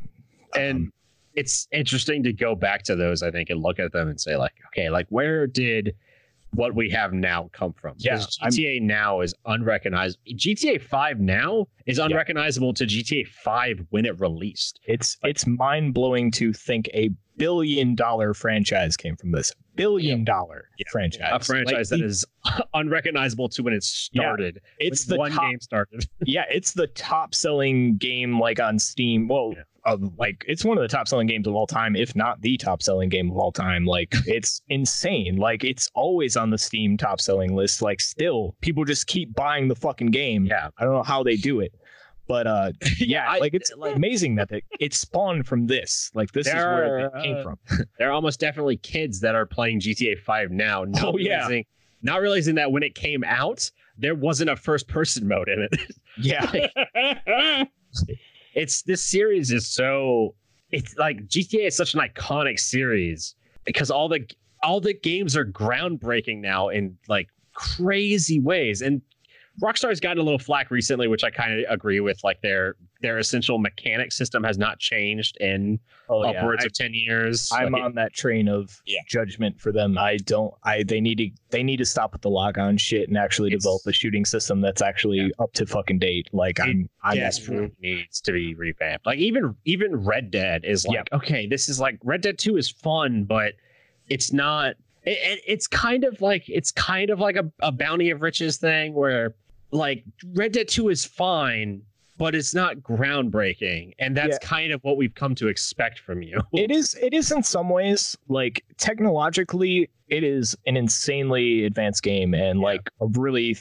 and 0.56 0.76
Um, 0.76 0.92
it's 1.34 1.68
interesting 1.72 2.22
to 2.24 2.32
go 2.32 2.54
back 2.56 2.82
to 2.82 2.96
those 2.96 3.22
i 3.22 3.30
think 3.30 3.48
and 3.50 3.62
look 3.62 3.78
at 3.78 3.92
them 3.92 4.08
and 4.08 4.18
say 4.20 4.34
like 4.34 4.54
okay 4.68 4.88
like 4.88 5.06
where 5.10 5.46
did 5.46 5.94
what 6.54 6.74
we 6.74 6.90
have 6.90 7.12
now 7.12 7.48
come 7.52 7.72
from. 7.74 7.94
Yeah, 7.98 8.20
I'm- 8.40 8.50
gta 8.50 8.80
now 8.82 9.20
is 9.20 9.34
unrecognizable 9.46 10.22
gta 10.34 10.80
5 10.80 11.20
now 11.20 11.66
is 11.86 11.98
unrecognizable 11.98 12.72
to 12.74 12.84
gta 12.84 13.26
5 13.26 13.86
when 13.90 14.06
it 14.06 14.18
released. 14.20 14.80
It's 14.86 15.16
it's 15.24 15.46
mind 15.46 15.94
blowing 15.94 16.30
to 16.32 16.52
think 16.52 16.88
a 16.94 17.10
billion 17.36 17.94
dollar 17.94 18.34
franchise 18.34 18.96
came 18.96 19.14
from 19.16 19.30
this. 19.30 19.52
Billion 19.76 20.24
dollar 20.24 20.68
Yeah. 20.78 20.86
franchise. 20.90 21.30
a 21.32 21.38
franchise 21.44 21.92
Like, 21.92 22.00
that 22.00 22.04
is 22.06 22.24
unrecognizable 22.74 23.48
to 23.50 23.62
when 23.62 23.72
it 23.74 23.84
started. 23.84 24.60
It's 24.78 25.06
when 25.06 25.14
the 25.14 25.18
one 25.18 25.30
top, 25.32 25.42
game 25.50 25.60
started. 25.60 26.04
Yeah, 26.24 26.44
it's 26.50 26.72
the 26.72 26.88
top 26.88 27.34
selling 27.34 27.96
game 27.96 28.40
like 28.40 28.58
on 28.60 28.78
Steam. 28.78 29.28
Well, 29.28 29.54
Like 30.16 30.44
it's 30.48 30.64
one 30.64 30.76
of 30.78 30.82
the 30.82 30.88
top 30.88 31.08
selling 31.08 31.26
games 31.26 31.46
of 31.46 31.54
all 31.54 31.66
time, 31.66 31.96
if 31.96 32.14
not 32.16 32.40
the 32.40 32.56
top 32.56 32.82
selling 32.82 33.08
game 33.08 33.30
of 33.30 33.36
all 33.36 33.52
time. 33.52 33.84
Like 33.84 34.14
it's 34.26 34.60
insane. 34.68 35.36
Like 35.36 35.64
it's 35.64 35.88
always 35.94 36.36
on 36.36 36.50
the 36.50 36.58
Steam 36.58 36.96
top 36.96 37.20
selling 37.20 37.54
list. 37.54 37.82
Like 37.82 38.00
still, 38.00 38.54
people 38.60 38.84
just 38.84 39.06
keep 39.06 39.34
buying 39.34 39.68
the 39.68 39.74
fucking 39.76 40.08
game. 40.08 40.44
yeah 40.46 40.68
I 40.78 40.84
don't 40.84 40.94
know 40.94 41.02
how 41.02 41.22
they 41.22 41.36
do 41.36 41.60
it. 41.60 41.72
But 42.26 42.46
uh 42.46 42.72
yeah, 42.98 43.26
I- 43.28 43.38
like 43.38 43.54
it's 43.54 43.72
like- 43.76 43.96
amazing 43.96 44.34
that 44.36 44.50
it, 44.50 44.64
it 44.80 44.94
spawned 44.94 45.46
from 45.46 45.66
this. 45.66 46.10
Like 46.14 46.32
this 46.32 46.46
is 46.46 46.54
where 46.54 47.06
it 47.06 47.12
came 47.22 47.36
uh, 47.38 47.42
from. 47.42 47.58
there 47.98 48.08
are 48.08 48.12
almost 48.12 48.38
definitely 48.40 48.76
kids 48.78 49.20
that 49.20 49.34
are 49.34 49.46
playing 49.46 49.80
gta 49.80 50.18
5 50.20 50.50
now 50.50 50.84
not 50.84 51.04
Oh, 51.04 51.16
yeah. 51.16 51.36
realizing, 51.38 51.64
not 52.02 52.20
realizing 52.20 52.54
that 52.56 52.70
when 52.72 52.82
it 52.82 52.94
came 52.94 53.24
out 53.24 53.70
there 54.00 54.14
wasn't 54.14 54.48
a 54.50 54.54
first 54.56 54.86
person 54.88 55.26
mode 55.26 55.48
in 55.48 55.60
it 55.72 55.80
Yeah. 56.18 57.64
It's 58.58 58.82
this 58.82 59.02
series 59.04 59.52
is 59.52 59.68
so 59.68 60.34
it's 60.70 60.96
like 60.96 61.26
GTA 61.28 61.68
is 61.68 61.76
such 61.76 61.94
an 61.94 62.00
iconic 62.00 62.58
series 62.58 63.36
because 63.64 63.88
all 63.90 64.08
the 64.08 64.28
all 64.64 64.80
the 64.80 64.94
games 64.94 65.36
are 65.36 65.46
groundbreaking 65.46 66.40
now 66.40 66.68
in 66.68 66.98
like 67.06 67.28
crazy 67.54 68.40
ways. 68.40 68.82
And 68.82 69.00
Rockstar's 69.62 70.00
gotten 70.00 70.18
a 70.18 70.22
little 70.22 70.38
flack 70.38 70.70
recently 70.70 71.08
which 71.08 71.24
I 71.24 71.30
kind 71.30 71.52
of 71.58 71.64
agree 71.68 72.00
with 72.00 72.22
like 72.24 72.40
their 72.42 72.76
their 73.00 73.18
essential 73.18 73.58
mechanic 73.58 74.10
system 74.12 74.42
has 74.44 74.58
not 74.58 74.78
changed 74.78 75.36
in 75.40 75.78
Oh, 76.08 76.24
yeah. 76.24 76.38
upwards 76.40 76.64
I- 76.64 76.66
of 76.66 76.72
10 76.72 76.94
years 76.94 77.50
I'm 77.52 77.72
Like, 77.72 77.82
on 77.82 77.94
that 77.96 78.12
train 78.14 78.48
of 78.48 78.80
Yeah. 78.86 79.00
judgment 79.06 79.60
for 79.60 79.72
them. 79.72 79.98
I 79.98 80.16
don't. 80.18 80.52
I 80.64 80.82
they 80.82 81.00
need 81.00 81.18
to 81.18 81.30
they 81.50 81.62
need 81.62 81.76
to 81.78 81.84
stop 81.84 82.12
with 82.12 82.22
the 82.22 82.30
lock 82.30 82.56
on 82.58 82.76
shit 82.78 83.08
and 83.08 83.18
actually 83.18 83.50
develop 83.50 83.82
a 83.86 83.92
shooting 83.92 84.24
system 84.24 84.60
that's 84.60 84.80
actually 84.82 85.18
Yeah. 85.18 85.28
up 85.38 85.52
to 85.54 85.66
fucking 85.66 85.98
date. 85.98 86.28
Like 86.32 86.58
I'm 86.60 86.88
I'm 87.02 87.16
desperately 87.16 87.72
needs 87.80 88.20
to 88.22 88.32
be 88.32 88.54
revamped. 88.54 89.06
Like 89.06 89.18
even 89.18 89.54
even 89.64 89.96
Red 89.96 90.30
Dead 90.30 90.64
is 90.64 90.86
like 90.86 91.12
okay, 91.12 91.46
this 91.46 91.68
is 91.68 91.78
like 91.80 91.98
Red 92.04 92.20
Dead 92.22 92.38
Two 92.38 92.56
is 92.56 92.70
fun, 92.70 93.24
but 93.24 93.54
it's 94.08 94.32
not. 94.32 94.74
It, 95.04 95.18
it- 95.22 95.42
it's 95.46 95.66
kind 95.66 96.04
of 96.04 96.20
like 96.20 96.44
it's 96.48 96.72
kind 96.72 97.10
of 97.10 97.20
like 97.20 97.36
a, 97.36 97.50
a 97.60 97.70
bounty 97.70 98.10
of 98.10 98.22
riches 98.22 98.56
thing 98.56 98.94
where 98.94 99.34
like 99.70 100.04
Red 100.34 100.52
Dead 100.52 100.68
Two 100.68 100.88
is 100.88 101.04
fine, 101.04 101.82
but 102.16 102.34
it's 102.34 102.54
not 102.54 102.76
groundbreaking, 102.76 103.92
and 103.98 104.16
that's 104.16 104.38
Yeah. 104.42 104.48
kind 104.48 104.72
of 104.72 104.82
what 104.84 104.96
we've 104.96 105.14
come 105.14 105.34
to 105.36 105.48
expect 105.48 105.98
from 106.00 106.22
you. 106.22 106.40
it 106.52 106.70
is 106.70 106.94
it 107.00 107.12
is 107.14 107.30
in 107.32 107.42
some 107.42 107.68
ways 107.68 108.16
like 108.28 108.64
technologically 108.76 109.88
it 110.08 110.24
is 110.24 110.56
an 110.66 110.76
insanely 110.76 111.64
advanced 111.64 112.02
game 112.02 112.34
and 112.34 112.60
Yeah. 112.60 112.64
like 112.64 112.90
a 113.00 113.06
really 113.06 113.56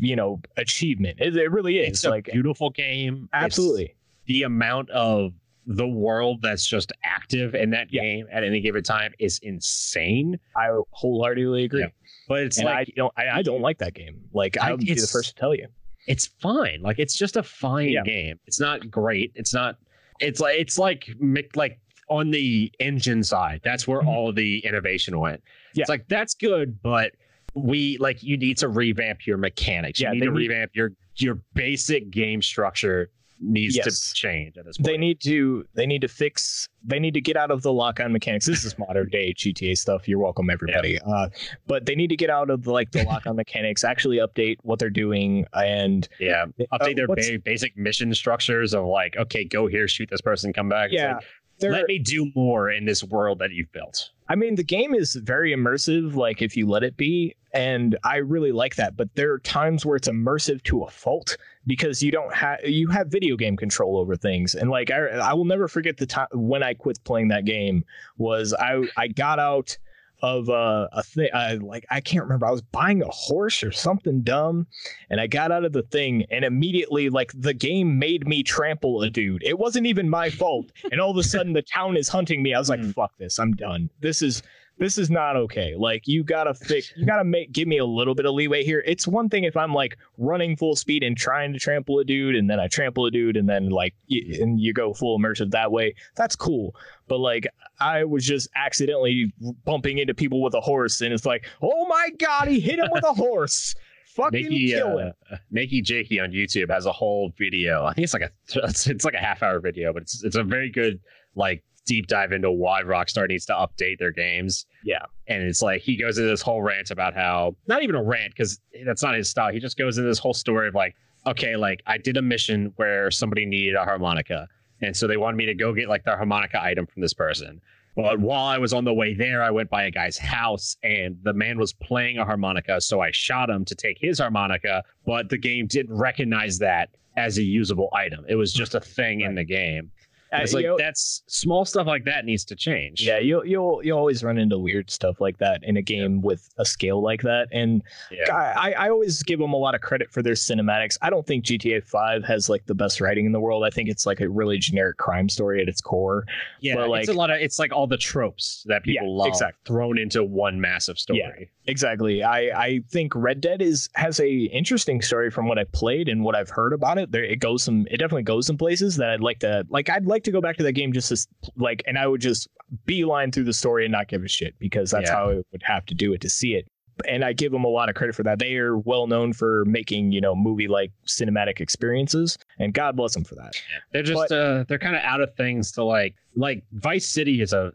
you 0.00 0.16
know 0.16 0.40
achievement. 0.56 1.18
It, 1.20 1.36
it 1.36 1.50
really 1.50 1.78
is 1.78 1.88
it's 1.90 2.04
a 2.04 2.10
like 2.10 2.24
beautiful 2.32 2.70
game. 2.70 3.28
It's- 3.32 3.44
absolutely. 3.44 3.94
the 4.26 4.42
amount 4.42 4.90
of 4.90 5.32
the 5.68 5.86
world 5.86 6.42
that's 6.42 6.66
just 6.66 6.92
active 7.04 7.54
in 7.54 7.70
that 7.70 7.92
Yeah. 7.92 8.02
game 8.02 8.26
at 8.30 8.44
any 8.44 8.60
given 8.60 8.82
time 8.82 9.12
is 9.18 9.38
insane. 9.42 10.38
I 10.56 10.68
wholeheartedly 10.90 11.64
agree. 11.64 11.86
Yeah. 12.28 12.34
But 12.34 12.42
it's 12.44 12.58
and 12.58 12.66
like 12.66 12.88
I 12.88 12.92
don't 12.96 13.12
I, 13.16 13.38
I 13.38 13.42
don't 13.42 13.60
like 13.62 13.78
that 13.78 13.94
game. 13.94 14.20
Like 14.32 14.56
I- 14.60 14.68
I 14.68 14.70
would 14.72 14.80
be 14.80 14.94
the 14.94 15.06
first 15.06 15.30
to 15.30 15.34
tell 15.34 15.54
you. 15.54 15.66
it's 16.06 16.26
fine. 16.40 16.80
Like 16.82 16.98
it's 16.98 17.16
just 17.16 17.36
a 17.36 17.42
fine 17.42 17.88
Yeah. 17.90 18.02
game. 18.04 18.38
It's 18.46 18.60
not 18.60 18.90
great. 18.90 19.32
It's 19.34 19.52
not. 19.54 19.76
It's 20.20 20.40
like 20.40 20.58
it's 20.58 20.78
like 20.78 21.08
like 21.54 21.78
on 22.08 22.30
the 22.30 22.70
engine 22.78 23.22
side. 23.24 23.60
That's 23.64 23.86
where 23.88 24.00
Mhm. 24.02 24.06
all 24.08 24.32
the 24.32 24.58
innovation 24.60 25.18
went. 25.18 25.42
Yeah. 25.74 25.82
It's 25.82 25.88
like 25.88 26.06
that's 26.08 26.34
good, 26.34 26.80
but 26.82 27.12
we 27.54 27.96
like 27.98 28.22
you 28.22 28.36
need 28.36 28.56
to 28.58 28.68
revamp 28.68 29.26
your 29.26 29.36
mechanics. 29.38 30.00
Yeah, 30.00 30.12
you 30.12 30.20
need 30.20 30.26
to 30.26 30.32
need- 30.32 30.48
revamp 30.50 30.70
your 30.74 30.92
your 31.16 31.40
basic 31.54 32.10
game 32.10 32.42
structure 32.42 33.10
needs 33.40 33.76
Yes. 33.76 34.08
to 34.10 34.14
change 34.14 34.56
at 34.56 34.64
this 34.64 34.76
point. 34.78 34.86
they 34.86 34.96
need 34.96 35.20
to 35.20 35.64
they 35.74 35.86
need 35.86 36.00
to 36.00 36.08
fix 36.08 36.68
they 36.84 36.98
need 36.98 37.14
to 37.14 37.20
get 37.20 37.36
out 37.36 37.50
of 37.50 37.62
the 37.62 37.72
lock 37.72 38.00
on 38.00 38.12
mechanics 38.12 38.46
this 38.46 38.64
is 38.64 38.78
modern 38.78 39.08
day 39.08 39.34
gta 39.34 39.76
stuff 39.76 40.08
you're 40.08 40.18
welcome 40.18 40.48
everybody 40.48 40.98
uh 41.00 41.28
but 41.66 41.84
they 41.86 41.94
need 41.94 42.08
to 42.08 42.16
get 42.16 42.30
out 42.30 42.48
of 42.50 42.62
the, 42.64 42.72
like 42.72 42.90
the 42.92 43.02
lock 43.06 43.26
on 43.26 43.36
mechanics 43.36 43.84
actually 43.84 44.18
update 44.18 44.56
what 44.62 44.78
they're 44.78 44.88
doing 44.90 45.44
and 45.52 46.08
yeah, 46.18 46.46
uh, 46.72 46.78
update 46.78 46.96
their 46.96 47.06
ba- 47.08 47.38
basic 47.44 47.76
mission 47.76 48.14
structures 48.14 48.72
of 48.74 48.84
like, 48.86 49.16
okay, 49.16 49.44
go 49.44 49.66
here, 49.66 49.86
shoot 49.88 50.08
this 50.10 50.20
person, 50.20 50.52
come 50.52 50.68
back. 50.68 50.90
Yeah 50.92 51.14
like, 51.14 51.72
let 51.72 51.86
me 51.86 51.98
do 51.98 52.30
more 52.34 52.70
in 52.70 52.84
this 52.84 53.02
world 53.02 53.38
that 53.38 53.50
you've 53.50 53.72
built. 53.72 54.10
I 54.28 54.34
mean 54.34 54.54
the 54.54 54.64
game 54.64 54.94
is 54.94 55.14
very 55.16 55.54
immersive 55.54 56.14
like 56.14 56.42
if 56.42 56.56
you 56.56 56.66
let 56.66 56.82
it 56.82 56.96
be 56.96 57.34
and 57.52 57.96
i 58.04 58.16
really 58.16 58.52
like 58.52 58.76
that 58.76 58.96
but 58.96 59.14
there 59.14 59.32
are 59.32 59.38
times 59.40 59.84
where 59.84 59.96
it's 59.96 60.08
immersive 60.08 60.62
to 60.62 60.82
a 60.82 60.90
fault 60.90 61.36
because 61.66 62.02
you 62.02 62.10
don't 62.10 62.34
have 62.34 62.58
you 62.64 62.88
have 62.88 63.08
video 63.08 63.36
game 63.36 63.56
control 63.56 63.96
over 63.98 64.16
things 64.16 64.54
and 64.54 64.70
like 64.70 64.90
i, 64.90 64.98
I 64.98 65.32
will 65.32 65.44
never 65.44 65.68
forget 65.68 65.96
the 65.96 66.06
time 66.06 66.28
when 66.32 66.62
i 66.62 66.74
quit 66.74 67.02
playing 67.04 67.28
that 67.28 67.44
game 67.44 67.84
was 68.18 68.54
i 68.54 68.82
i 68.96 69.08
got 69.08 69.38
out 69.38 69.76
of 70.22 70.48
uh, 70.48 70.88
a 70.92 71.02
thing 71.02 71.28
uh, 71.34 71.56
like 71.60 71.84
i 71.90 72.00
can't 72.00 72.24
remember 72.24 72.46
i 72.46 72.50
was 72.50 72.62
buying 72.62 73.02
a 73.02 73.08
horse 73.08 73.62
or 73.62 73.70
something 73.70 74.22
dumb 74.22 74.66
and 75.10 75.20
i 75.20 75.26
got 75.26 75.52
out 75.52 75.64
of 75.64 75.72
the 75.72 75.82
thing 75.82 76.24
and 76.30 76.44
immediately 76.44 77.08
like 77.10 77.30
the 77.34 77.52
game 77.52 77.98
made 77.98 78.26
me 78.26 78.42
trample 78.42 79.02
a 79.02 79.10
dude. 79.10 79.42
It 79.44 79.58
wasn't 79.58 79.86
even 79.86 80.08
my 80.08 80.30
fault 80.30 80.72
and 80.90 81.00
all 81.00 81.10
of 81.10 81.16
a 81.18 81.22
sudden 81.22 81.52
the 81.52 81.62
town 81.62 81.96
is 81.96 82.08
hunting 82.08 82.42
me. 82.42 82.54
I 82.54 82.58
was 82.58 82.68
like 82.70 82.80
Mm. 82.80 82.94
fuck 82.94 83.16
this 83.18 83.38
i'm 83.38 83.52
done. 83.52 83.90
This 84.00 84.22
is 84.22 84.42
this 84.78 84.98
is 84.98 85.10
not 85.10 85.36
okay. 85.36 85.74
Like 85.76 86.06
you 86.06 86.22
gotta 86.22 86.54
fix 86.54 86.92
you 86.96 87.06
gotta 87.06 87.24
make 87.24 87.52
give 87.52 87.66
me 87.66 87.78
a 87.78 87.84
little 87.84 88.14
bit 88.14 88.26
of 88.26 88.34
leeway 88.34 88.62
here. 88.64 88.82
It's 88.86 89.06
one 89.06 89.28
thing 89.28 89.44
if 89.44 89.56
i'm 89.56 89.72
like 89.72 89.96
running 90.18 90.56
full 90.56 90.76
speed 90.76 91.02
and 91.02 91.16
trying 91.16 91.52
to 91.52 91.58
trample 91.58 91.98
a 91.98 92.04
dude 92.04 92.36
and 92.36 92.48
then 92.48 92.60
i 92.60 92.68
trample 92.68 93.06
a 93.06 93.10
dude 93.10 93.36
and 93.36 93.48
then 93.48 93.70
like 93.70 93.94
and 94.10 94.60
you 94.60 94.72
go 94.72 94.92
full 94.92 95.18
immersive 95.18 95.50
that 95.50 95.72
way 95.72 95.94
that's 96.14 96.36
cool. 96.36 96.74
But 97.08 97.18
like 97.18 97.46
i 97.80 98.04
was 98.04 98.24
just 98.24 98.48
accidentally 98.56 99.32
bumping 99.64 99.98
into 99.98 100.14
people 100.14 100.42
with 100.42 100.54
a 100.54 100.60
horse 100.60 101.00
and 101.00 101.12
it's 101.12 101.26
like 101.26 101.46
oh 101.62 101.86
my 101.86 102.10
god 102.18 102.48
he 102.48 102.60
hit 102.60 102.78
him 102.78 102.88
with 102.90 103.04
a 103.04 103.12
horse. 103.14 103.74
Fucking 104.06 104.44
Nikki, 104.44 104.68
kill 104.68 104.98
him. 104.98 105.12
Uh, 105.30 105.36
NakeyJakey 105.54 106.22
on 106.22 106.30
YouTube 106.30 106.70
has 106.70 106.86
a 106.86 106.92
whole 106.92 107.34
video. 107.36 107.84
I 107.84 107.92
think 107.92 108.04
it's 108.04 108.14
like 108.14 108.22
a 108.22 108.30
it's 108.64 109.04
like 109.04 109.12
a 109.12 109.18
half 109.18 109.42
hour 109.42 109.60
video, 109.60 109.92
but 109.92 110.02
it's 110.02 110.24
it's 110.24 110.36
a 110.36 110.42
very 110.42 110.70
good 110.70 111.00
like 111.34 111.62
deep 111.86 112.06
dive 112.06 112.32
into 112.32 112.50
why 112.50 112.82
Rockstar 112.82 113.28
needs 113.28 113.46
to 113.46 113.54
update 113.54 113.98
their 113.98 114.12
games. 114.12 114.66
Yeah. 114.84 115.04
And 115.28 115.42
it's 115.42 115.62
like 115.62 115.80
he 115.80 115.96
goes 115.96 116.18
into 116.18 116.28
this 116.28 116.42
whole 116.42 116.62
rant 116.62 116.90
about 116.90 117.14
how 117.14 117.56
not 117.66 117.82
even 117.82 117.94
a 117.94 118.02
rant 118.02 118.32
because 118.34 118.60
that's 118.84 119.02
not 119.02 119.14
his 119.14 119.30
style. 119.30 119.52
He 119.52 119.60
just 119.60 119.78
goes 119.78 119.96
into 119.96 120.08
this 120.08 120.18
whole 120.18 120.34
story 120.34 120.68
of 120.68 120.74
like, 120.74 120.94
okay, 121.26 121.56
like 121.56 121.82
I 121.86 121.98
did 121.98 122.16
a 122.16 122.22
mission 122.22 122.72
where 122.76 123.10
somebody 123.10 123.46
needed 123.46 123.74
a 123.74 123.84
harmonica, 123.84 124.46
and 124.82 124.96
so 124.96 125.06
they 125.06 125.16
wanted 125.16 125.36
me 125.36 125.46
to 125.46 125.54
go 125.54 125.72
get 125.72 125.88
like 125.88 126.04
the 126.04 126.14
harmonica 126.14 126.62
item 126.62 126.86
from 126.86 127.02
this 127.02 127.14
person. 127.14 127.60
But 127.96 128.20
while 128.20 128.44
I 128.44 128.58
was 128.58 128.74
on 128.74 128.84
the 128.84 128.92
way 128.92 129.14
there, 129.14 129.42
I 129.42 129.50
went 129.50 129.70
by 129.70 129.84
a 129.84 129.90
guy's 129.90 130.18
house 130.18 130.76
and 130.82 131.16
the 131.22 131.32
man 131.32 131.58
was 131.58 131.72
playing 131.72 132.18
a 132.18 132.26
harmonica. 132.26 132.78
So 132.82 133.00
I 133.00 133.10
shot 133.10 133.48
him 133.48 133.64
to 133.64 133.74
take 133.74 133.96
his 133.98 134.18
harmonica, 134.18 134.82
but 135.06 135.30
the 135.30 135.38
game 135.38 135.66
didn't 135.66 135.96
recognize 135.96 136.58
that 136.58 136.90
as 137.16 137.38
a 137.38 137.42
usable 137.42 137.88
item. 137.94 138.26
It 138.28 138.34
was 138.34 138.52
just 138.52 138.74
a 138.74 138.80
thing 138.80 139.22
in 139.22 139.34
the 139.34 139.44
game. 139.44 139.90
It's 140.32 140.52
like 140.52 140.64
you 140.64 140.76
that's 140.78 141.22
small 141.28 141.64
stuff 141.64 141.86
like 141.86 142.04
that 142.04 142.24
needs 142.24 142.44
to 142.46 142.56
change. 142.56 143.02
yeah 143.02 143.18
you'll 143.18 143.44
you'll 143.44 143.80
you 143.84 143.92
always 143.96 144.22
run 144.24 144.38
into 144.38 144.58
weird 144.58 144.90
stuff 144.90 145.20
like 145.20 145.38
that 145.38 145.62
in 145.62 145.76
a 145.76 145.82
game 145.82 146.20
with 146.20 146.48
a 146.58 146.64
scale 146.64 147.00
like 147.02 147.22
that 147.22 147.48
and 147.52 147.82
Yeah. 148.10 148.34
I, 148.34 148.72
I 148.72 148.88
always 148.90 149.22
give 149.22 149.38
them 149.38 149.52
a 149.52 149.56
lot 149.56 149.74
of 149.74 149.80
credit 149.80 150.10
for 150.10 150.22
their 150.22 150.34
cinematics. 150.34 150.98
I 151.00 151.10
don't 151.10 151.26
think 151.26 151.44
GTA 151.44 151.84
5 151.84 152.24
has 152.24 152.48
like 152.48 152.66
the 152.66 152.74
best 152.74 153.00
writing 153.00 153.24
in 153.26 153.32
the 153.32 153.40
world. 153.40 153.64
I 153.64 153.70
think 153.70 153.88
it's 153.88 154.04
like 154.06 154.20
a 154.20 154.28
really 154.28 154.58
generic 154.58 154.96
crime 154.98 155.28
story 155.28 155.62
at 155.62 155.68
its 155.68 155.80
core. 155.80 156.24
Yeah, 156.60 156.74
But, 156.76 156.90
it's 157.00 157.08
a 157.08 157.12
lot 157.12 157.30
of 157.30 157.38
it's 157.40 157.58
like 157.58 157.72
all 157.72 157.86
the 157.86 157.96
tropes 157.96 158.64
that 158.66 158.82
people 158.82 159.06
Yeah, 159.06 159.12
love 159.24 159.28
exactly. 159.28 159.60
thrown 159.64 159.98
into 159.98 160.24
one 160.24 160.60
massive 160.60 160.98
story. 160.98 161.20
Yeah, 161.20 161.46
Exactly. 161.68 162.22
I, 162.22 162.38
I 162.66 162.80
think 162.90 163.12
Red 163.16 163.40
Dead 163.40 163.60
is 163.60 163.88
has 163.94 164.20
a 164.20 164.28
interesting 164.32 165.02
story 165.02 165.30
from 165.30 165.48
what 165.48 165.58
I 165.58 165.64
played 165.64 166.08
and 166.08 166.22
what 166.22 166.36
I've 166.36 166.48
heard 166.50 166.72
about 166.72 166.96
it. 166.98 167.10
There 167.10 167.24
it 167.24 167.40
goes 167.40 167.64
some 167.64 167.86
it 167.90 167.96
definitely 167.96 168.22
goes 168.22 168.46
some 168.46 168.56
places 168.56 168.96
that 168.96 169.10
I'd 169.10 169.20
like 169.20 169.40
to 169.40 169.66
like 169.68 169.88
I'd 169.90 170.06
like 170.06 170.15
to 170.24 170.30
go 170.30 170.40
back 170.40 170.56
to 170.56 170.62
that 170.62 170.72
game 170.72 170.92
just 170.92 171.10
as 171.12 171.26
like 171.56 171.82
and 171.86 171.98
I 171.98 172.06
would 172.06 172.20
just 172.20 172.48
beeline 172.84 173.30
through 173.32 173.44
the 173.44 173.52
story 173.52 173.84
and 173.84 173.92
not 173.92 174.08
give 174.08 174.22
a 174.24 174.28
shit 174.28 174.54
because 174.58 174.90
that's 174.90 175.08
Yeah. 175.08 175.16
how 175.16 175.30
I 175.30 175.34
would 175.36 175.62
have 175.62 175.86
to 175.86 175.94
do 175.94 176.12
it 176.12 176.20
to 176.22 176.28
see 176.30 176.54
it. 176.54 176.66
and 177.06 177.22
I 177.26 177.34
give 177.34 177.52
them 177.52 177.62
a 177.64 177.68
lot 177.68 177.90
of 177.90 177.94
credit 177.94 178.14
for 178.16 178.22
that. 178.22 178.38
They 178.38 178.56
are 178.56 178.78
well 178.78 179.06
known 179.06 179.34
for 179.34 179.66
making 179.66 180.12
you 180.12 180.20
know 180.22 180.34
movie 180.34 180.66
like 180.66 180.92
cinematic 181.06 181.60
experiences, 181.60 182.38
and 182.58 182.72
God 182.72 182.96
bless 182.96 183.12
them 183.12 183.22
for 183.24 183.34
that. 183.34 183.52
They're 183.92 184.02
just 184.02 184.32
uh 184.32 184.64
they're 184.66 184.78
kind 184.78 184.96
of 184.96 185.02
out 185.02 185.20
of 185.20 185.34
things 185.36 185.70
to 185.72 185.84
like 185.84 186.14
like 186.34 186.64
Vice 186.72 187.06
City 187.06 187.42
is 187.42 187.52
a 187.52 187.72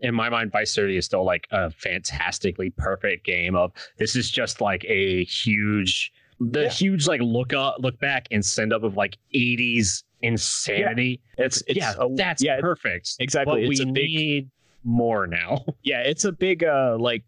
in 0.00 0.14
my 0.14 0.30
mind 0.30 0.52
Vice 0.52 0.72
City 0.72 0.96
is 0.96 1.04
still 1.04 1.22
like 1.24 1.46
a 1.50 1.70
fantastically 1.70 2.70
perfect 2.70 3.24
game 3.26 3.54
of 3.54 3.72
this 3.98 4.16
is 4.16 4.30
just 4.30 4.60
like 4.60 4.84
a 4.88 5.24
huge 5.24 6.10
the 6.40 6.62
Yeah. 6.62 6.68
huge 6.70 7.06
like 7.06 7.20
look 7.20 7.52
up 7.52 7.76
look 7.78 7.98
back 8.00 8.26
and 8.30 8.44
send 8.44 8.72
up 8.72 8.82
of 8.82 8.96
like 8.96 9.16
80s 9.34 10.02
insanity. 10.22 11.20
It's 11.38 11.62
it's 11.66 11.76
yeah, 11.78 11.94
a- 11.98 12.14
that's 12.14 12.42
yeah, 12.42 12.60
perfect. 12.60 13.16
exactly. 13.20 13.54
But 13.66 13.70
It's 13.70 13.80
we 13.80 13.90
a 13.90 13.92
big- 13.92 14.04
need 14.14 14.50
more 14.84 15.26
now. 15.26 15.64
yeah, 15.82 16.00
it's 16.00 16.24
a 16.24 16.32
big 16.32 16.64
uh 16.64 16.96
like 16.98 17.22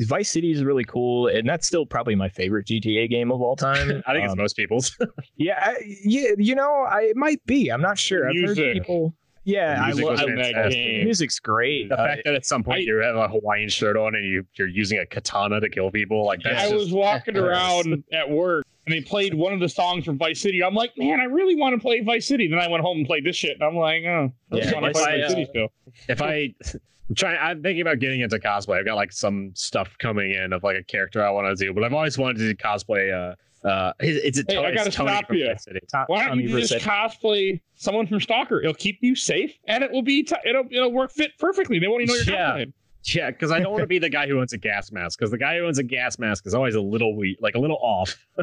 Vice 0.00 0.30
City 0.30 0.52
is 0.52 0.62
really 0.62 0.84
cool, 0.84 1.26
and 1.26 1.48
that's 1.48 1.66
still 1.66 1.84
probably 1.84 2.14
my 2.14 2.28
favorite 2.28 2.66
GTA 2.66 3.10
game 3.10 3.32
of 3.32 3.40
all 3.42 3.56
time. 3.56 4.02
I 4.06 4.12
think 4.12 4.24
it's 4.24 4.32
Um, 4.32 4.38
most 4.38 4.56
people's. 4.56 4.96
yeah, 5.36 5.58
I, 5.60 5.76
yeah, 6.04 6.30
you 6.38 6.54
know, 6.54 6.86
I 6.88 7.00
it 7.10 7.16
might 7.16 7.44
be. 7.46 7.68
I'm 7.70 7.82
not 7.82 7.98
sure. 7.98 8.28
I've 8.28 8.36
heard 8.48 8.56
people. 8.56 9.14
Yeah, 9.44 9.76
The 9.76 9.80
I, 9.80 9.86
music 9.86 10.04
lo- 10.04 10.10
was 10.12 10.20
I- 10.20 10.26
fantastic. 10.26 10.72
the 10.72 11.04
music's 11.04 11.38
great. 11.40 11.88
the 11.88 11.98
Uh, 11.98 12.06
fact 12.06 12.22
that 12.26 12.34
at 12.34 12.44
some 12.46 12.62
point 12.62 12.78
I- 12.78 12.82
you 12.82 12.96
have 12.98 13.16
a 13.16 13.26
Hawaiian 13.28 13.70
shirt 13.70 13.96
on 13.96 14.14
and 14.14 14.24
you 14.24 14.46
you're 14.54 14.68
using 14.68 14.98
a 14.98 15.06
katana 15.06 15.58
to 15.60 15.68
kill 15.70 15.90
people 15.90 16.24
like 16.26 16.42
that's 16.44 16.58
I 16.64 16.70
just, 16.70 16.74
was 16.74 16.92
walking 16.92 17.36
around 17.36 18.04
at 18.12 18.28
work 18.30 18.66
and 18.88 18.94
they 18.96 19.00
played 19.06 19.34
one 19.34 19.52
of 19.52 19.60
the 19.60 19.68
songs 19.68 20.04
from 20.04 20.16
Vice 20.18 20.40
City. 20.40 20.62
I'm 20.64 20.74
like, 20.74 20.92
man, 20.96 21.20
I 21.20 21.24
really 21.24 21.54
want 21.56 21.74
to 21.74 21.80
play 21.80 22.00
Vice 22.00 22.26
City. 22.26 22.48
Then 22.48 22.58
I 22.58 22.68
went 22.68 22.82
home 22.82 22.98
and 22.98 23.06
played 23.06 23.24
this 23.24 23.36
shit. 23.36 23.52
And 23.52 23.62
I'm 23.62 23.76
like, 23.76 24.02
oh, 24.06 24.32
I 24.52 24.56
just 24.56 24.68
Yeah, 24.70 24.80
want 24.80 24.84
to 24.84 24.90
if 24.90 24.96
play 24.96 25.02
I, 25.04 25.16
Vice 25.20 25.24
uh, 25.24 25.28
City 25.28 25.44
still. 25.50 25.68
if 26.08 26.22
I 26.22 26.54
I'm 27.10 27.14
trying 27.14 27.38
I'm 27.40 27.62
thinking 27.62 27.82
about 27.82 27.98
getting 27.98 28.20
into 28.20 28.38
cosplay. 28.38 28.78
I've 28.78 28.86
got 28.86 28.96
like 28.96 29.12
some 29.12 29.50
stuff 29.54 29.96
coming 29.98 30.32
in 30.32 30.52
of 30.52 30.62
like 30.62 30.76
a 30.76 30.84
character 30.84 31.22
I 31.24 31.30
want 31.30 31.46
to 31.58 31.64
do, 31.64 31.72
but 31.74 31.84
I've 31.84 31.92
always 31.94 32.16
wanted 32.18 32.38
to 32.38 32.52
do 32.52 32.54
cosplay 32.54 33.12
uh 33.12 33.34
uh 33.66 33.92
it's, 34.00 34.38
it's, 34.38 34.52
Hey, 34.52 34.58
I 34.58 34.72
gotta 34.74 34.90
Tony 34.90 35.12
stop 35.16 35.32
you. 35.32 35.46
Vice 35.46 35.64
City. 35.64 35.80
To- 35.90 36.04
Why 36.06 36.26
don't 36.26 36.38
you 36.40 36.48
just 36.60 36.74
cosplay 36.74 37.60
someone 37.76 38.06
from 38.06 38.20
Stalker? 38.20 38.60
It'll 38.60 38.74
keep 38.74 38.98
you 39.02 39.14
safe 39.16 39.52
and 39.66 39.82
it 39.84 39.90
will 39.90 40.02
be 40.02 40.22
t- 40.22 40.36
it'll 40.44 40.64
it'll 40.70 40.92
work 40.92 41.10
fit 41.12 41.32
perfectly. 41.38 41.78
They 41.78 41.88
won't 41.88 42.02
even 42.02 42.14
know 42.14 42.22
you're 42.24 42.34
Yeah. 42.34 42.52
cosplaying. 42.64 42.72
Yeah, 43.04 43.30
because 43.30 43.50
I 43.52 43.60
don't 43.60 43.72
want 43.72 43.82
to 43.82 43.86
be 43.86 43.98
the 43.98 44.08
guy 44.10 44.26
who 44.26 44.40
owns 44.40 44.52
a 44.52 44.58
gas 44.58 44.90
mask. 44.92 45.18
Because 45.18 45.30
the 45.30 45.38
guy 45.38 45.56
who 45.58 45.66
owns 45.66 45.78
a 45.78 45.82
gas 45.82 46.18
mask 46.18 46.46
is 46.46 46.54
always 46.54 46.74
a 46.74 46.80
little 46.80 47.16
weak, 47.16 47.38
like 47.40 47.54
a 47.54 47.58
little 47.58 47.78
off. 47.80 48.16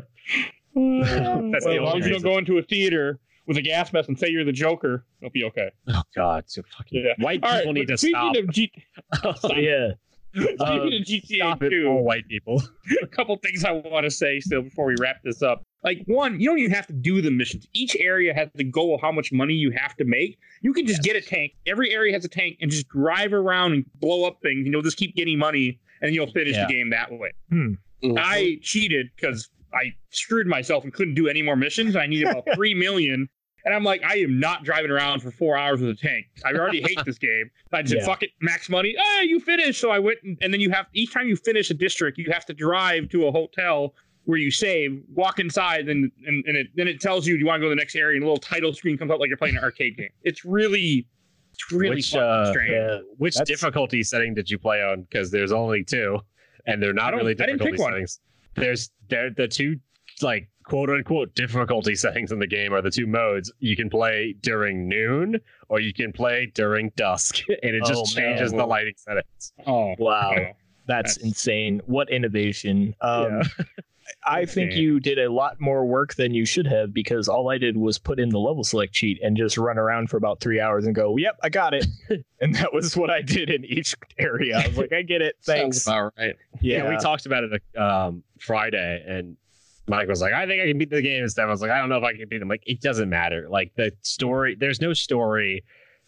well, 0.74 1.52
the 1.52 1.58
as 1.58 1.66
long 1.66 2.00
as 2.00 2.06
you 2.08 2.14
don't 2.14 2.24
go 2.24 2.38
into 2.38 2.58
a 2.58 2.62
theater 2.64 3.20
with 3.48 3.58
a 3.58 3.62
gas 3.62 3.94
mask 3.94 4.10
and 4.10 4.18
say 4.18 4.30
you're 4.30 4.44
the 4.46 4.52
Joker, 4.52 5.06
it'll 5.22 5.32
be 5.32 5.44
okay. 5.46 5.72
Oh 5.90 6.02
God, 6.16 6.46
so 6.48 6.62
fucking 6.78 7.04
Yeah. 7.06 7.14
white 7.24 7.44
All 7.44 7.52
people 7.52 7.66
right, 7.68 7.74
need 7.76 7.88
to 7.90 7.98
speaking 7.98 8.16
stop. 8.16 8.36
of 8.38 8.50
G- 8.50 8.72
yeah, 9.62 9.90
speaking 10.34 10.60
Um, 10.62 10.80
of 10.82 10.90
GTA 11.04 11.36
Stop 11.38 11.64
it, 11.64 11.70
2, 11.70 11.88
all 11.88 12.04
white 12.04 12.28
people. 12.28 12.62
a 13.04 13.08
couple 13.08 13.36
things 13.38 13.64
I 13.64 13.72
want 13.72 14.06
to 14.06 14.12
say 14.12 14.40
still 14.40 14.64
before 14.64 14.86
we 14.86 14.96
wrap 15.00 15.18
this 15.24 15.42
up. 15.44 15.64
Like 15.84 16.02
one, 16.08 16.40
you 16.40 16.50
don't 16.50 16.58
even 16.60 16.72
have 16.72 16.88
to 16.88 16.94
do 16.94 17.22
the 17.22 17.30
missions. 17.30 17.68
Each 17.74 17.96
area 18.00 18.34
has 18.34 18.50
the 18.56 18.64
goal 18.64 18.96
of 18.96 19.02
how 19.02 19.12
much 19.12 19.32
money 19.32 19.54
you 19.54 19.72
have 19.72 19.96
to 19.98 20.04
make. 20.06 20.40
You 20.62 20.74
can 20.74 20.88
just 20.88 21.04
get 21.04 21.16
a 21.16 21.22
tank. 21.22 21.54
Every 21.68 21.94
area 21.94 22.12
has 22.14 22.26
a 22.26 22.30
tank 22.30 22.58
and 22.60 22.72
just 22.72 22.88
drive 22.88 23.34
around 23.34 23.74
and 23.74 23.86
blow 24.00 24.26
up 24.26 24.38
things. 24.42 24.66
And 24.66 24.74
you'll 24.74 24.82
just 24.82 24.98
keep 24.98 25.16
getting 25.16 25.38
money 25.38 25.80
and 26.02 26.16
you'll 26.16 26.32
finish 26.32 26.56
Yeah. 26.56 26.66
the 26.68 26.74
game 26.74 26.90
that 26.90 27.12
way. 27.12 27.32
Mhm. 27.52 27.78
I 28.18 28.58
cheated 28.62 29.10
because 29.16 29.50
I 29.74 29.94
screwed 30.10 30.48
myself 30.48 30.84
and 30.84 30.94
couldn't 30.94 31.14
do 31.16 31.28
any 31.28 31.42
more 31.44 31.56
missions. 31.56 31.96
I 31.96 32.08
needed 32.08 32.30
about 32.30 32.46
three 32.56 32.74
million. 32.74 33.30
And 33.64 33.74
I'm 33.74 33.84
like, 33.84 34.04
I 34.04 34.18
am 34.18 34.40
not 34.40 34.64
driving 34.64 34.92
around 34.92 35.22
for 35.22 35.32
four 35.32 35.58
hours 35.58 35.82
with 35.82 35.90
a 35.90 35.96
tank. 35.96 36.28
I 36.46 36.54
already 36.54 36.82
hate 36.84 37.00
this 37.04 37.18
game. 37.18 37.50
I 37.74 37.82
just 37.82 37.96
Yeah. 37.96 38.06
fuck 38.06 38.22
it, 38.22 38.30
max 38.40 38.70
money. 38.70 38.96
Ah, 39.00 39.22
you 39.22 39.40
finished. 39.40 39.82
So 39.82 39.90
I 39.90 39.98
went, 39.98 40.20
and, 40.24 40.38
and 40.42 40.54
then 40.54 40.62
you 40.62 40.70
have 40.70 40.86
each 40.94 41.12
time 41.12 41.28
you 41.28 41.36
finish 41.36 41.70
a 41.72 41.74
district, 41.74 42.20
you 42.20 42.32
have 42.32 42.46
to 42.46 42.54
drive 42.54 43.10
to 43.10 43.26
a 43.28 43.32
hotel 43.32 43.96
where 44.26 44.38
you 44.38 44.52
save, 44.52 45.02
walk 45.14 45.40
inside, 45.40 45.88
and 45.90 46.12
and, 46.26 46.44
and 46.46 46.58
it, 46.58 46.68
then 46.76 46.88
it 46.88 47.00
tells 47.00 47.26
you 47.26 47.36
do 47.36 47.40
you 47.40 47.46
want 47.46 47.60
to 47.60 47.66
go 47.66 47.70
to 47.70 47.76
the 47.76 47.76
next 47.80 47.96
area, 47.96 48.16
and 48.16 48.24
a 48.24 48.28
little 48.28 48.38
title 48.42 48.74
screen 48.74 48.98
comes 48.98 49.12
up 49.12 49.20
like 49.20 49.28
you're 49.30 49.38
playing 49.38 49.58
an 49.58 49.64
arcade 49.64 49.98
game. 49.98 50.10
It's 50.24 50.44
really, 50.46 51.08
it's 51.54 51.72
really 51.72 51.96
Which, 51.98 52.12
fucking 52.12 52.22
uh, 52.28 52.50
strange. 52.52 52.72
yeah. 52.72 52.98
Which 53.18 53.36
That's- 53.36 53.48
difficulty 53.48 54.04
setting 54.04 54.34
did 54.34 54.50
you 54.50 54.58
play 54.60 54.82
on? 54.84 55.02
Because 55.04 55.32
there's 55.32 55.52
only 55.52 55.84
two, 55.84 56.20
and 56.68 56.82
they're 56.82 56.94
not 56.94 57.14
really 57.16 57.32
I 57.32 57.46
difficulty 57.46 57.72
pick 57.72 57.80
one. 57.80 57.92
settings. 57.94 58.20
There's 58.56 58.92
they're 59.10 59.30
the 59.32 59.48
two 59.48 59.80
like 60.22 60.50
quote 60.64 60.90
unquote 60.90 61.36
difficulty 61.36 61.94
settings 62.06 62.32
in 62.32 62.40
the 62.40 62.48
game 62.48 62.74
are 62.74 62.82
the 62.82 62.90
two 62.90 63.06
modes. 63.06 63.52
You 63.60 63.76
can 63.76 63.90
play 63.90 64.34
during 64.42 64.88
noon 64.88 65.40
or 65.70 65.80
you 65.82 65.94
can 65.94 66.12
play 66.14 66.52
during 66.56 66.92
dusk, 66.96 67.42
and 67.64 67.76
it 67.76 67.84
just 67.86 68.02
Oh, 68.02 68.06
changes 68.06 68.52
man. 68.52 68.58
the 68.60 68.66
lighting 68.66 68.94
settings. 68.98 69.54
Oh 69.68 69.94
wow, 70.00 70.32
that's 70.88 71.16
That's- 71.16 71.18
insane. 71.18 71.82
What 71.86 72.10
innovation! 72.10 72.96
Um, 73.02 73.42
I 74.26 74.46
think 74.46 74.74
you 74.74 75.00
did 75.00 75.18
a 75.18 75.32
lot 75.32 75.60
more 75.60 75.86
work 75.86 76.16
than 76.16 76.34
you 76.34 76.46
should 76.46 76.68
have 76.68 76.94
because 76.94 77.28
all 77.28 77.50
I 77.50 77.58
did 77.58 77.78
was 77.78 77.98
put 77.98 78.20
in 78.20 78.30
the 78.30 78.40
level 78.40 78.64
select 78.64 78.94
cheat 78.94 79.20
and 79.24 79.36
just 79.36 79.58
run 79.58 79.78
around 79.78 80.10
for 80.10 80.18
about 80.18 80.40
three 80.40 80.60
hours 80.60 80.86
and 80.86 80.94
go, 80.94 81.18
"Yep, 81.18 81.40
I 81.44 81.50
got 81.50 81.74
it," 81.74 81.88
and 82.42 82.56
that 82.56 82.74
was 82.74 82.96
what 82.96 83.10
I 83.10 83.22
did 83.22 83.50
in 83.50 83.66
each 83.66 83.96
area. 84.18 84.58
I 84.58 84.68
was 84.68 84.78
like, 84.78 84.94
"I 84.94 85.02
get 85.02 85.22
it, 85.22 85.36
thanks." 85.44 85.88
All 85.88 86.04
right. 86.04 86.12
right. 86.18 86.36
Yeah, 86.62 86.90
we 86.90 86.98
talked 86.98 87.26
about 87.26 87.44
it 87.46 87.78
um, 87.78 88.24
Friday, 88.40 89.04
and 89.08 89.38
Mike 89.88 90.08
was 90.08 90.22
like, 90.22 90.34
"I 90.34 90.46
think 90.46 90.62
I 90.62 90.68
can 90.68 90.78
beat 90.78 90.90
the 90.90 91.02
game," 91.02 91.24
and. 91.24 91.32
I 91.40 91.46
was 91.46 91.62
like, 91.62 91.72
"I 91.72 91.80
don't 91.80 91.90
know 91.90 91.98
if 91.98 92.04
I 92.04 92.14
can 92.14 92.28
beat 92.30 92.40
them." 92.40 92.48
Like, 92.48 92.64
it 92.66 92.82
doesn't 92.82 93.10
matter. 93.10 93.48
Like 93.50 93.74
the 93.76 93.92
story, 94.02 94.56
there's 94.60 94.82
no 94.82 94.94
story. 94.94 95.64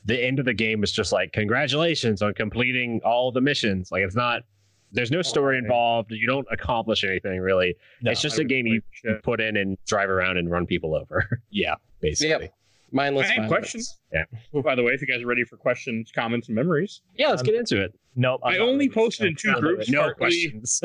The 0.05 0.23
end 0.23 0.39
of 0.39 0.45
the 0.45 0.53
game 0.53 0.83
is 0.83 0.91
just 0.91 1.11
like, 1.11 1.33
"Congratulations 1.33 2.21
on 2.21 2.33
completing 2.33 3.01
all 3.03 3.31
the 3.31 3.41
missions." 3.41 3.91
Like, 3.91 4.03
it's 4.03 4.15
not. 4.15 4.43
There's 4.91 5.11
no 5.11 5.21
story 5.21 5.57
involved. 5.57 6.11
You 6.11 6.27
don't 6.27 6.47
accomplish 6.49 7.03
anything 7.03 7.39
really. 7.39 7.75
No, 8.01 8.11
it's 8.11 8.21
just 8.21 8.39
a 8.39 8.43
game 8.43 8.65
you 8.67 8.81
put 9.23 9.41
in 9.41 9.57
and 9.57 9.77
drive 9.85 10.09
around 10.09 10.37
and 10.37 10.49
run 10.49 10.65
people 10.65 10.95
over. 10.95 11.41
yeah, 11.49 11.75
basically. 11.99 12.45
Yep. 12.45 12.53
Mindless. 12.91 13.29
I 13.29 13.41
have 13.41 13.49
questions. 13.49 13.99
Yeah. 14.13 14.23
Oh, 14.53 14.61
by 14.61 14.75
the 14.75 14.83
way, 14.83 14.93
if 14.93 15.01
you 15.01 15.07
guys 15.07 15.21
are 15.21 15.27
ready 15.27 15.43
for 15.43 15.57
questions, 15.57 16.09
comments, 16.15 16.47
and 16.47 16.55
memories, 16.55 17.01
yeah, 17.17 17.27
let's 17.27 17.41
um, 17.41 17.45
get 17.45 17.55
into 17.55 17.83
it. 17.83 17.93
Nope. 18.15 18.39
I'm 18.45 18.53
I 18.53 18.57
only 18.59 18.89
posted 18.89 19.27
in 19.27 19.35
two 19.35 19.53
groups. 19.59 19.89
No 19.89 20.13
questions. 20.13 20.81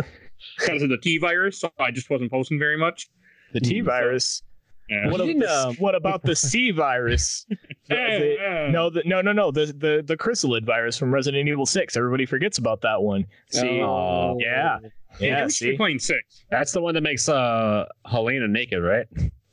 because 0.58 0.82
of 0.82 0.88
the 0.88 0.98
T 0.98 1.18
virus, 1.18 1.60
so 1.60 1.70
I 1.78 1.92
just 1.92 2.10
wasn't 2.10 2.30
posting 2.30 2.58
very 2.58 2.76
much. 2.76 3.08
The 3.52 3.60
T 3.60 3.80
virus. 3.80 4.42
Yeah. 4.88 5.06
What, 5.08 5.16
You 5.18 5.22
of 5.22 5.26
didn't, 5.28 5.40
the- 5.40 5.76
what 5.78 5.94
about 5.94 6.22
the 6.22 6.34
C 6.36 6.70
virus? 6.70 7.46
The- 7.88 8.36
the- 8.38 8.68
no, 8.70 8.88
the, 8.90 9.02
no, 9.04 9.20
no, 9.20 9.32
no. 9.32 9.50
The 9.50 9.66
the 9.66 10.02
the 10.06 10.16
chrysalid 10.16 10.64
virus 10.64 10.96
from 10.96 11.12
Resident 11.12 11.48
Evil 11.48 11.66
Six. 11.66 11.96
Everybody 11.96 12.26
forgets 12.26 12.58
about 12.58 12.80
that 12.82 13.02
one. 13.02 13.26
See, 13.50 13.80
Oh. 13.82 14.38
yeah, 14.40 14.78
Yeah, 15.20 15.26
yeah. 15.26 15.46
See, 15.48 15.76
playing 15.76 15.98
six. 15.98 16.44
That's 16.50 16.72
the 16.72 16.80
one 16.80 16.94
that 16.94 17.02
makes 17.02 17.28
uh 17.28 17.86
Helena 18.06 18.48
naked, 18.48 18.82
right? 18.82 19.06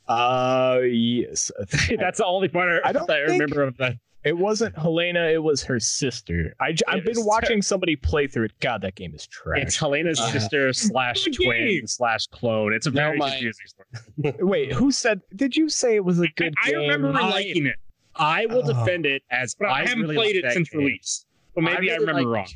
uh, 0.08 0.80
yes. 0.84 1.50
That's 1.98 2.18
the 2.18 2.24
only 2.26 2.48
part 2.48 2.82
I, 2.84 2.88
I 2.88 2.92
don't 2.92 3.06
that 3.08 3.22
I 3.22 3.26
think- 3.26 3.40
remember 3.42 3.62
of 3.62 3.76
that. 3.78 3.94
It 4.22 4.36
wasn't 4.36 4.76
Helena. 4.76 5.28
It 5.28 5.42
was 5.42 5.62
her 5.64 5.80
sister. 5.80 6.54
I, 6.60 6.74
have 6.88 7.04
been 7.04 7.16
was 7.16 7.24
watching 7.24 7.62
somebody 7.62 7.96
play 7.96 8.26
through 8.26 8.46
it. 8.46 8.52
God, 8.60 8.82
that 8.82 8.94
game 8.94 9.14
is 9.14 9.26
trash. 9.26 9.62
It's 9.62 9.76
Helena's 9.76 10.20
Uh, 10.20 10.30
sister 10.30 10.72
slash 10.74 11.24
twin 11.24 11.66
game. 11.66 11.86
slash 11.86 12.26
clone. 12.26 12.74
It's 12.74 12.86
a 12.86 12.90
very 12.90 13.16
my- 13.16 13.30
confusing 13.30 13.66
story. 13.66 14.34
Wait, 14.46 14.72
who 14.72 14.92
said? 14.92 15.22
Did 15.34 15.56
you 15.56 15.68
say 15.70 15.94
it 15.96 16.04
was 16.04 16.20
a 16.20 16.28
good 16.36 16.52
I, 16.62 16.68
I 16.68 16.70
game? 16.72 16.80
remember 16.80 17.18
I- 17.18 17.30
liking 17.30 17.66
it, 17.66 17.76
I 18.14 18.44
will 18.46 18.62
Oh. 18.64 18.72
defend 18.74 19.06
it 19.06 19.22
as 19.30 19.54
but 19.54 19.68
I, 19.68 19.80
I, 19.80 19.86
haven't 19.86 20.02
really 20.02 20.16
played 20.16 20.36
it 20.36 20.52
since 20.52 20.68
game. 20.68 20.80
release. 20.80 21.24
But 21.54 21.64
maybe 21.64 21.90
I, 21.90 21.94
really 21.94 22.06
remember 22.06 22.22
like- 22.30 22.36
wrong. 22.36 22.48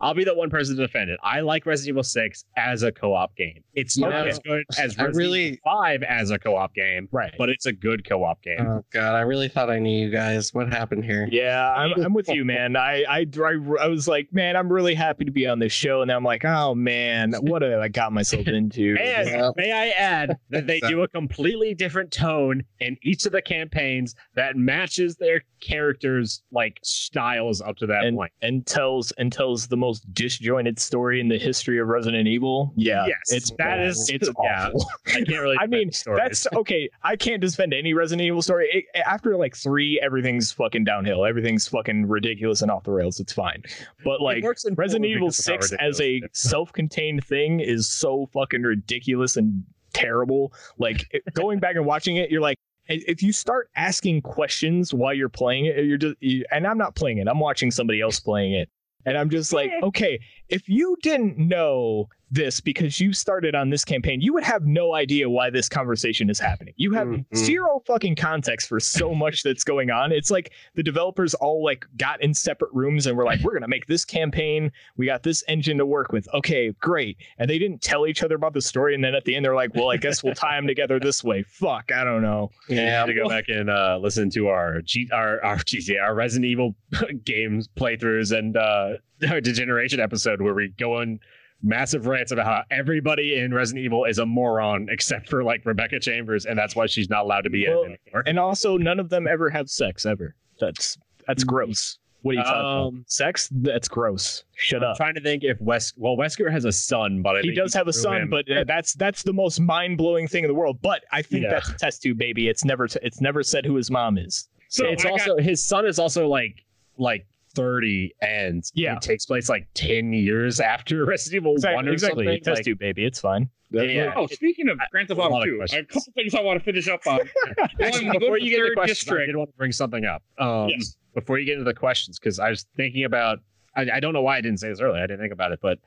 I'll 0.00 0.14
be 0.14 0.24
the 0.24 0.34
one 0.34 0.50
person 0.50 0.76
to 0.76 0.82
defend 0.86 1.10
it. 1.10 1.18
I 1.22 1.40
like 1.40 1.66
Resident 1.66 1.90
Evil 1.94 2.02
6 2.02 2.44
as 2.56 2.82
a 2.82 2.92
co-op 2.92 3.34
game. 3.36 3.62
It's 3.74 3.96
not 3.98 4.12
Okay. 4.12 4.28
as 4.30 4.38
good 4.40 4.64
as 4.72 4.78
I 4.98 5.04
Resident 5.04 5.16
really- 5.16 5.44
Evil 5.46 5.58
5 5.64 6.02
as 6.02 6.30
a 6.30 6.38
co-op 6.38 6.74
game, 6.74 7.08
right. 7.12 7.32
but 7.38 7.48
it's 7.48 7.66
a 7.66 7.72
good 7.72 8.06
co-op 8.08 8.42
game. 8.42 8.60
Oh 8.60 8.84
god, 8.92 9.14
I 9.14 9.20
really 9.22 9.48
thought 9.48 9.70
I 9.70 9.78
knew 9.78 10.06
you 10.06 10.10
guys. 10.10 10.52
What 10.54 10.68
happened 10.72 11.04
here? 11.04 11.28
Yeah, 11.30 11.72
I'm, 11.74 11.92
I'm 12.04 12.14
with 12.14 12.28
you, 12.28 12.44
man. 12.44 12.76
I, 12.76 13.02
I 13.08 13.26
I 13.42 13.54
I 13.80 13.86
was 13.88 14.06
like, 14.08 14.28
man, 14.32 14.56
I'm 14.56 14.72
really 14.72 14.94
happy 14.94 15.24
to 15.24 15.30
be 15.30 15.46
on 15.46 15.58
this 15.58 15.72
show, 15.72 16.02
and 16.02 16.10
then 16.10 16.16
I'm 16.16 16.24
like, 16.24 16.44
oh 16.44 16.74
man, 16.74 17.32
what 17.40 17.62
have 17.62 17.80
I 17.80 17.88
got 17.88 18.12
myself 18.12 18.46
into? 18.48 18.96
And 19.00 19.28
Yep. 19.28 19.54
may 19.56 19.72
I 19.72 19.88
add 19.90 20.36
that 20.50 20.66
they 20.66 20.80
do 20.80 21.02
a 21.02 21.08
completely 21.08 21.74
different 21.74 22.10
tone 22.12 22.62
in 22.80 22.96
each 23.02 23.26
of 23.26 23.32
the 23.32 23.42
campaigns 23.42 24.14
that 24.34 24.56
matches 24.56 25.16
their 25.16 25.42
characters' 25.60 26.42
like 26.52 26.78
styles 26.82 27.60
up 27.60 27.76
to 27.78 27.86
that 27.86 28.04
and, 28.04 28.16
point. 28.16 28.32
and 28.42 28.66
tells 28.66 29.12
and 29.12 29.32
tells 29.32 29.66
the 29.72 29.76
most 29.76 30.04
disjointed 30.14 30.78
story 30.78 31.18
in 31.20 31.26
the 31.26 31.38
history 31.38 31.80
of 31.80 31.88
Resident 31.88 32.28
Evil. 32.28 32.72
Yeah, 32.76 33.06
Yes, 33.06 33.18
it's 33.32 33.50
that 33.58 33.78
awful. 33.80 33.88
is- 33.88 34.10
it's 34.12 34.28
yeah. 34.44 34.68
awful. 34.68 34.86
I 35.06 35.10
can't 35.10 35.28
really. 35.30 35.56
I 35.60 35.66
mean, 35.66 35.90
that's 36.16 36.46
okay. 36.52 36.88
I 37.02 37.16
can't 37.16 37.40
defend 37.40 37.74
any 37.74 37.94
Resident 37.94 38.24
Evil 38.26 38.42
story. 38.42 38.68
It, 38.94 39.00
after 39.04 39.36
like 39.36 39.56
three, 39.56 39.98
everything's 40.00 40.52
fucking 40.52 40.84
downhill. 40.84 41.24
Everything's 41.24 41.66
fucking 41.66 42.06
ridiculous 42.06 42.62
and 42.62 42.70
off 42.70 42.84
the 42.84 42.92
rails. 42.92 43.18
It's 43.18 43.32
fine. 43.32 43.62
But 44.04 44.20
like 44.20 44.44
works 44.44 44.64
in 44.64 44.74
Resident 44.74 45.06
Evil 45.06 45.28
because 45.28 45.48
of 45.48 45.54
how 45.54 45.60
Six 45.62 45.72
as 45.72 46.00
a 46.00 46.04
ridiculous 46.04 46.22
it 46.22 46.30
is. 46.32 46.50
self-contained 46.50 47.24
thing 47.24 47.60
is 47.60 47.88
so 47.88 48.28
fucking 48.32 48.62
ridiculous 48.62 49.36
and 49.36 49.64
terrible. 49.94 50.52
Like 50.78 51.06
it- 51.10 51.22
going 51.34 51.58
back 51.58 51.76
and 51.76 51.86
watching 51.86 52.16
it, 52.16 52.30
you're 52.30 52.40
like. 52.40 52.58
If 52.88 53.22
you 53.22 53.32
start 53.32 53.70
asking 53.76 54.22
questions 54.22 54.92
while 54.92 55.14
you're 55.14 55.28
playing 55.28 55.66
it, 55.66 55.84
you're 55.84 55.96
just, 55.96 56.16
you, 56.18 56.44
and 56.50 56.66
I'm 56.66 56.76
not 56.76 56.96
playing 56.96 57.18
it. 57.18 57.28
I'm 57.28 57.38
watching 57.38 57.70
somebody 57.70 58.00
else 58.00 58.18
playing 58.18 58.54
it, 58.54 58.68
and 59.04 59.16
I'm 59.18 59.30
just 59.30 59.52
like, 59.52 59.70
okay, 59.82 60.20
if 60.52 60.68
you 60.68 60.96
didn't 61.02 61.38
know 61.38 62.08
this 62.34 62.60
because 62.60 62.98
you 62.98 63.12
started 63.12 63.54
on 63.54 63.68
this 63.68 63.84
campaign, 63.84 64.18
you 64.22 64.32
would 64.32 64.42
have 64.42 64.64
no 64.64 64.94
idea 64.94 65.28
why 65.28 65.50
this 65.50 65.68
conversation 65.68 66.30
is 66.30 66.38
happening. 66.40 66.72
You 66.78 66.92
have 66.94 67.06
Mhm. 67.08 67.26
zero 67.36 67.82
fucking 67.86 68.16
context 68.16 68.68
for 68.68 68.80
so 68.80 69.14
much 69.24 69.42
that's 69.42 69.64
going 69.64 69.90
on. 69.90 70.12
It's 70.12 70.30
like 70.30 70.50
the 70.74 70.82
developers 70.82 71.34
all 71.34 71.62
like 71.62 71.84
got 71.98 72.22
in 72.22 72.32
separate 72.32 72.70
rooms 72.72 73.06
and 73.06 73.18
were 73.18 73.24
like, 73.26 73.40
"We're 73.42 73.52
gonna 73.52 73.68
make 73.68 73.84
this 73.86 74.06
campaign. 74.06 74.72
We 74.96 75.04
got 75.04 75.24
this 75.24 75.44
engine 75.46 75.76
to 75.76 75.84
work 75.84 76.10
with. 76.10 76.26
Okay, 76.32 76.72
great." 76.80 77.18
And 77.38 77.50
they 77.50 77.58
didn't 77.58 77.82
tell 77.82 78.06
each 78.06 78.22
other 78.22 78.36
about 78.36 78.54
the 78.54 78.62
story. 78.62 78.94
And 78.94 79.04
then 79.04 79.14
at 79.14 79.26
the 79.26 79.36
end, 79.36 79.44
they're 79.44 79.54
like, 79.54 79.74
"Well, 79.74 79.90
I 79.90 79.98
guess 79.98 80.22
we'll 80.24 80.34
tie 80.34 80.56
them 80.56 80.66
together 80.66 80.98
this 80.98 81.22
way." 81.22 81.42
Fuck, 81.42 81.92
I 81.92 82.02
don't 82.02 82.22
know. 82.22 82.50
Yeah. 82.68 83.04
to 83.04 83.12
go 83.12 83.28
back 83.28 83.44
and 83.48 83.68
uh, 83.68 83.98
listen 84.00 84.30
to 84.30 84.48
our 84.48 84.80
G- 84.80 85.10
our 85.12 85.44
our 85.44 85.56
GTA 85.58 86.00
our 86.02 86.14
Resident 86.14 86.46
Evil 86.50 86.74
games 87.24 87.68
playthroughs 87.76 88.34
and 88.36 88.56
uh, 88.56 88.94
our 89.30 89.40
Degeneration 89.40 90.00
episode 90.00 90.40
where 90.40 90.54
we 90.54 90.68
go 90.78 90.96
on 90.98 91.18
massive 91.62 92.06
rants 92.06 92.32
about 92.32 92.44
how 92.46 92.62
everybody 92.70 93.38
in 93.38 93.54
Resident 93.54 93.84
Evil 93.84 94.04
is 94.04 94.18
a 94.18 94.26
moron 94.26 94.88
except 94.90 95.28
for 95.28 95.44
like 95.44 95.64
Rebecca 95.64 96.00
Chambers, 96.00 96.46
and 96.46 96.58
that's 96.58 96.74
why 96.76 96.86
she's 96.86 97.08
not 97.10 97.22
allowed 97.24 97.42
to 97.44 97.50
be 97.50 97.66
Well, 97.68 97.82
in 97.84 97.96
anymore. 98.06 98.22
And 98.26 98.38
also, 98.38 98.76
none 98.76 98.98
of 99.00 99.08
them 99.10 99.26
ever 99.26 99.48
have 99.50 99.68
sex 99.70 100.04
ever. 100.06 100.34
That's 100.60 100.98
that's 101.26 101.44
gross. 101.44 101.98
What 102.22 102.32
are 102.32 102.38
you 102.38 102.42
talking 102.44 102.60
about? 102.60 102.86
Um, 102.86 103.04
Sex? 103.08 103.48
That's 103.50 103.88
gross. 103.88 104.44
Shut 104.54 104.84
I'm 104.84 104.90
up. 104.90 104.96
trying 104.96 105.14
to 105.16 105.20
think 105.20 105.42
if 105.42 105.60
Wes 105.60 105.92
well 105.96 106.16
Wesker 106.16 106.50
has 106.52 106.64
a 106.64 106.70
son, 106.70 107.20
but 107.20 107.36
I 107.36 107.40
He 107.40 107.52
does 107.52 107.74
have 107.74 107.88
a 107.88 107.92
son, 107.92 108.22
him- 108.22 108.30
but 108.30 108.48
uh, 108.48 108.62
that's 108.64 108.94
that's 108.94 109.24
the 109.24 109.32
most 109.32 109.58
mind 109.58 109.98
blowing 109.98 110.28
thing 110.28 110.44
in 110.44 110.48
the 110.48 110.54
world. 110.54 110.78
But 110.82 111.02
I 111.10 111.22
think 111.22 111.42
Yeah. 111.44 111.50
that's 111.50 111.70
a 111.70 111.74
test 111.74 112.02
tube 112.02 112.18
baby. 112.18 112.48
It's 112.48 112.64
never 112.64 112.86
t- 112.86 113.00
it's 113.02 113.20
never 113.20 113.42
said 113.42 113.66
who 113.66 113.74
his 113.74 113.90
mom 113.90 114.18
is. 114.18 114.48
So 114.68 114.86
it's 114.86 115.04
I 115.04 115.08
got- 115.08 115.12
also 115.20 115.36
his 115.38 115.64
son 115.64 115.84
is 115.84 115.98
also 115.98 116.28
like 116.28 116.64
like 116.96 117.26
30 117.54 118.14
and 118.20 118.62
Yeah. 118.74 118.96
it 118.96 119.02
takes 119.02 119.26
place 119.26 119.48
like 119.48 119.66
10 119.74 120.12
years 120.12 120.60
after 120.60 121.04
Resident 121.06 121.42
Evil 121.42 121.54
1 121.56 121.88
or 121.88 121.92
exactly. 121.92 122.24
something. 122.26 122.42
Test 122.42 122.58
Like, 122.58 122.64
tube 122.64 122.78
baby. 122.78 123.04
It's 123.04 123.20
fine. 123.20 123.48
Yeah. 123.70 124.12
Oh, 124.16 124.26
speaking 124.26 124.68
of 124.68 124.78
Grand 124.90 125.08
Theft 125.08 125.18
a 125.18 125.22
Auto 125.22 125.44
2, 125.46 125.62
I 125.70 125.74
have 125.76 125.84
a 125.84 125.86
couple 125.86 126.12
things 126.14 126.34
I 126.34 126.40
want 126.42 126.58
to 126.58 126.64
finish 126.64 126.88
up 126.88 127.00
on. 127.06 127.20
Actually, 127.80 128.06
One, 128.06 128.18
before 128.18 128.38
you 128.38 128.50
get 128.50 128.58
into 128.58 128.68
third 128.70 128.76
questions, 128.76 129.12
I 129.12 129.26
did 129.26 129.36
want 129.36 129.50
to 129.50 129.56
bring 129.56 129.72
something 129.72 130.04
up. 130.04 130.22
Um, 130.38 130.68
Yes. 130.68 130.96
Before 131.14 131.38
you 131.38 131.44
get 131.46 131.52
into 131.54 131.64
the 131.64 131.74
questions, 131.74 132.18
because 132.18 132.38
I 132.38 132.48
was 132.50 132.66
thinking 132.76 133.04
about, 133.04 133.38
I, 133.76 133.86
I 133.94 134.00
don't 134.00 134.12
know 134.14 134.22
why 134.22 134.36
I 134.38 134.40
didn't 134.40 134.58
say 134.60 134.68
this 134.68 134.80
earlier. 134.80 135.02
I 135.02 135.06
didn't 135.06 135.20
think 135.20 135.32
about 135.32 135.52
it, 135.52 135.58
but 135.62 135.78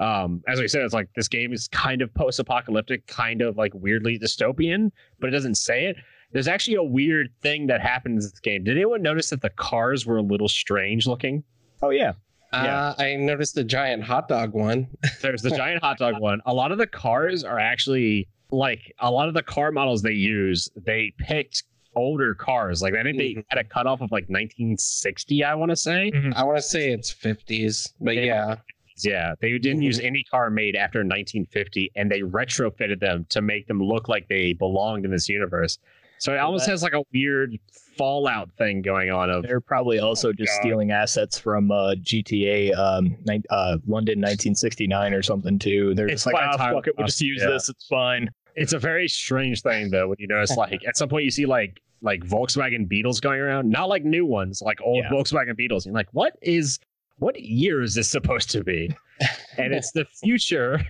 um, 0.00 0.42
as 0.48 0.58
we 0.60 0.66
said, 0.68 0.82
it's 0.82 0.94
like 0.94 1.08
this 1.14 1.28
game 1.28 1.52
is 1.52 1.68
kind 1.68 2.02
of 2.02 2.12
post-apocalyptic, 2.14 3.06
kind 3.06 3.42
of 3.42 3.56
like 3.56 3.72
weirdly 3.74 4.18
dystopian, 4.18 4.90
but 5.20 5.28
it 5.28 5.30
doesn't 5.30 5.54
say 5.56 5.86
it. 5.86 5.96
There's 6.32 6.48
actually 6.48 6.76
a 6.76 6.82
weird 6.82 7.30
thing 7.42 7.66
that 7.68 7.80
happens 7.80 8.24
in 8.24 8.30
this 8.30 8.40
game. 8.40 8.64
Did 8.64 8.76
anyone 8.76 9.02
notice 9.02 9.30
that 9.30 9.42
the 9.42 9.50
cars 9.50 10.06
were 10.06 10.16
a 10.16 10.22
little 10.22 10.48
strange 10.48 11.06
looking? 11.06 11.44
Oh 11.82 11.90
yeah. 11.90 12.12
Uh, 12.52 12.94
I 12.98 13.16
noticed 13.16 13.54
the 13.54 13.64
giant 13.64 14.02
hot 14.04 14.28
dog 14.28 14.52
one. 14.52 14.86
There's 15.22 15.40
the 15.42 15.50
giant 15.50 15.82
hot 15.82 15.96
dog 15.98 16.20
one. 16.20 16.40
A 16.44 16.52
lot 16.52 16.70
of 16.70 16.76
the 16.78 16.86
cars 16.86 17.44
are 17.44 17.58
actually 17.58 18.28
like 18.50 18.92
a 18.98 19.10
lot 19.10 19.28
of 19.28 19.34
the 19.34 19.42
car 19.42 19.72
models 19.72 20.02
they 20.02 20.12
use. 20.12 20.68
They 20.76 21.14
picked 21.18 21.62
older 21.96 22.34
cars. 22.34 22.82
Like 22.82 22.94
I 22.94 23.02
think 23.02 23.16
they 23.18 23.34
Mhm. 23.34 23.44
had 23.48 23.58
a 23.58 23.64
cutoff 23.64 24.00
of 24.02 24.10
like 24.12 24.28
1960. 24.28 25.44
I 25.44 25.54
want 25.54 25.70
to 25.70 25.76
say. 25.76 26.10
I 26.34 26.44
want 26.44 26.58
to 26.58 26.62
say 26.62 26.90
it's 26.92 27.12
50s, 27.12 27.92
but 28.00 28.16
Yeah. 28.16 28.22
yeah. 28.24 28.56
Yeah, 28.98 29.34
they 29.40 29.56
didn't 29.58 29.82
use 29.82 29.98
any 29.98 30.22
car 30.22 30.50
made 30.50 30.76
after 30.76 31.02
1950, 31.02 31.90
and 31.96 32.10
they 32.10 32.20
retrofitted 32.20 33.00
them 33.00 33.24
to 33.30 33.40
make 33.40 33.66
them 33.66 33.82
look 33.82 34.08
like 34.08 34.28
they 34.28 34.52
belonged 34.52 35.04
in 35.06 35.10
this 35.10 35.28
universe. 35.30 35.78
So 36.22 36.32
it 36.32 36.38
almost 36.38 36.68
has 36.68 36.84
like 36.84 36.92
a 36.92 37.02
weird 37.12 37.58
Fallout 37.98 38.48
thing 38.52 38.80
going 38.80 39.10
on. 39.10 39.28
Of 39.28 39.42
They're 39.42 39.60
probably 39.60 39.98
also 39.98 40.32
just 40.32 40.52
God. 40.52 40.60
stealing 40.60 40.92
assets 40.92 41.36
from 41.36 41.72
uh, 41.72 41.96
GTA 41.96 42.78
um, 42.78 43.16
ni- 43.26 43.42
uh, 43.50 43.78
London 43.88 44.20
1969 44.20 45.14
or 45.14 45.22
something 45.22 45.58
too. 45.58 45.96
They're 45.96 46.06
It's 46.06 46.22
just 46.22 46.32
like, 46.32 46.36
ah, 46.36 46.56
fuck 46.56 46.86
it, 46.86 46.96
we'll 46.96 47.08
just 47.08 47.20
use 47.20 47.42
yeah. 47.42 47.48
this. 47.48 47.68
It's 47.68 47.88
fine. 47.88 48.30
it's 48.54 48.72
a 48.72 48.78
very 48.78 49.08
strange 49.08 49.62
thing 49.62 49.90
though 49.90 50.06
when 50.06 50.16
you 50.20 50.28
notice 50.28 50.56
like 50.56 50.86
at 50.86 50.96
some 50.96 51.08
point 51.08 51.24
you 51.24 51.30
see 51.32 51.44
like 51.44 51.80
like 52.02 52.20
Volkswagen 52.20 52.88
Beetles 52.88 53.18
going 53.18 53.40
around, 53.40 53.68
not 53.68 53.88
like 53.88 54.04
new 54.04 54.24
ones, 54.24 54.62
like 54.62 54.80
old 54.80 55.02
Yeah. 55.02 55.10
Volkswagen 55.10 55.56
Beetles. 55.56 55.86
You're 55.86 55.94
like, 55.94 56.08
what 56.12 56.36
is 56.40 56.78
what 57.18 57.40
year 57.40 57.82
is 57.82 57.96
this 57.96 58.08
supposed 58.08 58.48
to 58.50 58.62
be? 58.62 58.94
And 59.58 59.74
it's 59.74 59.90
the 59.90 60.04
future. 60.04 60.80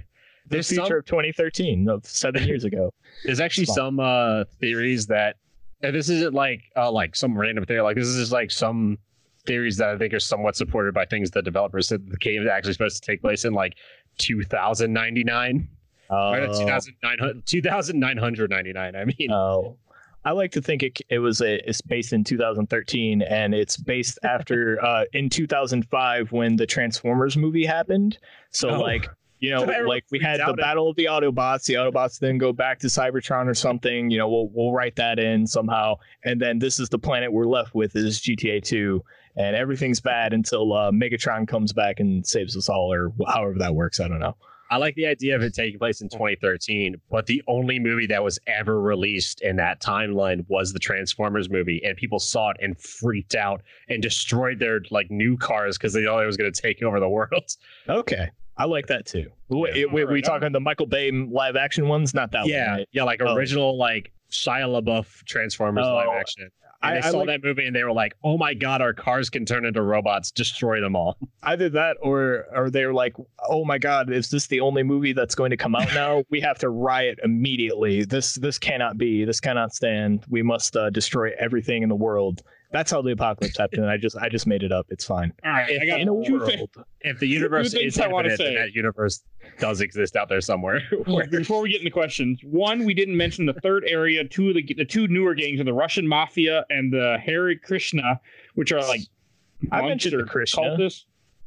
The 0.52 0.56
There's 0.58 0.68
future 0.68 0.86
some, 0.86 0.96
of 0.98 1.04
2013, 1.06 1.88
of 1.88 2.04
seven 2.04 2.44
years 2.44 2.64
ago. 2.64 2.92
there's 3.24 3.40
actually 3.40 3.64
some 3.66 3.98
uh 3.98 4.44
theories 4.60 5.06
that 5.06 5.36
and 5.82 5.94
this 5.94 6.08
isn't 6.08 6.34
like 6.34 6.60
uh 6.76 6.90
like 6.92 7.16
some 7.16 7.36
random 7.36 7.64
theory, 7.64 7.80
like 7.80 7.96
this 7.96 8.06
is 8.06 8.16
just 8.16 8.32
like 8.32 8.50
some 8.50 8.98
theories 9.46 9.76
that 9.78 9.88
I 9.88 9.98
think 9.98 10.12
are 10.14 10.20
somewhat 10.20 10.54
supported 10.54 10.94
by 10.94 11.04
things 11.06 11.30
the 11.30 11.42
developers 11.42 11.88
said 11.88 12.08
the 12.08 12.16
game 12.18 12.42
is 12.42 12.48
actually 12.48 12.74
supposed 12.74 13.02
to 13.02 13.10
take 13.10 13.20
place 13.22 13.44
in 13.44 13.54
like 13.54 13.74
2099 14.18 15.68
or 16.10 16.16
Uh, 16.40 16.46
2900 16.46 17.46
2999 17.46 18.94
I 18.96 19.04
mean 19.04 19.32
Oh, 19.32 19.76
I 20.24 20.30
like 20.32 20.52
to 20.52 20.62
think 20.62 20.82
it 20.84 21.00
it 21.08 21.18
was 21.18 21.40
a, 21.40 21.68
it's 21.68 21.80
based 21.80 22.12
in 22.12 22.22
2013, 22.22 23.22
and 23.22 23.54
it's 23.54 23.76
based 23.76 24.20
after 24.22 24.78
uh, 24.84 25.04
in 25.12 25.28
2005 25.28 26.30
when 26.30 26.54
the 26.54 26.64
Transformers 26.66 27.36
movie 27.36 27.66
happened. 27.66 28.18
So 28.50 28.68
Oh. 28.70 28.80
like 28.80 29.08
you 29.42 29.50
know, 29.50 29.64
like 29.64 30.04
we 30.12 30.20
had 30.20 30.38
the 30.38 30.50
out. 30.50 30.56
battle 30.56 30.88
of 30.88 30.94
the 30.94 31.06
Autobots. 31.06 31.64
The 31.64 31.74
Autobots 31.74 32.20
then 32.20 32.38
go 32.38 32.52
back 32.52 32.78
to 32.78 32.86
Cybertron 32.86 33.48
or 33.48 33.54
something. 33.54 34.08
You 34.08 34.18
know, 34.18 34.28
we'll 34.28 34.48
we'll 34.54 34.72
write 34.72 34.94
that 34.96 35.18
in 35.18 35.48
somehow, 35.48 35.96
and 36.24 36.40
then 36.40 36.60
this 36.60 36.78
is 36.78 36.88
the 36.88 36.98
planet 36.98 37.32
we're 37.32 37.46
left 37.46 37.74
with 37.74 37.96
is 37.96 38.20
GTA 38.20 38.62
2, 38.62 39.02
and 39.36 39.56
everything's 39.56 40.00
bad 40.00 40.32
until 40.32 40.72
uh, 40.72 40.92
Megatron 40.92 41.48
comes 41.48 41.72
back 41.72 41.98
and 41.98 42.24
saves 42.24 42.56
us 42.56 42.68
all, 42.68 42.92
or 42.92 43.12
however 43.26 43.56
that 43.58 43.74
works. 43.74 43.98
I 43.98 44.06
don't 44.06 44.20
know. 44.20 44.36
I 44.70 44.76
like 44.76 44.94
the 44.94 45.06
idea 45.06 45.34
of 45.34 45.42
it 45.42 45.54
taking 45.54 45.78
place 45.78 46.00
in 46.00 46.08
2013, 46.08 46.94
but 47.10 47.26
the 47.26 47.42
only 47.48 47.80
movie 47.80 48.06
that 48.06 48.22
was 48.22 48.38
ever 48.46 48.80
released 48.80 49.42
in 49.42 49.56
that 49.56 49.82
timeline 49.82 50.46
was 50.48 50.72
the 50.72 50.78
Transformers 50.78 51.50
movie, 51.50 51.82
and 51.84 51.96
people 51.96 52.20
saw 52.20 52.50
it 52.50 52.58
and 52.60 52.80
freaked 52.80 53.34
out 53.34 53.60
and 53.88 54.00
destroyed 54.00 54.60
their 54.60 54.80
like 54.92 55.10
new 55.10 55.36
cars 55.36 55.76
because 55.76 55.92
they 55.92 56.04
thought 56.04 56.22
it 56.22 56.26
was 56.26 56.36
going 56.36 56.50
to 56.50 56.62
take 56.62 56.80
over 56.80 57.00
the 57.00 57.08
world. 57.08 57.56
Okay. 57.88 58.30
I 58.56 58.64
like 58.66 58.86
that 58.88 59.06
too. 59.06 59.30
Yeah. 59.48 59.56
wait, 59.58 59.92
we 59.92 60.02
Alright, 60.04 60.24
talking 60.24 60.52
the 60.52 60.60
Michael 60.60 60.86
Bay 60.86 61.10
live 61.10 61.56
action 61.56 61.88
ones? 61.88 62.14
Not 62.14 62.32
that 62.32 62.46
yeah, 62.46 62.68
one. 62.70 62.78
right? 62.78 62.88
yeah, 62.92 63.02
like 63.04 63.20
Oh. 63.22 63.34
original 63.34 63.76
like 63.78 64.12
Shia 64.30 64.66
LaBeouf 64.82 65.24
Transformers 65.24 65.84
Oh, 65.86 65.94
live 65.94 66.08
action. 66.18 66.42
And 66.44 66.50
I- 66.84 67.00
they 67.00 67.06
I 67.06 67.10
saw 67.12 67.18
like- 67.18 67.26
that 67.28 67.44
movie 67.44 67.64
and 67.66 67.76
they 67.76 67.84
were 67.84 67.92
like, 67.92 68.14
"Oh 68.24 68.36
my 68.36 68.54
god, 68.54 68.82
our 68.82 68.92
cars 68.92 69.30
can 69.30 69.44
turn 69.46 69.64
into 69.64 69.80
robots! 69.82 70.30
Destroy 70.32 70.80
them 70.80 70.96
all!" 70.96 71.16
Either 71.44 71.68
that 71.70 71.96
or 72.00 72.46
or 72.52 72.70
they're 72.70 72.92
like, 72.92 73.14
oh 73.48 73.64
my 73.64 73.78
god, 73.78 74.10
is 74.12 74.30
this 74.30 74.48
the 74.48 74.58
only 74.60 74.82
movie 74.82 75.12
that's 75.12 75.34
going 75.36 75.50
to 75.50 75.56
come 75.56 75.74
out 75.76 75.86
now? 75.94 76.24
we 76.30 76.40
have 76.40 76.58
to 76.58 76.68
riot 76.70 77.20
immediately. 77.22 78.04
This 78.04 78.34
this 78.34 78.58
cannot 78.58 78.98
be. 78.98 79.24
This 79.24 79.38
cannot 79.40 79.72
stand. 79.74 80.24
We 80.28 80.42
must 80.42 80.76
uh, 80.76 80.90
destroy 80.90 81.30
everything 81.38 81.82
in 81.84 81.88
the 81.88 81.94
world. 81.94 82.42
That's 82.72 82.90
how 82.90 83.02
the 83.02 83.12
apocalypse 83.12 83.56
happened. 83.58 83.88
I 83.88 83.96
just 83.96 84.16
I 84.16 84.28
just 84.28 84.46
made 84.46 84.62
it 84.62 84.72
up. 84.72 84.86
It's 84.90 85.04
fine. 85.04 85.32
All 85.44 85.50
right, 85.50 85.78
I 85.80 85.86
got 85.86 86.00
In 86.00 86.08
a 86.08 86.14
world. 86.14 86.46
things. 86.48 86.68
If 87.02 87.18
the 87.18 87.26
universe 87.26 87.74
is 87.74 87.96
infinite, 87.98 88.38
then 88.38 88.54
that 88.54 88.72
universe 88.72 89.22
does 89.58 89.80
exist 89.80 90.16
out 90.16 90.28
there 90.28 90.40
somewhere. 90.40 90.80
Before 91.30 91.60
we 91.62 91.70
get 91.70 91.80
into 91.80 91.90
questions, 91.90 92.40
one, 92.42 92.84
we 92.84 92.94
didn't 92.94 93.16
mention 93.16 93.44
the 93.46 93.54
third 93.54 93.84
area, 93.86 94.24
two 94.24 94.48
of 94.48 94.54
the 94.54 94.62
the 94.76 94.84
two 94.84 95.06
newer 95.08 95.34
gangs 95.34 95.60
are 95.60 95.64
the 95.64 95.72
Russian 95.74 96.06
Mafia 96.08 96.64
and 96.70 96.92
the 96.92 97.18
Hare 97.22 97.54
Krishna, 97.56 98.20
which 98.54 98.72
are 98.72 98.80
like 98.80 99.00
I 99.70 99.82
mentioned 99.82 100.12
the 100.14 100.18
monster 100.18 100.32
Krishna. 100.32 100.62
cultists. 100.62 101.04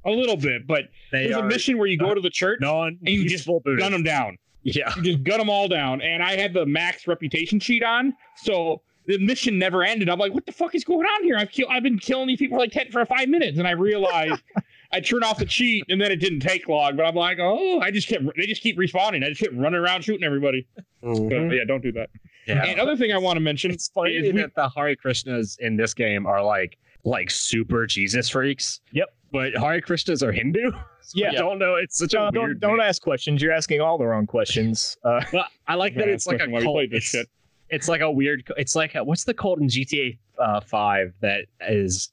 A 0.07 0.11
little 0.11 0.37
bit, 0.37 0.67
but 0.67 0.83
they 1.11 1.23
there's 1.25 1.37
a 1.37 1.43
mission 1.43 1.79
where 1.79 1.87
you 1.87 1.97
go 1.97 2.13
to 2.13 2.21
the 2.21 2.29
church 2.29 2.59
non 2.61 2.99
and 2.99 3.09
you 3.09 3.23
just 3.23 3.37
peaceful 3.45 3.59
Buddhists. 3.61 3.83
gun 3.83 3.91
them 3.91 4.03
down. 4.03 4.37
Yeah. 4.61 4.93
You 4.97 5.01
just 5.01 5.23
gun 5.23 5.39
them 5.39 5.49
all 5.49 5.67
down. 5.67 6.01
And 6.01 6.21
I 6.21 6.35
had 6.35 6.53
the 6.53 6.63
max 6.65 7.07
reputation 7.07 7.59
sheet 7.59 7.83
on, 7.83 8.13
so 8.35 8.81
the 9.07 9.17
mission 9.19 9.57
never 9.59 9.83
ended. 9.83 10.09
I'm 10.09 10.19
like, 10.19 10.33
what 10.33 10.45
the 10.45 10.51
fuck 10.51 10.73
is 10.75 10.83
going 10.83 11.05
on 11.05 11.23
here? 11.23 11.37
I've 11.37 11.51
killed, 11.51 11.71
I've 11.71 11.83
been 11.83 11.99
killing 11.99 12.27
these 12.27 12.39
people 12.39 12.57
for 12.57 12.61
like 12.61 12.71
ten 12.71 12.91
for 12.91 13.05
five 13.05 13.29
minutes, 13.29 13.57
and 13.59 13.67
I 13.67 13.71
realized 13.71 14.41
I 14.91 14.99
turned 14.99 15.23
off 15.23 15.37
the 15.39 15.45
cheat, 15.45 15.83
and 15.89 15.99
then 16.01 16.11
it 16.11 16.17
didn't 16.17 16.39
take 16.41 16.67
long. 16.67 16.95
But 16.95 17.05
I'm 17.05 17.15
like, 17.15 17.37
oh, 17.39 17.79
I 17.81 17.91
just 17.91 18.07
kept 18.07 18.23
they 18.37 18.45
just 18.45 18.61
keep 18.61 18.77
respawning. 18.77 19.23
I 19.25 19.29
just 19.29 19.41
kept 19.41 19.53
running 19.55 19.79
around 19.79 20.03
shooting 20.03 20.23
everybody. 20.23 20.67
Mhm. 21.03 21.49
But 21.49 21.55
yeah, 21.55 21.63
don't 21.67 21.81
do 21.83 21.91
that. 21.93 22.09
Yeah. 22.47 22.63
And 22.63 22.79
other 22.79 22.95
thing 22.95 23.11
I 23.11 23.17
want 23.17 23.37
to 23.37 23.41
mention 23.41 23.71
It's 23.71 23.89
funny 23.89 24.11
is 24.15 24.31
we- 24.33 24.41
that 24.41 24.53
the 24.55 24.69
Hare 24.69 24.95
Krishnas 24.95 25.59
in 25.59 25.75
this 25.77 25.93
game 25.93 26.25
are 26.27 26.43
like 26.43 26.77
like 27.03 27.29
super 27.31 27.85
Jesus 27.85 28.29
freaks. 28.29 28.81
Yep. 28.91 29.13
But 29.31 29.53
Hare 29.57 29.81
Krishnas 29.81 30.21
are 30.23 30.31
Hindu. 30.31 30.71
So 31.07 31.19
Yeah. 31.19 31.29
I 31.29 31.33
don't 31.33 31.59
know. 31.59 31.75
It's 31.75 31.99
such 31.99 32.13
No, 32.13 32.29
a 32.29 32.31
don't 32.31 32.43
weird. 32.45 32.59
don't 32.61 32.77
mix. 32.77 32.87
ask 32.89 33.01
questions. 33.03 33.39
You're 33.39 33.51
asking 33.51 33.79
all 33.79 33.99
the 33.99 34.05
wrong 34.07 34.25
questions. 34.25 34.97
Uh, 35.03 35.23
But 35.31 35.45
I 35.67 35.75
like 35.75 35.93
that 35.97 36.07
it's 36.07 36.25
like 36.25 36.37
a 36.37 36.37
that's 36.39 36.49
why 36.51 36.57
we 36.61 36.63
cult. 36.65 36.89
this 36.89 37.03
shit. 37.03 37.29
It's 37.69 37.87
like 37.87 38.01
a 38.01 38.11
weird. 38.11 38.43
It's 38.57 38.75
like 38.75 38.95
a, 38.95 39.03
what's 39.03 39.23
the 39.23 39.33
cult 39.33 39.59
in 39.59 39.67
GTA 39.67 40.17
uh, 40.39 40.59
Five 40.61 41.13
that 41.21 41.45
is. 41.61 42.09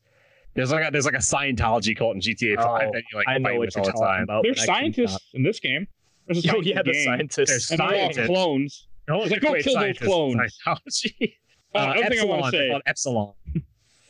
There's 0.55 0.71
like 0.71 0.87
a, 0.87 0.91
there's 0.91 1.07
like 1.07 1.15
a 1.15 1.19
Scientology 1.19 1.97
cult 1.97 2.15
in 2.15 2.21
GTA 2.21 2.57
Five 2.57 2.89
Oh, 2.89 2.93
that 2.93 3.03
you 3.11 3.19
like 3.19 3.29
I 3.29 3.39
know 3.39 3.55
what 3.57 3.75
you're 3.75 3.81
all 3.83 3.87
the 3.87 3.93
talking 3.93 4.03
time. 4.07 4.23
about. 4.25 4.43
There's 4.43 4.57
but 4.67 4.69
I 4.71 4.81
can't 4.83 4.95
scientists 4.97 5.31
in 5.35 5.43
this 5.43 5.61
game. 5.61 5.87
There's 6.27 6.45
a 6.45 6.55
Oh 6.57 6.61
yeah, 6.61 6.83
the 6.83 6.93
gang, 6.93 7.05
scientists. 7.05 7.71
and 7.71 7.81
they're 7.81 7.87
all 7.87 7.93
Scientists. 8.13 8.27
clones. 8.27 8.87
No 9.09 9.23
It's 9.23 9.31
like, 9.33 9.41
go 9.41 9.55
kill 9.55 9.81
those 9.81 9.99
clones. 9.99 10.37
Scientology. 10.67 11.15
Oh, 11.21 11.27
Uh, 11.75 11.93
another 11.97 12.11
thing 12.11 12.21
I 12.21 12.25
want 12.25 12.45
to 12.45 12.51
say 12.51 12.69
called 12.69 12.83
Epsilon. 12.85 13.33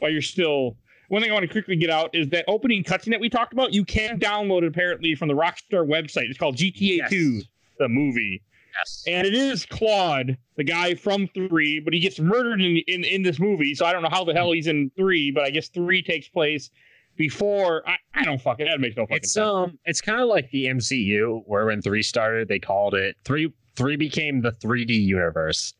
while 0.00 0.10
you're 0.10 0.20
still 0.20 0.76
one 1.10 1.22
thing 1.22 1.30
I 1.30 1.34
want 1.34 1.44
to 1.46 1.48
quickly 1.52 1.76
get 1.76 1.90
out 1.90 2.10
is 2.12 2.28
that 2.30 2.44
opening 2.48 2.82
cutscene 2.82 3.10
that 3.10 3.20
we 3.20 3.28
talked 3.28 3.52
about. 3.52 3.72
You 3.72 3.84
can 3.84 4.18
download 4.18 4.62
it 4.62 4.66
apparently 4.68 5.14
from 5.14 5.28
the 5.28 5.34
Rockstar 5.34 5.86
website. 5.86 6.28
It's 6.28 6.38
called 6.38 6.56
GTA 6.56 6.96
Yes. 6.98 7.10
2, 7.10 7.40
the 7.78 7.88
movie. 7.88 8.42
Yes. 8.78 9.04
and 9.06 9.26
it 9.26 9.34
is 9.34 9.66
Claude, 9.66 10.36
the 10.56 10.64
guy 10.64 10.94
from 10.94 11.28
three, 11.28 11.80
but 11.80 11.92
he 11.92 12.00
gets 12.00 12.18
murdered 12.18 12.60
in, 12.60 12.78
in 12.86 13.04
in 13.04 13.22
this 13.22 13.38
movie. 13.38 13.74
So 13.74 13.84
I 13.86 13.92
don't 13.92 14.02
know 14.02 14.08
how 14.10 14.24
the 14.24 14.32
hell 14.32 14.52
he's 14.52 14.66
in 14.66 14.90
three, 14.96 15.30
but 15.30 15.44
I 15.44 15.50
guess 15.50 15.68
three 15.68 16.02
takes 16.02 16.28
place 16.28 16.70
before. 17.16 17.82
I, 17.88 17.96
I 18.14 18.24
don't 18.24 18.40
fucking. 18.40 18.66
That 18.66 18.80
makes 18.80 18.96
no 18.96 19.04
fucking 19.04 19.16
It's 19.18 19.32
sense. 19.32 19.44
um, 19.46 19.78
it's 19.84 20.00
kind 20.00 20.20
of 20.20 20.28
like 20.28 20.50
the 20.50 20.66
MCU, 20.66 21.42
where 21.46 21.66
when 21.66 21.82
three 21.82 22.02
started, 22.02 22.48
they 22.48 22.58
called 22.58 22.94
it 22.94 23.16
three. 23.24 23.52
Three 23.74 23.96
became 23.96 24.42
the 24.42 24.52
3D 24.52 24.90
universe, 24.90 25.72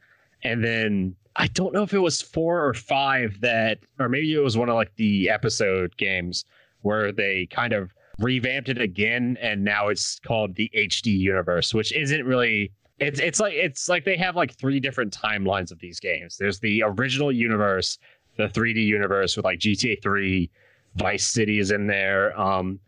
and 0.42 0.64
then 0.64 1.14
I 1.36 1.48
don't 1.48 1.74
know 1.74 1.82
if 1.82 1.92
it 1.92 1.98
was 1.98 2.22
four 2.22 2.64
or 2.66 2.72
five 2.72 3.38
that, 3.42 3.80
or 3.98 4.08
maybe 4.08 4.32
it 4.34 4.38
was 4.38 4.56
one 4.56 4.70
of 4.70 4.76
like 4.76 4.94
the 4.96 5.28
episode 5.28 5.94
games 5.98 6.46
where 6.80 7.12
they 7.12 7.46
kind 7.50 7.74
of 7.74 7.92
revamped 8.18 8.70
it 8.70 8.80
again, 8.80 9.36
and 9.42 9.62
now 9.62 9.88
it's 9.88 10.18
called 10.20 10.54
the 10.54 10.70
HD 10.74 11.06
universe, 11.18 11.74
which 11.74 11.92
isn't 11.92 12.24
really. 12.24 12.72
It's 13.06 13.20
it's 13.20 13.40
like 13.40 13.54
it's 13.54 13.88
like 13.88 14.04
they 14.04 14.16
have 14.16 14.36
like 14.36 14.54
three 14.54 14.80
different 14.80 15.16
timelines 15.16 15.70
of 15.70 15.78
these 15.78 16.00
games. 16.00 16.36
There's 16.38 16.58
the 16.58 16.82
original 16.84 17.30
universe, 17.32 17.98
the 18.36 18.48
3D 18.48 18.84
universe 18.84 19.36
with 19.36 19.44
like 19.44 19.58
GTA 19.58 20.02
3, 20.02 20.50
Vice 20.96 21.26
City 21.26 21.58
is 21.58 21.70
in 21.70 21.86
there. 21.86 22.38
Um, 22.40 22.78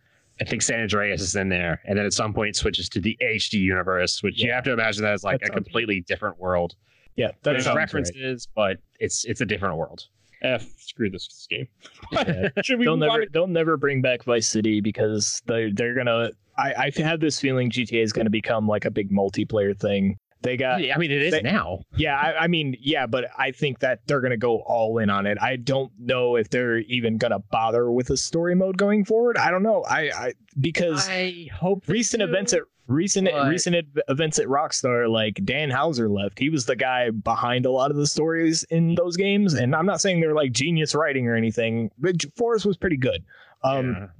I 0.40 0.44
think 0.44 0.62
San 0.62 0.80
Andreas 0.80 1.20
is 1.20 1.36
in 1.36 1.48
there, 1.48 1.80
and 1.84 1.96
then 1.96 2.04
at 2.06 2.12
some 2.12 2.34
point 2.34 2.56
switches 2.56 2.88
to 2.90 3.00
the 3.00 3.16
HD 3.22 3.54
universe, 3.60 4.22
which 4.22 4.42
you 4.42 4.50
have 4.50 4.64
to 4.64 4.72
imagine 4.72 5.02
that 5.04 5.12
as 5.14 5.22
like 5.24 5.40
That 5.40 5.50
a 5.50 5.52
sounds 5.52 5.64
completely 5.64 6.00
different 6.02 6.38
world. 6.38 6.74
Yeah, 7.16 7.28
that 7.28 7.36
There's 7.52 7.64
sounds 7.64 7.76
right. 7.76 7.82
references, 7.82 8.48
but 8.54 8.78
it's 8.98 9.24
it's 9.24 9.40
a 9.40 9.46
different 9.46 9.76
world. 9.76 10.04
F, 10.42 10.66
screw 10.78 11.08
this, 11.08 11.26
this 11.28 11.46
game. 11.48 11.68
Yeah. 12.12 12.48
Should 12.62 12.78
we 12.80 12.84
they'll 12.84 12.96
never 12.96 13.24
to- 13.24 13.30
they'll 13.32 13.46
never 13.46 13.76
bring 13.76 14.02
back 14.02 14.24
Vice 14.24 14.48
City 14.48 14.80
because 14.80 15.40
they 15.46 15.70
they're 15.70 15.94
gonna. 15.94 16.30
I 16.56 16.74
I 16.96 17.02
have 17.02 17.20
this 17.20 17.40
feeling 17.40 17.70
GTA 17.70 18.02
is 18.02 18.12
gonna 18.12 18.30
become 18.30 18.66
like 18.68 18.84
a 18.84 18.90
big 18.90 19.10
multiplayer 19.10 19.78
thing. 19.78 20.18
They 20.42 20.58
got 20.58 20.80
I 20.82 20.98
mean, 20.98 21.10
it 21.10 21.22
is 21.22 21.32
they- 21.32 21.40
now. 21.40 21.80
yeah. 21.96 22.18
I, 22.18 22.44
I 22.44 22.46
mean 22.48 22.76
yeah, 22.78 23.06
but 23.06 23.30
I 23.38 23.50
think 23.50 23.78
that 23.78 24.00
they're 24.06 24.20
gonna 24.20 24.36
go 24.36 24.58
all 24.60 24.98
in 24.98 25.08
on 25.08 25.26
it. 25.26 25.38
I 25.40 25.56
don't 25.56 25.90
know 25.98 26.36
if 26.36 26.50
they're 26.50 26.78
even 26.80 27.16
gonna 27.16 27.38
bother 27.50 27.90
with 27.90 28.10
a 28.10 28.16
story 28.16 28.54
mode 28.54 28.76
going 28.76 29.04
forward. 29.06 29.38
I 29.38 29.50
don't 29.50 29.62
know. 29.62 29.84
I 29.88 30.10
I 30.10 30.32
because 30.60 31.08
I 31.08 31.48
hope 31.52 31.88
recent 31.88 32.20
do. 32.20 32.28
events 32.28 32.52
at 32.52 32.60
recent 32.86 33.26
but- 33.32 33.48
recent 33.48 33.86
events 34.08 34.38
at 34.38 34.46
Rockstar, 34.46 35.08
like 35.08 35.40
Dan 35.46 35.70
Houser 35.70 36.10
left. 36.10 36.38
He 36.38 36.50
was 36.50 36.66
the 36.66 36.76
guy 36.76 37.08
behind 37.08 37.64
a 37.64 37.70
lot 37.70 37.90
of 37.90 37.96
the 37.96 38.06
stories 38.06 38.64
in 38.64 38.94
those 38.96 39.16
games, 39.16 39.54
and 39.54 39.74
I'm 39.74 39.86
not 39.86 40.02
saying 40.02 40.20
they're 40.20 40.34
like 40.34 40.52
genius 40.52 40.94
writing 40.94 41.26
or 41.26 41.34
anything, 41.36 41.90
but 41.98 42.16
Forrest 42.36 42.66
was 42.66 42.76
pretty 42.76 42.98
good. 42.98 43.24
Um, 43.62 44.10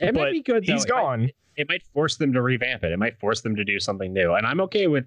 Yeah. 0.00 0.08
it 0.08 0.14
might 0.14 0.32
be 0.32 0.40
good. 0.42 0.64
Though. 0.66 0.72
he's 0.72 0.86
gone. 0.86 1.30
It 1.56 1.68
might 1.68 1.82
force 1.92 2.16
them 2.16 2.32
to 2.32 2.42
revamp 2.42 2.84
it. 2.84 2.92
It 2.92 2.98
might 2.98 3.18
force 3.18 3.40
them 3.42 3.54
to 3.56 3.64
do 3.64 3.78
something 3.80 4.12
new, 4.12 4.34
and 4.34 4.46
I'm 4.46 4.60
okay 4.62 4.86
with. 4.86 5.04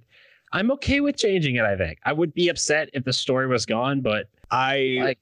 I'm 0.53 0.71
okay 0.71 1.01
with 1.01 1.17
changing 1.17 1.55
it. 1.57 1.65
I 1.65 1.75
think 1.75 1.99
I 2.05 2.13
would 2.13 2.33
be 2.33 2.47
upset 2.49 2.89
if 2.93 3.03
the 3.03 3.11
story 3.13 3.47
was 3.47 3.65
gone, 3.65 3.99
but 3.99 4.27
I 4.49 4.97
Like, 5.01 5.19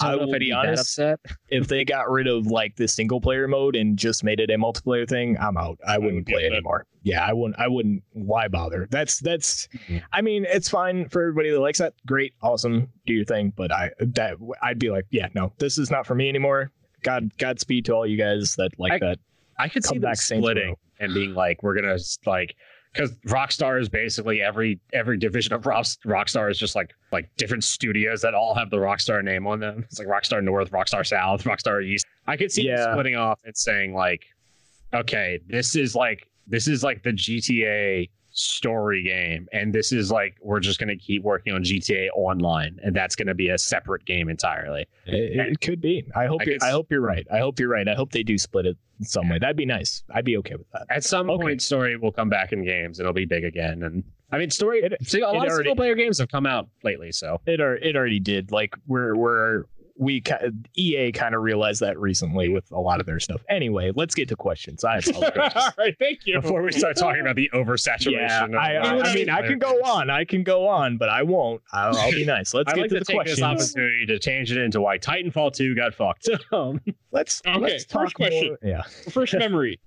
I 0.00 0.12
I 0.12 0.14
will 0.16 0.30
be 0.30 0.38
be 0.38 0.52
honest. 0.52 0.82
upset. 1.00 1.18
if 1.48 1.66
they 1.66 1.84
got 1.84 2.08
rid 2.08 2.28
of 2.28 2.46
like 2.46 2.76
the 2.76 2.86
single 2.86 3.20
player 3.20 3.48
mode 3.48 3.74
and 3.74 3.98
just 3.98 4.22
made 4.22 4.38
it 4.38 4.50
a 4.50 4.56
multiplayer 4.56 5.08
thing, 5.08 5.36
I'm 5.40 5.56
out. 5.56 5.78
I 5.84 5.98
wouldn't 5.98 6.14
would 6.16 6.26
play 6.26 6.44
anymore. 6.46 6.86
Yeah, 7.02 7.24
I 7.26 7.32
wouldn't. 7.32 7.58
I 7.58 7.66
wouldn't. 7.66 8.04
Why 8.12 8.46
bother? 8.46 8.86
That's 8.90 9.18
that's. 9.18 9.66
Mhm. 9.88 10.02
I 10.12 10.20
mean, 10.20 10.46
it's 10.48 10.68
fine 10.68 11.08
for 11.08 11.22
everybody 11.22 11.50
that 11.50 11.58
likes 11.60 11.78
that. 11.78 11.94
Great, 12.06 12.34
awesome, 12.40 12.88
do 13.06 13.14
your 13.14 13.24
thing. 13.24 13.52
But 13.56 13.72
I 13.72 13.90
that 13.98 14.36
I'd 14.62 14.78
be 14.78 14.90
like, 14.90 15.06
yeah, 15.10 15.26
no, 15.34 15.52
this 15.58 15.76
is 15.78 15.90
not 15.90 16.06
for 16.06 16.14
me 16.14 16.28
anymore. 16.28 16.70
God, 17.02 17.30
Godspeed 17.38 17.84
to 17.86 17.94
all 17.94 18.06
you 18.06 18.16
guys 18.16 18.54
that 18.56 18.70
like 18.78 18.92
I- 18.92 18.98
that. 18.98 19.18
I 19.58 19.68
could 19.68 19.84
see 19.84 19.98
them 19.98 20.14
splitting 20.14 20.74
and 21.00 21.12
being 21.14 21.34
like, 21.34 21.62
we're 21.62 21.74
gonna 21.74 21.96
like, 22.26 22.54
because 22.92 23.12
Rockstar 23.26 23.80
is 23.80 23.88
basically 23.88 24.40
every 24.40 24.80
every 24.92 25.18
division 25.18 25.52
of 25.52 25.66
Rock, 25.66 25.84
Rockstar 26.06 26.50
is 26.50 26.58
just 26.58 26.74
like 26.74 26.92
like 27.12 27.28
different 27.36 27.64
studios 27.64 28.22
that 28.22 28.34
all 28.34 28.54
have 28.54 28.70
the 28.70 28.76
Rockstar 28.78 29.22
name 29.22 29.46
on 29.46 29.60
them. 29.60 29.84
It's 29.84 29.98
like 29.98 30.08
Rockstar 30.08 30.42
North, 30.42 30.70
Rockstar 30.70 31.06
South, 31.06 31.44
Rockstar 31.44 31.84
East. 31.84 32.06
I 32.26 32.36
could 32.36 32.50
see 32.52 32.66
them 32.66 32.76
Yeah. 32.78 32.92
splitting 32.92 33.16
off 33.16 33.40
and 33.44 33.56
saying 33.56 33.94
like, 33.94 34.26
okay, 34.94 35.38
this 35.48 35.76
is 35.76 35.94
like 35.94 36.28
this 36.46 36.66
is 36.66 36.82
like 36.82 37.02
the 37.02 37.10
GTA 37.12 38.08
story 38.38 39.02
game, 39.02 39.46
and 39.52 39.72
this 39.74 39.92
is 39.92 40.10
like 40.10 40.36
we're 40.40 40.60
just 40.60 40.78
gonna 40.78 40.96
keep 40.96 41.22
working 41.22 41.52
on 41.52 41.62
GTA 41.62 42.08
Online, 42.14 42.78
and 42.82 42.94
that's 42.94 43.16
gonna 43.16 43.34
be 43.34 43.48
a 43.48 43.58
separate 43.58 44.04
game 44.04 44.28
entirely. 44.28 44.86
It, 45.06 45.36
it 45.52 45.60
could 45.60 45.80
be. 45.80 46.04
I 46.14 46.26
hope. 46.26 46.40
I 46.42 46.44
you're, 46.44 46.54
could 46.58 46.62
I 46.62 46.70
hope 46.70 46.90
you're 46.90 47.00
right. 47.00 47.26
I 47.32 47.38
hope 47.38 47.58
you're 47.58 47.68
right. 47.68 47.88
I 47.88 47.94
hope 47.94 48.12
they 48.12 48.22
do 48.22 48.38
split 48.38 48.66
it 48.66 48.76
in 49.00 49.04
some 49.04 49.28
way. 49.28 49.38
That'd 49.38 49.56
be 49.56 49.66
nice. 49.66 50.02
I'd 50.14 50.24
be 50.24 50.36
okay 50.38 50.54
with 50.54 50.70
that. 50.72 50.86
At 50.90 51.04
some 51.04 51.28
Okay. 51.30 51.42
point, 51.42 51.62
story 51.62 51.96
will 51.96 52.12
come 52.12 52.28
back 52.28 52.52
in 52.52 52.64
games. 52.64 52.98
And 52.98 53.04
it'll 53.04 53.12
be 53.14 53.24
big 53.24 53.44
again, 53.44 53.82
and 53.82 54.04
I 54.30 54.38
mean, 54.38 54.50
story. 54.50 54.80
It- 54.82 54.96
see, 55.06 55.20
a 55.20 55.28
lot 55.28 55.46
of 55.46 55.52
single 55.54 55.74
player 55.76 55.94
games 55.94 56.18
have 56.18 56.28
come 56.28 56.46
out 56.46 56.68
lately, 56.84 57.10
so 57.12 57.40
It 57.46 57.60
ar- 57.60 57.76
it 57.76 57.96
already 57.96 58.20
did. 58.20 58.52
Like 58.52 58.74
we're 58.86 59.16
we're 59.16 59.64
we 60.00 60.22
EA 60.76 61.10
kind 61.12 61.34
of 61.34 61.42
realized 61.42 61.80
that 61.80 61.98
recently 61.98 62.48
with 62.48 62.70
a 62.70 62.78
lot 62.78 63.00
of 63.00 63.06
their 63.06 63.18
stuff. 63.18 63.42
Anyway, 63.48 63.90
let's 63.96 64.14
get 64.14 64.28
to 64.28 64.36
questions. 64.36 64.84
I 64.84 64.98
apologize. 65.06 65.52
All 65.56 65.70
right, 65.76 65.96
thank 65.98 66.24
you. 66.24 66.40
before 66.40 66.62
we 66.62 66.70
start 66.72 66.96
talking 66.96 67.20
about 67.20 67.34
the 67.36 67.50
oversaturation. 67.54 68.12
yeah, 68.12 68.44
of, 68.44 68.54
I, 68.54 68.74
I, 68.76 69.00
I 69.10 69.14
mean, 69.14 69.28
I 69.28 69.42
can 69.46 69.58
go 69.58 69.72
on. 69.84 70.08
I 70.08 70.24
can 70.24 70.44
go 70.44 70.68
on, 70.68 70.98
but 70.98 71.08
I 71.08 71.22
won't. 71.24 71.60
I'll, 71.72 71.96
I'll 71.96 72.12
be 72.12 72.24
nice. 72.24 72.54
Let's 72.54 72.68
I'd 72.72 72.76
get 72.76 72.80
like 72.82 72.90
to 72.90 72.94
to 72.94 73.00
the 73.00 73.04
take 73.12 73.24
this 73.26 73.40
questions. 73.40 73.74
opportunity 73.74 74.06
to 74.06 74.18
change 74.20 74.52
it 74.52 74.58
into 74.58 74.80
why 74.80 74.98
Titanfall 74.98 75.52
2 75.54 75.74
got 75.74 75.94
fucked. 75.94 76.28
Um, 76.52 76.80
Let's 77.10 77.42
Okay, 77.46 77.58
let's 77.58 77.84
first 77.86 78.14
question. 78.14 78.48
more- 78.48 78.58
Yeah, 78.62 78.82
First 79.10 79.34
memory 79.36 79.80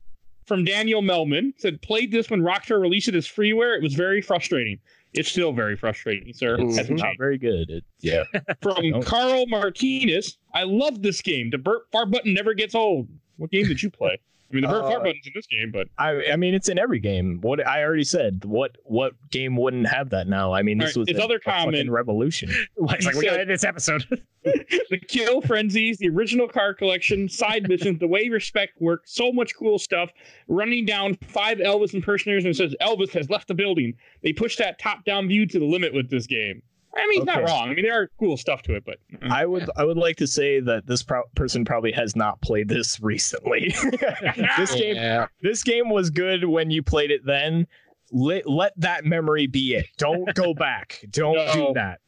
from 0.45 0.65
Daniel 0.65 1.01
Melman 1.01 1.53
said, 1.57 1.81
"Played 1.81 2.11
this 2.11 2.29
when 2.29 2.41
Rockstar 2.41 2.81
released 2.81 3.07
it 3.07 3.15
as 3.15 3.25
freeware. 3.27 3.77
It 3.77 3.81
was 3.83 3.93
very 3.93 4.21
frustrating. 4.21 4.79
It's 5.13 5.29
still 5.29 5.51
very 5.51 5.75
frustrating, 5.75 6.33
sir. 6.33 6.57
Hasn't 6.57 6.99
not 6.99 7.05
changed." 7.05 7.19
very 7.19 7.38
good. 7.38 7.69
It, 7.69 7.83
yeah, 7.99 8.23
From 8.61 9.01
Carl 9.01 9.45
Martinez, 9.47 10.38
I 10.53 10.63
love 10.63 11.01
this 11.01 11.21
game. 11.21 11.49
The 11.49 11.57
burp 11.57 11.91
fart 11.91 12.11
button 12.11 12.33
never 12.33 12.53
gets 12.53 12.75
old. 12.75 13.07
What 13.38 13.51
game 13.51 13.67
did 13.67 13.81
you 13.81 13.89
play? 13.89 14.19
I 14.52 14.56
mean, 14.56 14.61
the 14.64 14.68
burp 14.68 14.84
Uh, 14.84 14.90
fart 14.90 15.03
button's 15.03 15.26
in 15.26 15.32
this 15.34 15.48
game, 15.48 15.72
but 15.72 15.88
I 15.98 16.32
I 16.34 16.36
mean, 16.36 16.53
it's 16.53 16.68
in 16.69 16.78
every 16.78 16.99
game. 16.99 17.40
What 17.41 17.65
I 17.65 17.84
already 17.84 18.03
said. 18.03 18.44
What 18.45 18.78
what 18.84 19.14
game 19.32 19.56
wouldn't 19.56 19.88
have 19.88 20.10
that 20.10 20.28
now? 20.28 20.52
I 20.53 20.61
mean, 20.61 20.78
this 20.78 20.95
All 20.98 21.02
was 21.02 21.07
right, 21.07 21.15
his 21.15 21.22
a- 21.22 21.26
other 21.26 21.38
a 21.38 21.41
fucking 21.41 21.90
revolution. 21.90 22.49
it's 22.78 23.06
like, 23.06 23.15
we 23.15 23.22
said- 23.22 23.26
got 23.30 23.34
to 23.36 23.41
end 23.41 23.49
this 23.49 23.64
episode. 23.64 24.06
the 24.44 24.98
kill 25.07 25.40
frenzies, 25.41 25.98
the 25.99 26.10
original 26.10 26.48
car 26.48 26.73
collection, 26.73 27.30
side 27.30 27.69
missions, 27.69 27.99
the 27.99 28.07
way 28.07 28.28
respect 28.30 28.73
work, 28.82 29.03
so 29.06 29.32
much 29.32 29.56
cool 29.56 29.78
stuff. 29.78 30.10
Running 30.48 30.84
down 30.86 31.15
five 31.28 31.60
Elvis 31.60 31.94
impersonators 31.94 32.45
and 32.45 32.56
says 32.56 32.76
Elvis 32.82 33.11
has 33.11 33.30
left 33.30 33.48
the 33.48 33.53
building. 33.53 33.94
They 34.23 34.34
push 34.34 34.57
that 34.57 34.80
top 34.80 35.06
down 35.06 35.28
view 35.28 35.45
to 35.45 35.60
the 35.60 35.65
limit 35.65 35.94
with 35.94 36.10
this 36.10 36.26
game. 36.28 36.61
I 36.95 37.07
mean, 37.07 37.19
he's 37.22 37.26
not 37.26 37.43
wrong. 37.43 37.69
I 37.69 37.73
mean, 37.73 37.84
there 37.85 38.01
are 38.01 38.09
cool 38.19 38.35
stuff 38.38 38.61
to 38.63 38.76
it, 38.76 38.84
but 38.85 38.97
I 39.22 39.45
would 39.45 39.69
I 39.77 39.85
would 39.85 39.97
like 39.97 40.18
to 40.18 40.27
say 40.27 40.59
that 40.59 40.88
this 40.88 41.01
pro- 41.03 41.23
person 41.35 41.63
probably 41.63 41.91
has 41.93 42.15
not 42.15 42.41
played 42.41 42.68
this 42.68 42.99
recently. 43.01 43.73
this 44.57 44.76
game 44.76 44.95
Yeah. 44.95 45.27
this 45.41 45.63
game 45.63 45.89
was 45.89 46.09
good 46.09 46.45
when 46.45 46.69
you 46.72 46.84
played 46.84 47.11
it 47.11 47.26
then. 47.26 47.65
Let, 48.13 48.45
let 48.49 48.73
that 48.76 49.05
memory 49.05 49.47
be 49.47 49.73
it. 49.76 49.85
Don't 49.97 50.34
go 50.35 50.53
back. 50.53 50.99
Don't 51.11 51.35
No. 51.35 51.53
do 51.53 51.72
that. 51.76 51.99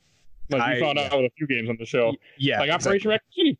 like 0.49 0.67
we 0.67 0.73
I- 0.75 0.79
found 0.81 0.99
out 0.99 1.11
with 1.15 1.31
a 1.31 1.33
few 1.37 1.47
games 1.47 1.69
on 1.69 1.77
the 1.79 1.85
show. 1.85 2.13
Yeah. 2.37 2.59
like 2.59 2.67
exactly. 2.67 2.89
Operation 2.89 3.09
Raccoon 3.11 3.31
City. 3.31 3.57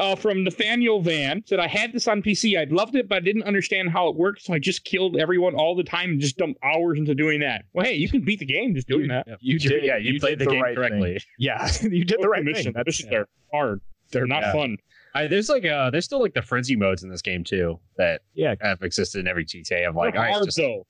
Uh, 0.00 0.16
from 0.16 0.42
Nathaniel 0.44 1.02
Van 1.02 1.42
said, 1.46 1.60
I 1.60 1.66
had 1.66 1.92
this 1.92 2.08
on 2.08 2.22
PC. 2.22 2.58
I 2.58 2.64
loved 2.72 2.94
it, 2.96 3.06
but 3.06 3.16
I 3.16 3.20
didn't 3.20 3.42
understand 3.42 3.90
how 3.90 4.08
it 4.08 4.16
worked, 4.16 4.40
so 4.42 4.54
I 4.54 4.58
just 4.58 4.84
killed 4.84 5.18
everyone 5.18 5.54
all 5.54 5.76
the 5.76 5.84
time 5.84 6.12
and 6.12 6.20
just 6.20 6.38
dumped 6.38 6.58
hours 6.64 6.98
into 6.98 7.14
doing 7.14 7.40
that. 7.40 7.66
Well, 7.74 7.84
hey, 7.84 7.94
you 7.96 8.08
can 8.08 8.22
beat 8.22 8.38
the 8.38 8.46
game 8.46 8.74
just 8.74 8.88
doing 8.88 9.08
that. 9.08 9.26
You 9.40 9.58
did. 9.58 9.84
yeah, 9.84 9.98
you, 9.98 10.18
played 10.18 10.38
did 10.38 10.48
the 10.48 10.52
game 10.52 10.62
right 10.62 10.74
correctly. 10.74 11.12
Thing. 11.14 11.20
Yeah, 11.38 11.70
you 11.82 12.04
did 12.04 12.16
the 12.20 12.28
right 12.28 12.42
mission. 12.42 12.64
thing. 12.64 12.72
That's 12.74 12.86
missions 12.86 13.12
are 13.12 13.28
hard. 13.52 13.80
They're 14.10 14.26
not 14.26 14.42
Yeah. 14.42 14.52
fun. 14.52 14.76
I, 15.14 15.26
there's 15.26 15.48
like 15.48 15.64
uh 15.66 15.90
there's 15.90 16.04
still 16.04 16.20
like 16.22 16.34
the 16.34 16.42
frenzy 16.42 16.76
modes 16.76 17.02
in 17.02 17.10
this 17.10 17.20
game 17.20 17.42
too 17.44 17.78
that 17.98 18.22
yeah. 18.34 18.54
have 18.62 18.80
existed 18.82 19.18
in 19.18 19.26
every 19.28 19.44
GTA 19.44 19.88
of 19.88 19.96
like 19.96 20.14
They're 20.14 20.20
all 20.22 20.26
right, 20.28 20.32
hard 20.34 20.44
just- 20.46 20.56
though. 20.56 20.86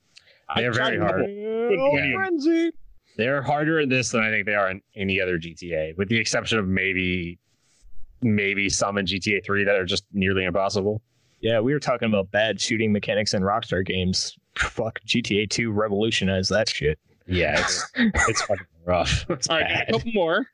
They're 0.56 0.72
very 0.72 0.98
hard. 0.98 1.24
Good 1.26 1.78
Oh, 1.78 2.14
frenzy. 2.14 2.70
they're 3.16 3.40
harder 3.42 3.80
in 3.80 3.88
this 3.88 4.10
than 4.10 4.20
I 4.22 4.30
think 4.30 4.46
they 4.46 4.54
are 4.54 4.70
in 4.70 4.82
any 4.94 5.20
other 5.20 5.38
GTA, 5.38 5.96
with 5.96 6.08
the 6.08 6.16
exception 6.18 6.58
of 6.58 6.68
maybe 6.68 7.38
maybe 8.22 8.68
some 8.68 8.98
in 8.98 9.06
GTA 9.06 9.44
3 9.44 9.64
that 9.64 9.76
are 9.76 9.84
just 9.84 10.04
nearly 10.12 10.44
impossible. 10.44 11.02
Yeah, 11.40 11.60
we 11.60 11.72
were 11.72 11.80
talking 11.80 12.08
about 12.08 12.30
bad 12.30 12.60
shooting 12.60 12.92
mechanics 12.92 13.32
in 13.34 13.42
Rockstar 13.42 13.84
games. 13.84 14.36
Fuck, 14.58 15.00
GTA 15.06 15.48
2 15.48 15.70
revolutionized 15.72 16.50
that 16.50 16.68
shit. 16.68 16.98
Yeah, 17.26 17.58
it's 17.60 17.90
it's 17.96 18.42
fucking 18.42 18.66
rough. 18.84 19.24
It's 19.30 19.46
All 19.50 19.56
right, 19.58 19.68
bad. 19.68 19.88
a 19.88 19.92
couple 19.92 20.12
more 20.12 20.46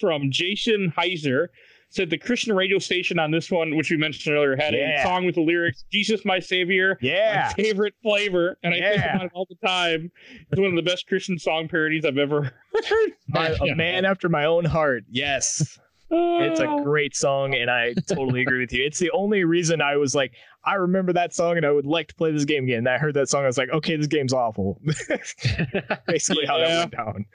from 0.00 0.30
Jason 0.30 0.92
Heiser. 0.96 1.48
Said 1.90 2.08
the 2.08 2.16
Christian 2.16 2.56
radio 2.56 2.78
station 2.78 3.18
on 3.18 3.30
this 3.32 3.50
one, 3.50 3.76
which 3.76 3.90
we 3.90 3.98
mentioned 3.98 4.34
earlier, 4.34 4.56
had 4.56 4.72
Yeah. 4.72 5.00
a 5.00 5.02
song 5.02 5.26
with 5.26 5.34
the 5.34 5.42
lyrics 5.42 5.84
"Jesus, 5.92 6.24
my 6.24 6.38
Savior." 6.38 6.96
Yeah. 7.02 7.52
my 7.54 7.62
favorite 7.62 7.92
flavor, 8.02 8.56
and 8.62 8.72
I 8.72 8.78
think 8.80 8.96
Yeah. 8.96 9.16
about 9.16 9.26
it 9.26 9.32
all 9.34 9.46
the 9.50 9.66
time. 9.66 10.10
It's 10.50 10.58
one 10.58 10.70
of 10.70 10.76
the 10.76 10.80
best 10.90 11.06
Christian 11.06 11.38
song 11.38 11.68
parodies 11.68 12.06
I've 12.06 12.16
ever 12.16 12.44
heard. 12.88 13.10
My, 13.28 13.48
a 13.60 13.74
man 13.74 14.06
after 14.06 14.30
my 14.30 14.46
own 14.46 14.64
heart. 14.64 15.04
Yes. 15.10 15.78
It's 16.14 16.60
a 16.60 16.66
great 16.84 17.16
song, 17.16 17.54
and 17.54 17.70
I 17.70 17.94
totally 18.06 18.42
agree 18.42 18.60
with 18.60 18.72
you. 18.72 18.84
It's 18.84 18.98
the 18.98 19.10
only 19.12 19.44
reason 19.44 19.80
I 19.80 19.96
was 19.96 20.14
like, 20.14 20.32
I 20.64 20.74
remember 20.74 21.12
that 21.14 21.34
song, 21.34 21.56
and 21.56 21.64
I 21.64 21.70
would 21.70 21.86
like 21.86 22.08
to 22.08 22.14
play 22.14 22.30
this 22.30 22.44
game 22.44 22.64
again. 22.64 22.78
And 22.78 22.88
I 22.88 22.98
heard 22.98 23.14
that 23.14 23.28
song, 23.30 23.44
I 23.44 23.46
was 23.46 23.56
like, 23.56 23.70
okay, 23.70 23.96
this 23.96 24.06
game's 24.06 24.32
awful. 24.34 24.78
Basically, 26.06 26.46
how 26.46 26.58
Yeah. 26.58 26.68
that 26.68 26.78
went 26.78 26.92
down. 26.92 27.26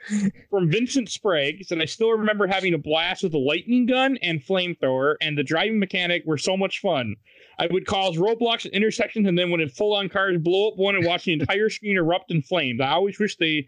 from 0.50 0.70
Vincent 0.70 1.08
Sprague 1.10 1.64
said, 1.66 1.80
I 1.82 1.86
still 1.86 2.10
remember 2.12 2.46
having 2.46 2.74
a 2.74 2.78
blast 2.78 3.22
with 3.24 3.34
a 3.34 3.38
lightning 3.38 3.86
gun 3.86 4.16
and 4.22 4.40
flamethrower, 4.40 5.16
and 5.20 5.36
the 5.36 5.42
driving 5.42 5.78
mechanic 5.78 6.22
were 6.24 6.38
so 6.38 6.56
much 6.56 6.80
fun. 6.80 7.16
I 7.58 7.66
would 7.70 7.86
cause 7.86 8.16
roadblocks 8.16 8.66
at 8.66 8.72
intersections, 8.72 9.26
and 9.26 9.36
then 9.36 9.50
when 9.50 9.60
it 9.60 9.72
full 9.72 9.94
on 9.94 10.08
cars 10.08 10.38
blow 10.38 10.68
up 10.68 10.76
one 10.76 10.94
and 10.94 11.04
watch 11.04 11.24
the 11.24 11.32
entire 11.32 11.68
screen 11.68 11.96
erupt 11.96 12.30
in 12.30 12.42
flames. 12.42 12.80
I 12.80 12.90
always 12.90 13.18
wish 13.18 13.36
they 13.36 13.66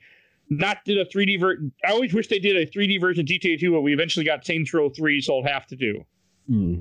not 0.51 0.79
did 0.85 0.99
a 0.99 1.05
3D 1.05 1.41
ver- 1.41 1.59
I 1.85 1.93
always 1.93 2.13
wish 2.13 2.27
they 2.29 2.39
did 2.41 2.57
a 2.57 2.67
3D 2.67 3.01
version 3.01 3.23
of 3.23 3.27
GTA 3.27 3.59
2, 3.59 3.71
but 3.73 3.81
we 3.83 3.93
eventually 3.95 4.25
got 4.27 4.45
Saints 4.45 4.75
Row 4.75 4.91
3, 4.91 5.21
so 5.21 5.39
I'll 5.39 5.45
have 5.53 5.67
to 5.69 5.77
do. 5.77 6.05
Hmm. 6.49 6.81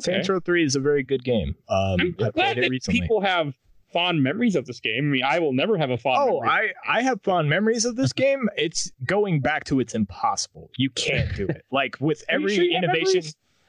Saints 0.00 0.28
Row 0.28 0.40
3 0.40 0.64
is 0.64 0.76
a 0.76 0.80
very 0.80 1.02
good 1.02 1.22
game. 1.22 1.54
Um, 1.68 2.00
I'm 2.00 2.16
I 2.22 2.30
glad 2.30 2.56
that 2.56 2.70
recently. 2.70 3.00
people 3.00 3.20
have 3.20 3.52
fond 3.92 4.22
memories 4.22 4.56
of 4.56 4.64
this 4.64 4.80
game. 4.80 5.04
I 5.04 5.08
mean, 5.08 5.22
I 5.24 5.38
will 5.38 5.52
never 5.52 5.76
have 5.76 5.90
a 5.90 5.98
fond 5.98 6.16
Oh, 6.30 6.40
memory. 6.40 6.72
I, 6.86 6.98
I 6.98 7.02
have 7.02 7.20
fond 7.22 7.50
memories 7.50 7.84
of 7.84 7.96
this 7.96 8.12
game. 8.14 8.48
It's 8.56 8.90
going 9.04 9.40
back 9.40 9.64
to 9.64 9.80
it's 9.80 9.94
impossible. 9.94 10.70
You 10.78 10.88
can't 10.90 11.34
do 11.36 11.46
it. 11.46 11.66
Like 11.70 11.96
with 12.00 12.24
every 12.28 12.54
sure 12.54 12.64
innovation? 12.64 13.22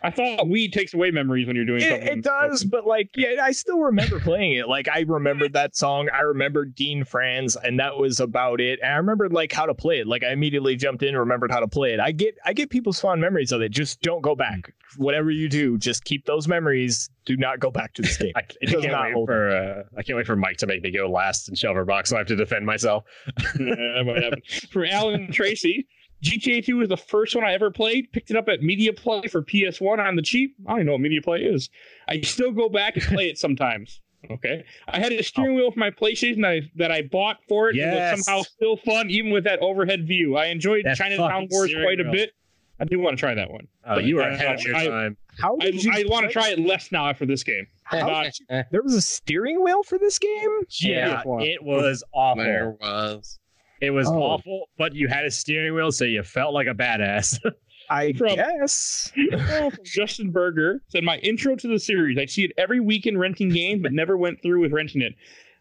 I 0.03 0.11
thought 0.11 0.47
weed 0.47 0.73
takes 0.73 0.93
away 0.93 1.11
memories 1.11 1.47
when 1.47 1.55
you're 1.55 1.65
doing 1.65 1.81
it, 1.81 1.89
something. 1.89 2.19
it 2.19 2.23
does, 2.23 2.63
but 2.63 2.85
like, 2.85 3.09
yeah, 3.15 3.41
I 3.41 3.51
still 3.51 3.79
remember 3.79 4.19
playing 4.19 4.53
it. 4.53 4.67
Like, 4.67 4.87
I 4.89 5.01
remembered 5.01 5.53
that 5.53 5.75
song. 5.75 6.09
I 6.13 6.21
remembered 6.21 6.75
Dean 6.75 7.05
Franz, 7.05 7.55
and 7.55 7.79
that 7.79 7.97
was 7.97 8.19
about 8.19 8.59
it. 8.59 8.79
And 8.83 8.93
I 8.93 8.97
remembered 8.97 9.31
like 9.33 9.51
how 9.51 9.65
to 9.65 9.73
play 9.73 9.99
it. 9.99 10.07
Like, 10.07 10.23
I 10.23 10.31
immediately 10.31 10.75
jumped 10.75 11.03
in, 11.03 11.09
and 11.09 11.19
remembered 11.19 11.51
how 11.51 11.59
to 11.59 11.67
play 11.67 11.93
it. 11.93 11.99
I 11.99 12.11
get, 12.11 12.35
I 12.45 12.53
get 12.53 12.69
people's 12.69 12.99
fond 12.99 13.21
memories 13.21 13.51
of 13.51 13.61
it. 13.61 13.69
Just 13.69 14.01
don't 14.01 14.21
go 14.21 14.35
back. 14.35 14.73
Whatever 14.97 15.31
you 15.31 15.49
do, 15.49 15.77
just 15.77 16.03
keep 16.03 16.25
those 16.25 16.47
memories. 16.47 17.09
Do 17.25 17.37
not 17.37 17.59
go 17.59 17.71
back 17.71 17.93
to 17.93 18.01
this 18.01 18.17
game. 18.19 18.33
I, 18.35 18.41
I 18.41 18.65
can't 18.65 18.83
wait 18.83 19.25
for 19.25 19.49
uh, 19.49 19.83
I 19.97 20.03
can't 20.03 20.17
wait 20.17 20.27
for 20.27 20.35
Mike 20.35 20.57
to 20.57 20.67
make 20.67 20.83
me 20.83 20.91
go 20.91 21.09
last 21.09 21.47
in 21.49 21.55
Shelver 21.55 21.85
Box, 21.85 22.09
so 22.09 22.17
I 22.17 22.19
have 22.19 22.27
to 22.27 22.35
defend 22.35 22.65
myself. 22.65 23.05
that 23.35 24.03
might 24.05 24.23
happen. 24.23 24.41
For 24.71 24.85
Alan 24.85 25.15
and 25.15 25.33
Tracy, 25.33 25.87
GTA 26.23 26.65
2 26.65 26.77
was 26.77 26.89
the 26.89 26.97
first 26.97 27.35
one 27.35 27.43
I 27.43 27.53
ever 27.53 27.69
played. 27.69 28.11
Picked 28.13 28.31
it 28.31 28.37
up 28.37 28.47
at 28.47 28.61
Media 28.61 28.93
Play 28.93 29.27
for 29.27 29.41
PS1 29.43 29.99
on 29.99 30.15
the 30.15 30.21
cheap. 30.21 30.55
I 30.65 30.71
don't 30.71 30.77
even 30.79 30.85
know 30.87 30.91
what 30.93 31.01
Media 31.01 31.21
Play 31.21 31.39
is. 31.41 31.69
I 32.07 32.21
still 32.21 32.51
go 32.51 32.69
back 32.69 32.95
and 32.95 33.03
play 33.05 33.29
it 33.29 33.37
sometimes. 33.37 33.99
Okay. 34.31 34.63
I 34.87 34.99
had 34.99 35.11
a 35.11 35.21
steering 35.21 35.53
wheel 35.55 35.69
for 35.69 35.79
my 35.79 35.91
PlayStation 35.91 36.41
that 36.43 36.47
I, 36.49 36.61
that 36.77 36.91
I 36.93 37.01
bought 37.01 37.39
for 37.49 37.69
it. 37.69 37.75
It 37.75 37.85
was 37.85 38.23
somehow 38.25 38.43
still 38.43 38.77
fun, 38.77 39.09
even 39.09 39.31
with 39.31 39.43
that 39.43 39.59
overhead 39.59 40.07
view. 40.07 40.37
I 40.37 40.45
enjoyed 40.45 40.85
That 40.85 40.95
Chinatown 40.95 41.49
Wars 41.51 41.69
steering 41.69 41.85
quite 41.85 41.99
a 41.99 42.09
bit. 42.09 42.31
I 42.79 42.85
do 42.85 42.99
want 42.99 43.17
to 43.17 43.19
try 43.19 43.33
that 43.35 43.51
one. 43.51 43.67
Oh, 43.85 43.99
you 43.99 44.19
are 44.21 44.29
ahead 44.29 44.55
of 44.55 44.61
your 44.61 44.77
I- 44.77 44.87
time. 44.87 45.17
How 45.37 45.57
I, 45.59 45.71
did 45.71 45.83
you 45.83 45.91
I 45.93 46.05
want 46.07 46.25
to 46.27 46.31
try 46.31 46.49
it 46.51 46.59
less 46.59 46.89
now 46.89 47.09
after 47.09 47.25
this 47.25 47.43
game. 47.43 47.67
Not- 47.91 48.31
There 48.71 48.81
was 48.81 48.93
a 48.93 49.01
steering 49.01 49.61
wheel 49.61 49.83
for 49.83 49.97
this 49.97 50.17
game. 50.19 50.49
Yeah, 50.79 51.21
one. 51.23 51.41
it 51.41 51.61
was 51.61 52.01
awful. 52.13 52.43
there 52.45 52.71
was. 52.79 53.39
It 53.83 53.91
was 53.91 54.07
Oh. 54.07 54.13
awful, 54.13 54.69
but 54.77 54.95
you 54.95 55.07
had 55.09 55.25
a 55.25 55.31
steering 55.31 55.73
wheel, 55.75 55.91
so 55.91 56.05
you 56.05 56.23
felt 56.23 56.53
like 56.53 56.67
a 56.67 56.73
badass. 56.73 57.37
I 57.89 58.13
From- 58.13 58.35
guess. 58.35 59.11
Oh, 59.33 59.69
from 59.69 59.83
Justin 59.83 60.31
Berger 60.31 60.81
said 60.87 61.03
my 61.03 61.17
intro 61.17 61.55
to 61.57 61.67
the 61.67 61.77
series. 61.77 62.17
I 62.17 62.25
see 62.25 62.45
it 62.45 62.53
every 62.57 62.79
weekend 62.79 63.19
renting 63.19 63.49
games, 63.49 63.81
but 63.83 63.91
never 63.91 64.15
went 64.17 64.41
through 64.41 64.61
with 64.61 64.71
renting 64.71 65.01
it. 65.01 65.13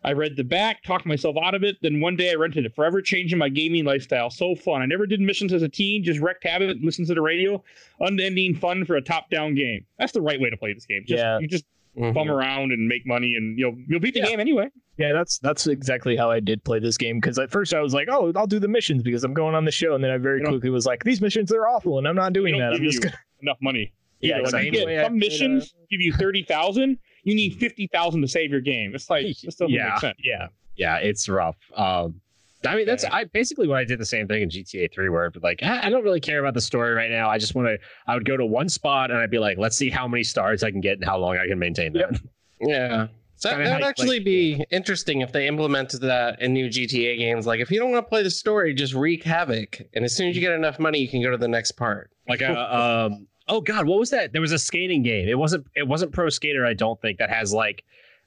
I 0.04 0.12
read 0.12 0.36
the 0.36 0.44
back, 0.44 0.82
talked 0.84 1.04
myself 1.06 1.36
out 1.42 1.54
of 1.54 1.62
it. 1.64 1.76
Then 1.82 2.00
one 2.00 2.16
day 2.16 2.30
I 2.30 2.34
rented 2.34 2.64
it, 2.64 2.74
forever 2.74 3.02
changing 3.02 3.38
my 3.38 3.48
gaming 3.48 3.84
lifestyle. 3.84 4.30
So 4.30 4.54
fun. 4.54 4.82
I 4.82 4.86
never 4.86 5.06
did 5.06 5.20
missions 5.20 5.52
as 5.52 5.62
a 5.62 5.68
teen, 5.68 6.02
just 6.04 6.20
wrecked 6.20 6.44
habit, 6.44 6.80
listen 6.82 7.04
to 7.06 7.14
the 7.14 7.20
radio. 7.22 7.62
Unending 8.00 8.54
fun 8.54 8.84
for 8.84 8.96
a 8.96 9.02
top-down 9.02 9.54
game. 9.56 9.84
That's 9.98 10.12
the 10.12 10.20
right 10.22 10.40
way 10.40 10.48
to 10.50 10.56
play 10.56 10.72
this 10.72 10.86
game. 10.86 11.04
Just, 11.06 11.18
Yeah. 11.22 11.38
You 11.40 11.46
just 11.48 11.64
Mhm. 11.96 12.14
bum 12.14 12.30
around 12.30 12.72
and 12.72 12.88
make 12.88 13.06
money, 13.06 13.34
and 13.36 13.58
you'll 13.58 13.76
you'll 13.88 14.00
beat 14.00 14.14
the 14.14 14.20
Yeah. 14.20 14.26
game 14.26 14.40
anyway. 14.40 14.68
Yeah, 14.98 15.12
that's 15.12 15.38
that's 15.38 15.66
exactly 15.66 16.16
how 16.16 16.30
I 16.30 16.40
did 16.40 16.64
play 16.64 16.78
this 16.78 16.96
game. 16.96 17.18
Because 17.20 17.38
at 17.38 17.50
first 17.50 17.74
I 17.74 17.80
was 17.80 17.92
like, 17.94 18.08
"Oh, 18.10 18.32
I'll 18.34 18.46
do 18.46 18.58
the 18.58 18.68
missions 18.68 19.02
because 19.02 19.24
I'm 19.24 19.34
going 19.34 19.54
on 19.54 19.64
the 19.64 19.70
show," 19.72 19.94
and 19.94 20.02
then 20.02 20.10
I 20.10 20.16
very 20.18 20.38
You 20.38 20.44
know- 20.44 20.50
quickly 20.50 20.70
was 20.70 20.86
like, 20.86 21.04
"These 21.04 21.20
missions 21.20 21.52
are 21.52 21.68
awful, 21.68 21.98
and 21.98 22.08
I'm 22.08 22.16
not 22.16 22.32
doing 22.32 22.58
that. 22.58 22.72
I'm 22.72 22.82
just 22.82 23.02
gonna." 23.02 23.14
enough 23.42 23.58
money. 23.60 23.92
Yeah, 24.20 24.36
Either, 24.36 24.42
like, 24.44 24.46
exactly. 24.66 24.68
you 24.80 24.86
get- 24.86 25.06
some 25.06 25.18
missions 25.18 25.74
give 25.90 26.00
you 26.00 26.12
thirty 26.12 26.44
thousand. 26.44 26.98
You 27.24 27.34
need 27.34 27.56
fifty 27.56 27.88
thousand 27.88 28.22
to 28.22 28.28
save 28.28 28.50
your 28.50 28.60
game. 28.62 28.94
It's 28.94 29.10
like 29.10 29.26
this 29.42 29.42
doesn't 29.42 29.68
Yeah. 29.70 29.90
make 29.90 29.98
sense. 30.00 30.18
Yeah, 30.24 30.46
yeah, 30.76 30.96
it's 30.96 31.28
rough. 31.28 31.56
Um, 31.76 32.21
I 32.66 32.76
mean, 32.76 32.86
that's 32.86 33.04
I 33.04 33.24
basically 33.24 33.66
what 33.68 33.78
I 33.78 33.84
did 33.84 33.98
the 33.98 34.06
same 34.06 34.28
thing 34.28 34.42
in 34.42 34.48
GTA 34.48 34.92
3, 34.92 35.08
where 35.08 35.30
like 35.42 35.62
I, 35.62 35.86
I 35.86 35.90
don't 35.90 36.04
really 36.04 36.20
care 36.20 36.40
about 36.40 36.54
the 36.54 36.60
story 36.60 36.94
right 36.94 37.10
now. 37.10 37.28
I 37.28 37.38
just 37.38 37.54
want 37.54 37.68
to. 37.68 37.78
I 38.06 38.14
would 38.14 38.24
go 38.24 38.36
to 38.36 38.46
one 38.46 38.68
spot 38.68 39.10
and 39.10 39.18
I'd 39.18 39.30
be 39.30 39.38
like, 39.38 39.58
let's 39.58 39.76
see 39.76 39.90
how 39.90 40.06
many 40.06 40.24
stars 40.24 40.62
I 40.62 40.70
can 40.70 40.80
get 40.80 40.94
and 40.98 41.04
how 41.04 41.18
long 41.18 41.36
I 41.38 41.46
can 41.46 41.58
maintain 41.58 41.92
that. 41.94 42.20
Yeah. 42.64 43.08
So 43.34 43.48
that 43.48 43.56
Kinda 43.56 43.72
would 43.72 43.82
actually 43.82 44.18
like- 44.18 44.24
be 44.24 44.64
interesting 44.70 45.20
if 45.22 45.32
they 45.32 45.48
implemented 45.48 46.00
that 46.02 46.40
in 46.40 46.52
new 46.52 46.68
GTA 46.68 47.18
games. 47.18 47.44
Like, 47.44 47.58
if 47.58 47.72
you 47.72 47.80
don't 47.80 47.90
want 47.90 48.06
to 48.06 48.08
play 48.08 48.22
the 48.22 48.30
story, 48.30 48.72
just 48.72 48.94
wreak 48.94 49.24
havoc. 49.24 49.82
And 49.94 50.04
as 50.04 50.14
soon 50.14 50.28
as 50.28 50.36
you 50.36 50.40
get 50.40 50.52
enough 50.52 50.78
money, 50.78 51.00
you 51.00 51.08
can 51.08 51.20
go 51.20 51.32
to 51.32 51.36
the 51.36 51.48
next 51.48 51.72
part. 51.72 52.10
Like 52.28 52.40
a 52.40 52.56
um. 53.10 53.26
Oh 53.48 53.60
God, 53.60 53.86
what 53.86 53.98
was 53.98 54.10
that? 54.10 54.32
There 54.32 54.40
was 54.40 54.52
a 54.52 54.58
skating 54.60 55.02
game. 55.02 55.28
It 55.28 55.36
wasn't. 55.36 55.66
It 55.74 55.88
wasn't 55.88 56.12
Pro 56.12 56.28
Skater. 56.28 56.64
I 56.64 56.74
don't 56.74 57.00
think 57.02 57.18
that 57.18 57.30
has 57.30 57.52
like 57.52 57.82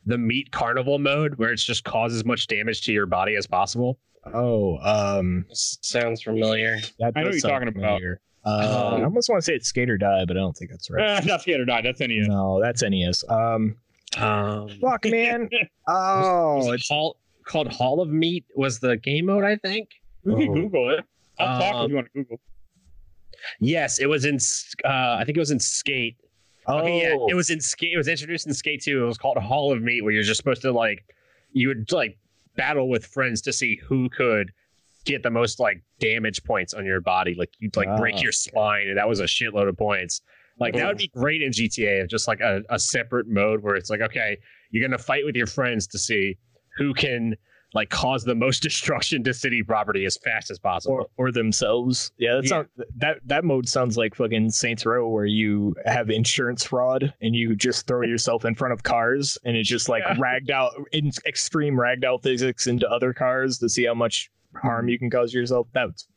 the 0.06 0.18
meat 0.18 0.52
carnival 0.52 1.00
mode 1.00 1.36
where 1.36 1.54
it's 1.54 1.64
just 1.64 1.86
cause 1.86 2.14
as 2.14 2.26
much 2.26 2.48
damage 2.48 2.82
to 2.82 2.92
your 2.92 3.06
body 3.06 3.38
as 3.38 3.48
possible. 3.48 3.98
Oh, 4.34 4.78
um, 4.80 5.46
S- 5.52 5.78
Sounds 5.82 6.22
familiar. 6.22 6.78
that 7.00 7.14
I 7.16 7.22
know 7.22 7.26
what 7.28 7.34
you're 7.34 7.40
sound 7.40 7.52
talking 7.54 7.68
about. 7.70 7.98
familiar. 7.98 8.22
Uh, 8.46 8.98
I 9.00 9.04
almost 9.04 9.28
want 9.30 9.42
to 9.42 9.46
say 9.46 9.54
it's 9.56 9.68
Skate 9.68 9.90
or 9.90 9.98
Die, 9.98 10.26
but 10.26 10.38
I 10.38 10.40
don't 10.40 10.56
think 10.56 10.70
that's 10.72 10.90
right. 10.90 11.04
Eh, 11.04 11.22
not 11.26 11.42
Skate 11.42 11.60
or 11.60 11.66
Die. 11.66 11.82
That's 11.82 12.02
any. 12.02 12.20
No, 12.20 12.62
that's 12.62 12.82
NES. 12.84 13.24
Um, 13.30 13.76
Um, 14.18 14.70
fuck, 14.82 15.04
man. 15.10 15.50
Oh, 15.88 16.58
was 16.58 16.68
it 16.68 16.74
it's 16.76 16.88
Hall 16.90 17.18
called 17.44 17.72
Hall 17.72 18.02
of 18.02 18.10
Meat 18.10 18.46
was 18.56 18.80
the 18.80 18.98
game 18.98 19.26
mode, 19.28 19.44
I 19.44 19.56
think. 19.58 19.90
We 20.24 20.46
can 20.46 20.50
Oh. 20.50 20.54
Google 20.54 20.90
it. 20.92 21.06
I'll 21.40 21.60
talk 21.60 21.76
Um, 21.76 21.86
if 21.86 21.90
you 21.90 21.96
want 21.96 22.08
to 22.08 22.14
Google. 22.24 22.40
Yes, 23.60 24.00
it 24.00 24.08
was 24.08 24.26
in. 24.26 24.38
Uh, 24.84 25.18
I 25.20 25.24
think 25.26 25.38
it 25.38 25.42
was 25.42 25.52
in 25.52 25.60
Skate. 25.60 26.16
oh, 26.68 26.80
Okay, 26.80 27.02
yeah, 27.02 27.16
it 27.30 27.36
was 27.36 27.50
in 27.50 27.60
Skate. 27.62 27.94
It 27.94 27.98
was 27.98 28.08
introduced 28.08 28.48
in 28.48 28.54
Skate 28.54 28.82
2. 28.82 29.04
It 29.04 29.08
was 29.08 29.18
called 29.18 29.38
Hall 29.38 29.72
of 29.72 29.82
Meat, 29.84 30.04
where 30.04 30.12
you're 30.14 30.24
just 30.24 30.38
supposed 30.38 30.62
to 30.64 30.72
like, 30.72 31.04
you 31.54 31.68
would 31.68 31.92
like 31.92 32.18
battle 32.56 32.90
with 32.90 33.06
friends 33.06 33.42
to 33.42 33.54
see 33.54 33.78
who 33.88 34.10
could 34.10 34.52
get 35.06 35.22
the 35.24 35.30
most 35.30 35.60
like 35.60 35.84
damage 36.00 36.44
points 36.44 36.74
on 36.74 36.86
your 36.86 37.02
body. 37.02 37.36
Like 37.38 37.52
you'd 37.60 37.76
like 37.76 37.88
Ah, 37.88 37.98
break 37.98 38.22
your 38.22 38.32
spine, 38.32 38.88
and 38.88 38.98
that 38.98 39.08
was 39.08 39.20
a 39.20 39.26
shitload 39.26 39.68
of 39.70 39.78
points. 39.78 40.22
Like 40.60 40.74
that 40.74 40.88
would 40.88 40.98
be 40.98 41.10
great 41.10 41.42
in 41.42 41.52
GTA, 41.52 42.02
of 42.04 42.10
just 42.10 42.28
like 42.28 42.40
a, 42.40 42.62
a 42.70 42.80
separate 42.80 43.28
mode 43.28 43.62
where 43.62 43.76
it's 43.76 43.90
like, 43.90 44.02
okay, 44.02 44.38
you're 44.72 44.88
gonna 44.88 44.98
fight 44.98 45.26
with 45.26 45.36
your 45.36 45.48
friends 45.48 45.86
to 45.88 46.00
see 46.00 46.38
who 46.78 46.94
can 46.94 47.36
like 47.76 47.90
cause 47.90 48.24
the 48.24 48.34
most 48.34 48.64
destruction 48.64 49.24
to 49.26 49.34
city 49.34 49.62
property 49.62 50.06
as 50.06 50.18
fast 50.18 50.50
as 50.50 50.58
possible. 50.58 50.96
or 51.18 51.28
or 51.28 51.32
themselves. 51.32 52.12
Yeah, 52.18 52.36
that 52.36 52.44
Yeah. 52.46 52.50
sounds 52.50 52.70
that 52.98 53.18
that 53.26 53.44
mode 53.44 53.70
sounds 53.70 53.98
like 53.98 54.16
fucking 54.16 54.50
Saints 54.50 54.86
Row, 54.86 55.08
where 55.10 55.26
you 55.26 55.76
have 55.86 56.10
insurance 56.10 56.64
fraud 56.66 57.14
and 57.22 57.36
you 57.36 57.56
just 57.56 57.86
throw 57.86 58.02
yourself 58.08 58.46
in 58.46 58.56
front 58.56 58.74
of 58.74 58.82
cars, 58.84 59.38
and 59.44 59.56
it's 59.56 59.70
just 59.70 59.90
like 59.90 60.02
Yeah. 60.08 60.16
ragged 60.18 60.50
out 60.50 60.72
in 60.94 61.12
extreme 61.28 61.76
ragdoll 61.76 62.22
physics 62.24 62.66
into 62.66 62.90
other 62.90 63.14
cars 63.14 63.60
to 63.60 63.70
see 63.70 63.86
how 63.86 63.94
much 63.94 64.32
harm 64.56 64.88
you 64.88 64.98
can 64.98 65.10
cause 65.10 65.34
yourself. 65.34 65.68
That's 65.74 66.08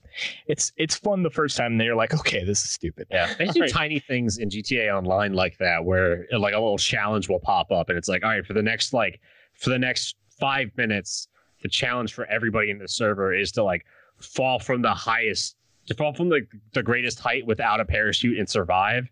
it's 0.46 0.72
it's 0.76 0.96
fun 0.96 1.22
the 1.22 1.30
first 1.30 1.56
time. 1.56 1.72
And 1.72 1.80
then 1.80 1.86
you're 1.86 1.94
like, 1.96 2.14
okay, 2.14 2.42
this 2.44 2.62
is 2.64 2.70
stupid. 2.70 3.06
Yeah, 3.10 3.32
they 3.38 3.46
do 3.46 3.60
Right. 3.62 3.70
tiny 3.70 3.98
things 4.00 4.38
in 4.38 4.48
GTA 4.48 4.96
Online 4.96 5.32
like 5.34 5.58
that, 5.58 5.84
where 5.84 6.26
like 6.32 6.54
a 6.54 6.58
little 6.58 6.78
challenge 6.78 7.28
will 7.28 7.40
pop 7.40 7.70
up, 7.70 7.88
and 7.88 7.98
it's 7.98 8.08
like, 8.08 8.24
all 8.24 8.30
right, 8.30 8.46
for 8.46 8.52
the 8.54 8.62
next 8.62 8.92
like 8.92 9.20
for 9.54 9.70
the 9.70 9.78
next 9.78 10.16
five 10.40 10.70
minutes, 10.76 11.28
the 11.62 11.68
challenge 11.68 12.14
for 12.14 12.24
everybody 12.26 12.70
in 12.70 12.78
the 12.78 12.88
server 12.88 13.34
is 13.34 13.52
to 13.52 13.62
like 13.64 13.84
fall 14.20 14.58
from 14.58 14.82
the 14.82 14.92
highest, 14.94 15.56
to 15.86 15.94
fall 15.94 16.12
from 16.12 16.28
the 16.28 16.46
the 16.72 16.82
greatest 16.82 17.18
height 17.20 17.46
without 17.46 17.80
a 17.80 17.84
parachute 17.84 18.38
and 18.38 18.48
survive. 18.48 19.08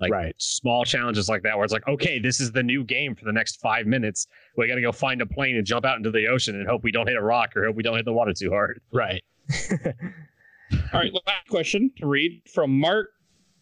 Like 0.00 0.12
Right. 0.12 0.34
small 0.38 0.84
challenges 0.84 1.28
like 1.28 1.42
that, 1.42 1.56
where 1.56 1.64
it's 1.64 1.72
like, 1.72 1.88
okay, 1.88 2.20
this 2.20 2.38
is 2.40 2.52
the 2.52 2.62
new 2.62 2.84
game 2.84 3.16
for 3.16 3.24
the 3.24 3.32
next 3.32 3.60
five 3.60 3.84
minutes. 3.84 4.28
We 4.56 4.68
got 4.68 4.76
to 4.76 4.80
go 4.80 4.92
find 4.92 5.20
a 5.20 5.26
plane 5.26 5.56
and 5.56 5.66
jump 5.66 5.84
out 5.84 5.96
into 5.96 6.12
the 6.12 6.28
ocean 6.28 6.54
and 6.54 6.68
hope 6.68 6.84
we 6.84 6.92
don't 6.92 7.08
hit 7.08 7.16
a 7.16 7.20
rock 7.20 7.56
or 7.56 7.64
hope 7.66 7.74
we 7.74 7.82
don't 7.82 7.96
hit 7.96 8.04
the 8.04 8.12
water 8.12 8.32
too 8.32 8.50
hard. 8.50 8.80
Right. 8.92 9.24
All 10.92 11.00
right, 11.00 11.12
last 11.26 11.48
question 11.48 11.90
to 11.96 12.06
read 12.06 12.42
from 12.52 12.78
Mark 12.78 13.08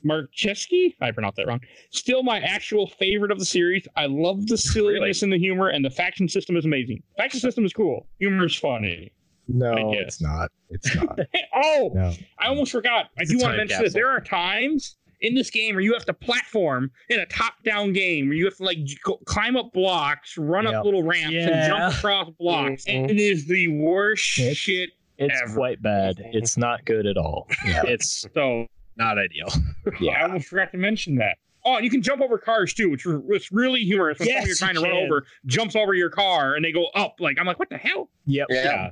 Marcheski. 0.07 0.95
I 1.01 1.11
pronounced 1.11 1.37
that 1.37 1.47
wrong. 1.47 1.61
Still 1.91 2.23
my 2.23 2.41
actual 2.41 2.87
favorite 2.87 3.31
of 3.31 3.39
the 3.39 3.45
series. 3.45 3.87
I 3.97 4.07
love 4.07 4.47
the 4.47 4.57
silliness 4.59 5.23
and 5.23 5.33
the 5.33 5.39
humor, 5.39 5.69
and 5.69 5.85
the 5.85 5.91
faction 5.91 6.29
system 6.29 6.57
is 6.57 6.65
amazing. 6.65 7.03
Faction 7.17 7.41
system 7.41 7.65
is 7.65 7.73
cool. 7.73 8.07
Humor 8.19 8.47
is 8.47 8.57
funny. 8.57 9.13
No, 9.49 9.93
it's 9.93 10.21
not. 10.21 10.51
It's 10.71 10.95
not. 10.97 11.19
oh, 11.55 11.93
No. 11.95 12.13
I 12.39 12.49
almost 12.49 12.73
forgot. 12.73 13.11
I 13.19 13.25
do 13.25 13.39
want 13.39 13.53
to 13.53 13.57
mention 13.59 13.79
this. 13.83 13.93
capsule. 13.93 14.01
There 14.01 14.11
are 14.11 14.21
times 14.21 14.97
in 15.21 15.35
this 15.35 15.51
game 15.51 15.75
where 15.77 15.83
you 15.83 15.93
have 15.95 16.05
to 16.07 16.13
platform 16.13 16.91
in 17.09 17.21
a 17.21 17.27
top-down 17.27 17.93
game 17.93 18.27
where 18.29 18.37
you 18.37 18.45
have 18.45 18.57
to 18.57 18.65
like 18.65 18.79
go, 19.05 19.19
climb 19.25 19.57
up 19.57 19.73
blocks, 19.73 20.37
run 20.37 20.65
Yep. 20.65 20.75
up 20.75 20.85
little 20.85 21.05
ramps, 21.05 21.35
and 21.37 21.69
jump 21.69 21.95
across 21.95 22.29
blocks, 22.39 22.85
Mhm. 22.87 22.95
and 23.03 23.11
it 23.13 23.19
is 23.21 23.47
the 23.47 23.69
worst 23.69 24.39
It's- 24.39 24.57
shit. 24.57 24.91
It's 25.19 25.41
Ever. 25.45 25.55
quite 25.55 25.81
bad. 25.81 26.17
It's 26.35 26.59
not 26.59 26.85
good 26.85 27.07
at 27.07 27.17
all. 27.17 27.47
Yeah. 27.65 27.85
It's 27.87 28.27
So 28.35 28.67
not 28.97 29.19
ideal. 29.19 29.49
Yeah, 30.01 30.13
I 30.19 30.23
almost 30.25 30.49
forgot 30.49 30.73
to 30.73 30.79
mention 30.79 31.15
that. 31.17 31.39
Oh, 31.65 31.77
and 31.77 31.85
you 31.85 31.91
can 31.91 32.03
jump 32.03 32.21
over 32.23 32.39
cars 32.39 32.75
too, 32.75 32.91
which 32.91 33.05
was 33.07 33.51
really 33.53 33.81
humorous 33.83 34.19
when 34.19 34.27
someone 34.29 34.43
Yes, 34.43 34.49
you're 34.49 34.57
trying 34.69 34.75
to 34.75 34.81
you 34.81 34.87
run 34.95 35.05
over 35.05 35.27
jumps 35.47 35.75
over 35.77 35.95
your 35.95 36.11
car 36.11 36.55
and 36.55 36.65
they 36.65 36.73
go 36.73 36.87
up. 36.95 37.17
Like 37.21 37.39
I'm 37.41 37.47
like, 37.47 37.59
what 37.59 37.71
the 37.71 37.77
hell? 37.79 38.09
Yep. 38.27 38.47
Yeah. 38.51 38.91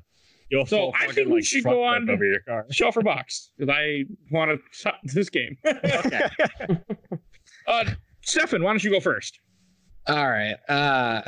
You'll 0.51 0.67
So 0.67 0.91
I 0.93 1.01
fucking, 1.01 1.15
think 1.15 1.29
we 1.29 1.35
like, 1.37 1.45
should 1.45 1.65
go 1.65 1.83
on- 1.85 2.09
over 2.11 2.25
your 2.25 2.41
car. 2.41 2.67
Shelfer 2.73 3.03
box 3.03 3.51
because 3.59 3.75
I 3.77 4.05
want 4.31 4.51
to 4.53 4.59
stop 4.77 5.01
this 5.05 5.29
game. 5.31 5.57
Okay. 5.67 6.29
uh, 7.67 7.85
Stefan, 8.23 8.63
why 8.63 8.71
don't 8.71 8.85
you 8.85 8.91
go 8.91 9.01
first? 9.01 9.41
All 10.07 10.29
right. 10.29 10.57
Uh, 10.69 11.23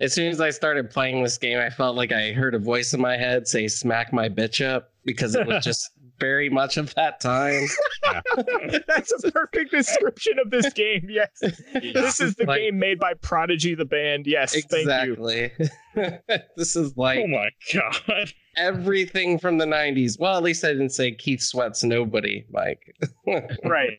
as 0.00 0.12
soon 0.14 0.30
as 0.30 0.40
I 0.40 0.50
started 0.50 0.90
playing 0.90 1.22
this 1.22 1.36
game, 1.38 1.58
I 1.58 1.68
felt 1.70 1.94
like 1.94 2.10
I 2.12 2.32
heard 2.32 2.54
a 2.54 2.58
voice 2.58 2.94
in 2.94 3.00
my 3.00 3.16
head 3.18 3.46
say 3.46 3.68
"smack 3.68 4.12
my 4.14 4.28
bitch 4.30 4.64
up" 4.66 4.92
because 5.04 5.34
it 5.34 5.46
was 5.46 5.62
just 5.62 5.90
very 6.20 6.48
much 6.50 6.76
of 6.76 6.94
that 6.94 7.20
time. 7.20 7.66
That's 8.86 9.12
a 9.24 9.32
perfect 9.32 9.70
description 9.72 10.38
of 10.38 10.50
this 10.50 10.72
game. 10.72 11.06
Yes. 11.08 11.30
This 11.72 12.20
is 12.20 12.34
the 12.36 12.44
Like- 12.46 12.60
game 12.60 12.78
made 12.78 12.98
by 13.00 13.14
Prodigy 13.14 13.74
the 13.74 13.84
band. 13.84 14.26
Yes. 14.26 14.52
Thank 14.52 14.70
you. 14.70 14.78
Exactly. 15.12 15.52
this 16.56 16.76
is 16.76 16.96
like 16.96 17.20
oh 17.24 17.26
my 17.26 17.48
god! 17.72 18.32
everything 18.56 19.38
from 19.38 19.58
the 19.58 19.64
'90s. 19.66 20.18
Well, 20.20 20.36
at 20.36 20.42
least 20.42 20.64
I 20.64 20.68
didn't 20.68 20.90
say 20.90 21.12
Keith 21.12 21.40
Sweat's 21.42 21.82
"Nobody," 21.82 22.44
Mike. 22.50 22.94
Right. 23.64 23.98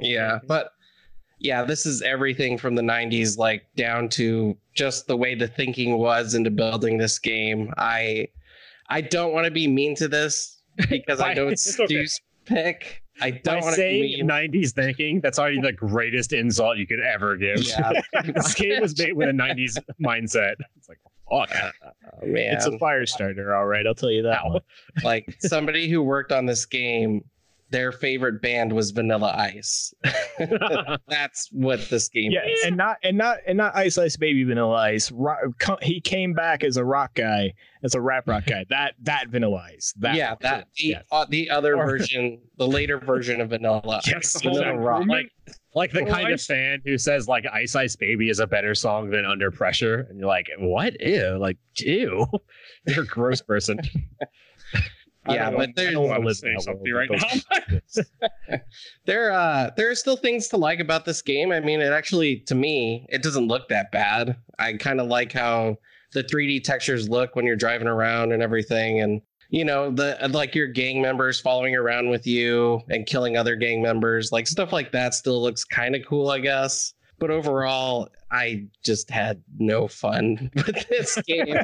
yeah, 0.00 0.38
but 0.46 0.70
yeah, 1.38 1.64
this 1.64 1.86
is 1.86 2.02
everything 2.02 2.56
from 2.56 2.76
the 2.76 2.82
90s 2.82 3.36
like 3.36 3.64
down 3.76 4.08
to 4.10 4.56
just 4.74 5.08
the 5.08 5.16
way 5.16 5.34
the 5.34 5.48
thinking 5.48 5.98
was 5.98 6.34
into 6.34 6.50
building 6.50 6.98
this 6.98 7.18
game. 7.18 7.72
I 7.76 8.28
I 8.88 9.00
don't 9.00 9.32
want 9.32 9.46
to 9.46 9.50
be 9.50 9.66
mean 9.66 9.94
to 9.96 10.06
this 10.08 10.61
because 10.88 11.20
I 11.20 11.34
know 11.34 11.48
it's 11.48 11.66
It's 11.66 11.80
okay. 11.80 12.06
Pick. 12.44 13.02
I 13.20 13.30
don't 13.30 13.62
want 13.62 13.76
to 13.76 13.82
be 13.82 14.16
saying 14.16 14.28
90s 14.28 14.72
thinking, 14.72 15.20
that's 15.20 15.38
already 15.38 15.60
the 15.60 15.72
greatest 15.72 16.32
insult 16.32 16.78
you 16.78 16.86
could 16.86 17.00
ever 17.00 17.36
give. 17.36 17.62
Yeah, 17.62 17.92
this 18.24 18.54
game 18.54 18.80
was 18.80 18.98
made 18.98 19.12
with 19.12 19.28
a 19.28 19.32
90s 19.32 19.78
mindset. 20.00 20.54
It's 20.76 20.88
like, 20.88 20.98
fuck. 21.30 21.50
oh, 21.84 22.26
man. 22.26 22.54
It's 22.54 22.66
a 22.66 22.76
fire 22.78 23.06
starter, 23.06 23.54
all 23.54 23.66
right. 23.66 23.86
I'll 23.86 23.94
tell 23.94 24.10
you 24.10 24.22
that. 24.22 24.44
One. 24.44 24.60
like 25.04 25.36
somebody 25.40 25.88
who 25.88 26.02
worked 26.02 26.32
on 26.32 26.46
this 26.46 26.64
game, 26.64 27.22
their 27.72 27.90
favorite 27.90 28.40
band 28.40 28.72
was 28.72 28.90
Vanilla 28.92 29.34
Ice. 29.36 29.92
That's 31.08 31.48
what 31.52 31.80
this 31.90 32.08
game 32.08 32.30
Yeah, 32.30 32.46
is. 32.46 32.64
and 32.64 32.76
not 32.76 32.98
and 33.02 33.16
not 33.18 33.38
and 33.46 33.56
not 33.58 33.74
Ice 33.74 33.98
Ice 33.98 34.16
Baby 34.16 34.44
Vanilla 34.44 34.74
Ice. 34.76 35.10
Rock, 35.10 35.38
he 35.82 36.00
came 36.00 36.32
back 36.34 36.62
as 36.62 36.76
a 36.76 36.84
rock 36.84 37.14
guy, 37.14 37.52
as 37.82 37.94
a 37.94 38.00
rap 38.00 38.28
rock 38.28 38.44
guy. 38.46 38.64
That 38.68 38.94
that 39.02 39.28
Vanilla 39.28 39.64
Ice. 39.74 39.94
That 39.98 40.14
yeah, 40.14 40.34
that 40.42 40.68
the, 40.76 40.84
yes. 40.86 41.04
uh, 41.10 41.26
the 41.28 41.50
other 41.50 41.76
Or- 41.76 41.86
version, 41.86 42.40
the 42.58 42.68
later 42.68 42.98
version 42.98 43.40
of 43.40 43.50
Vanilla. 43.50 44.00
Yes, 44.06 44.36
Ice, 44.36 44.42
Vanilla 44.42 44.76
Rock. 44.78 45.06
Like, 45.08 45.30
like 45.74 45.92
the 45.92 46.04
Well, 46.04 46.12
kind 46.14 46.28
I- 46.28 46.32
of 46.32 46.40
fan 46.42 46.82
who 46.84 46.98
says 46.98 47.26
like 47.28 47.44
Ice 47.52 47.74
Ice 47.74 47.96
Baby 47.96 48.28
is 48.28 48.38
a 48.38 48.46
better 48.46 48.74
song 48.74 49.10
than 49.10 49.24
Under 49.24 49.50
Pressure, 49.50 50.06
and 50.10 50.18
you're 50.18 50.28
like, 50.28 50.48
what? 50.58 51.00
Ew, 51.00 51.38
like, 51.40 51.56
ew, 51.78 52.26
you're 52.86 53.04
a 53.04 53.06
gross 53.06 53.40
person. 53.40 53.80
I 55.26 55.34
Yeah, 55.34 55.50
but 55.50 55.70
I 55.70 55.72
there's 55.76 55.92
don't 55.92 56.08
want 56.08 56.26
to 56.26 56.34
say 56.34 56.54
something 56.58 56.92
right 56.92 57.10
now. 57.10 58.60
there 59.06 59.30
uh 59.30 59.70
there 59.76 59.90
are 59.90 59.94
still 59.94 60.16
things 60.16 60.48
to 60.48 60.56
like 60.56 60.80
about 60.80 61.04
this 61.04 61.22
game. 61.22 61.52
I 61.52 61.60
mean, 61.60 61.80
it 61.80 61.92
actually 61.92 62.40
to 62.46 62.54
me, 62.54 63.06
it 63.08 63.22
doesn't 63.22 63.48
look 63.48 63.68
that 63.68 63.92
bad. 63.92 64.36
I 64.58 64.72
kind 64.74 65.00
of 65.00 65.06
like 65.06 65.32
how 65.32 65.76
the 66.12 66.24
3D 66.24 66.64
textures 66.64 67.08
look 67.08 67.36
when 67.36 67.46
you're 67.46 67.56
driving 67.56 67.88
around 67.88 68.32
and 68.32 68.42
everything 68.42 69.00
and 69.00 69.22
you 69.52 69.66
know, 69.66 69.90
the 69.90 70.16
like 70.32 70.54
your 70.54 70.66
gang 70.66 71.02
members 71.02 71.38
following 71.38 71.76
around 71.76 72.08
with 72.08 72.26
you 72.26 72.80
and 72.88 73.04
killing 73.04 73.36
other 73.36 73.54
gang 73.54 73.82
members, 73.82 74.32
like 74.32 74.46
stuff 74.46 74.72
like 74.72 74.92
that 74.92 75.12
still 75.12 75.42
looks 75.42 75.62
kind 75.62 75.94
of 75.94 76.00
cool, 76.08 76.30
I 76.30 76.38
guess. 76.38 76.94
But 77.22 77.30
overall, 77.30 78.08
I 78.32 78.64
just 78.82 79.08
had 79.08 79.40
no 79.56 79.86
fun 79.86 80.50
with 80.56 80.88
this 80.88 81.16
game. 81.24 81.54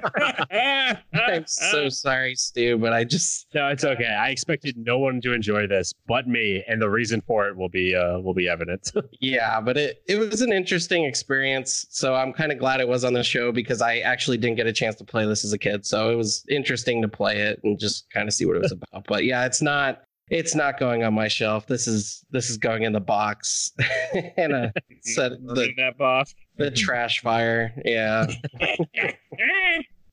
I'm 1.13 1.45
so 1.49 1.89
sorry, 1.89 2.37
Stu, 2.37 2.79
but 2.79 2.93
I 2.93 3.03
just 3.03 3.49
No, 3.55 3.67
it's 3.67 3.83
okay. 3.83 4.07
I 4.07 4.29
expected 4.29 4.77
no 4.77 5.01
one 5.01 5.21
to 5.23 5.33
enjoy 5.33 5.67
this 5.67 5.93
but 6.07 6.29
me, 6.29 6.63
and 6.69 6.81
the 6.81 6.89
reason 6.89 7.21
for 7.27 7.49
it 7.49 7.57
will 7.57 7.69
be 7.69 7.93
uh 7.97 8.21
will 8.21 8.35
be 8.35 8.49
evident. 8.49 8.93
Yeah, 9.21 9.61
but 9.61 9.77
it, 9.77 10.03
it 10.07 10.17
was 10.17 10.43
an 10.43 10.53
interesting 10.53 11.05
experience. 11.05 11.87
So 11.91 12.15
I'm 12.15 12.33
kind 12.33 12.53
of 12.53 12.59
glad 12.59 12.81
it 12.81 12.87
was 12.87 13.03
on 13.03 13.15
the 13.15 13.25
show 13.25 13.51
because 13.51 13.83
I 13.83 13.99
actually 13.99 14.37
didn't 14.37 14.57
get 14.57 14.69
a 14.69 14.73
chance 14.73 14.95
to 14.97 15.05
play 15.05 15.27
this 15.27 15.45
as 15.45 15.53
a 15.53 15.59
kid. 15.59 15.85
So 15.85 16.11
it 16.11 16.15
was 16.15 16.45
interesting 16.49 17.03
to 17.03 17.09
play 17.09 17.39
it 17.39 17.61
and 17.65 17.81
just 17.81 18.09
kind 18.11 18.29
of 18.29 18.35
see 18.35 18.47
what 18.47 18.55
it 18.55 18.63
was 18.63 18.71
about. 18.71 19.07
But 19.09 19.25
yeah, 19.25 19.45
it's 19.45 19.61
not 19.61 20.05
it's 20.31 20.55
not 20.55 20.79
going 20.79 21.05
on 21.05 21.15
my 21.15 21.29
shelf. 21.29 21.67
This 21.67 21.87
is 21.87 22.25
this 22.31 22.51
is 22.51 22.57
going 22.57 22.83
in 22.83 22.93
the 22.93 23.01
box 23.01 23.73
and 24.37 24.53
a 24.55 24.73
set 25.01 25.33
the, 25.33 25.73
that 25.77 25.99
boss. 25.99 26.35
the 26.57 26.71
trash 26.71 27.21
fire. 27.21 27.73
Yeah. 27.85 28.27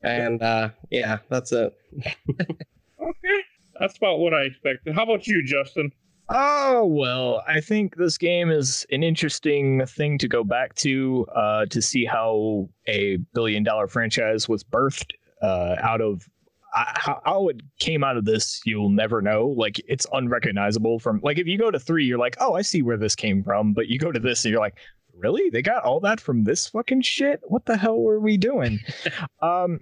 And 0.04 0.44
uh 0.44 0.70
yeah, 0.92 1.18
that's 1.30 1.52
it. 1.52 1.76
okay, 1.98 3.44
that's 3.80 3.98
about 3.98 4.20
what 4.20 4.36
I 4.36 4.44
expected. 4.44 4.94
How 4.94 5.02
about 5.02 5.26
you, 5.26 5.44
Justin? 5.44 5.92
Oh 6.30 6.86
well, 6.86 7.44
I 7.48 7.60
think 7.60 7.96
this 7.98 8.18
game 8.18 8.52
is 8.52 8.86
an 8.92 9.04
interesting 9.04 9.86
thing 9.86 10.18
to 10.20 10.28
go 10.28 10.44
back 10.44 10.76
to 10.76 11.26
uh, 11.36 11.66
to 11.68 11.82
see 11.82 12.06
how 12.06 12.70
a 12.88 13.18
billion 13.34 13.64
dollar 13.64 13.88
franchise 13.88 14.48
was 14.48 14.64
birthed 14.64 15.12
uh, 15.42 15.76
out 15.82 16.02
of. 16.02 16.28
I- 16.76 16.94
How, 16.96 17.22
how 17.26 17.48
it 17.48 17.62
came 17.80 18.04
out 18.04 18.18
of 18.18 18.26
this, 18.26 18.62
you'll 18.66 18.90
never 18.90 19.22
know. 19.22 19.48
Like 19.48 19.82
it's 19.88 20.06
unrecognizable 20.14 21.00
from. 21.00 21.20
Like 21.24 21.40
if 21.40 21.48
you 21.48 21.58
go 21.58 21.72
to 21.72 21.80
three, 21.80 22.06
you're 22.06 22.20
like, 22.20 22.36
oh, 22.40 22.54
I 22.54 22.62
see 22.62 22.82
where 22.82 22.98
this 22.98 23.16
came 23.16 23.44
from. 23.44 23.74
But 23.74 23.88
you 23.88 23.98
go 23.98 24.12
to 24.12 24.20
this, 24.20 24.46
and 24.46 24.52
you're 24.52 24.62
like, 24.62 24.78
really? 25.18 25.50
They 25.50 25.62
got 25.62 25.84
all 25.84 26.00
that 26.02 26.20
from 26.20 26.44
this 26.44 26.68
fucking 26.68 27.02
shit? 27.02 27.40
What 27.44 27.66
the 27.66 27.78
hell 27.78 28.00
were 28.00 28.20
we 28.20 28.38
doing? 28.38 28.80
um, 29.42 29.80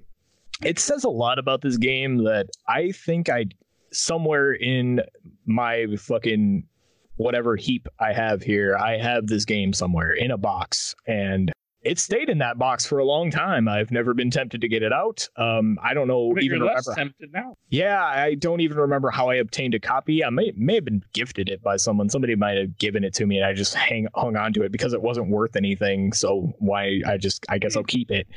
it 0.64 0.80
says 0.80 1.03
a 1.03 1.10
lot 1.10 1.40
about 1.40 1.61
this 1.61 1.78
game 1.78 2.24
that 2.26 2.48
I 2.68 2.91
think 2.91 3.30
I 3.30 3.45
somewhere 3.91 4.53
in 4.53 5.02
my 5.45 5.88
fucking 5.98 6.64
whatever 7.18 7.56
heap 7.56 7.88
I 7.99 8.14
have 8.14 8.41
here, 8.41 8.76
I 8.78 8.98
have 8.98 9.28
this 9.28 9.45
game 9.45 9.74
somewhere 9.74 10.14
in 10.14 10.32
a 10.32 10.38
box 10.38 10.95
and 11.07 11.52
it 11.84 11.99
stayed 11.99 12.30
in 12.30 12.38
that 12.38 12.57
box 12.57 12.85
for 12.85 12.99
a 12.99 13.05
long 13.05 13.30
time. 13.30 13.68
I've 13.68 13.91
never 13.91 14.14
been 14.14 14.30
tempted 14.31 14.61
to 14.61 14.68
get 14.68 14.84
it 14.84 14.93
out. 14.93 15.27
Um, 15.35 15.77
I 15.84 15.93
don't 15.93 16.07
know 16.07 16.34
But 16.34 16.43
even 16.43 16.60
you're 16.60 16.68
less 16.68 16.88
remember. 16.88 17.11
tempted 17.11 17.34
now. 17.34 17.57
Yeah, 17.69 18.03
I 18.03 18.35
don't 18.35 18.61
even 18.61 18.77
remember 18.77 19.10
how 19.10 19.30
I 19.30 19.35
obtained 19.35 19.73
a 19.73 19.80
copy. 19.80 20.23
I 20.23 20.30
may 20.30 20.53
may 20.55 20.76
have 20.76 20.85
been 20.85 21.03
gifted 21.14 21.49
it 21.49 21.61
by 21.61 21.76
someone. 21.77 22.10
Somebody 22.10 22.35
might 22.35 22.57
have 22.57 22.77
given 22.77 23.03
it 23.03 23.14
to 23.15 23.26
me, 23.26 23.38
and 23.38 23.45
I 23.45 23.53
just 23.53 23.73
hang 23.76 24.07
hung 24.15 24.35
on 24.38 24.53
to 24.53 24.64
it 24.64 24.72
because 24.72 24.93
it 24.93 25.01
wasn't 25.01 25.30
worth 25.30 25.55
anything. 25.55 26.14
So 26.14 26.53
why 26.60 27.01
I 27.05 27.18
just 27.18 27.45
I 27.49 27.57
guess 27.57 27.76
I'll 27.76 27.84
keep 27.84 28.11
it. 28.11 28.27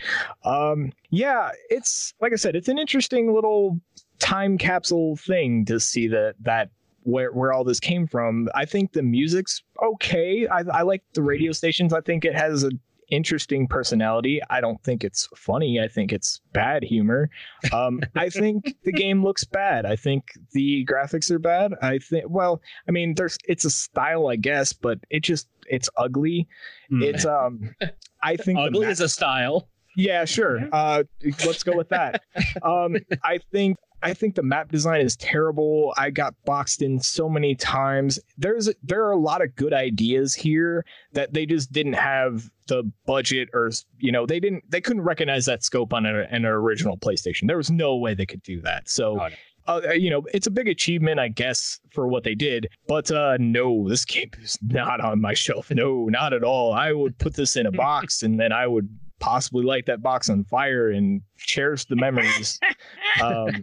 Um, 0.45 0.93
yeah, 1.11 1.51
it's 1.71 2.15
like 2.21 2.33
I 2.33 2.37
said, 2.37 2.57
it's 2.57 2.69
an 2.69 2.79
interesting 2.79 3.33
little 3.33 3.81
time 4.19 4.59
capsule 4.59 5.17
thing 5.17 5.65
to 5.67 5.79
see 5.79 6.09
that 6.09 6.35
that 6.41 6.71
where 7.03 7.31
where 7.33 7.53
all 7.53 7.63
this 7.63 7.79
came 7.79 8.07
from. 8.09 8.49
I 8.55 8.65
think 8.65 8.93
the 8.93 9.03
music's 9.03 9.63
okay. 9.81 10.49
I 10.49 10.61
I 10.73 10.83
like 10.83 11.05
the 11.15 11.23
radio 11.23 11.53
stations. 11.53 11.93
I 11.93 12.01
think 12.01 12.25
it 12.25 12.35
has 12.35 12.65
a 12.65 12.71
interesting 13.11 13.67
personality. 13.69 14.41
I 14.51 14.61
don't 14.61 14.83
think 14.83 15.05
it's 15.05 15.29
funny. 15.37 15.81
I 15.81 15.89
think 15.89 16.13
it's 16.13 16.41
bad 16.53 16.83
humor. 16.83 17.31
Um, 17.73 18.01
I 18.15 18.29
think 18.31 18.75
the 18.85 18.93
game 18.93 19.23
looks 19.25 19.45
bad. 19.45 19.87
I 19.87 19.97
think 19.97 20.25
the 20.53 20.85
graphics 20.87 21.31
are 21.31 21.39
bad. 21.39 21.73
I 21.83 21.99
think 21.99 22.25
well, 22.29 22.61
I 22.89 22.91
mean, 22.91 23.15
there's 23.15 23.39
it's 23.45 23.65
a 23.65 23.71
style, 23.71 24.29
I 24.29 24.37
guess, 24.37 24.73
but 24.73 24.99
it 25.11 25.23
just 25.23 25.49
it's 25.69 25.89
ugly. 25.97 26.49
Hmm. 26.91 27.03
It's 27.03 27.25
um, 27.25 27.75
I 28.23 28.37
think 28.45 28.59
Ugly 28.59 28.87
ma- 28.87 28.91
is 28.91 29.01
a 29.01 29.09
style. 29.09 29.69
yeah, 29.97 30.25
sure. 30.25 30.61
Uh, 30.73 31.05
let's 31.45 31.63
go 31.63 31.77
with 31.77 31.89
that. 31.91 32.23
Um, 32.63 32.97
I 33.23 33.39
think 33.53 33.77
I 34.03 34.15
think 34.15 34.35
the 34.35 34.43
map 34.43 34.71
design 34.71 35.01
is 35.01 35.17
terrible. 35.17 35.95
I 35.97 36.11
got 36.11 36.35
boxed 36.45 36.83
in 36.83 37.01
so 37.01 37.29
many 37.29 37.55
times. 37.55 38.19
There's 38.37 38.71
there 38.83 39.05
are 39.05 39.13
a 39.13 39.19
lot 39.19 39.43
of 39.43 39.55
good 39.57 39.73
ideas 39.73 40.35
here 40.35 40.85
that 41.13 41.33
they 41.33 41.47
just 41.47 41.73
didn't 41.73 41.95
have 41.95 42.51
the 42.69 42.85
budget 43.07 43.49
or 43.55 43.71
you 43.99 44.13
know 44.13 44.27
they 44.27 44.41
didn't 44.41 44.71
they 44.71 44.81
couldn't 44.81 45.03
recognize 45.03 45.47
that 45.47 45.65
scope 45.65 45.93
on 45.93 46.05
a, 46.05 46.27
an 46.31 46.45
original 46.45 46.99
PlayStation. 46.99 47.47
There 47.47 47.57
was 47.57 47.71
no 47.71 47.97
way 47.97 48.15
they 48.15 48.27
could 48.27 48.43
do 48.43 48.61
that. 48.63 48.89
So. 48.89 49.21
Oh, 49.21 49.29
no. 49.29 49.35
Uh, 49.69 49.81
you 49.95 50.11
know, 50.11 50.23
it's 50.33 50.47
a 50.47 50.51
big 50.53 50.69
achievement, 50.69 51.19
I 51.19 51.27
guess, 51.27 51.81
for 51.93 52.07
what 52.07 52.23
they 52.23 52.37
did. 52.37 52.69
But 52.87 53.11
uh, 53.11 53.37
no, 53.41 53.89
this 53.89 54.05
game 54.05 54.31
is 54.41 54.57
not 54.63 55.01
on 55.01 55.21
my 55.21 55.35
shelf. 55.35 55.73
No, 55.73 56.07
not 56.07 56.33
at 56.33 56.45
all. 56.45 56.73
I 56.73 56.93
would 56.93 57.19
put 57.19 57.35
this 57.35 57.57
in 57.57 57.67
a 57.67 57.73
box, 57.73 58.23
and 58.23 58.39
then 58.39 58.53
I 58.53 58.69
would 58.69 58.89
possibly 59.19 59.65
light 59.65 59.87
that 59.87 60.03
box 60.03 60.29
on 60.29 60.45
fire 60.45 60.91
and 60.91 61.23
cherish 61.39 61.85
the 61.85 61.97
memories. 61.97 62.61
um, 63.23 63.63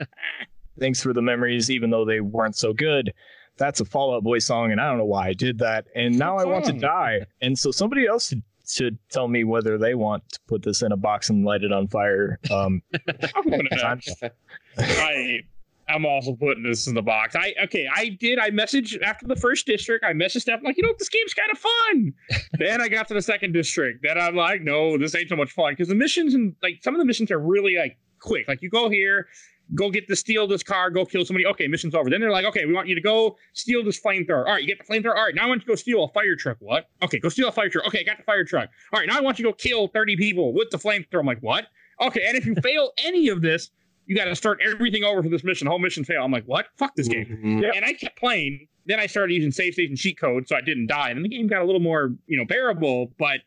thanks 0.80 1.02
for 1.02 1.14
the 1.14 1.22
memories, 1.22 1.70
even 1.70 1.90
though 1.90 2.06
they 2.06 2.20
weren't 2.20 2.56
so 2.56 2.74
good. 2.74 3.14
That's 3.58 3.80
a 3.80 3.86
Fall 3.86 4.16
Out 4.16 4.24
Boy 4.24 4.40
song, 4.40 4.72
and 4.72 4.82
I 4.82 4.90
don't 4.90 4.98
know 4.98 5.06
why 5.06 5.28
I 5.28 5.34
did 5.34 5.60
that. 5.60 5.86
And 5.96 6.18
now 6.18 6.38
I 6.38 6.46
want 6.46 6.66
to 6.66 6.74
die. 6.74 7.26
And 7.42 7.58
so 7.58 7.70
somebody 7.70 8.08
else 8.08 8.30
should, 8.30 8.42
should 8.68 8.98
tell 9.10 9.28
me 9.28 9.44
whether 9.44 9.78
they 9.78 9.94
want 9.94 10.28
to 10.32 10.40
put 10.48 10.64
this 10.64 10.82
in 10.82 10.92
a 10.92 10.98
box 10.98 11.30
and 11.30 11.46
light 11.46 11.64
it 11.64 11.72
on 11.72 11.88
fire. 11.88 12.40
Um, 12.50 12.82
I'm 13.36 13.50
gonna 13.50 13.70
I'm- 13.84 14.00
I 14.80 15.42
I'm 15.88 16.05
also 16.05 16.34
putting 16.34 16.64
this 16.64 16.88
in 16.88 16.95
the 16.95 17.01
box. 17.01 17.35
I 17.35 17.53
okay, 17.64 17.88
I 17.93 18.10
did. 18.19 18.39
I 18.39 18.49
messaged 18.49 19.01
after 19.01 19.27
the 19.27 19.35
first 19.35 19.65
district. 19.65 20.05
I 20.05 20.14
messaged 20.14 20.41
Steph 20.41 20.61
like, 20.64 20.77
you 20.77 20.84
know, 20.84 20.93
this 20.97 21.10
game's 21.10 21.34
kind 21.34 21.51
of 21.51 21.57
fun. 21.57 22.14
then 22.60 22.81
I 22.81 22.88
got 22.88 23.07
to 23.10 23.14
the 23.14 23.22
second 23.22 23.53
district. 23.53 24.03
Then 24.03 24.18
I'm 24.18 24.35
like, 24.35 24.61
no, 24.61 24.97
this 24.97 25.14
ain't 25.15 25.30
so 25.30 25.35
much 25.35 25.51
fun 25.51 25.73
because 25.73 25.89
the 25.89 25.95
missions 25.95 26.34
and 26.34 26.55
like 26.64 26.80
some 26.81 26.95
of 26.95 26.99
the 26.99 27.05
missions 27.05 27.31
are 27.31 27.39
really 27.39 27.77
like 27.77 27.97
quick. 28.19 28.47
Like 28.47 28.61
you 28.61 28.69
go 28.69 28.89
here, 28.89 29.27
go 29.76 29.89
get 29.89 30.07
the 30.07 30.15
steal 30.15 30.47
this 30.47 30.64
car, 30.64 30.89
go 30.89 31.05
kill 31.05 31.26
somebody. 31.26 31.45
Okay, 31.47 31.68
mission's 31.68 31.95
over. 31.95 32.10
Then 32.10 32.22
they're 32.22 32.31
like, 32.31 32.45
okay, 32.45 32.65
we 32.65 32.73
want 32.73 32.88
you 32.88 32.95
to 32.95 33.01
go 33.01 33.38
steal 33.53 33.84
this 33.84 33.99
flamethrower. 33.99 34.45
All 34.45 34.53
right, 34.53 34.61
you 34.61 34.68
get 34.68 34.85
the 34.85 34.91
flamethrower. 34.91 35.15
All 35.15 35.26
right, 35.26 35.35
now 35.35 35.45
I 35.45 35.47
want 35.47 35.61
you 35.61 35.65
to 35.65 35.72
go 35.72 35.76
steal 35.76 36.03
a 36.03 36.07
fire 36.10 36.35
truck. 36.35 36.57
What? 36.60 36.89
Okay, 37.01 37.19
go 37.19 37.30
steal 37.30 37.49
a 37.49 37.51
fire 37.51 37.69
truck. 37.69 37.88
Okay, 37.88 37.99
I 37.99 38.03
got 38.03 38.18
the 38.18 38.23
fire 38.23 38.43
truck. 38.43 38.69
All 38.93 38.99
right, 38.99 39.07
now 39.07 39.18
I 39.18 39.22
want 39.22 39.39
you 39.39 39.45
to 39.45 39.51
go 39.51 39.55
kill 39.55 39.88
30 39.88 40.15
people 40.18 40.53
with 40.53 40.69
the 40.69 40.77
flamethrower. 40.77 41.19
I'm 41.19 41.26
like, 41.26 41.41
what? 41.41 41.68
Okay, 42.01 42.23
and 42.26 42.38
if 42.38 42.45
you 42.45 42.55
fail 42.64 42.91
any 42.97 43.30
of 43.30 43.41
this, 43.41 43.69
you 44.06 44.16
got 44.16 44.26
to 44.26 44.36
start 44.36 44.60
everything 44.64 45.04
over 45.04 45.24
for 45.24 45.30
this 45.30 45.44
mission. 45.44 45.66
The 45.66 45.70
whole 45.72 45.80
mission 45.80 46.04
fail. 46.04 46.24
I'm 46.24 46.32
like, 46.32 46.46
what? 46.46 46.68
Fuck 46.78 46.96
this 46.96 47.08
game. 47.08 47.26
Mhm. 47.44 47.76
And 47.76 47.86
I 47.86 47.94
kept 47.94 48.18
playing. 48.18 48.68
Then 48.86 49.00
I 49.00 49.06
started 49.08 49.34
using 49.34 49.52
save 49.52 49.74
station 49.74 49.96
cheat 49.96 50.20
code, 50.20 50.48
so 50.48 50.56
I 50.58 50.62
didn't 50.62 50.88
die. 50.88 51.10
And 51.12 51.24
the 51.24 51.30
game 51.30 51.48
got 51.48 51.62
a 51.62 51.66
little 51.66 51.80
more, 51.82 52.14
you 52.28 52.38
know, 52.38 52.44
bearable. 52.46 53.12
But 53.18 53.40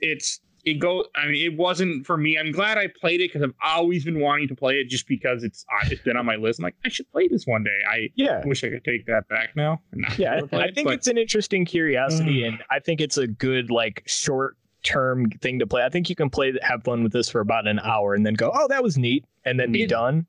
it's 0.00 0.40
it 0.64 0.74
go. 0.80 1.04
I 1.14 1.26
mean, 1.28 1.50
it 1.52 1.56
wasn't 1.56 2.04
for 2.06 2.16
me. 2.16 2.36
I'm 2.36 2.50
glad 2.50 2.76
I 2.76 2.88
played 2.88 3.20
it 3.20 3.32
because 3.32 3.42
I've 3.42 3.54
always 3.64 4.04
been 4.04 4.18
wanting 4.20 4.48
to 4.48 4.54
play 4.56 4.74
it, 4.80 4.88
just 4.88 5.06
because 5.06 5.44
it's 5.44 5.64
uh, 5.72 5.86
it's 5.90 6.02
been 6.02 6.16
on 6.16 6.26
my 6.26 6.36
list. 6.36 6.58
I'm 6.58 6.64
like, 6.64 6.74
I 6.84 6.88
should 6.88 7.10
play 7.12 7.28
this 7.28 7.46
one 7.46 7.62
day. 7.64 7.78
I 7.88 8.10
Yeah. 8.16 8.42
wish 8.44 8.64
I 8.64 8.68
could 8.70 8.84
take 8.84 9.06
that 9.06 9.28
back 9.28 9.54
now. 9.56 9.80
Yeah, 10.18 10.36
never 10.40 10.56
I 10.56 10.72
think 10.72 10.88
but- 10.88 10.94
it's 10.94 11.06
an 11.06 11.18
interesting 11.18 11.64
curiosity, 11.64 12.44
and 12.44 12.58
I 12.70 12.80
think 12.80 13.00
it's 13.00 13.16
a 13.16 13.26
good 13.28 13.70
like 13.70 14.02
short 14.06 14.56
term 14.82 15.30
thing 15.40 15.58
to 15.60 15.66
play. 15.66 15.84
I 15.84 15.88
think 15.88 16.08
you 16.10 16.16
can 16.16 16.30
play, 16.30 16.52
have 16.62 16.84
fun 16.84 17.02
with 17.02 17.12
this 17.12 17.28
for 17.28 17.40
about 17.40 17.66
an 17.66 17.78
hour, 17.80 18.14
and 18.14 18.26
then 18.26 18.34
go, 18.34 18.50
"Oh, 18.54 18.66
that 18.68 18.82
was 18.82 18.98
neat," 18.98 19.24
and 19.46 19.58
then 19.58 19.72
be 19.72 19.82
It- 19.84 19.88
done. 19.88 20.26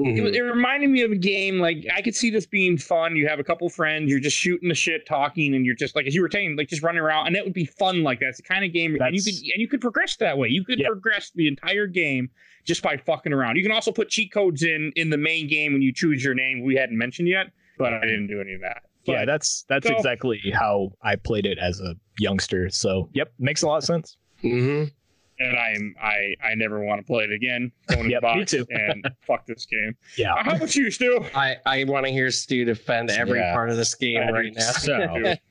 It, 0.00 0.02
Mhm. 0.14 0.32
it 0.32 0.42
reminded 0.44 0.90
me 0.90 1.02
of 1.02 1.10
a 1.10 1.16
game 1.16 1.58
like 1.58 1.84
I 1.92 2.02
could 2.02 2.14
see 2.14 2.30
this 2.30 2.46
being 2.46 2.78
fun. 2.78 3.16
You 3.16 3.26
have 3.26 3.40
a 3.40 3.42
couple 3.44 3.68
friends, 3.68 4.08
you're 4.12 4.20
just 4.20 4.36
shooting 4.36 4.68
the 4.68 4.74
shit, 4.76 5.04
talking, 5.06 5.54
and 5.56 5.66
you're 5.66 5.74
just 5.74 5.96
like 5.96 6.06
as 6.06 6.14
you 6.14 6.22
were 6.22 6.30
saying, 6.30 6.54
like 6.56 6.68
just 6.68 6.84
running 6.84 7.00
around, 7.00 7.26
and 7.26 7.34
it 7.34 7.44
would 7.44 7.52
be 7.52 7.64
fun 7.64 8.04
like 8.04 8.20
that. 8.20 8.28
It's 8.28 8.36
the 8.36 8.44
kind 8.44 8.64
of 8.64 8.72
game, 8.72 8.94
and 8.94 9.16
you 9.16 9.20
could 9.20 9.34
and 9.34 9.60
you 9.60 9.66
could 9.66 9.80
progress 9.80 10.14
that 10.18 10.38
way. 10.38 10.46
You 10.50 10.62
could 10.64 10.78
Yeah. 10.78 10.86
progress 10.86 11.32
the 11.34 11.48
entire 11.48 11.88
game 11.88 12.30
just 12.64 12.80
by 12.80 12.96
fucking 12.96 13.32
around. 13.32 13.56
You 13.56 13.64
can 13.64 13.72
also 13.72 13.90
put 13.90 14.08
cheat 14.08 14.30
codes 14.30 14.62
in 14.62 14.92
in 14.94 15.10
the 15.10 15.18
main 15.18 15.48
game 15.48 15.72
when 15.72 15.82
you 15.82 15.92
choose 15.92 16.22
your 16.22 16.34
name. 16.34 16.62
We 16.62 16.76
hadn't 16.76 16.96
mentioned 16.96 17.26
yet, 17.26 17.48
but 17.76 17.92
I 17.92 18.00
didn't 18.02 18.28
do 18.28 18.40
any 18.40 18.52
of 18.54 18.60
that. 18.60 18.82
yeah, 19.04 19.24
that's 19.24 19.64
that's 19.68 19.88
so- 19.88 19.96
exactly 19.96 20.38
how 20.54 20.92
I 21.02 21.16
played 21.16 21.44
it 21.44 21.58
as 21.58 21.80
a 21.80 21.96
youngster. 22.20 22.68
So, 22.70 23.10
yep, 23.14 23.32
makes 23.40 23.62
a 23.62 23.66
lot 23.66 23.78
of 23.78 23.84
sense. 23.84 24.16
Mhm. 24.44 24.92
And 25.40 25.56
I'm 25.56 25.94
I 26.02 26.34
I 26.42 26.54
never 26.54 26.80
want 26.84 27.00
to 27.00 27.06
play 27.06 27.24
it 27.24 27.32
again. 27.32 27.70
Going 27.88 28.06
in 28.06 28.10
Yep, 28.10 28.22
the 28.22 28.34
me 28.36 28.44
too. 28.44 28.66
and 28.70 29.08
fuck 29.26 29.46
this 29.46 29.66
game. 29.66 29.96
Yeah, 30.16 30.34
uh, 30.34 30.42
How 30.44 30.56
about 30.56 30.74
you, 30.76 30.90
Stu? 30.90 31.24
I, 31.34 31.56
I 31.66 31.84
want 31.84 32.06
to 32.06 32.12
hear 32.12 32.30
Stu 32.30 32.64
defend 32.64 33.10
every 33.10 33.38
Yeah. 33.40 33.52
part 33.52 33.70
of 33.70 33.76
this 33.76 33.94
game 33.94 34.22
I 34.22 34.30
right 34.30 34.52
now. 34.54 34.72
So, 34.72 35.34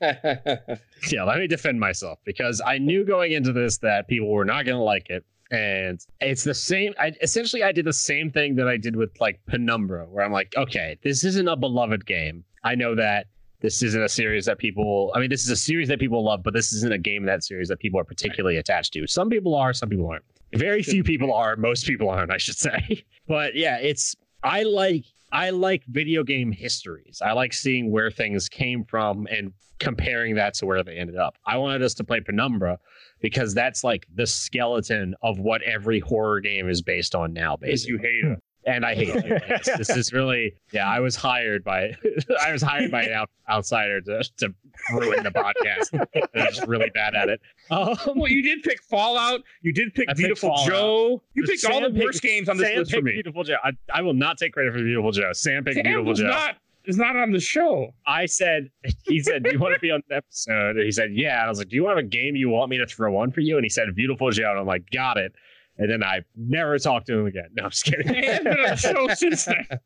yeah, 1.10 1.24
let 1.24 1.38
me 1.38 1.46
defend 1.46 1.80
myself 1.80 2.18
because 2.24 2.60
I 2.64 2.78
knew 2.78 3.04
going 3.04 3.32
into 3.32 3.52
this 3.52 3.78
that 3.78 4.08
people 4.08 4.28
were 4.30 4.44
not 4.44 4.64
going 4.64 4.76
to 4.78 4.82
like 4.82 5.08
it. 5.10 5.24
And 5.50 5.98
it's 6.20 6.44
the 6.44 6.52
same. 6.54 6.92
I 7.00 7.12
essentially 7.22 7.62
I 7.62 7.72
did 7.72 7.86
the 7.86 7.92
same 7.92 8.30
thing 8.30 8.54
that 8.56 8.68
I 8.68 8.76
did 8.76 8.94
with 8.96 9.18
like 9.18 9.40
Penumbra, 9.46 10.04
where 10.10 10.22
I'm 10.24 10.32
like, 10.32 10.52
okay, 10.56 10.98
this 11.02 11.24
isn't 11.24 11.48
a 11.48 11.56
beloved 11.56 12.04
game. 12.04 12.44
I 12.64 12.74
know 12.74 12.94
that 12.96 13.26
this 13.60 13.82
isn't 13.82 14.02
a 14.02 14.08
series 14.08 14.46
that 14.46 14.58
people. 14.58 15.12
I 15.14 15.20
mean, 15.20 15.30
this 15.30 15.42
is 15.42 15.50
a 15.50 15.56
series 15.56 15.88
that 15.88 15.98
people 15.98 16.24
love, 16.24 16.42
but 16.42 16.54
this 16.54 16.72
isn't 16.72 16.92
a 16.92 16.98
game 16.98 17.22
in 17.22 17.26
that 17.26 17.44
series 17.44 17.68
that 17.68 17.78
people 17.80 17.98
are 17.98 18.04
particularly 18.04 18.56
attached 18.56 18.92
to. 18.94 19.06
Some 19.06 19.28
people 19.28 19.54
are, 19.54 19.72
some 19.72 19.88
people 19.88 20.08
aren't. 20.08 20.24
Very 20.54 20.82
few 20.82 21.04
people 21.04 21.32
are. 21.32 21.56
Most 21.56 21.86
people 21.86 22.08
aren't, 22.08 22.32
I 22.32 22.38
should 22.38 22.56
say. 22.56 23.04
But 23.28 23.54
yeah, 23.54 23.76
it's 23.76 24.16
I 24.42 24.62
like 24.62 25.04
I 25.32 25.50
like 25.50 25.84
video 25.84 26.24
game 26.24 26.50
histories. 26.50 27.20
I 27.22 27.32
like 27.32 27.52
seeing 27.52 27.90
where 27.90 28.10
things 28.10 28.48
came 28.48 28.84
from 28.84 29.26
and 29.30 29.52
comparing 29.78 30.34
that 30.36 30.54
to 30.54 30.66
where 30.66 30.82
they 30.82 30.96
ended 30.96 31.16
up. 31.16 31.36
I 31.46 31.58
wanted 31.58 31.82
us 31.82 31.92
to 31.94 32.04
play 32.04 32.20
Penumbra 32.20 32.78
because 33.20 33.54
that's 33.54 33.84
like 33.84 34.06
the 34.14 34.26
skeleton 34.26 35.14
of 35.22 35.38
what 35.38 35.62
every 35.62 36.00
horror 36.00 36.40
game 36.40 36.68
is 36.68 36.82
based 36.82 37.14
on 37.14 37.32
now, 37.32 37.56
Because 37.56 37.86
you 37.86 37.98
hate 37.98 38.24
it. 38.24 38.42
And 38.68 38.84
I 38.84 38.94
hate 38.94 39.08
it. 39.14 39.42
Yes, 39.48 39.68
this 39.78 39.90
is 39.90 40.12
really 40.12 40.52
yeah. 40.72 40.88
I 40.88 41.00
was 41.00 41.16
hired 41.16 41.64
by 41.64 41.94
I 42.40 42.52
was 42.52 42.62
hired 42.62 42.90
by 42.90 43.04
an 43.04 43.12
out, 43.12 43.30
outsider 43.48 44.00
to 44.02 44.22
to 44.38 44.54
ruin 44.92 45.22
the 45.22 45.30
podcast. 45.30 46.06
I'm 46.34 46.46
just 46.52 46.66
really 46.66 46.90
bad 46.90 47.14
at 47.14 47.28
it. 47.28 47.40
Um, 47.70 47.96
Well, 48.16 48.30
you 48.30 48.42
did 48.42 48.62
pick 48.62 48.82
Fallout. 48.82 49.40
You 49.62 49.72
did 49.72 49.94
pick 49.94 50.08
I 50.10 50.14
Beautiful 50.14 50.54
Joe. 50.66 51.22
You 51.34 51.44
picked 51.44 51.64
all 51.64 51.80
the 51.80 51.90
picked- 51.90 52.04
worst 52.04 52.22
games 52.22 52.48
on 52.48 52.56
this 52.58 52.68
Sam 52.68 52.78
list 52.78 52.90
for 52.90 52.96
picked 52.98 53.04
me. 53.06 53.12
Beautiful 53.12 53.44
Joe. 53.44 53.56
I, 53.64 53.70
I 53.92 54.02
will 54.02 54.14
not 54.14 54.38
take 54.38 54.52
credit 54.52 54.72
for 54.72 54.82
Beautiful 54.82 55.12
Joe. 55.12 55.32
Sam 55.32 55.64
picked 55.64 55.76
Sam 55.76 55.84
Beautiful 55.84 56.10
was 56.10 56.18
Joe. 56.20 56.26
not 56.28 56.56
is 56.84 56.96
not 56.96 57.16
on 57.16 57.32
the 57.32 57.40
show. 57.40 57.92
I 58.06 58.24
said, 58.24 58.70
he 59.02 59.20
said, 59.22 59.42
Do 59.42 59.50
you 59.52 59.58
want 59.58 59.74
to 59.74 59.80
be 59.80 59.90
on 59.90 60.02
the 60.08 60.16
episode? 60.16 60.76
And 60.76 60.84
he 60.84 60.90
said, 60.92 61.10
Yeah. 61.12 61.40
And 61.40 61.46
I 61.46 61.48
was 61.48 61.58
like, 61.58 61.68
Do 61.68 61.76
you 61.76 61.86
have 61.88 61.98
a 61.98 62.02
game 62.02 62.34
you 62.34 62.48
want 62.48 62.70
me 62.70 62.78
to 62.78 62.86
throw 62.86 63.12
one 63.12 63.30
for 63.30 63.40
you? 63.40 63.56
And 63.56 63.64
he 63.64 63.68
said, 63.68 63.94
Beautiful 63.94 64.30
Joe. 64.30 64.50
And 64.52 64.60
I'm 64.60 64.66
like, 64.66 64.88
Got 64.90 65.18
it. 65.18 65.32
And 65.78 65.90
then 65.90 66.02
I 66.02 66.22
never 66.36 66.78
talked 66.78 67.06
to 67.06 67.18
him 67.20 67.26
again. 67.26 67.48
No, 67.54 67.64
I'm 67.64 67.70
just 67.70 67.84
kidding. 67.84 68.06
Been 68.08 68.46
on 68.46 68.70
the 68.70 68.76
show 68.76 69.08
since 69.14 69.44
then. 69.44 69.66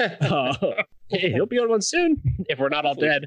Uh, 0.00 0.54
hey, 1.08 1.30
he'll 1.32 1.44
be 1.44 1.58
on 1.58 1.68
one 1.68 1.82
soon 1.82 2.16
if 2.48 2.58
we're 2.58 2.70
not 2.70 2.86
all 2.86 2.94
dead. 2.94 3.26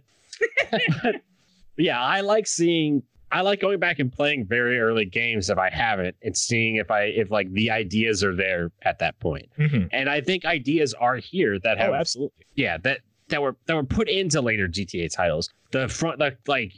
But, 0.72 1.22
yeah, 1.78 2.02
I 2.02 2.22
like 2.22 2.48
seeing. 2.48 3.04
I 3.32 3.42
like 3.42 3.60
going 3.60 3.80
back 3.80 4.00
and 4.00 4.12
playing 4.12 4.46
very 4.46 4.80
early 4.80 5.06
games 5.06 5.52
if 5.52 5.60
I 5.60 5.70
haven't, 5.70 6.16
and 6.24 6.36
seeing 6.36 6.78
if 6.78 6.90
I 6.90 7.04
if 7.04 7.30
like 7.30 7.52
the 7.54 7.70
ideas 7.70 8.24
are 8.24 8.36
there 8.36 8.72
at 8.82 8.98
that 8.98 9.20
point. 9.20 9.48
Mhm. 9.60 9.90
And 9.92 10.10
I 10.10 10.22
think 10.22 10.44
ideas 10.44 10.96
are 10.96 11.18
here 11.18 11.60
that 11.60 11.78
have 11.78 11.92
oh, 11.92 11.94
absolutely. 11.94 12.46
yeah 12.56 12.78
that 12.80 13.02
that 13.30 13.42
were 13.42 13.56
that 13.68 13.76
were 13.76 13.84
put 13.84 14.10
into 14.10 14.42
later 14.42 14.68
GTA 14.68 15.14
titles. 15.14 15.50
The 15.72 15.88
front 15.88 16.18
the 16.18 16.36
like 16.48 16.74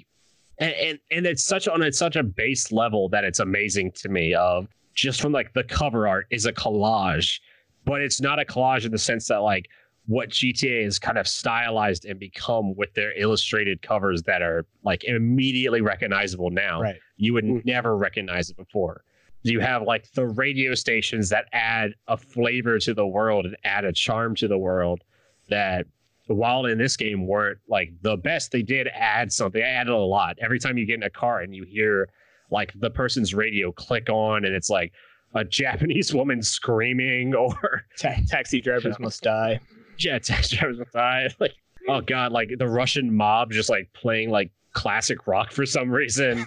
and 0.59 0.73
and, 0.73 0.99
and 1.11 1.25
it's 1.25 1.43
such 1.43 1.67
on 1.67 1.81
it's 1.81 1.97
such 1.97 2.17
a 2.17 2.23
base 2.23 2.71
level 2.73 3.07
that 3.09 3.23
it's 3.23 3.39
amazing 3.39 3.91
to 3.93 4.09
me 4.09 4.33
of 4.33 4.67
just 4.97 5.21
from 5.21 5.31
like 5.31 5.53
the 5.53 5.63
cover 5.63 6.07
art 6.07 6.25
is 6.31 6.45
a 6.47 6.51
collage, 6.51 7.39
but 7.85 8.01
it's 8.01 8.19
not 8.19 8.39
a 8.39 8.43
collage 8.45 8.83
in 8.83 8.91
the 8.91 8.97
sense 8.97 9.27
that 9.27 9.37
like 9.37 9.69
what 10.07 10.29
GTA 10.29 10.85
is 10.85 10.97
kind 10.99 11.17
of 11.17 11.27
stylized 11.27 12.05
and 12.05 12.19
become 12.19 12.75
with 12.75 12.93
their 12.95 13.17
illustrated 13.17 13.81
covers 13.81 14.23
that 14.23 14.41
are 14.41 14.65
like 14.83 15.03
immediately 15.03 15.81
recognizable 15.81 16.49
now 16.49 16.81
Right. 16.81 16.95
you 17.17 17.33
would 17.33 17.45
Mm. 17.45 17.65
never 17.65 17.95
recognize 17.95 18.49
it 18.49 18.57
before. 18.57 19.03
You 19.43 19.59
have 19.59 19.83
like 19.83 20.11
the 20.13 20.25
radio 20.25 20.73
stations 20.73 21.29
that 21.29 21.45
add 21.53 21.93
a 22.07 22.17
flavor 22.17 22.79
to 22.79 22.93
the 22.93 23.05
world 23.05 23.45
and 23.45 23.55
add 23.63 23.85
a 23.85 23.93
charm 23.93 24.33
to 24.35 24.47
the 24.47 24.57
world 24.57 25.03
that 25.49 25.85
while 26.25 26.65
in 26.65 26.77
this 26.77 26.97
game 26.97 27.27
weren't 27.27 27.59
like 27.69 27.91
the 28.01 28.17
best, 28.17 28.51
they 28.51 28.63
did 28.63 28.87
add 28.93 29.31
something. 29.31 29.61
They 29.61 29.65
added 29.67 29.93
a 29.93 29.97
lot. 29.97 30.37
Every 30.41 30.59
time 30.59 30.77
you 30.77 30.85
get 30.85 30.95
in 30.95 31.03
a 31.03 31.09
car 31.09 31.41
and 31.41 31.55
you 31.55 31.63
hear 31.63 32.09
like 32.51 32.71
the 32.79 32.89
person's 32.89 33.33
radio 33.33 33.71
click 33.71 34.09
on 34.09 34.45
and 34.45 34.53
it's 34.55 34.69
like 34.69 34.93
a 35.35 35.43
Japanese 35.43 36.13
woman 36.19 36.41
screaming 36.41 37.35
or 37.35 37.83
Ta- 37.97 38.15
taxi 38.27 38.61
drivers 38.61 38.97
must 38.99 39.21
die. 39.23 39.59
yeah, 39.99 40.19
taxi 40.19 40.55
drivers 40.57 40.79
must 40.79 40.91
die. 40.93 41.29
Like, 41.39 41.53
oh 41.89 42.01
god, 42.01 42.31
like 42.31 42.49
the 42.57 42.67
Russian 42.67 43.15
mob 43.15 43.51
just 43.51 43.69
like 43.69 43.91
playing 43.93 44.29
like 44.29 44.51
classic 44.73 45.25
rock 45.27 45.51
for 45.51 45.65
some 45.65 45.89
reason. 45.89 46.45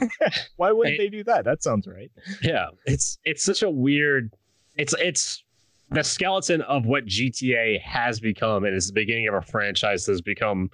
Why 0.57 0.71
wouldn't 0.73 0.97
Hey. 0.97 1.05
they 1.07 1.09
do 1.11 1.25
that? 1.25 1.45
That 1.45 1.63
sounds 1.63 1.87
right. 1.87 2.11
yeah 2.43 2.69
it's 2.87 3.19
it's 3.25 3.43
such 3.45 3.63
a 3.63 3.71
weird 3.71 4.33
it's 4.77 4.95
it's 5.01 5.43
the 5.91 6.05
skeleton 6.05 6.61
of 6.63 6.87
what 6.87 7.05
gta 7.07 7.81
has 7.81 8.21
become 8.21 8.65
and 8.65 8.73
it's 8.77 8.87
the 8.87 8.93
beginning 8.93 9.27
of 9.27 9.35
a 9.35 9.43
franchise 9.43 10.07
that's 10.07 10.21
become 10.21 10.71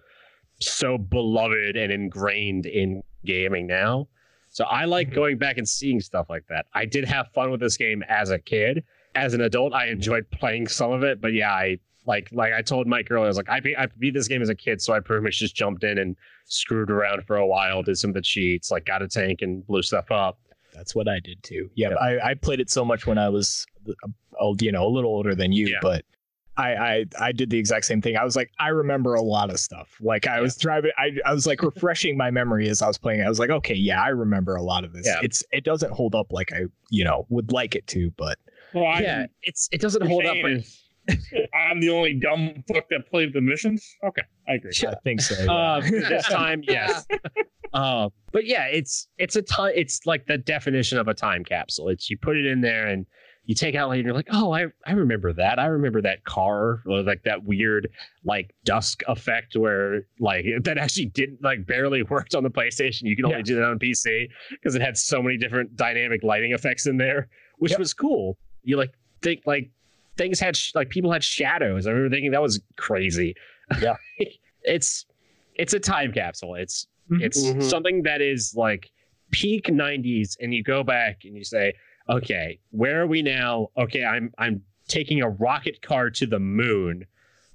so 0.61 0.98
beloved 0.98 1.74
and 1.77 1.90
ingrained 1.90 2.66
in 2.66 3.03
gaming 3.24 3.66
now 3.66 4.07
so 4.57 4.65
i 4.65 4.85
like 4.85 5.09
Mhm. 5.11 5.15
going 5.15 5.37
back 5.39 5.59
and 5.59 5.69
seeing 5.69 6.01
stuff 6.01 6.27
like 6.31 6.47
that 6.49 6.65
i 6.74 6.85
did 6.85 7.05
have 7.05 7.27
fun 7.35 7.51
with 7.51 7.61
this 7.61 7.77
game 7.77 8.03
as 8.09 8.31
a 8.31 8.39
kid 8.39 8.83
as 9.15 9.35
an 9.35 9.41
adult 9.43 9.73
i 9.74 9.87
enjoyed 9.97 10.24
playing 10.31 10.66
some 10.66 10.93
of 10.93 11.03
it 11.03 11.20
but 11.20 11.33
yeah 11.33 11.51
i 11.53 11.78
like 12.07 12.28
like 12.33 12.53
i 12.53 12.62
told 12.62 12.87
mike 12.87 13.09
earlier 13.11 13.24
i 13.27 13.28
was 13.28 13.37
like 13.37 13.51
i 13.51 13.61
beat, 13.61 13.77
I 13.77 13.87
beat 13.99 14.15
this 14.15 14.28
game 14.28 14.43
as 14.43 14.49
a 14.49 14.55
kid 14.55 14.81
so 14.81 14.93
i 14.95 15.01
pretty 15.01 15.23
much 15.23 15.39
just 15.39 15.55
jumped 15.55 15.85
in 15.85 15.99
and 15.99 16.16
screwed 16.47 16.91
around 16.91 17.24
for 17.27 17.37
a 17.37 17.47
while 17.47 17.83
did 17.83 17.97
some 17.99 18.11
of 18.11 18.15
the 18.15 18.23
cheats 18.23 18.70
like 18.70 18.85
got 18.87 19.03
a 19.03 19.09
tank 19.09 19.43
and 19.43 19.66
blew 19.66 19.83
stuff 19.83 20.11
up 20.11 20.39
That's 20.74 20.95
what 20.95 21.09
I 21.09 21.20
did 21.20 21.43
too. 21.43 21.70
Yeah, 21.74 21.91
Yeah. 21.91 21.97
I, 22.09 22.31
I 22.31 22.35
played 22.35 22.61
it 22.61 22.69
so 22.70 22.85
much 22.85 23.07
when 23.07 23.16
I 23.19 23.28
was, 23.31 23.65
uh, 23.89 24.09
old, 24.39 24.61
you 24.61 24.70
know, 24.73 24.85
a 24.87 24.93
little 24.97 25.11
older 25.11 25.35
than 25.35 25.51
you, 25.51 25.66
Yeah. 25.69 25.78
but 25.81 26.05
I, 26.57 26.74
I 26.74 27.05
I 27.20 27.33
did 27.33 27.51
the 27.51 27.59
exact 27.59 27.85
same 27.85 28.01
thing. 28.01 28.16
I 28.16 28.24
was 28.24 28.37
like, 28.37 28.51
I 28.59 28.69
remember 28.69 29.15
a 29.15 29.23
lot 29.23 29.51
of 29.51 29.61
stuff. 29.61 29.89
Like 30.01 30.27
I 30.27 30.41
was 30.41 30.57
driving, 30.57 30.91
I, 30.97 31.11
I 31.24 31.33
was 31.35 31.47
like 31.47 31.62
refreshing 31.74 32.16
my 32.16 32.31
memory 32.31 32.69
as 32.69 32.83
I 32.83 32.87
was 32.87 32.99
playing. 32.99 33.23
I 33.23 33.28
was 33.28 33.39
like, 33.39 33.51
okay, 33.51 33.74
yeah, 33.74 34.03
I 34.03 34.09
remember 34.09 34.57
a 34.57 34.62
lot 34.62 34.85
of 34.85 34.93
this. 34.93 35.07
Yeah. 35.07 35.20
It's 35.23 35.43
it 35.53 35.65
doesn't 35.65 35.93
hold 35.93 36.15
up 36.15 36.33
like 36.33 36.53
I, 36.53 36.62
you 36.91 37.05
know, 37.05 37.27
would 37.28 37.53
like 37.53 37.74
it 37.74 37.87
to, 37.89 38.11
but 38.16 38.39
Well, 38.74 38.87
I, 38.87 39.01
yeah, 39.01 39.27
it's 39.43 39.69
it 39.73 39.81
doesn't 39.81 40.07
hold 40.07 40.24
up. 40.24 40.35
saying 40.35 40.65
When, 41.07 41.47
I'm 41.55 41.81
the 41.81 41.91
only 41.91 42.15
dumb 42.15 42.65
fuck 42.66 42.89
that 42.91 43.09
played 43.09 43.33
the 43.33 43.41
missions. 43.41 43.87
Okay, 44.05 44.23
I 44.49 44.55
agree. 44.55 44.73
I 44.89 44.95
think 45.05 45.20
so. 45.20 45.41
yeah. 45.41 45.53
uh, 45.53 45.81
this 45.81 46.27
time, 46.28 46.62
yes. 46.66 47.07
Uh, 47.73 48.09
but 48.33 48.45
yeah, 48.47 48.65
it's 48.65 49.07
it's 49.19 49.37
a 49.37 49.43
time. 49.43 49.73
It's 49.77 50.05
like 50.07 50.27
the 50.27 50.39
definition 50.39 50.99
of 50.99 51.07
a 51.07 51.15
time 51.15 51.45
capsule. 51.45 51.89
It's 51.91 52.11
you 52.11 52.16
put 52.19 52.37
it 52.37 52.47
in 52.47 52.61
there 52.61 52.87
and 52.87 53.07
you 53.47 53.55
take 53.55 53.74
out 53.77 53.89
later 53.89 54.01
and 54.01 54.06
you're 54.06 54.14
like, 54.14 54.28
oh, 54.32 54.52
I, 54.52 54.66
I 54.85 54.93
remember 54.93 55.32
that. 55.32 55.59
I 55.59 55.66
remember 55.66 56.02
that 56.02 56.24
car, 56.24 56.82
or 56.85 57.02
like 57.02 57.23
that 57.24 57.44
weird 57.44 57.89
like 58.24 58.55
dusk 58.64 59.02
effect 59.09 59.56
where 59.56 60.02
like 60.20 60.44
that 60.64 60.78
actually 60.78 61.06
didn't 61.06 61.43
like 61.43 61.64
barely 61.66 62.02
worked 62.10 62.35
on 62.35 62.43
the 62.43 62.51
PlayStation. 62.51 63.02
You 63.05 63.16
can 63.16 63.24
only 63.24 63.39
Yeah. 63.39 63.43
do 63.43 63.55
that 63.56 63.64
on 63.64 63.78
PC 63.78 64.28
because 64.51 64.74
it 64.74 64.82
had 64.82 64.98
so 64.98 65.23
many 65.23 65.39
different 65.39 65.77
dynamic 65.77 66.23
lighting 66.23 66.52
effects 66.52 66.86
in 66.86 66.97
there, 66.98 67.28
which 67.59 67.70
Yep. 67.73 67.78
was 67.78 67.94
cool. 67.94 68.36
You 68.64 68.77
like 68.77 68.90
think 69.23 69.43
like 69.47 69.70
things 70.16 70.40
had 70.40 70.56
sh- 70.56 70.73
like 70.74 70.89
people 70.90 71.12
had 71.12 71.23
shadows. 71.23 71.86
I 71.86 71.90
remember 71.90 72.14
thinking 72.14 72.32
that 72.32 72.43
was 72.43 72.60
crazy. 72.77 73.35
Yeah. 73.81 73.97
it's 74.64 75.06
it's 75.55 75.73
a 75.73 75.81
time 75.81 76.12
capsule. 76.12 76.55
It's 76.56 76.86
Mhm. 77.10 77.23
it's 77.23 77.40
Mhm. 77.47 77.62
something 77.62 78.02
that 78.02 78.20
is 78.20 78.55
like 78.56 78.90
peak 79.31 79.66
90s 79.68 80.36
and 80.40 80.52
you 80.52 80.62
go 80.64 80.82
back 80.82 81.18
and 81.24 81.36
you 81.36 81.44
say 81.44 81.73
okay 82.09 82.59
where 82.70 83.03
are 83.03 83.07
we 83.07 83.23
now? 83.23 83.69
Okay 83.77 84.05
i'm 84.05 84.33
i'm 84.39 84.62
taking 84.89 85.23
a 85.23 85.28
rocket 85.28 85.83
car 85.83 86.11
to 86.11 86.27
the 86.27 86.39
moon. 86.39 87.05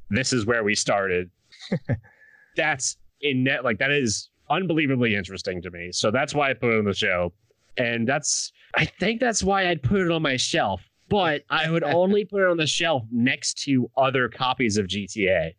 This 0.09 0.33
is 0.33 0.45
where 0.45 0.63
we 0.65 0.75
started. 0.75 1.29
That's 2.57 2.97
in 3.21 3.43
net 3.43 3.63
like 3.63 3.77
that 3.79 3.91
is 3.91 4.29
unbelievably 4.49 5.15
interesting 5.15 5.61
to 5.61 5.71
me. 5.71 5.91
So 5.91 6.11
that's 6.11 6.33
why 6.35 6.49
i 6.49 6.53
put 6.53 6.73
it 6.73 6.79
on 6.79 6.85
the 6.85 6.93
show. 6.93 7.31
And 7.77 8.07
that's 8.07 8.51
i 8.75 8.85
think 8.85 9.19
that's 9.19 9.43
why 9.43 9.67
i'd 9.69 9.81
put 9.81 10.01
it 10.01 10.11
on 10.11 10.21
my 10.21 10.35
shelf 10.37 10.81
but 11.09 11.43
i 11.49 11.69
would 11.69 11.83
only 12.01 12.25
put 12.25 12.41
it 12.41 12.47
on 12.47 12.57
the 12.57 12.67
shelf 12.67 13.03
next 13.11 13.57
to 13.63 13.89
other 13.97 14.27
copies 14.29 14.77
of 14.77 14.87
gta 14.87 15.53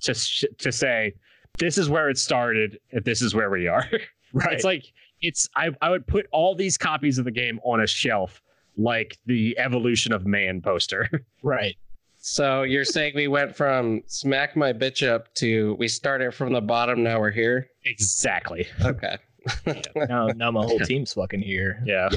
to 0.00 0.14
sh- 0.14 0.44
to 0.58 0.70
say 0.70 1.12
this 1.58 1.78
is 1.78 1.88
where 1.88 2.08
it 2.08 2.18
started 2.18 2.78
and 2.92 3.04
this 3.04 3.22
is 3.22 3.34
where 3.34 3.50
we 3.50 3.66
are. 3.66 3.88
Right. 4.32 4.52
it's 4.52 4.64
like 4.64 4.84
it's 5.22 5.48
I, 5.56 5.70
I 5.80 5.90
would 5.90 6.06
put 6.06 6.26
all 6.32 6.54
these 6.54 6.76
copies 6.78 7.18
of 7.18 7.24
the 7.24 7.30
game 7.30 7.58
on 7.64 7.80
a 7.80 7.86
shelf 7.86 8.42
like 8.76 9.18
the 9.26 9.56
evolution 9.58 10.12
of 10.12 10.26
man 10.26 10.60
poster 10.60 11.08
right. 11.42 11.74
So 12.18 12.62
you're 12.62 12.84
saying 12.84 13.12
we 13.14 13.28
went 13.28 13.54
from 13.54 14.02
smack 14.06 14.56
my 14.56 14.72
bitch 14.72 15.06
up 15.08 15.32
to 15.36 15.74
we 15.78 15.86
started 15.88 16.34
from 16.34 16.52
the 16.52 16.60
bottom, 16.60 17.02
now 17.02 17.20
we're 17.20 17.30
here? 17.30 17.68
exactly 17.84 18.66
Okay. 18.82 19.16
Now, 19.94 20.26
now 20.34 20.50
my 20.50 20.64
whole 20.64 20.80
team's 20.80 21.12
fucking 21.12 21.40
here. 21.40 21.80
yeah 21.86 22.08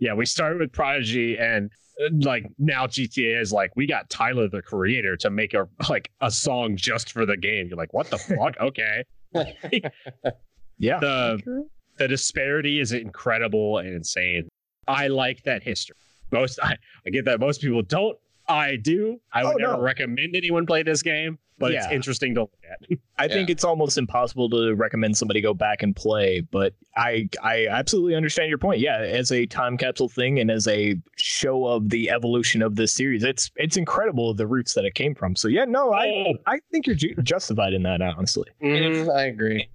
yeah 0.00 0.14
we 0.14 0.26
started 0.26 0.58
with 0.58 0.72
prodigy 0.72 1.38
and 1.38 1.70
uh, 2.04 2.08
like 2.22 2.44
now 2.58 2.86
gta 2.88 3.40
is 3.40 3.52
like 3.52 3.70
we 3.76 3.86
got 3.86 4.10
tyler 4.10 4.48
the 4.48 4.60
creator 4.60 5.16
to 5.18 5.30
make 5.30 5.54
a 5.54 5.68
like 5.88 6.10
a 6.22 6.30
song 6.30 6.76
just 6.76 7.12
for 7.12 7.24
the 7.24 7.36
game 7.36 7.68
you're 7.68 7.76
like 7.78 7.94
what 7.94 8.10
the 8.10 8.18
fuck 8.18 8.54
okay 8.60 9.04
Yeah. 10.78 10.98
the 10.98 11.68
the 11.98 12.08
disparity 12.08 12.80
is 12.80 12.92
incredible 12.92 13.78
and 13.78 13.88
insane. 13.88 14.48
I 14.88 15.08
like 15.08 15.42
that 15.44 15.62
history. 15.62 15.96
Most 16.30 16.58
I, 16.62 16.76
I 17.06 17.10
get 17.10 17.24
that 17.24 17.40
most 17.40 17.60
people 17.60 17.82
don't. 17.82 18.18
I 18.48 18.76
do. 18.76 19.20
I 19.32 19.44
would 19.44 19.54
Oh, 19.56 19.58
never 19.58 19.72
no. 19.74 19.80
recommend 19.80 20.36
anyone 20.36 20.66
play 20.66 20.84
this 20.84 21.02
game, 21.02 21.36
but 21.58 21.72
it's 21.72 21.86
interesting 21.90 22.34
to 22.36 22.42
look 22.42 22.52
at. 22.70 22.98
I 23.18 23.26
think 23.26 23.50
it's 23.50 23.64
almost 23.64 23.98
impossible 23.98 24.48
to 24.50 24.74
recommend 24.74 25.16
somebody 25.16 25.40
go 25.40 25.52
back 25.54 25.82
and 25.82 25.96
play, 25.96 26.42
but 26.52 26.74
I 26.96 27.28
I 27.42 27.66
absolutely 27.66 28.14
understand 28.14 28.48
your 28.50 28.58
point. 28.58 28.78
Yeah, 28.78 28.98
as 28.98 29.32
a 29.32 29.46
time 29.46 29.76
capsule 29.76 30.08
thing 30.08 30.38
and 30.38 30.48
as 30.50 30.68
a 30.68 30.94
show 31.16 31.66
of 31.66 31.88
the 31.88 32.08
evolution 32.10 32.62
of 32.62 32.76
this 32.76 32.92
series, 32.92 33.24
it's 33.24 33.50
it's 33.56 33.76
incredible 33.76 34.32
the 34.34 34.46
roots 34.46 34.74
that 34.74 34.84
it 34.84 34.94
came 34.94 35.14
from. 35.16 35.34
So 35.34 35.48
yeah, 35.48 35.64
no, 35.64 35.92
I 35.92 36.06
Oh, 36.08 36.34
I 36.46 36.58
think 36.70 36.86
you're 36.86 36.94
justified 37.22 37.72
in 37.72 37.82
that 37.82 38.00
honestly. 38.00 38.48
Mhm, 38.62 39.12
I 39.12 39.24
agree. 39.24 39.68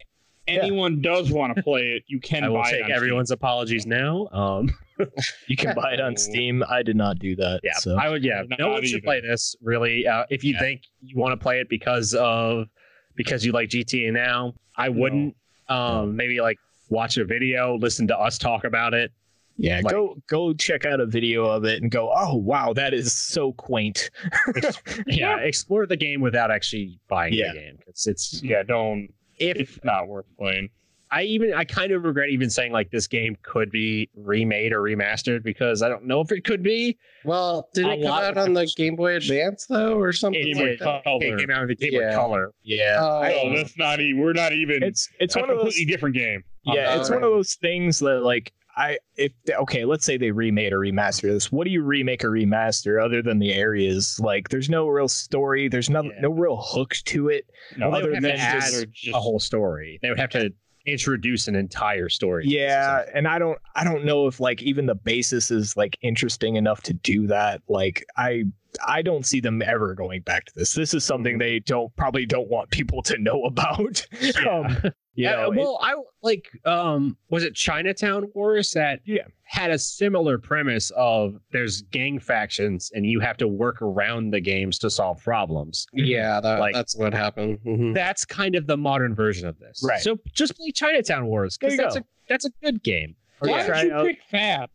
Anyone 0.59 1.01
does 1.01 1.31
want 1.31 1.55
to 1.55 1.63
play 1.63 1.93
it, 1.93 2.03
you 2.07 2.19
can 2.19 2.43
I 2.43 2.49
will 2.49 2.57
buy 2.61 2.69
it 2.69 2.71
take 2.71 2.81
on 2.81 2.85
Steam. 2.87 2.95
everyone's 2.95 3.31
apologies 3.31 3.85
now. 3.85 4.27
Um, 4.31 4.69
You 5.47 5.57
can 5.57 5.75
buy 5.75 5.93
it 5.93 5.99
on 5.99 6.15
Steam. 6.15 6.63
I 6.69 6.83
did 6.83 6.95
not 6.95 7.17
do 7.17 7.35
that. 7.37 7.61
yeah, 7.63 7.73
so 7.77 7.95
I 7.97 8.09
would. 8.09 8.23
Yeah, 8.23 8.43
Not 8.47 8.59
no 8.59 8.69
one 8.69 8.83
should 8.83 8.97
either. 8.97 9.01
play 9.03 9.19
this. 9.21 9.55
Really, 9.61 10.05
uh, 10.07 10.25
if 10.29 10.43
you 10.43 10.53
Yeah. 10.53 10.59
think 10.59 10.81
you 11.01 11.17
want 11.17 11.31
to 11.31 11.41
play 11.43 11.59
it 11.59 11.69
because 11.69 12.13
of 12.13 12.67
because 13.15 13.43
you 13.45 13.51
like 13.51 13.69
GTA 13.69 14.11
now, 14.13 14.53
I 14.77 14.89
wouldn't. 14.89 15.35
Um, 15.69 16.15
maybe 16.15 16.39
like 16.41 16.57
watch 16.89 17.17
a 17.17 17.25
video, 17.25 17.77
listen 17.77 18.07
to 18.09 18.17
us 18.19 18.37
talk 18.37 18.63
about 18.63 18.93
it. 18.93 19.11
yeah, 19.57 19.81
like- 19.83 19.91
go 19.91 20.17
go 20.29 20.53
check 20.53 20.85
out 20.85 20.99
a 20.99 21.05
video 21.07 21.45
of 21.45 21.65
it 21.65 21.81
and 21.81 21.89
go, 21.89 22.11
oh 22.15 22.35
wow, 22.35 22.71
that 22.73 22.93
is 22.93 23.11
so 23.13 23.53
quaint. 23.53 24.11
yeah, 25.07 25.37
explore 25.39 25.85
the 25.87 25.97
game 25.97 26.21
without 26.21 26.51
actually 26.51 26.99
buying 27.07 27.33
Yeah. 27.33 27.53
the 27.53 27.59
game. 27.59 27.75
because 27.79 28.05
it's 28.07 28.43
Yeah, 28.43 28.63
don't. 28.63 29.09
If 29.41 29.57
It's 29.77 29.79
not 29.83 30.07
worth 30.07 30.25
playing. 30.37 30.69
I 31.13 31.23
even 31.23 31.53
I 31.53 31.65
kind 31.65 31.91
of 31.91 32.03
regret 32.05 32.29
even 32.29 32.49
saying 32.49 32.71
like 32.71 32.89
this 32.89 33.05
game 33.05 33.35
could 33.41 33.69
be 33.69 34.09
remade 34.15 34.71
or 34.71 34.79
remastered 34.81 35.43
because 35.43 35.81
I 35.81 35.89
don't 35.89 36.05
know 36.05 36.21
if 36.21 36.31
it 36.31 36.45
could 36.45 36.63
be. 36.63 36.97
Well, 37.25 37.67
did 37.73 37.85
A 37.85 37.91
it 37.91 38.01
come 38.03 38.11
out 38.23 38.37
on 38.37 38.53
the 38.53 38.65
Game 38.77 38.95
Boy 38.95 39.17
Advance 39.17 39.65
though, 39.65 39.99
or 39.99 40.13
something 40.13 40.41
It 40.47 40.55
like 40.55 40.65
did. 40.65 40.79
that? 40.79 41.03
Color. 41.03 41.19
It 41.25 41.39
came 41.39 41.49
out 41.49 41.63
of 41.63 41.67
the 41.67 41.75
Game 41.75 41.91
Boy 41.91 41.99
Yeah. 41.99 42.13
Color. 42.15 42.53
Yeah, 42.63 42.97
Oh, 43.01 43.19
I- 43.19 43.43
No, 43.43 43.57
that's 43.57 43.77
not 43.77 43.99
even. 43.99 44.21
We're 44.21 44.31
not 44.31 44.53
even. 44.53 44.83
it's 44.83 45.09
it's 45.19 45.35
It's 45.35 45.35
one 45.35 45.49
a 45.49 45.51
of 45.51 45.57
those 45.57 45.63
completely 45.73 45.91
different 45.91 46.15
game. 46.15 46.43
Yeah, 46.63 46.93
Oh, 46.95 47.01
it's 47.01 47.09
one 47.09 47.23
of 47.23 47.29
those 47.29 47.55
things 47.55 47.99
that 47.99 48.21
like 48.23 48.53
I 48.77 48.97
if 49.17 49.31
okay, 49.49 49.85
let's 49.85 50.05
say 50.05 50.17
they 50.17 50.31
remade 50.31 50.73
or 50.73 50.79
remaster 50.79 51.23
this. 51.23 51.51
What 51.51 51.65
do 51.65 51.71
you 51.71 51.83
remake 51.83 52.23
or 52.23 52.31
remaster 52.31 53.03
other 53.03 53.21
than 53.21 53.39
the 53.39 53.53
areas? 53.53 54.19
Like 54.19 54.49
there's 54.49 54.69
no 54.69 54.87
real 54.87 55.07
story, 55.07 55.67
there's 55.67 55.89
no 55.89 56.03
Yeah. 56.03 56.21
no 56.21 56.29
real 56.31 56.57
hook 56.57 56.95
to 57.05 57.29
it. 57.29 57.45
No, 57.77 57.91
other 57.91 58.11
than 58.11 58.23
just- 58.23 58.87
just 58.91 59.15
a 59.15 59.19
whole 59.19 59.39
story. 59.39 59.99
They 60.01 60.09
would 60.09 60.19
have 60.19 60.29
to 60.31 60.51
introduce 60.87 61.47
an 61.47 61.55
entire 61.55 62.09
story. 62.09 62.45
Yeah, 62.47 63.03
and 63.13 63.27
I 63.27 63.37
don't 63.39 63.59
I 63.75 63.83
don't 63.83 64.03
know 64.05 64.27
if 64.27 64.39
like 64.39 64.61
even 64.63 64.85
the 64.87 64.95
basis 64.95 65.51
is 65.51 65.77
like 65.77 65.97
interesting 66.01 66.55
enough 66.55 66.81
to 66.83 66.93
do 66.93 67.27
that. 67.27 67.61
Like 67.67 68.05
I 68.17 68.45
I 68.87 69.01
don't 69.01 69.25
see 69.25 69.41
them 69.41 69.61
ever 69.61 69.93
going 69.93 70.21
back 70.21 70.45
to 70.45 70.53
this. 70.55 70.73
This 70.73 70.93
is 70.93 71.03
something 71.03 71.37
they 71.37 71.59
don't 71.59 71.93
probably 71.97 72.25
don't 72.25 72.49
want 72.49 72.71
people 72.71 73.01
to 73.03 73.17
know 73.17 73.43
about. 73.45 74.07
um, 74.49 74.77
you 75.13 75.25
Yeah, 75.25 75.35
know, 75.41 75.49
well, 75.51 75.79
I 75.81 75.95
like 76.21 76.49
um 76.65 77.17
was 77.29 77.43
it 77.43 77.53
Chinatown 77.55 78.25
Wars 78.33 78.71
that 78.71 79.01
Yeah. 79.05 79.23
had 79.43 79.71
a 79.71 79.77
similar 79.79 80.37
premise 80.37 80.89
of 80.95 81.35
there's 81.51 81.81
gang 81.83 82.19
factions 82.19 82.91
and 82.95 83.05
you 83.05 83.19
have 83.19 83.37
to 83.37 83.47
work 83.47 83.81
around 83.81 84.31
the 84.31 84.39
games 84.39 84.77
to 84.79 84.89
solve 84.89 85.21
problems. 85.23 85.85
Yeah, 85.93 86.39
that, 86.41 86.59
Like- 86.59 86.73
that's 86.73 86.95
what 86.95 87.13
happened. 87.13 87.59
Mhm. 87.65 87.93
That's 87.93 88.23
kind 88.25 88.55
of 88.55 88.67
the 88.67 88.77
modern 88.77 89.13
version 89.13 89.47
of 89.47 89.59
this. 89.59 89.83
Right. 89.85 89.99
So 90.01 90.17
just 90.33 90.55
play 90.55 90.71
Chinatown 90.71 91.25
Wars 91.25 91.57
There 91.59 91.69
because 91.71 91.83
that's 91.83 91.95
go. 91.95 92.01
a 92.01 92.05
that's 92.29 92.45
a 92.45 92.51
good 92.63 92.81
game. 92.83 93.15
or 93.41 93.49
Why 93.49 93.65
try 93.65 93.81
did 93.81 93.87
you 93.89 93.93
out, 93.95 94.05
pick 94.07 94.19
Fat? 94.29 94.69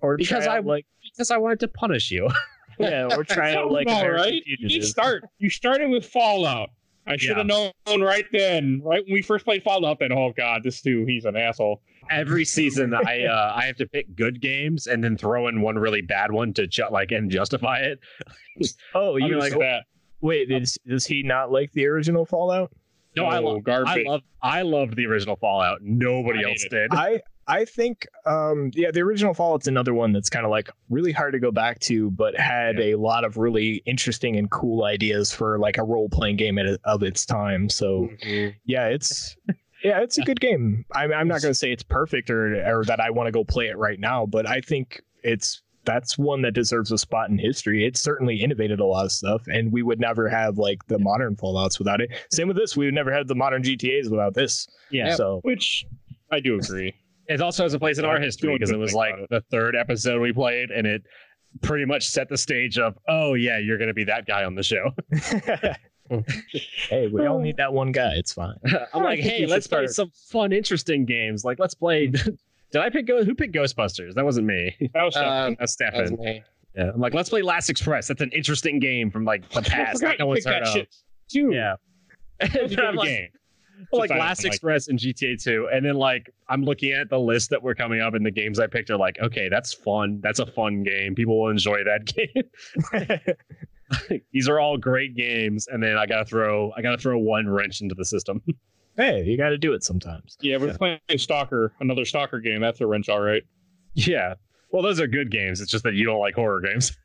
or 0.00 0.16
because 0.16 0.44
try 0.44 0.54
I- 0.54 0.58
out, 0.58 0.66
like 0.66 0.86
Because 1.12 1.30
I 1.30 1.36
wanted 1.38 1.60
to 1.60 1.68
punish 1.68 2.10
you. 2.10 2.28
yeah, 2.78 3.08
or 3.16 3.24
try 3.24 3.54
out 3.56 3.70
like 3.70 3.86
about 3.86 4.00
American 4.04 4.32
right. 4.32 4.42
You 4.46 4.82
start. 4.82 5.24
You 5.38 5.48
started 5.48 5.88
with 5.90 6.04
Fallout. 6.04 6.70
I 7.06 7.16
should 7.16 7.36
have 7.36 7.46
known 7.46 7.72
right 8.00 8.26
then, 8.32 8.80
right 8.84 9.02
when 9.04 9.12
we 9.12 9.22
first 9.22 9.44
played 9.44 9.62
Fallout. 9.62 9.98
Then, 9.98 10.12
oh 10.12 10.32
god, 10.36 10.62
this 10.62 10.80
dude, 10.80 11.08
he's 11.08 11.24
an 11.24 11.36
asshole. 11.36 11.80
Every 12.10 12.44
season, 12.44 12.92
I 12.94 13.24
uh, 13.24 13.52
I 13.56 13.64
have 13.66 13.76
to 13.76 13.86
pick 13.86 14.14
good 14.16 14.40
games 14.40 14.86
and 14.86 15.02
then 15.02 15.16
throw 15.16 15.48
in 15.48 15.60
one 15.62 15.76
really 15.78 16.02
bad 16.02 16.30
one 16.32 16.52
to 16.54 16.66
ju- 16.66 16.84
like 16.90 17.10
and 17.12 17.30
justify 17.30 17.78
it. 17.80 18.00
Oh, 18.94 19.16
you 19.16 19.38
like 19.38 19.52
that. 19.58 19.84
wait? 20.20 20.50
Is 20.50 20.76
does 20.86 21.06
he 21.06 21.22
not 21.22 21.50
like 21.50 21.72
the 21.72 21.86
original 21.86 22.26
Fallout? 22.26 22.70
No, 23.16 23.24
I 23.24 23.38
Oh, 23.38 23.52
love 23.54 23.64
garbage. 23.64 24.06
I 24.06 24.08
love 24.08 24.20
I 24.42 24.62
loved 24.62 24.96
the 24.96 25.06
original 25.06 25.36
Fallout. 25.36 25.78
Nobody 25.82 26.44
I 26.44 26.50
else 26.50 26.62
hate 26.62 26.70
did. 26.70 26.90
I 26.92 27.20
I 27.50 27.64
think 27.64 28.06
um 28.26 28.70
yeah, 28.74 28.90
the 28.90 29.00
original 29.00 29.34
Fallout's 29.34 29.66
another 29.66 29.92
one 29.94 30.12
that's 30.12 30.30
kind 30.30 30.44
of 30.44 30.50
like 30.50 30.70
really 30.88 31.12
hard 31.12 31.32
to 31.32 31.38
go 31.40 31.50
back 31.50 31.80
to, 31.80 32.10
but 32.12 32.38
had 32.38 32.78
a 32.80 32.94
lot 32.94 33.24
of 33.24 33.36
really 33.36 33.82
interesting 33.86 34.36
and 34.36 34.50
cool 34.50 34.84
ideas 34.84 35.32
for 35.32 35.58
like 35.58 35.76
a 35.78 35.82
role 35.84 36.08
playing 36.08 36.36
game 36.36 36.58
at, 36.58 36.78
of 36.84 37.02
its 37.02 37.26
time. 37.26 37.68
So 37.68 38.08
Mhm. 38.24 38.54
yeah, 38.64 38.86
it's 38.86 39.36
yeah, 39.82 40.00
it's 40.00 40.18
a 40.18 40.22
good 40.30 40.40
game. 40.40 40.84
I'm 40.94 41.12
I'm 41.12 41.28
not 41.28 41.42
gonna 41.42 41.54
say 41.54 41.72
it's 41.72 41.82
perfect 41.82 42.30
or 42.30 42.54
or 42.66 42.84
that 42.84 43.00
I 43.00 43.10
want 43.10 43.26
to 43.26 43.32
go 43.32 43.44
play 43.44 43.66
it 43.66 43.76
right 43.76 43.98
now, 43.98 44.26
but 44.26 44.48
I 44.48 44.60
think 44.60 45.02
it's 45.22 45.60
that's 45.86 46.18
one 46.18 46.42
that 46.42 46.52
deserves 46.52 46.92
a 46.92 46.98
spot 46.98 47.30
in 47.30 47.38
history. 47.38 47.86
It 47.86 47.96
certainly 47.96 48.36
innovated 48.42 48.80
a 48.80 48.84
lot 48.84 49.06
of 49.06 49.12
stuff, 49.12 49.42
and 49.48 49.72
we 49.72 49.82
would 49.82 49.98
never 49.98 50.28
have 50.28 50.58
like 50.58 50.86
the 50.88 50.98
modern 50.98 51.36
Fallout's 51.36 51.78
without 51.78 52.02
it. 52.02 52.10
Same 52.30 52.48
with 52.48 52.58
this, 52.58 52.76
we 52.76 52.84
would 52.84 52.94
never 52.94 53.10
have 53.10 53.28
the 53.28 53.34
modern 53.34 53.62
GTA's 53.62 54.10
without 54.10 54.34
this. 54.34 54.68
yeah, 54.90 55.14
So 55.16 55.40
Which 55.42 55.86
I 56.30 56.38
do 56.40 56.56
agree. 56.56 56.94
It 57.30 57.40
also 57.40 57.62
has 57.62 57.74
a 57.74 57.78
place 57.78 57.98
in 57.98 58.04
our 58.04 58.20
history 58.20 58.52
because 58.54 58.70
it 58.70 58.78
was 58.78 58.92
like 58.92 59.14
it. 59.16 59.30
the 59.30 59.40
third 59.50 59.76
episode 59.76 60.20
we 60.20 60.32
played, 60.32 60.70
and 60.70 60.86
it 60.86 61.02
pretty 61.62 61.84
much 61.84 62.08
set 62.08 62.28
the 62.28 62.36
stage 62.36 62.78
of, 62.78 62.98
oh 63.08 63.34
yeah, 63.34 63.58
you're 63.58 63.78
gonna 63.78 63.94
be 63.94 64.04
that 64.04 64.26
guy 64.26 64.44
on 64.44 64.56
the 64.56 64.62
show. 64.62 64.90
hey, 66.88 67.06
we 67.06 67.26
all 67.26 67.38
need 67.38 67.56
that 67.56 67.72
one 67.72 67.92
guy. 67.92 68.14
It's 68.14 68.32
fine. 68.32 68.56
I'm 68.94 69.04
like, 69.04 69.20
hey, 69.20 69.46
let's 69.46 69.68
play 69.68 69.86
start- 69.86 69.90
some 69.90 70.10
fun, 70.10 70.52
interesting 70.52 71.04
games. 71.04 71.44
Like, 71.44 71.60
let's 71.60 71.74
play. 71.74 72.06
Did 72.72 72.82
I 72.82 72.90
pick 72.90 73.06
Go? 73.06 73.24
Who 73.24 73.34
picked 73.34 73.54
Ghostbusters? 73.54 74.14
That 74.14 74.24
wasn't 74.24 74.46
me. 74.46 74.76
That 74.94 75.02
was 75.02 75.16
Um, 75.16 75.56
That's 75.58 75.76
that 75.76 75.94
was 75.94 76.08
Stefan. 76.08 76.42
Yeah, 76.76 76.90
I'm 76.94 77.00
like, 77.00 77.14
let's 77.14 77.28
play 77.28 77.42
Last 77.42 77.68
Express. 77.68 78.06
That's 78.06 78.20
an 78.20 78.30
interesting 78.30 78.78
game 78.78 79.10
from 79.10 79.24
like 79.24 79.48
the 79.50 79.62
past. 79.62 80.00
forgot 80.00 80.18
no 80.18 80.26
one's 80.26 80.44
heard 80.44 80.62
of. 80.62 80.68
shit 80.68 80.94
too. 81.28 81.50
Yeah. 81.52 81.76
That 82.38 82.54
a 82.54 82.68
good 82.68 82.94
like, 82.94 83.08
game. 83.08 83.28
Like 83.92 84.10
I- 84.10 84.18
Last 84.18 84.44
like- 84.44 84.52
Express 84.52 84.88
and 84.88 84.98
GTA 84.98 85.42
2, 85.42 85.68
and 85.72 85.84
then 85.84 85.94
like 85.94 86.30
I'm 86.48 86.64
looking 86.64 86.92
at 86.92 87.08
the 87.10 87.18
list 87.18 87.50
that 87.50 87.62
were 87.62 87.74
coming 87.74 88.00
up, 88.00 88.14
and 88.14 88.24
the 88.24 88.30
games 88.30 88.58
I 88.58 88.66
picked 88.66 88.90
are 88.90 88.96
like, 88.96 89.18
okay, 89.20 89.48
that's 89.48 89.72
fun. 89.72 90.20
That's 90.22 90.38
a 90.38 90.46
fun 90.46 90.82
game. 90.82 91.14
People 91.14 91.40
will 91.40 91.50
enjoy 91.50 91.78
that 91.84 92.06
game. 93.24 93.34
These 94.32 94.48
are 94.48 94.60
all 94.60 94.76
great 94.78 95.16
games, 95.16 95.66
and 95.66 95.82
then 95.82 95.96
I 95.96 96.06
gotta 96.06 96.24
throw 96.24 96.72
I 96.76 96.82
gotta 96.82 96.98
throw 96.98 97.18
one 97.18 97.48
wrench 97.48 97.80
into 97.80 97.94
the 97.96 98.04
system. 98.04 98.40
hey, 98.96 99.24
you 99.24 99.36
got 99.36 99.48
to 99.48 99.58
do 99.58 99.72
it 99.72 99.82
sometimes. 99.82 100.36
Yeah, 100.40 100.58
we're 100.58 100.74
playing 100.76 101.00
Stalker, 101.16 101.72
another 101.80 102.04
Stalker 102.04 102.38
game. 102.38 102.60
That's 102.60 102.80
a 102.80 102.86
wrench, 102.86 103.08
all 103.08 103.20
right. 103.20 103.42
yeah. 103.94 104.34
Well, 104.72 104.82
those 104.82 105.00
are 105.00 105.08
good 105.08 105.32
games. 105.32 105.60
It's 105.60 105.68
just 105.72 105.82
that 105.82 105.94
you 105.94 106.04
don't 106.04 106.20
like 106.20 106.36
horror 106.36 106.60
games. 106.60 106.96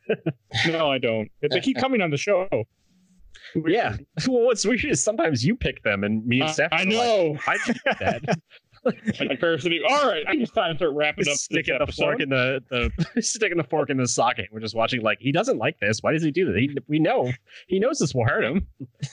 No, 0.68 0.92
I 0.92 1.00
don't. 1.00 1.32
They 1.42 1.60
keep 1.62 1.78
coming 1.78 2.00
on 2.02 2.12
the 2.12 2.18
show. 2.18 2.48
Yeah. 3.66 3.98
Well, 4.28 4.44
what's 4.46 4.66
weird 4.66 4.86
is 4.86 5.04
sometimes 5.04 5.46
you 5.46 5.56
pick 5.56 5.84
them, 5.84 6.04
and 6.04 6.26
me 6.26 6.42
and 6.42 6.50
Steph. 6.50 6.74
I 6.74 6.82
are 6.82 6.86
like, 6.86 6.94
know. 6.94 7.38
I 7.48 7.58
did 7.66 7.78
that. 8.00 8.40
like 8.86 9.40
parasitic. 9.40 9.80
All 9.90 10.08
right, 10.10 10.24
I 10.28 10.36
guess 10.36 10.52
time 10.52 10.74
to 10.74 10.78
start 10.78 10.94
wrapping 10.94 11.28
up 11.28 11.36
sticking 11.36 11.78
this 11.80 11.96
the 11.96 12.04
fork 12.04 12.22
in 12.22 12.30
the, 12.30 12.62
the 12.70 13.22
sticking 13.22 13.58
the 13.58 13.64
fork 13.64 13.90
in 13.90 13.98
the 13.98 14.08
socket. 14.08 14.48
We're 14.52 14.60
just 14.60 14.76
watching 14.76 15.02
like 15.02 15.18
he 15.20 15.32
doesn't 15.32 15.58
like 15.58 15.80
this. 15.80 16.00
Why 16.02 16.12
does 16.14 16.24
he 16.24 16.32
do 16.32 16.46
this? 16.52 16.56
He, 16.60 16.78
we 16.88 17.00
know 17.00 17.32
he 17.68 17.80
knows 17.80 18.00
this 18.00 18.14
will 18.14 18.26
hurt 18.26 18.44
him. 18.44 18.68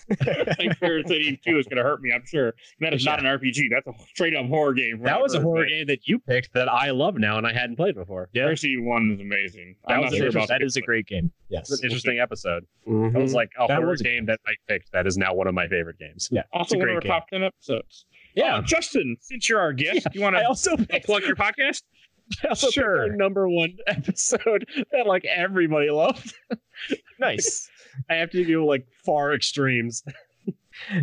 like 0.58 0.78
Parasite 0.80 1.20
Eve 1.20 1.38
Two 1.44 1.58
is 1.58 1.66
going 1.66 1.76
to 1.78 1.82
hurt 1.82 2.00
me. 2.02 2.12
I'm 2.12 2.24
sure. 2.26 2.48
And 2.48 2.54
that 2.80 2.94
is 2.94 3.04
not 3.04 3.18
an 3.18 3.26
RPG. 3.26 3.62
That's 3.70 3.86
a 3.86 3.92
straight 4.08 4.34
up 4.34 4.46
horror 4.46 4.74
game. 4.74 5.00
That 5.02 5.20
was 5.20 5.34
a 5.34 5.40
horror 5.40 5.62
right? 5.62 5.68
game 5.68 5.86
that 5.86 6.06
you 6.06 6.18
picked 6.18 6.52
that 6.54 6.68
I 6.68 6.90
love 6.90 7.16
now 7.16 7.38
and 7.38 7.46
I 7.46 7.52
hadn't 7.52 7.76
played 7.76 7.94
before. 7.94 8.28
Yeah. 8.32 8.44
Parasite 8.44 8.80
One 8.82 9.12
is 9.12 9.20
amazing. 9.20 9.76
That 9.86 9.94
I'm 9.94 10.00
was 10.02 10.12
not 10.12 10.16
sure 10.16 10.26
interest- 10.26 10.50
about 10.50 10.60
that 10.60 10.66
the 10.72 10.80
a 10.80 10.82
great 10.82 11.06
game. 11.06 11.32
It's 11.50 11.70
Yes. 11.70 11.70
an 11.70 11.84
interesting 11.84 12.18
episode. 12.18 12.64
Mhm. 12.88 13.12
That 13.12 13.20
was 13.22 13.34
like 13.34 13.50
a 13.58 13.66
That 13.68 13.76
horror 13.76 13.90
was 13.90 14.00
a- 14.00 14.04
game 14.04 14.26
that 14.26 14.40
I 14.46 14.52
picked 14.68 14.92
that 14.92 15.06
is 15.06 15.18
now 15.18 15.34
one 15.34 15.46
of 15.46 15.54
my 15.54 15.68
favorite 15.68 15.98
games. 15.98 16.28
Yeah. 16.32 16.42
Also, 16.52 16.76
a 16.76 16.78
one 16.78 16.88
of 16.88 16.92
great 16.92 16.94
our 16.96 17.00
game. 17.02 17.10
top 17.10 17.28
ten 17.28 17.42
episodes. 17.42 18.06
Yeah. 18.34 18.56
Uh, 18.56 18.62
Justin, 18.62 19.16
since 19.20 19.48
you're 19.48 19.60
our 19.60 19.72
guest, 19.72 20.06
you 20.12 20.20
want 20.20 20.36
to 20.36 20.46
also 20.46 20.76
picked, 20.88 21.06
plug 21.06 21.22
your 21.22 21.36
podcast? 21.36 21.82
I 22.44 22.48
also 22.48 22.66
picked 22.68 22.74
Sure. 22.74 23.00
our 23.02 23.16
number 23.16 23.48
one 23.48 23.76
episode 23.86 24.66
that 24.92 25.06
like 25.06 25.24
everybody 25.24 25.90
loved. 25.90 26.34
Nice. 27.18 27.68
I 28.10 28.14
have 28.14 28.30
to 28.30 28.44
do 28.44 28.64
like 28.64 28.86
far 29.04 29.34
extremes. 29.34 30.02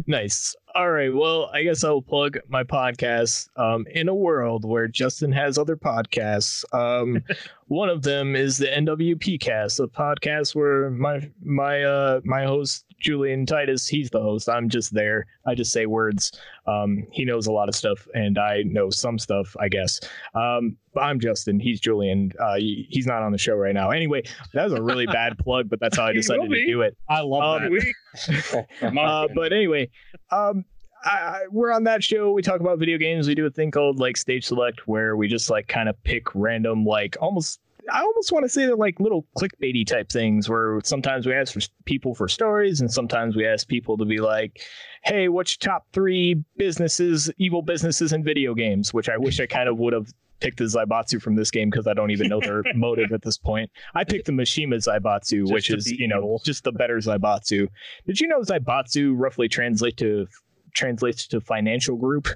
Nice. 0.07 0.55
All 0.75 0.91
right. 0.91 1.13
Well, 1.13 1.49
I 1.51 1.63
guess 1.63 1.83
I'll 1.83 2.01
plug 2.01 2.37
my 2.47 2.63
podcast. 2.63 3.49
Um, 3.57 3.87
in 3.91 4.07
a 4.07 4.13
world 4.13 4.65
where 4.65 4.87
Justin 4.87 5.31
has 5.31 5.57
other 5.57 5.75
podcasts, 5.75 6.63
um, 6.73 7.23
one 7.67 7.89
of 7.89 8.03
them 8.03 8.35
is 8.35 8.57
the 8.59 8.67
NWP 8.67 9.39
Cast, 9.41 9.79
a 9.79 9.87
podcast 9.87 10.53
where 10.55 10.91
my 10.91 11.27
my 11.43 11.83
uh 11.83 12.21
my 12.23 12.43
host 12.43 12.85
Julian 12.99 13.45
Titus, 13.45 13.87
he's 13.87 14.09
the 14.11 14.19
host. 14.21 14.47
I'm 14.49 14.69
just 14.69 14.93
there. 14.93 15.25
I 15.47 15.55
just 15.55 15.71
say 15.71 15.85
words. 15.87 16.31
Um, 16.67 17.07
he 17.11 17.25
knows 17.25 17.47
a 17.47 17.51
lot 17.51 17.69
of 17.69 17.75
stuff, 17.75 18.07
and 18.13 18.37
I 18.37 18.61
know 18.63 18.89
some 18.89 19.17
stuff, 19.17 19.55
I 19.59 19.69
guess. 19.69 19.99
Um, 20.35 20.75
but 20.93 21.01
I'm 21.01 21.19
Justin. 21.19 21.59
He's 21.59 21.79
Julian. 21.79 22.31
Uh, 22.39 22.55
he- 22.57 22.85
he's 22.89 23.07
not 23.07 23.21
on 23.23 23.31
the 23.31 23.37
show 23.37 23.55
right 23.55 23.73
now. 23.73 23.91
Anyway, 23.91 24.23
that 24.53 24.65
was 24.65 24.73
a 24.73 24.81
really 24.81 25.05
bad 25.07 25.37
plug, 25.37 25.69
but 25.69 25.79
that's 25.79 25.95
how 25.97 26.05
I 26.07 26.13
decided 26.13 26.49
to 26.51 26.65
do 26.67 26.81
it. 26.81 26.97
I 27.07 27.21
love 27.21 27.61
Um, 27.63 27.71
that. 27.71 28.65
Uh, 28.81 29.27
but 29.35 29.53
anyway, 29.53 29.87
um, 30.31 30.58
I, 31.05 31.09
I, 31.09 31.41
we're 31.49 31.71
on 31.71 31.83
that 31.85 32.03
show. 32.03 32.31
We 32.31 32.41
talk 32.41 32.59
about 32.59 32.79
video 32.79 32.97
games. 32.97 33.27
We 33.27 33.35
do 33.35 33.45
a 33.45 33.49
thing 33.49 33.71
called 33.71 33.99
like 33.99 34.17
stage 34.17 34.45
select, 34.45 34.87
where 34.87 35.15
we 35.15 35.27
just 35.27 35.49
like 35.49 35.67
kind 35.67 35.89
of 35.89 36.01
pick 36.03 36.33
random, 36.35 36.85
like 36.85 37.15
almost. 37.21 37.59
I 37.91 38.01
almost 38.01 38.31
want 38.31 38.43
to 38.45 38.49
say 38.49 38.67
they're 38.67 38.75
like 38.75 38.99
little 38.99 39.25
clickbaity 39.35 39.87
type 39.87 40.09
things 40.09 40.47
where 40.47 40.79
sometimes 40.83 41.25
we 41.25 41.33
ask 41.33 41.53
for 41.53 41.61
people 41.85 42.13
for 42.13 42.27
stories 42.27 42.81
and 42.81 42.91
sometimes 42.91 43.35
we 43.35 43.47
ask 43.47 43.67
people 43.67 43.97
to 43.97 44.05
be 44.05 44.19
like, 44.19 44.61
hey, 45.03 45.27
what's 45.27 45.57
your 45.59 45.71
top 45.71 45.87
three 45.91 46.43
businesses, 46.57 47.31
evil 47.39 47.63
businesses 47.63 48.13
in 48.13 48.23
video 48.23 48.53
games? 48.53 48.93
Which 48.93 49.09
I 49.09 49.17
wish 49.17 49.39
I 49.39 49.47
kind 49.47 49.67
of 49.67 49.79
would 49.79 49.93
have 49.93 50.07
picked 50.39 50.57
the 50.57 50.65
Zaibatsu 50.65 51.19
from 51.21 51.35
this 51.35 51.49
game 51.49 51.69
because 51.71 51.87
I 51.87 51.93
don't 51.93 52.11
even 52.11 52.27
know 52.27 52.39
their 52.39 52.63
motive 52.75 53.11
at 53.11 53.23
this 53.23 53.37
point. 53.37 53.71
I 53.95 54.03
picked 54.03 54.27
the 54.27 54.33
Mishima 54.33 54.75
Zaibatsu, 54.75 55.41
Just 55.41 55.53
which 55.53 55.69
is, 55.71 55.91
you 55.91 56.07
know, 56.07 56.19
evil. 56.19 56.41
just 56.45 56.65
the 56.65 56.71
better 56.71 56.97
Zaibatsu. 56.97 57.67
Did 58.05 58.19
you 58.19 58.27
know 58.27 58.41
Zaibatsu 58.41 59.13
roughly 59.17 59.47
translate 59.49 59.97
to 59.97 60.27
translates 60.79 61.27
to 61.27 61.41
financial 61.41 61.95
group? 61.97 62.27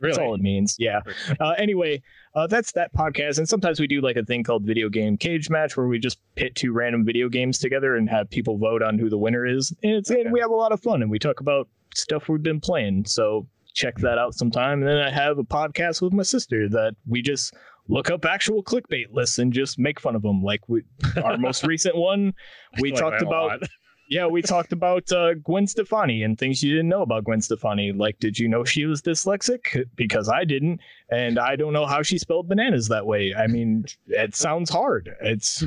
That's 0.00 0.18
all 0.18 0.34
it 0.34 0.40
means. 0.42 0.76
Yeah. 0.78 1.00
Uh, 1.40 1.50
anyway, 1.52 2.02
uh, 2.34 2.46
that's 2.46 2.72
that 2.72 2.92
podcast, 2.92 3.38
and 3.38 3.48
sometimes 3.48 3.80
we 3.80 3.86
do 3.86 4.02
like 4.02 4.16
a 4.16 4.24
thing 4.24 4.42
called 4.42 4.64
video 4.64 4.90
game 4.90 5.16
cage 5.16 5.48
match, 5.48 5.76
where 5.76 5.86
we 5.86 5.98
just 5.98 6.18
pit 6.34 6.54
two 6.54 6.72
random 6.72 7.04
video 7.04 7.28
games 7.30 7.58
together 7.58 7.96
and 7.96 8.10
have 8.10 8.28
people 8.28 8.58
vote 8.58 8.82
on 8.82 8.98
who 8.98 9.08
the 9.08 9.16
winner 9.16 9.46
is, 9.46 9.72
and 9.82 9.92
it's 9.92 10.10
and 10.10 10.30
we 10.30 10.40
have 10.40 10.50
a 10.50 10.54
lot 10.54 10.72
of 10.72 10.82
fun, 10.82 11.00
and 11.00 11.10
we 11.10 11.18
talk 11.18 11.40
about 11.40 11.68
stuff 11.94 12.28
we've 12.28 12.42
been 12.42 12.60
playing. 12.60 13.06
So 13.06 13.46
check 13.74 13.96
that 13.98 14.18
out 14.18 14.34
sometime. 14.34 14.80
And 14.80 14.88
then 14.88 14.98
I 14.98 15.10
have 15.10 15.38
a 15.38 15.44
podcast 15.44 16.00
with 16.00 16.12
my 16.12 16.22
sister 16.22 16.68
that 16.70 16.94
we 17.06 17.22
just 17.22 17.54
look 17.88 18.10
up 18.10 18.24
actual 18.24 18.62
clickbait 18.62 19.12
lists 19.12 19.38
and 19.38 19.52
just 19.52 19.78
make 19.78 20.00
fun 20.00 20.16
of 20.16 20.22
them. 20.22 20.42
Like 20.42 20.68
we, 20.68 20.82
our 21.22 21.36
most 21.36 21.64
recent 21.66 21.96
one, 21.96 22.32
we 22.80 22.92
talked 22.92 23.22
about. 23.22 23.62
Yeah, 24.08 24.26
we 24.26 24.42
talked 24.42 24.72
about 24.72 25.10
uh, 25.12 25.34
Gwen 25.34 25.66
Stefani 25.66 26.22
and 26.22 26.38
things 26.38 26.62
you 26.62 26.70
didn't 26.72 26.88
know 26.88 27.02
about 27.02 27.24
Gwen 27.24 27.40
Stefani. 27.40 27.92
Like, 27.92 28.18
did 28.18 28.38
you 28.38 28.48
know 28.48 28.64
she 28.64 28.84
was 28.86 29.00
dyslexic? 29.00 29.84
Because 29.96 30.28
I 30.28 30.44
didn't, 30.44 30.80
and 31.10 31.38
I 31.38 31.56
don't 31.56 31.72
know 31.72 31.86
how 31.86 32.02
she 32.02 32.18
spelled 32.18 32.48
bananas 32.48 32.88
that 32.88 33.06
way. 33.06 33.34
I 33.34 33.46
mean, 33.46 33.84
it 34.08 34.34
sounds 34.34 34.68
hard. 34.70 35.10
It's 35.22 35.64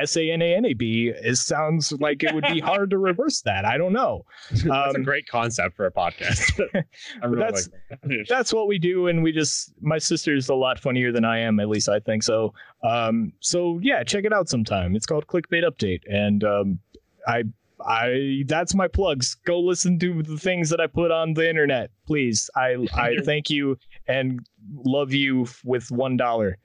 S 0.00 0.16
A 0.16 0.30
N 0.30 0.42
A 0.42 0.54
N 0.54 0.64
A 0.66 0.74
B. 0.74 1.12
It 1.14 1.36
sounds 1.36 1.92
like 1.92 2.22
it 2.22 2.34
would 2.34 2.44
be 2.52 2.60
hard 2.60 2.90
to 2.90 2.98
reverse 2.98 3.40
that. 3.42 3.64
I 3.64 3.76
don't 3.78 3.92
know. 3.92 4.24
That's 4.50 4.64
a 4.66 4.98
Um, 4.98 5.02
great 5.02 5.26
concept 5.26 5.76
for 5.76 5.86
a 5.86 5.92
podcast. 5.92 6.60
I 7.22 7.26
really 7.26 7.40
That's- 7.40 7.68
like 7.90 8.00
that. 8.02 8.26
that's 8.28 8.52
what 8.52 8.66
we 8.68 8.78
do 8.78 9.08
and 9.08 9.22
we 9.22 9.32
just 9.32 9.72
my 9.80 9.98
sister's 9.98 10.48
a 10.48 10.54
lot 10.54 10.78
funnier 10.78 11.12
than 11.12 11.24
i 11.24 11.38
am 11.38 11.58
at 11.60 11.68
least 11.68 11.88
i 11.88 11.98
think 12.00 12.22
so 12.22 12.52
um 12.84 13.32
so 13.40 13.78
yeah 13.82 14.02
check 14.02 14.24
it 14.24 14.32
out 14.32 14.48
sometime 14.48 14.94
it's 14.96 15.06
called 15.06 15.26
clickbait 15.26 15.64
update 15.64 16.00
and 16.10 16.44
um 16.44 16.78
i 17.26 17.42
i 17.86 18.42
that's 18.46 18.74
my 18.74 18.88
plugs. 18.88 19.36
Go 19.46 19.60
listen 19.60 19.98
to 19.98 20.22
the 20.22 20.36
things 20.36 20.70
that 20.70 20.80
i 20.80 20.86
put 20.86 21.10
on 21.10 21.34
the 21.34 21.48
internet 21.48 21.90
please. 22.06 22.50
I 22.56 22.76
i 22.94 23.16
thank 23.24 23.50
you 23.50 23.78
and 24.06 24.40
love 24.74 25.12
you 25.12 25.46
with 25.64 25.90
one 25.90 26.16
dollar. 26.16 26.58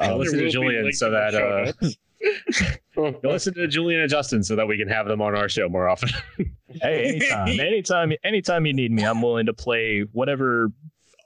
Uh, 0.00 0.16
listen 0.16 0.38
to 0.38 0.50
Julian 0.50 0.92
so 0.92 1.10
that 1.10 1.34
uh, 1.34 1.72
listen 3.24 3.54
to 3.54 3.66
Julian 3.66 4.00
and 4.00 4.10
Justin 4.10 4.42
so 4.42 4.56
that 4.56 4.66
we 4.66 4.78
can 4.78 4.88
have 4.88 5.06
them 5.06 5.20
on 5.20 5.36
our 5.36 5.48
show 5.48 5.68
more 5.68 5.88
often. 5.88 6.10
hey 6.68 7.10
anytime 7.10 7.60
anytime 7.60 8.12
anytime 8.24 8.66
you 8.66 8.72
need 8.72 8.90
me 8.90 9.04
i'm 9.04 9.20
willing 9.20 9.44
to 9.44 9.52
play 9.52 10.06
whatever 10.12 10.68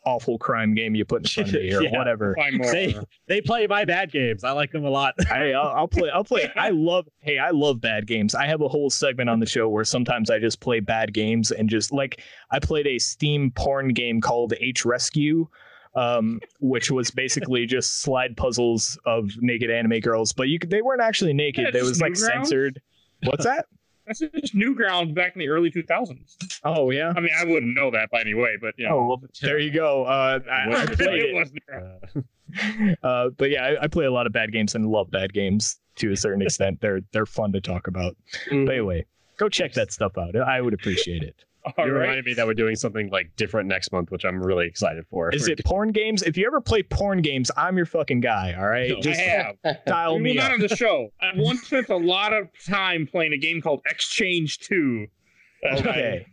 awful 0.06 0.38
crime 0.38 0.72
game 0.74 0.94
you 0.94 1.04
put 1.04 1.22
in 1.22 1.28
front 1.28 1.48
of 1.54 1.60
me 1.60 1.74
or 1.74 1.82
Yeah. 1.82 1.98
whatever 1.98 2.34
they 2.58 2.96
they 3.26 3.40
play 3.42 3.66
my 3.66 3.84
bad 3.84 4.10
games. 4.12 4.44
I 4.44 4.52
like 4.52 4.72
them 4.72 4.84
a 4.84 4.90
lot. 4.90 5.14
Hey, 5.28 5.52
I'll, 5.52 5.68
I'll 5.68 5.88
play. 5.88 6.08
I'll 6.08 6.24
play. 6.24 6.50
I 6.56 6.70
love. 6.70 7.06
Hey, 7.18 7.38
I 7.38 7.50
love 7.50 7.80
bad 7.80 8.06
games. 8.06 8.34
I 8.34 8.46
have 8.46 8.60
a 8.62 8.68
whole 8.68 8.88
segment 8.88 9.28
on 9.28 9.40
the 9.40 9.46
show 9.46 9.68
where 9.68 9.84
sometimes 9.84 10.30
I 10.30 10.38
just 10.38 10.60
play 10.60 10.80
bad 10.80 11.12
games 11.12 11.50
and 11.50 11.68
just 11.68 11.92
like 11.92 12.22
I 12.50 12.60
played 12.60 12.86
a 12.86 12.98
Steam 12.98 13.50
porn 13.50 13.88
game 13.88 14.20
called 14.20 14.54
H 14.60 14.84
Rescue, 14.86 15.48
um, 15.96 16.40
which 16.60 16.90
was 16.90 17.10
basically 17.10 17.66
just 17.66 18.00
slide 18.02 18.36
puzzles 18.36 18.98
of 19.04 19.30
naked 19.40 19.70
anime 19.70 19.98
girls, 20.00 20.32
but 20.32 20.48
you 20.48 20.58
could, 20.60 20.70
they 20.70 20.82
weren't 20.82 21.02
actually 21.02 21.32
naked. 21.32 21.64
Yeah, 21.64 21.70
they 21.72 21.82
was 21.82 22.00
like 22.00 22.12
Newgrounds? 22.12 22.18
censored. 22.18 22.80
What's 23.24 23.44
that? 23.44 23.66
That's 24.06 24.20
just 24.20 24.54
Newgrounds 24.54 25.14
back 25.14 25.34
in 25.34 25.40
the 25.40 25.48
early 25.48 25.70
2000s. 25.70 26.36
Oh 26.64 26.90
yeah. 26.90 27.12
I 27.16 27.20
mean, 27.20 27.30
I 27.38 27.44
wouldn't 27.44 27.74
know 27.74 27.90
that 27.90 28.10
by 28.10 28.20
any 28.20 28.34
way, 28.34 28.56
but 28.60 28.74
you 28.76 28.88
know. 28.88 28.98
Oh 28.98 29.06
well, 29.06 29.22
there 29.42 29.58
you 29.58 29.72
go. 29.72 30.04
Uh, 30.04 30.40
I, 30.50 30.82
I 30.82 30.86
played 30.86 31.22
it 31.22 31.34
was 32.14 32.24
Uh, 33.02 33.30
but 33.36 33.50
yeah, 33.50 33.64
I, 33.64 33.84
I 33.84 33.86
play 33.88 34.04
a 34.04 34.12
lot 34.12 34.26
of 34.26 34.32
bad 34.32 34.52
games 34.52 34.74
and 34.74 34.86
love 34.86 35.10
bad 35.10 35.32
games 35.32 35.80
to 35.96 36.12
a 36.12 36.16
certain 36.16 36.42
extent. 36.42 36.80
They're 36.80 37.00
they're 37.12 37.26
fun 37.26 37.52
to 37.52 37.60
talk 37.60 37.88
about. 37.88 38.16
But 38.48 38.68
anyway, 38.70 39.04
go 39.38 39.48
check 39.48 39.72
that 39.72 39.92
stuff 39.92 40.16
out. 40.16 40.36
I 40.36 40.60
would 40.60 40.74
appreciate 40.74 41.22
it. 41.22 41.44
All 41.78 41.86
you 41.86 41.92
right. 41.92 42.00
reminded 42.00 42.24
me 42.26 42.34
that 42.34 42.46
we're 42.46 42.54
doing 42.54 42.76
something 42.76 43.10
like 43.10 43.30
different 43.36 43.68
next 43.68 43.90
month, 43.92 44.10
which 44.10 44.24
I'm 44.24 44.40
really 44.42 44.66
excited 44.66 45.04
for. 45.10 45.30
Is 45.34 45.48
it 45.48 45.64
porn 45.64 45.90
games? 45.92 46.22
If 46.22 46.36
you 46.36 46.46
ever 46.46 46.60
play 46.60 46.82
porn 46.82 47.22
games, 47.22 47.50
I'm 47.56 47.76
your 47.76 47.86
fucking 47.86 48.20
guy. 48.20 48.54
All 48.56 48.66
right, 48.68 48.90
No. 48.90 49.00
just 49.00 49.20
I 49.20 49.24
have. 49.24 49.56
dial 49.86 50.16
we 50.16 50.22
me 50.22 50.30
were 50.30 50.36
not 50.36 50.46
up. 50.52 50.52
on 50.54 50.60
the 50.60 50.68
show. 50.76 51.08
I 51.20 51.32
once 51.36 51.62
spent 51.62 51.88
a 51.88 51.96
lot 51.96 52.32
of 52.32 52.48
time 52.68 53.06
playing 53.10 53.32
a 53.32 53.38
game 53.38 53.60
called 53.60 53.80
Exchange 53.86 54.58
2. 54.60 55.06
Uh, 55.66 55.76
Okay, 55.78 56.26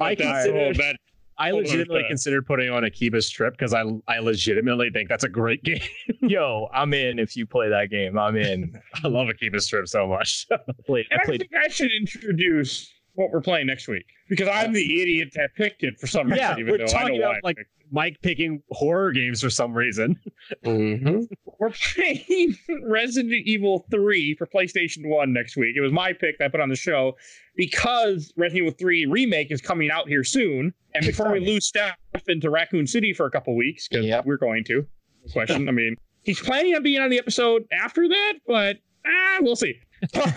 I 0.00 0.04
Like 0.04 0.18
that, 0.18 0.44
consider- 0.44 0.74
that 0.82 0.96
I 1.38 1.50
legitimately 1.52 2.04
considered 2.08 2.44
putting 2.46 2.70
on 2.70 2.84
Akiba's 2.84 3.28
trip 3.30 3.54
because 3.54 3.72
I 3.74 3.82
I 4.06 4.18
legitimately 4.20 4.90
think 4.90 5.08
that's 5.08 5.24
a 5.24 5.28
great 5.28 5.62
game. 5.64 5.80
yo, 6.20 6.68
I'm 6.72 6.92
in. 6.94 7.18
If 7.18 7.36
you 7.36 7.44
play 7.46 7.68
that 7.70 7.90
game, 7.90 8.16
I'm 8.18 8.36
in. 8.36 8.78
I 9.02 9.08
love 9.08 9.28
Akiba's 9.28 9.66
trip 9.66 9.88
so 9.88 10.06
much. 10.06 10.46
I 10.52 10.58
played. 10.86 11.06
And 11.10 11.18
I 11.20 11.22
I 11.22 11.26
played. 11.26 11.40
think 11.40 11.52
I 11.56 11.68
should 11.68 11.90
introduce 11.98 12.92
what 13.14 13.30
we're 13.30 13.40
playing 13.40 13.66
next 13.66 13.86
week 13.88 14.06
because 14.28 14.48
I'm 14.48 14.72
the 14.72 15.00
idiot 15.02 15.30
that 15.34 15.50
picked 15.56 15.82
it 15.84 15.98
for 16.00 16.06
some 16.06 16.26
reason. 16.28 16.38
yeah, 16.38 16.56
even 16.58 16.70
we're 16.72 16.78
though 16.78 16.84
I 16.84 16.86
talking 16.86 17.18
know 17.20 17.30
about 17.30 17.42
why. 17.42 17.48
Like 17.50 17.56
Mike 17.92 18.16
picking 18.22 18.60
horror 18.70 19.12
games 19.12 19.40
for 19.42 19.50
some 19.50 19.72
reason. 19.74 20.18
Mhm. 20.64 21.26
we're 21.60 21.70
playing 21.70 22.56
Resident 22.82 23.32
Evil 23.46 23.86
3 23.90 24.34
for 24.36 24.46
PlayStation 24.46 25.06
1 25.08 25.32
next 25.32 25.56
week. 25.56 25.76
It 25.76 25.80
was 25.80 25.92
my 25.92 26.12
pick 26.12 26.38
that 26.38 26.46
I 26.46 26.48
put 26.48 26.60
on 26.60 26.68
the 26.70 26.76
show 26.76 27.16
because 27.56 28.32
Resident 28.36 28.66
Evil 28.66 28.76
3 28.78 29.06
remake 29.06 29.50
is 29.50 29.60
coming 29.60 29.90
out 29.90 30.08
here 30.08 30.24
soon. 30.24 30.72
And 30.94 31.04
before 31.06 31.30
we 31.32 31.40
lose 31.40 31.66
Steph 31.66 31.96
into 32.28 32.50
Raccoon 32.50 32.86
City 32.86 33.12
for 33.12 33.26
a 33.26 33.30
couple 33.30 33.54
weeks, 33.56 33.88
because 33.88 34.06
Yep. 34.06 34.26
we're 34.26 34.36
going 34.36 34.64
to. 34.64 34.86
Question. 35.32 35.68
I 35.68 35.72
mean, 35.72 35.96
he's 36.22 36.40
planning 36.40 36.74
on 36.74 36.82
being 36.82 37.00
on 37.00 37.10
the 37.10 37.18
episode 37.18 37.64
after 37.72 38.08
that, 38.08 38.34
but 38.46 38.76
ah, 39.06 39.38
we'll 39.40 39.56
see. 39.56 39.74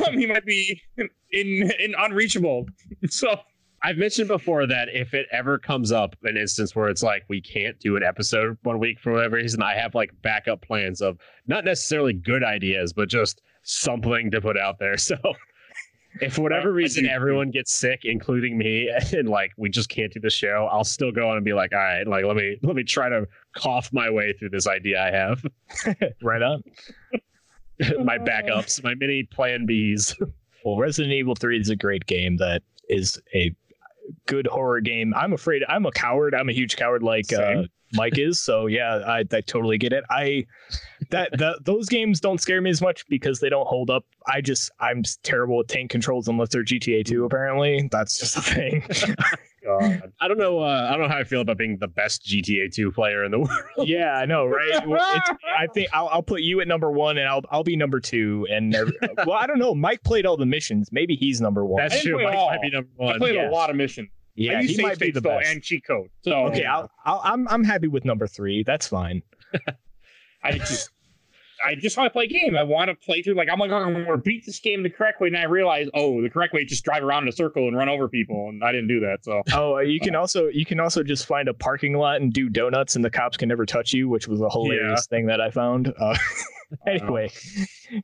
Um, 0.05 0.17
he 0.17 0.25
might 0.25 0.45
be 0.45 0.81
in 1.31 1.71
in 1.79 1.95
unreachable. 1.97 2.65
So 3.09 3.39
I've 3.83 3.97
mentioned 3.97 4.27
before 4.27 4.65
that 4.67 4.89
if 4.91 5.13
it 5.13 5.27
ever 5.31 5.59
comes 5.59 5.91
up 5.91 6.15
an 6.23 6.35
instance 6.35 6.75
where 6.75 6.89
it's 6.89 7.03
like 7.03 7.23
we 7.29 7.41
can't 7.41 7.79
do 7.79 7.95
an 7.95 8.03
episode 8.03 8.57
one 8.63 8.79
week 8.79 8.99
for 8.99 9.13
whatever 9.13 9.35
reason, 9.35 9.61
I 9.61 9.75
have 9.75 9.93
like 9.93 10.11
backup 10.21 10.61
plans 10.61 11.01
of 11.01 11.17
not 11.47 11.63
necessarily 11.63 12.13
good 12.13 12.43
ideas, 12.43 12.91
but 12.91 13.07
just 13.07 13.41
something 13.63 14.31
to 14.31 14.41
put 14.41 14.57
out 14.57 14.79
there. 14.79 14.95
So 15.07 15.15
if 16.21 16.33
for 16.35 16.41
whatever 16.41 16.69
I 16.69 16.71
reason 16.71 17.05
everyone 17.05 17.51
gets 17.51 17.73
sick, 17.73 18.01
including 18.03 18.57
me, 18.57 18.89
and 19.11 19.29
like 19.29 19.51
we 19.57 19.69
just 19.69 19.89
can't 19.89 20.11
do 20.11 20.19
the 20.19 20.29
show, 20.29 20.67
I'll 20.71 20.83
still 20.83 21.11
go 21.11 21.29
on 21.29 21.37
and 21.37 21.45
be 21.45 21.53
like, 21.53 21.71
all 21.73 21.79
right, 21.79 22.07
like 22.07 22.25
let 22.25 22.35
me 22.35 22.57
let 22.63 22.75
me 22.75 22.83
try 22.83 23.09
to 23.09 23.27
cough 23.55 23.89
my 23.93 24.09
way 24.09 24.33
through 24.33 24.49
this 24.49 24.67
idea 24.67 25.01
I 25.01 25.11
have. 25.11 25.45
right 26.23 26.41
on. 26.41 26.63
my 28.03 28.17
backups, 28.17 28.83
my 28.83 28.95
mini 28.95 29.23
plan 29.23 29.67
Bs. 29.67 30.15
Well, 30.65 30.75
Resident 30.75 31.13
Evil 31.13 31.33
3 31.33 31.61
is 31.61 31.69
a 31.69 31.77
great 31.77 32.05
game 32.07 32.35
that 32.37 32.61
is 32.89 33.21
a 33.33 33.55
good 34.25 34.47
horror 34.47 34.81
game. 34.81 35.13
I'm 35.15 35.31
afraid 35.31 35.63
I'm 35.69 35.85
a 35.85 35.91
coward. 35.91 36.35
I'm 36.35 36.49
a 36.49 36.51
huge 36.51 36.75
coward 36.75 37.03
like 37.03 37.31
uh, 37.31 37.63
Mike 37.93 38.17
is. 38.17 38.41
So 38.41 38.67
yeah, 38.67 38.97
I, 39.07 39.19
I 39.31 39.41
totally 39.41 39.77
get 39.77 39.93
it. 39.93 40.03
I 40.09 40.45
that 41.09 41.37
that 41.37 41.63
those 41.63 41.87
games 41.87 42.19
don't 42.19 42.41
scare 42.41 42.59
me 42.59 42.69
as 42.69 42.81
much 42.81 43.07
because 43.07 43.39
they 43.39 43.49
don't 43.49 43.67
hold 43.67 43.89
up. 43.89 44.03
I 44.27 44.41
just 44.41 44.69
I'm 44.79 45.03
terrible 45.23 45.57
with 45.57 45.67
tank 45.67 45.89
controls 45.89 46.27
unless 46.27 46.49
they're 46.49 46.65
GTA 46.65 47.05
2 47.05 47.23
apparently. 47.23 47.87
That's 47.91 48.19
just 48.19 48.35
a 48.35 48.41
thing. 48.41 48.83
God. 49.67 50.13
I 50.21 50.27
don't 50.27 50.37
know. 50.37 50.59
Uh, 50.59 50.87
I 50.89 50.91
don't 50.91 51.01
know 51.01 51.09
how 51.09 51.17
I 51.19 51.23
feel 51.23 51.41
about 51.41 51.57
being 51.57 51.77
the 51.77 51.87
best 51.87 52.25
GTA 52.25 52.73
2 52.73 52.91
player 52.91 53.23
in 53.25 53.31
the 53.31 53.39
world. 53.77 53.87
yeah, 53.87 54.13
I 54.13 54.25
know, 54.25 54.45
right? 54.45 54.69
It's, 54.71 55.39
I 55.57 55.67
think 55.73 55.89
I'll, 55.93 56.07
I'll 56.07 56.23
put 56.23 56.41
you 56.41 56.61
at 56.61 56.67
number 56.67 56.89
one, 56.91 57.17
and 57.17 57.27
I'll 57.27 57.43
I'll 57.51 57.63
be 57.63 57.75
number 57.75 57.99
two. 57.99 58.47
And 58.49 58.73
every, 58.73 58.93
well, 59.25 59.33
I 59.33 59.45
don't 59.47 59.59
know. 59.59 59.75
Mike 59.75 60.03
played 60.03 60.25
all 60.25 60.37
the 60.37 60.45
missions. 60.45 60.89
Maybe 60.91 61.15
he's 61.15 61.41
number 61.41 61.65
one. 61.65 61.81
That's 61.83 62.01
true. 62.01 62.15
play 62.15 62.23
Mike 62.25 62.35
all. 62.35 62.49
might 62.49 62.61
be 62.61 62.69
number 62.71 62.89
one. 62.95 63.15
I 63.15 63.17
played 63.17 63.35
yeah. 63.35 63.49
a 63.49 63.51
lot 63.51 63.69
of 63.69 63.75
missions. 63.75 64.09
yeah, 64.35 64.57
I 64.57 64.61
use 64.61 64.69
he 64.71 64.75
save 64.77 64.85
might 64.85 64.99
be 64.99 65.11
the 65.11 65.21
though 65.21 65.37
best. 65.39 65.51
and 65.51 65.61
cheat 65.63 65.85
code. 65.85 66.09
So 66.21 66.47
Okay, 66.47 66.63
I'll, 66.65 66.89
I'll, 67.05 67.21
I'm 67.23 67.47
I'm 67.49 67.63
happy 67.63 67.87
with 67.87 68.05
number 68.05 68.27
three. 68.27 68.63
That's 68.63 68.87
fine. 68.87 69.21
I 70.43 70.51
just, 70.59 70.89
I 71.65 71.75
just 71.75 71.97
want 71.97 72.07
to 72.07 72.11
play 72.11 72.25
a 72.25 72.27
game. 72.27 72.55
I 72.55 72.63
want 72.63 72.89
to 72.89 72.95
play 72.95 73.21
through. 73.21 73.35
Like 73.35 73.49
I'm 73.51 73.59
like, 73.59 73.71
oh, 73.71 73.77
I'm 73.77 73.93
going 73.93 74.05
to 74.05 74.17
beat 74.17 74.45
this 74.45 74.59
game 74.59 74.83
the 74.83 74.89
correct 74.89 75.19
way, 75.21 75.27
and 75.27 75.37
I 75.37 75.43
realize, 75.43 75.87
oh, 75.93 76.21
the 76.21 76.29
correct 76.29 76.53
way 76.53 76.61
is 76.61 76.69
just 76.69 76.83
drive 76.83 77.03
around 77.03 77.23
in 77.23 77.29
a 77.29 77.31
circle 77.31 77.67
and 77.67 77.75
run 77.75 77.89
over 77.89 78.07
people, 78.07 78.49
and 78.49 78.63
I 78.63 78.71
didn't 78.71 78.87
do 78.87 78.99
that. 79.01 79.23
So 79.23 79.43
Oh, 79.53 79.77
uh, 79.77 79.79
you 79.79 79.99
can 79.99 80.15
also 80.15 80.47
you 80.47 80.65
can 80.65 80.79
also 80.79 81.03
just 81.03 81.25
find 81.25 81.47
a 81.47 81.53
parking 81.53 81.97
lot 81.97 82.21
and 82.21 82.31
do 82.31 82.49
donuts, 82.49 82.95
and 82.95 83.03
the 83.03 83.09
cops 83.09 83.37
can 83.37 83.49
never 83.49 83.65
touch 83.65 83.93
you, 83.93 84.09
which 84.09 84.27
was 84.27 84.41
a 84.41 84.49
hilarious 84.49 85.07
thing 85.07 85.25
that 85.27 85.41
I 85.41 85.49
found. 85.51 85.93
Uh, 85.99 86.17
anyway, 86.87 87.31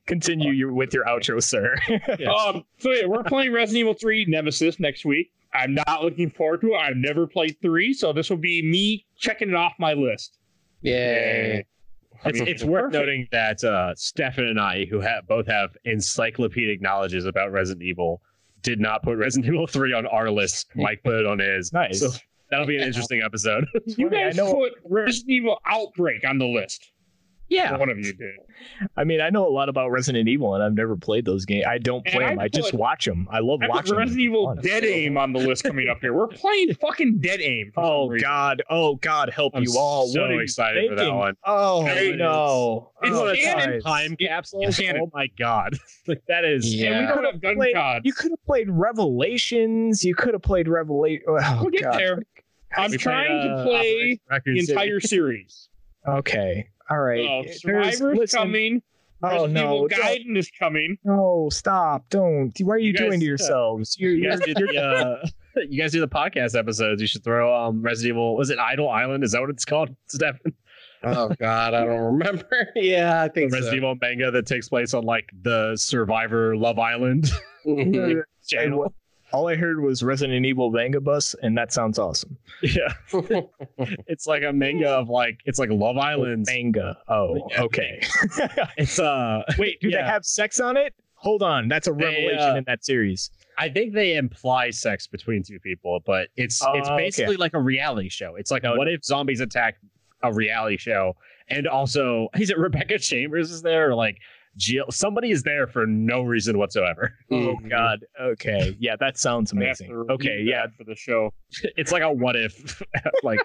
continue 0.06 0.52
your, 0.52 0.72
with 0.72 0.92
your 0.92 1.04
outro, 1.04 1.42
sir. 1.42 1.76
Um, 2.24 2.64
so 2.78 2.90
yeah, 2.90 3.06
we're 3.06 3.22
playing 3.22 3.52
Resident 3.52 3.80
Evil 3.80 3.94
3 3.94 4.26
Nemesis 4.28 4.80
next 4.80 5.04
week. 5.04 5.32
I'm 5.52 5.74
not 5.74 6.02
looking 6.02 6.30
forward 6.30 6.60
to 6.62 6.74
it. 6.74 6.76
I've 6.76 6.96
never 6.96 7.26
played 7.26 7.56
three, 7.62 7.94
so 7.94 8.12
this 8.12 8.28
will 8.28 8.36
be 8.36 8.62
me 8.62 9.06
checking 9.16 9.50
it 9.50 9.54
off 9.54 9.72
my 9.78 9.92
list. 9.92 10.38
Yay. 10.82 11.58
I 11.58 11.64
It's, 12.26 12.40
it's 12.40 12.64
worth 12.64 12.84
perfect. 12.84 12.94
noting 12.94 13.28
that 13.32 13.62
uh, 13.64 13.94
Stefan 13.96 14.44
and 14.46 14.60
I, 14.60 14.86
who 14.86 15.00
have 15.00 15.26
both 15.26 15.46
have 15.46 15.76
encyclopedic 15.84 16.80
knowledges 16.80 17.24
about 17.26 17.52
Resident 17.52 17.82
Evil, 17.82 18.22
did 18.62 18.80
not 18.80 19.02
put 19.02 19.16
Resident 19.18 19.52
Evil 19.52 19.66
3 19.66 19.92
on 19.92 20.06
our 20.06 20.30
list. 20.30 20.68
Mike 20.74 21.02
put 21.04 21.14
it 21.14 21.26
on 21.26 21.38
his. 21.38 21.72
Nice. 21.72 22.00
So 22.00 22.10
that'll 22.50 22.66
be 22.66 22.76
an 22.76 22.82
interesting 22.82 23.20
episode. 23.22 23.66
You 23.86 24.08
funny, 24.08 24.22
I 24.22 24.24
guys 24.28 24.36
know- 24.36 24.54
put 24.54 24.72
Resident 24.84 25.30
Evil 25.30 25.58
Outbreak 25.66 26.26
on 26.26 26.38
the 26.38 26.46
list. 26.46 26.92
Yeah. 27.54 27.76
One 27.76 27.88
of 27.88 27.98
you 27.98 28.12
did. 28.12 28.34
I 28.96 29.04
mean, 29.04 29.20
I 29.20 29.30
know 29.30 29.46
a 29.46 29.50
lot 29.50 29.68
about 29.68 29.90
Resident 29.90 30.28
Evil, 30.28 30.54
and 30.54 30.62
I've 30.62 30.74
never 30.74 30.96
played 30.96 31.24
those 31.24 31.44
games. 31.44 31.64
I 31.68 31.78
don't 31.78 32.04
play 32.06 32.24
I 32.24 32.30
them. 32.30 32.38
I 32.40 32.48
just 32.48 32.70
put- 32.72 32.80
watch 32.80 33.04
them. 33.04 33.26
I 33.30 33.40
love 33.40 33.60
I 33.62 33.68
watching. 33.68 33.96
Resident 33.96 34.10
them. 34.10 34.20
Evil. 34.20 34.54
Dead 34.62 34.84
Aim 34.84 35.16
on 35.18 35.32
the 35.32 35.38
list 35.40 35.64
coming 35.64 35.88
up 35.88 35.98
here. 36.00 36.12
We're 36.12 36.26
playing 36.42 36.74
fucking 36.74 37.18
Dead 37.18 37.40
Aim. 37.40 37.72
Oh. 37.76 38.14
God! 38.18 38.62
Oh 38.70 38.96
God! 38.96 39.30
Help 39.30 39.54
I'm 39.56 39.62
you 39.64 39.74
all! 39.76 40.06
so 40.08 40.20
what 40.20 40.30
are 40.30 40.34
you 40.34 40.40
excited 40.40 40.88
for 40.90 40.96
that 40.96 41.12
one. 41.14 41.36
Oh 41.44 41.84
Hey, 41.84 42.14
no! 42.16 42.90
it's 43.02 43.16
oh, 43.16 43.34
canon 43.34 43.70
guys. 43.80 43.82
Time 43.82 44.16
capsules. 44.16 44.80
Oh 44.80 45.10
my 45.12 45.26
god! 45.38 45.76
like 46.06 46.22
that 46.28 46.44
is. 46.44 46.72
Yeah. 46.74 46.98
And 46.98 47.08
we 47.08 47.14
could 47.14 47.24
have 47.24 47.40
gun 47.40 47.56
Played-. 47.56 48.02
You 48.04 48.12
could 48.12 48.30
have 48.30 48.44
played 48.46 48.68
Revelations. 48.70 50.04
You 50.04 50.14
could 50.14 50.34
have 50.34 50.42
played 50.42 50.68
Revelation. 50.68 51.22
Oh, 51.28 51.58
We'll 51.60 51.70
get 51.70 51.82
God. 51.82 51.98
there. 51.98 52.22
I'm 52.76 52.90
We 52.90 52.98
trying 52.98 53.26
played, 53.28 53.48
to 53.48 53.54
uh, 53.54 53.64
play 53.64 54.20
Raccoon 54.30 54.54
the 54.54 54.60
entire 54.60 55.00
series. 55.00 55.68
Okay. 56.06 56.68
All 56.90 56.98
right. 57.00 57.44
There's- 57.44 57.60
Survivor's 57.62 58.18
listen- 58.18 58.38
coming. 58.38 58.82
Oh 59.22 59.46
no! 59.46 59.86
Evil 59.86 59.88
Gaiden 59.88 60.36
is 60.36 60.50
coming. 60.58 60.98
No! 61.02 61.48
Stop! 61.50 62.04
Don't! 62.10 62.52
What 62.60 62.74
are 62.74 62.78
you, 62.78 62.88
You 62.88 62.92
doing 62.98 63.10
guys, 63.12 63.20
to 63.20 63.24
uh, 63.24 63.28
yourselves? 63.28 63.96
You're, 63.98 64.10
You 64.12 64.22
you're, 64.24 64.30
guys, 64.36 64.40
do 64.40 64.52
the, 64.54 64.78
uh, 64.78 65.26
you 65.70 65.80
guys 65.80 65.92
do 65.92 66.00
the 66.00 66.08
podcast 66.08 66.58
episodes. 66.58 67.00
You 67.00 67.06
should 67.06 67.24
throw 67.24 67.54
um 67.54 67.80
Resident 67.80 68.10
Evil. 68.16 68.36
Was 68.36 68.50
it 68.50 68.58
Idle 68.58 68.90
Island? 68.90 69.24
Is 69.24 69.32
that 69.32 69.40
what 69.40 69.48
it's 69.48 69.64
called? 69.64 69.96
Stefan? 70.08 70.52
Oh 71.04 71.30
God, 71.40 71.72
I 71.72 71.84
don't 71.86 72.00
remember. 72.18 72.68
yeah, 72.74 73.22
I 73.22 73.28
The 73.28 73.32
think 73.34 73.52
Resident 73.52 73.72
so. 73.72 73.76
Evil 73.76 73.94
manga 73.98 74.30
that 74.30 74.46
takes 74.46 74.68
place 74.68 74.92
on 74.92 75.04
like 75.04 75.30
the 75.42 75.74
Survivor 75.76 76.54
Love 76.56 76.78
Island 76.78 77.30
channel. 78.46 78.92
All 79.34 79.48
I 79.48 79.56
heard 79.56 79.80
was 79.80 80.02
Resident 80.02 80.46
Evil 80.46 80.70
manga 80.70 81.00
bus, 81.00 81.34
and 81.42 81.58
that 81.58 81.72
sounds 81.72 81.98
awesome. 81.98 82.36
Yeah, 82.62 82.92
it's 84.06 84.26
like 84.26 84.42
a 84.44 84.52
manga 84.52 84.88
of 84.88 85.08
like 85.08 85.40
it's 85.44 85.58
like 85.58 85.70
Love 85.70 85.98
Island. 85.98 86.46
Manga. 86.48 86.96
Oh, 87.08 87.48
Yeah. 87.50 87.62
okay. 87.64 88.00
It's 88.78 88.98
uh 88.98 89.42
Wait, 89.58 89.80
do 89.80 89.88
Yeah. 89.88 90.02
they 90.02 90.08
have 90.08 90.24
sex 90.24 90.60
on 90.60 90.76
it? 90.76 90.94
Hold 91.16 91.42
on, 91.42 91.68
that's 91.68 91.88
a 91.88 91.92
They, 91.92 92.04
revelation 92.04 92.38
uh, 92.54 92.54
in 92.56 92.64
that 92.66 92.84
series. 92.84 93.30
I 93.58 93.68
think 93.68 93.94
they 93.94 94.16
imply 94.16 94.70
sex 94.70 95.06
between 95.06 95.42
two 95.42 95.58
people, 95.58 96.00
but 96.04 96.28
it's 96.36 96.62
Oh, 96.62 96.72
it's 96.74 96.88
okay. 96.88 96.96
basically 97.04 97.36
like 97.36 97.54
a 97.54 97.60
reality 97.60 98.08
show. 98.10 98.36
It's 98.36 98.50
like 98.50 98.62
No, 98.62 98.76
what 98.76 98.88
if 98.88 99.04
zombies 99.04 99.40
attack 99.40 99.76
a 100.22 100.32
reality 100.32 100.76
show? 100.76 101.16
And 101.48 101.66
also, 101.66 102.28
is 102.38 102.50
it 102.50 102.58
Rebecca 102.58 102.98
Chambers 102.98 103.50
is 103.50 103.62
there 103.62 103.90
or 103.90 103.94
like 103.94 104.18
Jill? 104.56 104.86
Somebody 104.90 105.30
is 105.30 105.42
there 105.42 105.66
for 105.66 105.86
no 105.86 106.22
reason 106.22 106.58
whatsoever. 106.58 107.14
Oh 107.30 107.56
Mhm. 107.56 107.70
God. 107.70 108.04
Okay. 108.20 108.76
Yeah, 108.78 108.96
that 109.00 109.18
sounds 109.18 109.52
amazing. 109.52 109.92
Okay. 110.10 110.42
Yeah. 110.44 110.66
for 110.76 110.84
the 110.84 110.94
show. 110.94 111.32
It's 111.76 111.90
like 111.92 112.02
a 112.02 112.10
what 112.12 112.36
if, 112.36 112.82
like 113.22 113.40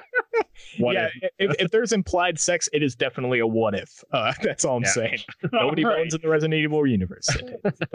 what 0.77 0.93
yeah. 0.93 1.07
if? 1.21 1.31
If, 1.51 1.55
if 1.59 1.71
there's 1.71 1.91
implied 1.91 2.39
sex, 2.39 2.67
it 2.73 2.83
is 2.83 2.95
definitely 2.95 3.39
a 3.39 3.47
what 3.47 3.73
if. 3.75 4.03
Uh, 4.11 4.33
that's 4.43 4.65
all 4.65 4.77
I'm 4.77 4.83
Yeah. 4.83 4.89
saying. 4.91 5.19
Nobody 5.53 5.83
All 5.85 5.91
right. 5.91 5.97
bones 5.99 6.13
in 6.13 6.21
the 6.21 6.27
Resident 6.29 6.59
Evil 6.59 6.85
universe. 6.85 7.27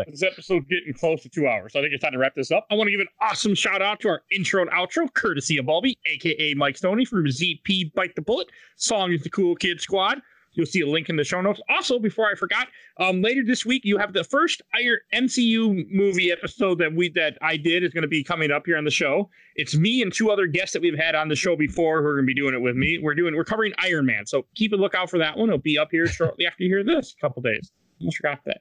This 0.09 0.23
episode's 0.23 0.67
getting 0.67 0.95
close 0.95 1.23
to 1.23 1.29
two 1.29 1.47
hours, 1.47 1.73
so 1.73 1.79
I 1.81 1.83
think 1.83 1.95
it's 1.95 2.03
time 2.03 2.13
to 2.13 2.19
wrap 2.19 2.35
this 2.35 2.51
up. 2.51 2.67
I 2.71 2.75
want 2.75 2.89
to 2.89 2.91
give 2.93 3.01
an 3.01 3.09
awesome 3.21 3.55
shout 3.55 3.83
out 3.83 4.01
to 4.01 4.09
our 4.09 4.23
intro 4.33 4.63
and 4.63 4.71
outro, 4.71 5.13
courtesy 5.15 5.59
of 5.59 5.67
Bulba, 5.67 5.91
aka 6.07 6.55
Mike 6.55 6.77
Stoney 6.77 7.05
from 7.05 7.25
ZP 7.27 7.93
Bite 7.95 8.15
the 8.17 8.23
Bullet. 8.23 8.49
Song 8.77 9.13
is 9.13 9.23
the 9.23 9.31
Cool 9.31 9.55
Kid 9.57 9.81
Squad. 9.81 10.21
You'll 10.55 10.67
see 10.67 10.81
a 10.81 10.87
link 10.87 11.09
in 11.09 11.17
the 11.17 11.25
show 11.25 11.41
notes. 11.41 11.61
Also, 11.69 11.99
before 11.99 12.31
I 12.31 12.35
forgot, 12.35 12.69
um, 12.99 13.23
later 13.23 13.43
this 13.45 13.67
week 13.67 13.83
you 13.85 13.99
have 13.99 14.13
the 14.13 14.25
first 14.25 14.63
Iron 14.75 14.99
MCU 15.13 15.91
movie 15.91 16.31
episode 16.31 16.79
that 16.79 16.95
we 16.95 17.09
that 17.11 17.37
I 17.43 17.57
did 17.57 17.83
is 17.85 17.93
going 17.93 18.03
to 18.03 18.09
be 18.09 18.23
coming 18.23 18.51
up 18.51 18.65
here 18.67 18.77
on 18.77 18.85
the 18.85 18.91
show. 18.91 19.29
It's 19.57 19.77
me 19.77 20.03
and 20.03 20.13
two 20.13 20.31
other 20.31 20.47
guests 20.47 20.73
that 20.73 20.83
we've 20.83 20.99
had 20.99 21.15
on 21.15 21.29
the 21.29 21.37
show 21.37 21.57
before 21.57 22.03
who 22.03 22.09
are 22.09 22.15
going 22.15 22.27
to 22.27 22.35
be 22.35 22.35
doing 22.35 22.55
it 22.55 22.61
with 22.61 22.77
me. 22.77 22.99
We're 23.03 23.15
doing 23.15 23.35
we're 23.37 23.45
covering 23.45 23.73
Iron 23.79 24.07
Man, 24.07 24.27
so 24.27 24.47
keep 24.55 24.73
a 24.73 24.77
lookout 24.77 25.11
for 25.11 25.19
that 25.19 25.37
one. 25.37 25.49
It'll 25.49 25.59
be 25.59 25.79
up 25.79 25.89
here 25.91 26.07
shortly 26.07 26.47
after 26.47 26.63
you 26.63 26.69
hear 26.69 26.85
this. 26.85 27.15
A 27.19 27.21
couple 27.21 27.43
days. 27.43 27.73
Almost 28.01 28.19
forgot 28.19 28.41
that. 28.47 28.61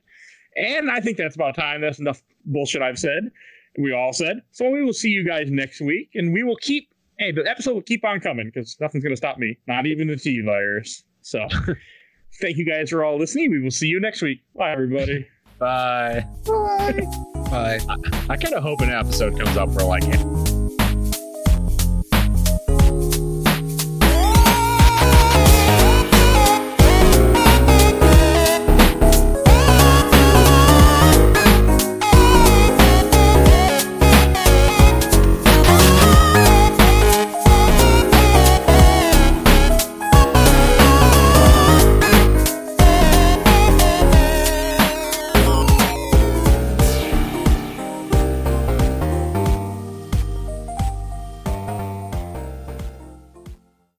And 0.55 0.89
I 0.89 0.99
think 0.99 1.17
that's 1.17 1.35
about 1.35 1.55
time. 1.55 1.81
That's 1.81 1.99
enough 1.99 2.21
bullshit 2.45 2.81
I've 2.81 2.99
said. 2.99 3.31
We 3.77 3.91
all 3.91 4.13
said. 4.13 4.41
So 4.51 4.69
we 4.69 4.83
will 4.83 4.93
see 4.93 5.09
you 5.09 5.25
guys 5.25 5.49
next 5.49 5.81
week, 5.81 6.09
and 6.15 6.33
we 6.33 6.43
will 6.43 6.57
keep. 6.57 6.89
Hey, 7.17 7.31
the 7.31 7.47
episode 7.47 7.73
will 7.73 7.81
keep 7.81 8.03
on 8.03 8.19
coming 8.19 8.51
because 8.53 8.75
nothing's 8.79 9.03
going 9.03 9.13
to 9.13 9.17
stop 9.17 9.37
me, 9.37 9.57
not 9.67 9.85
even 9.85 10.07
the 10.07 10.15
T 10.15 10.41
virus. 10.41 11.03
So, 11.25 11.47
thank 12.41 12.57
you 12.57 12.65
guys 12.65 12.89
for 12.89 13.03
all 13.03 13.17
listening. 13.17 13.51
We 13.51 13.61
will 13.61 13.71
see 13.71 13.87
you 13.87 13.99
next 13.99 14.21
week. 14.21 14.41
Bye, 14.55 14.71
everybody. 14.71 15.27
Bye. 15.59 16.25
Bye. 16.45 17.07
Bye. 17.49 17.79
I 18.29 18.37
kind 18.37 18.53
of 18.53 18.63
hope 18.63 18.81
an 18.81 18.89
episode 18.89 19.37
comes 19.39 19.57
up 19.57 19.69
where 19.69 19.85
like 19.85 20.03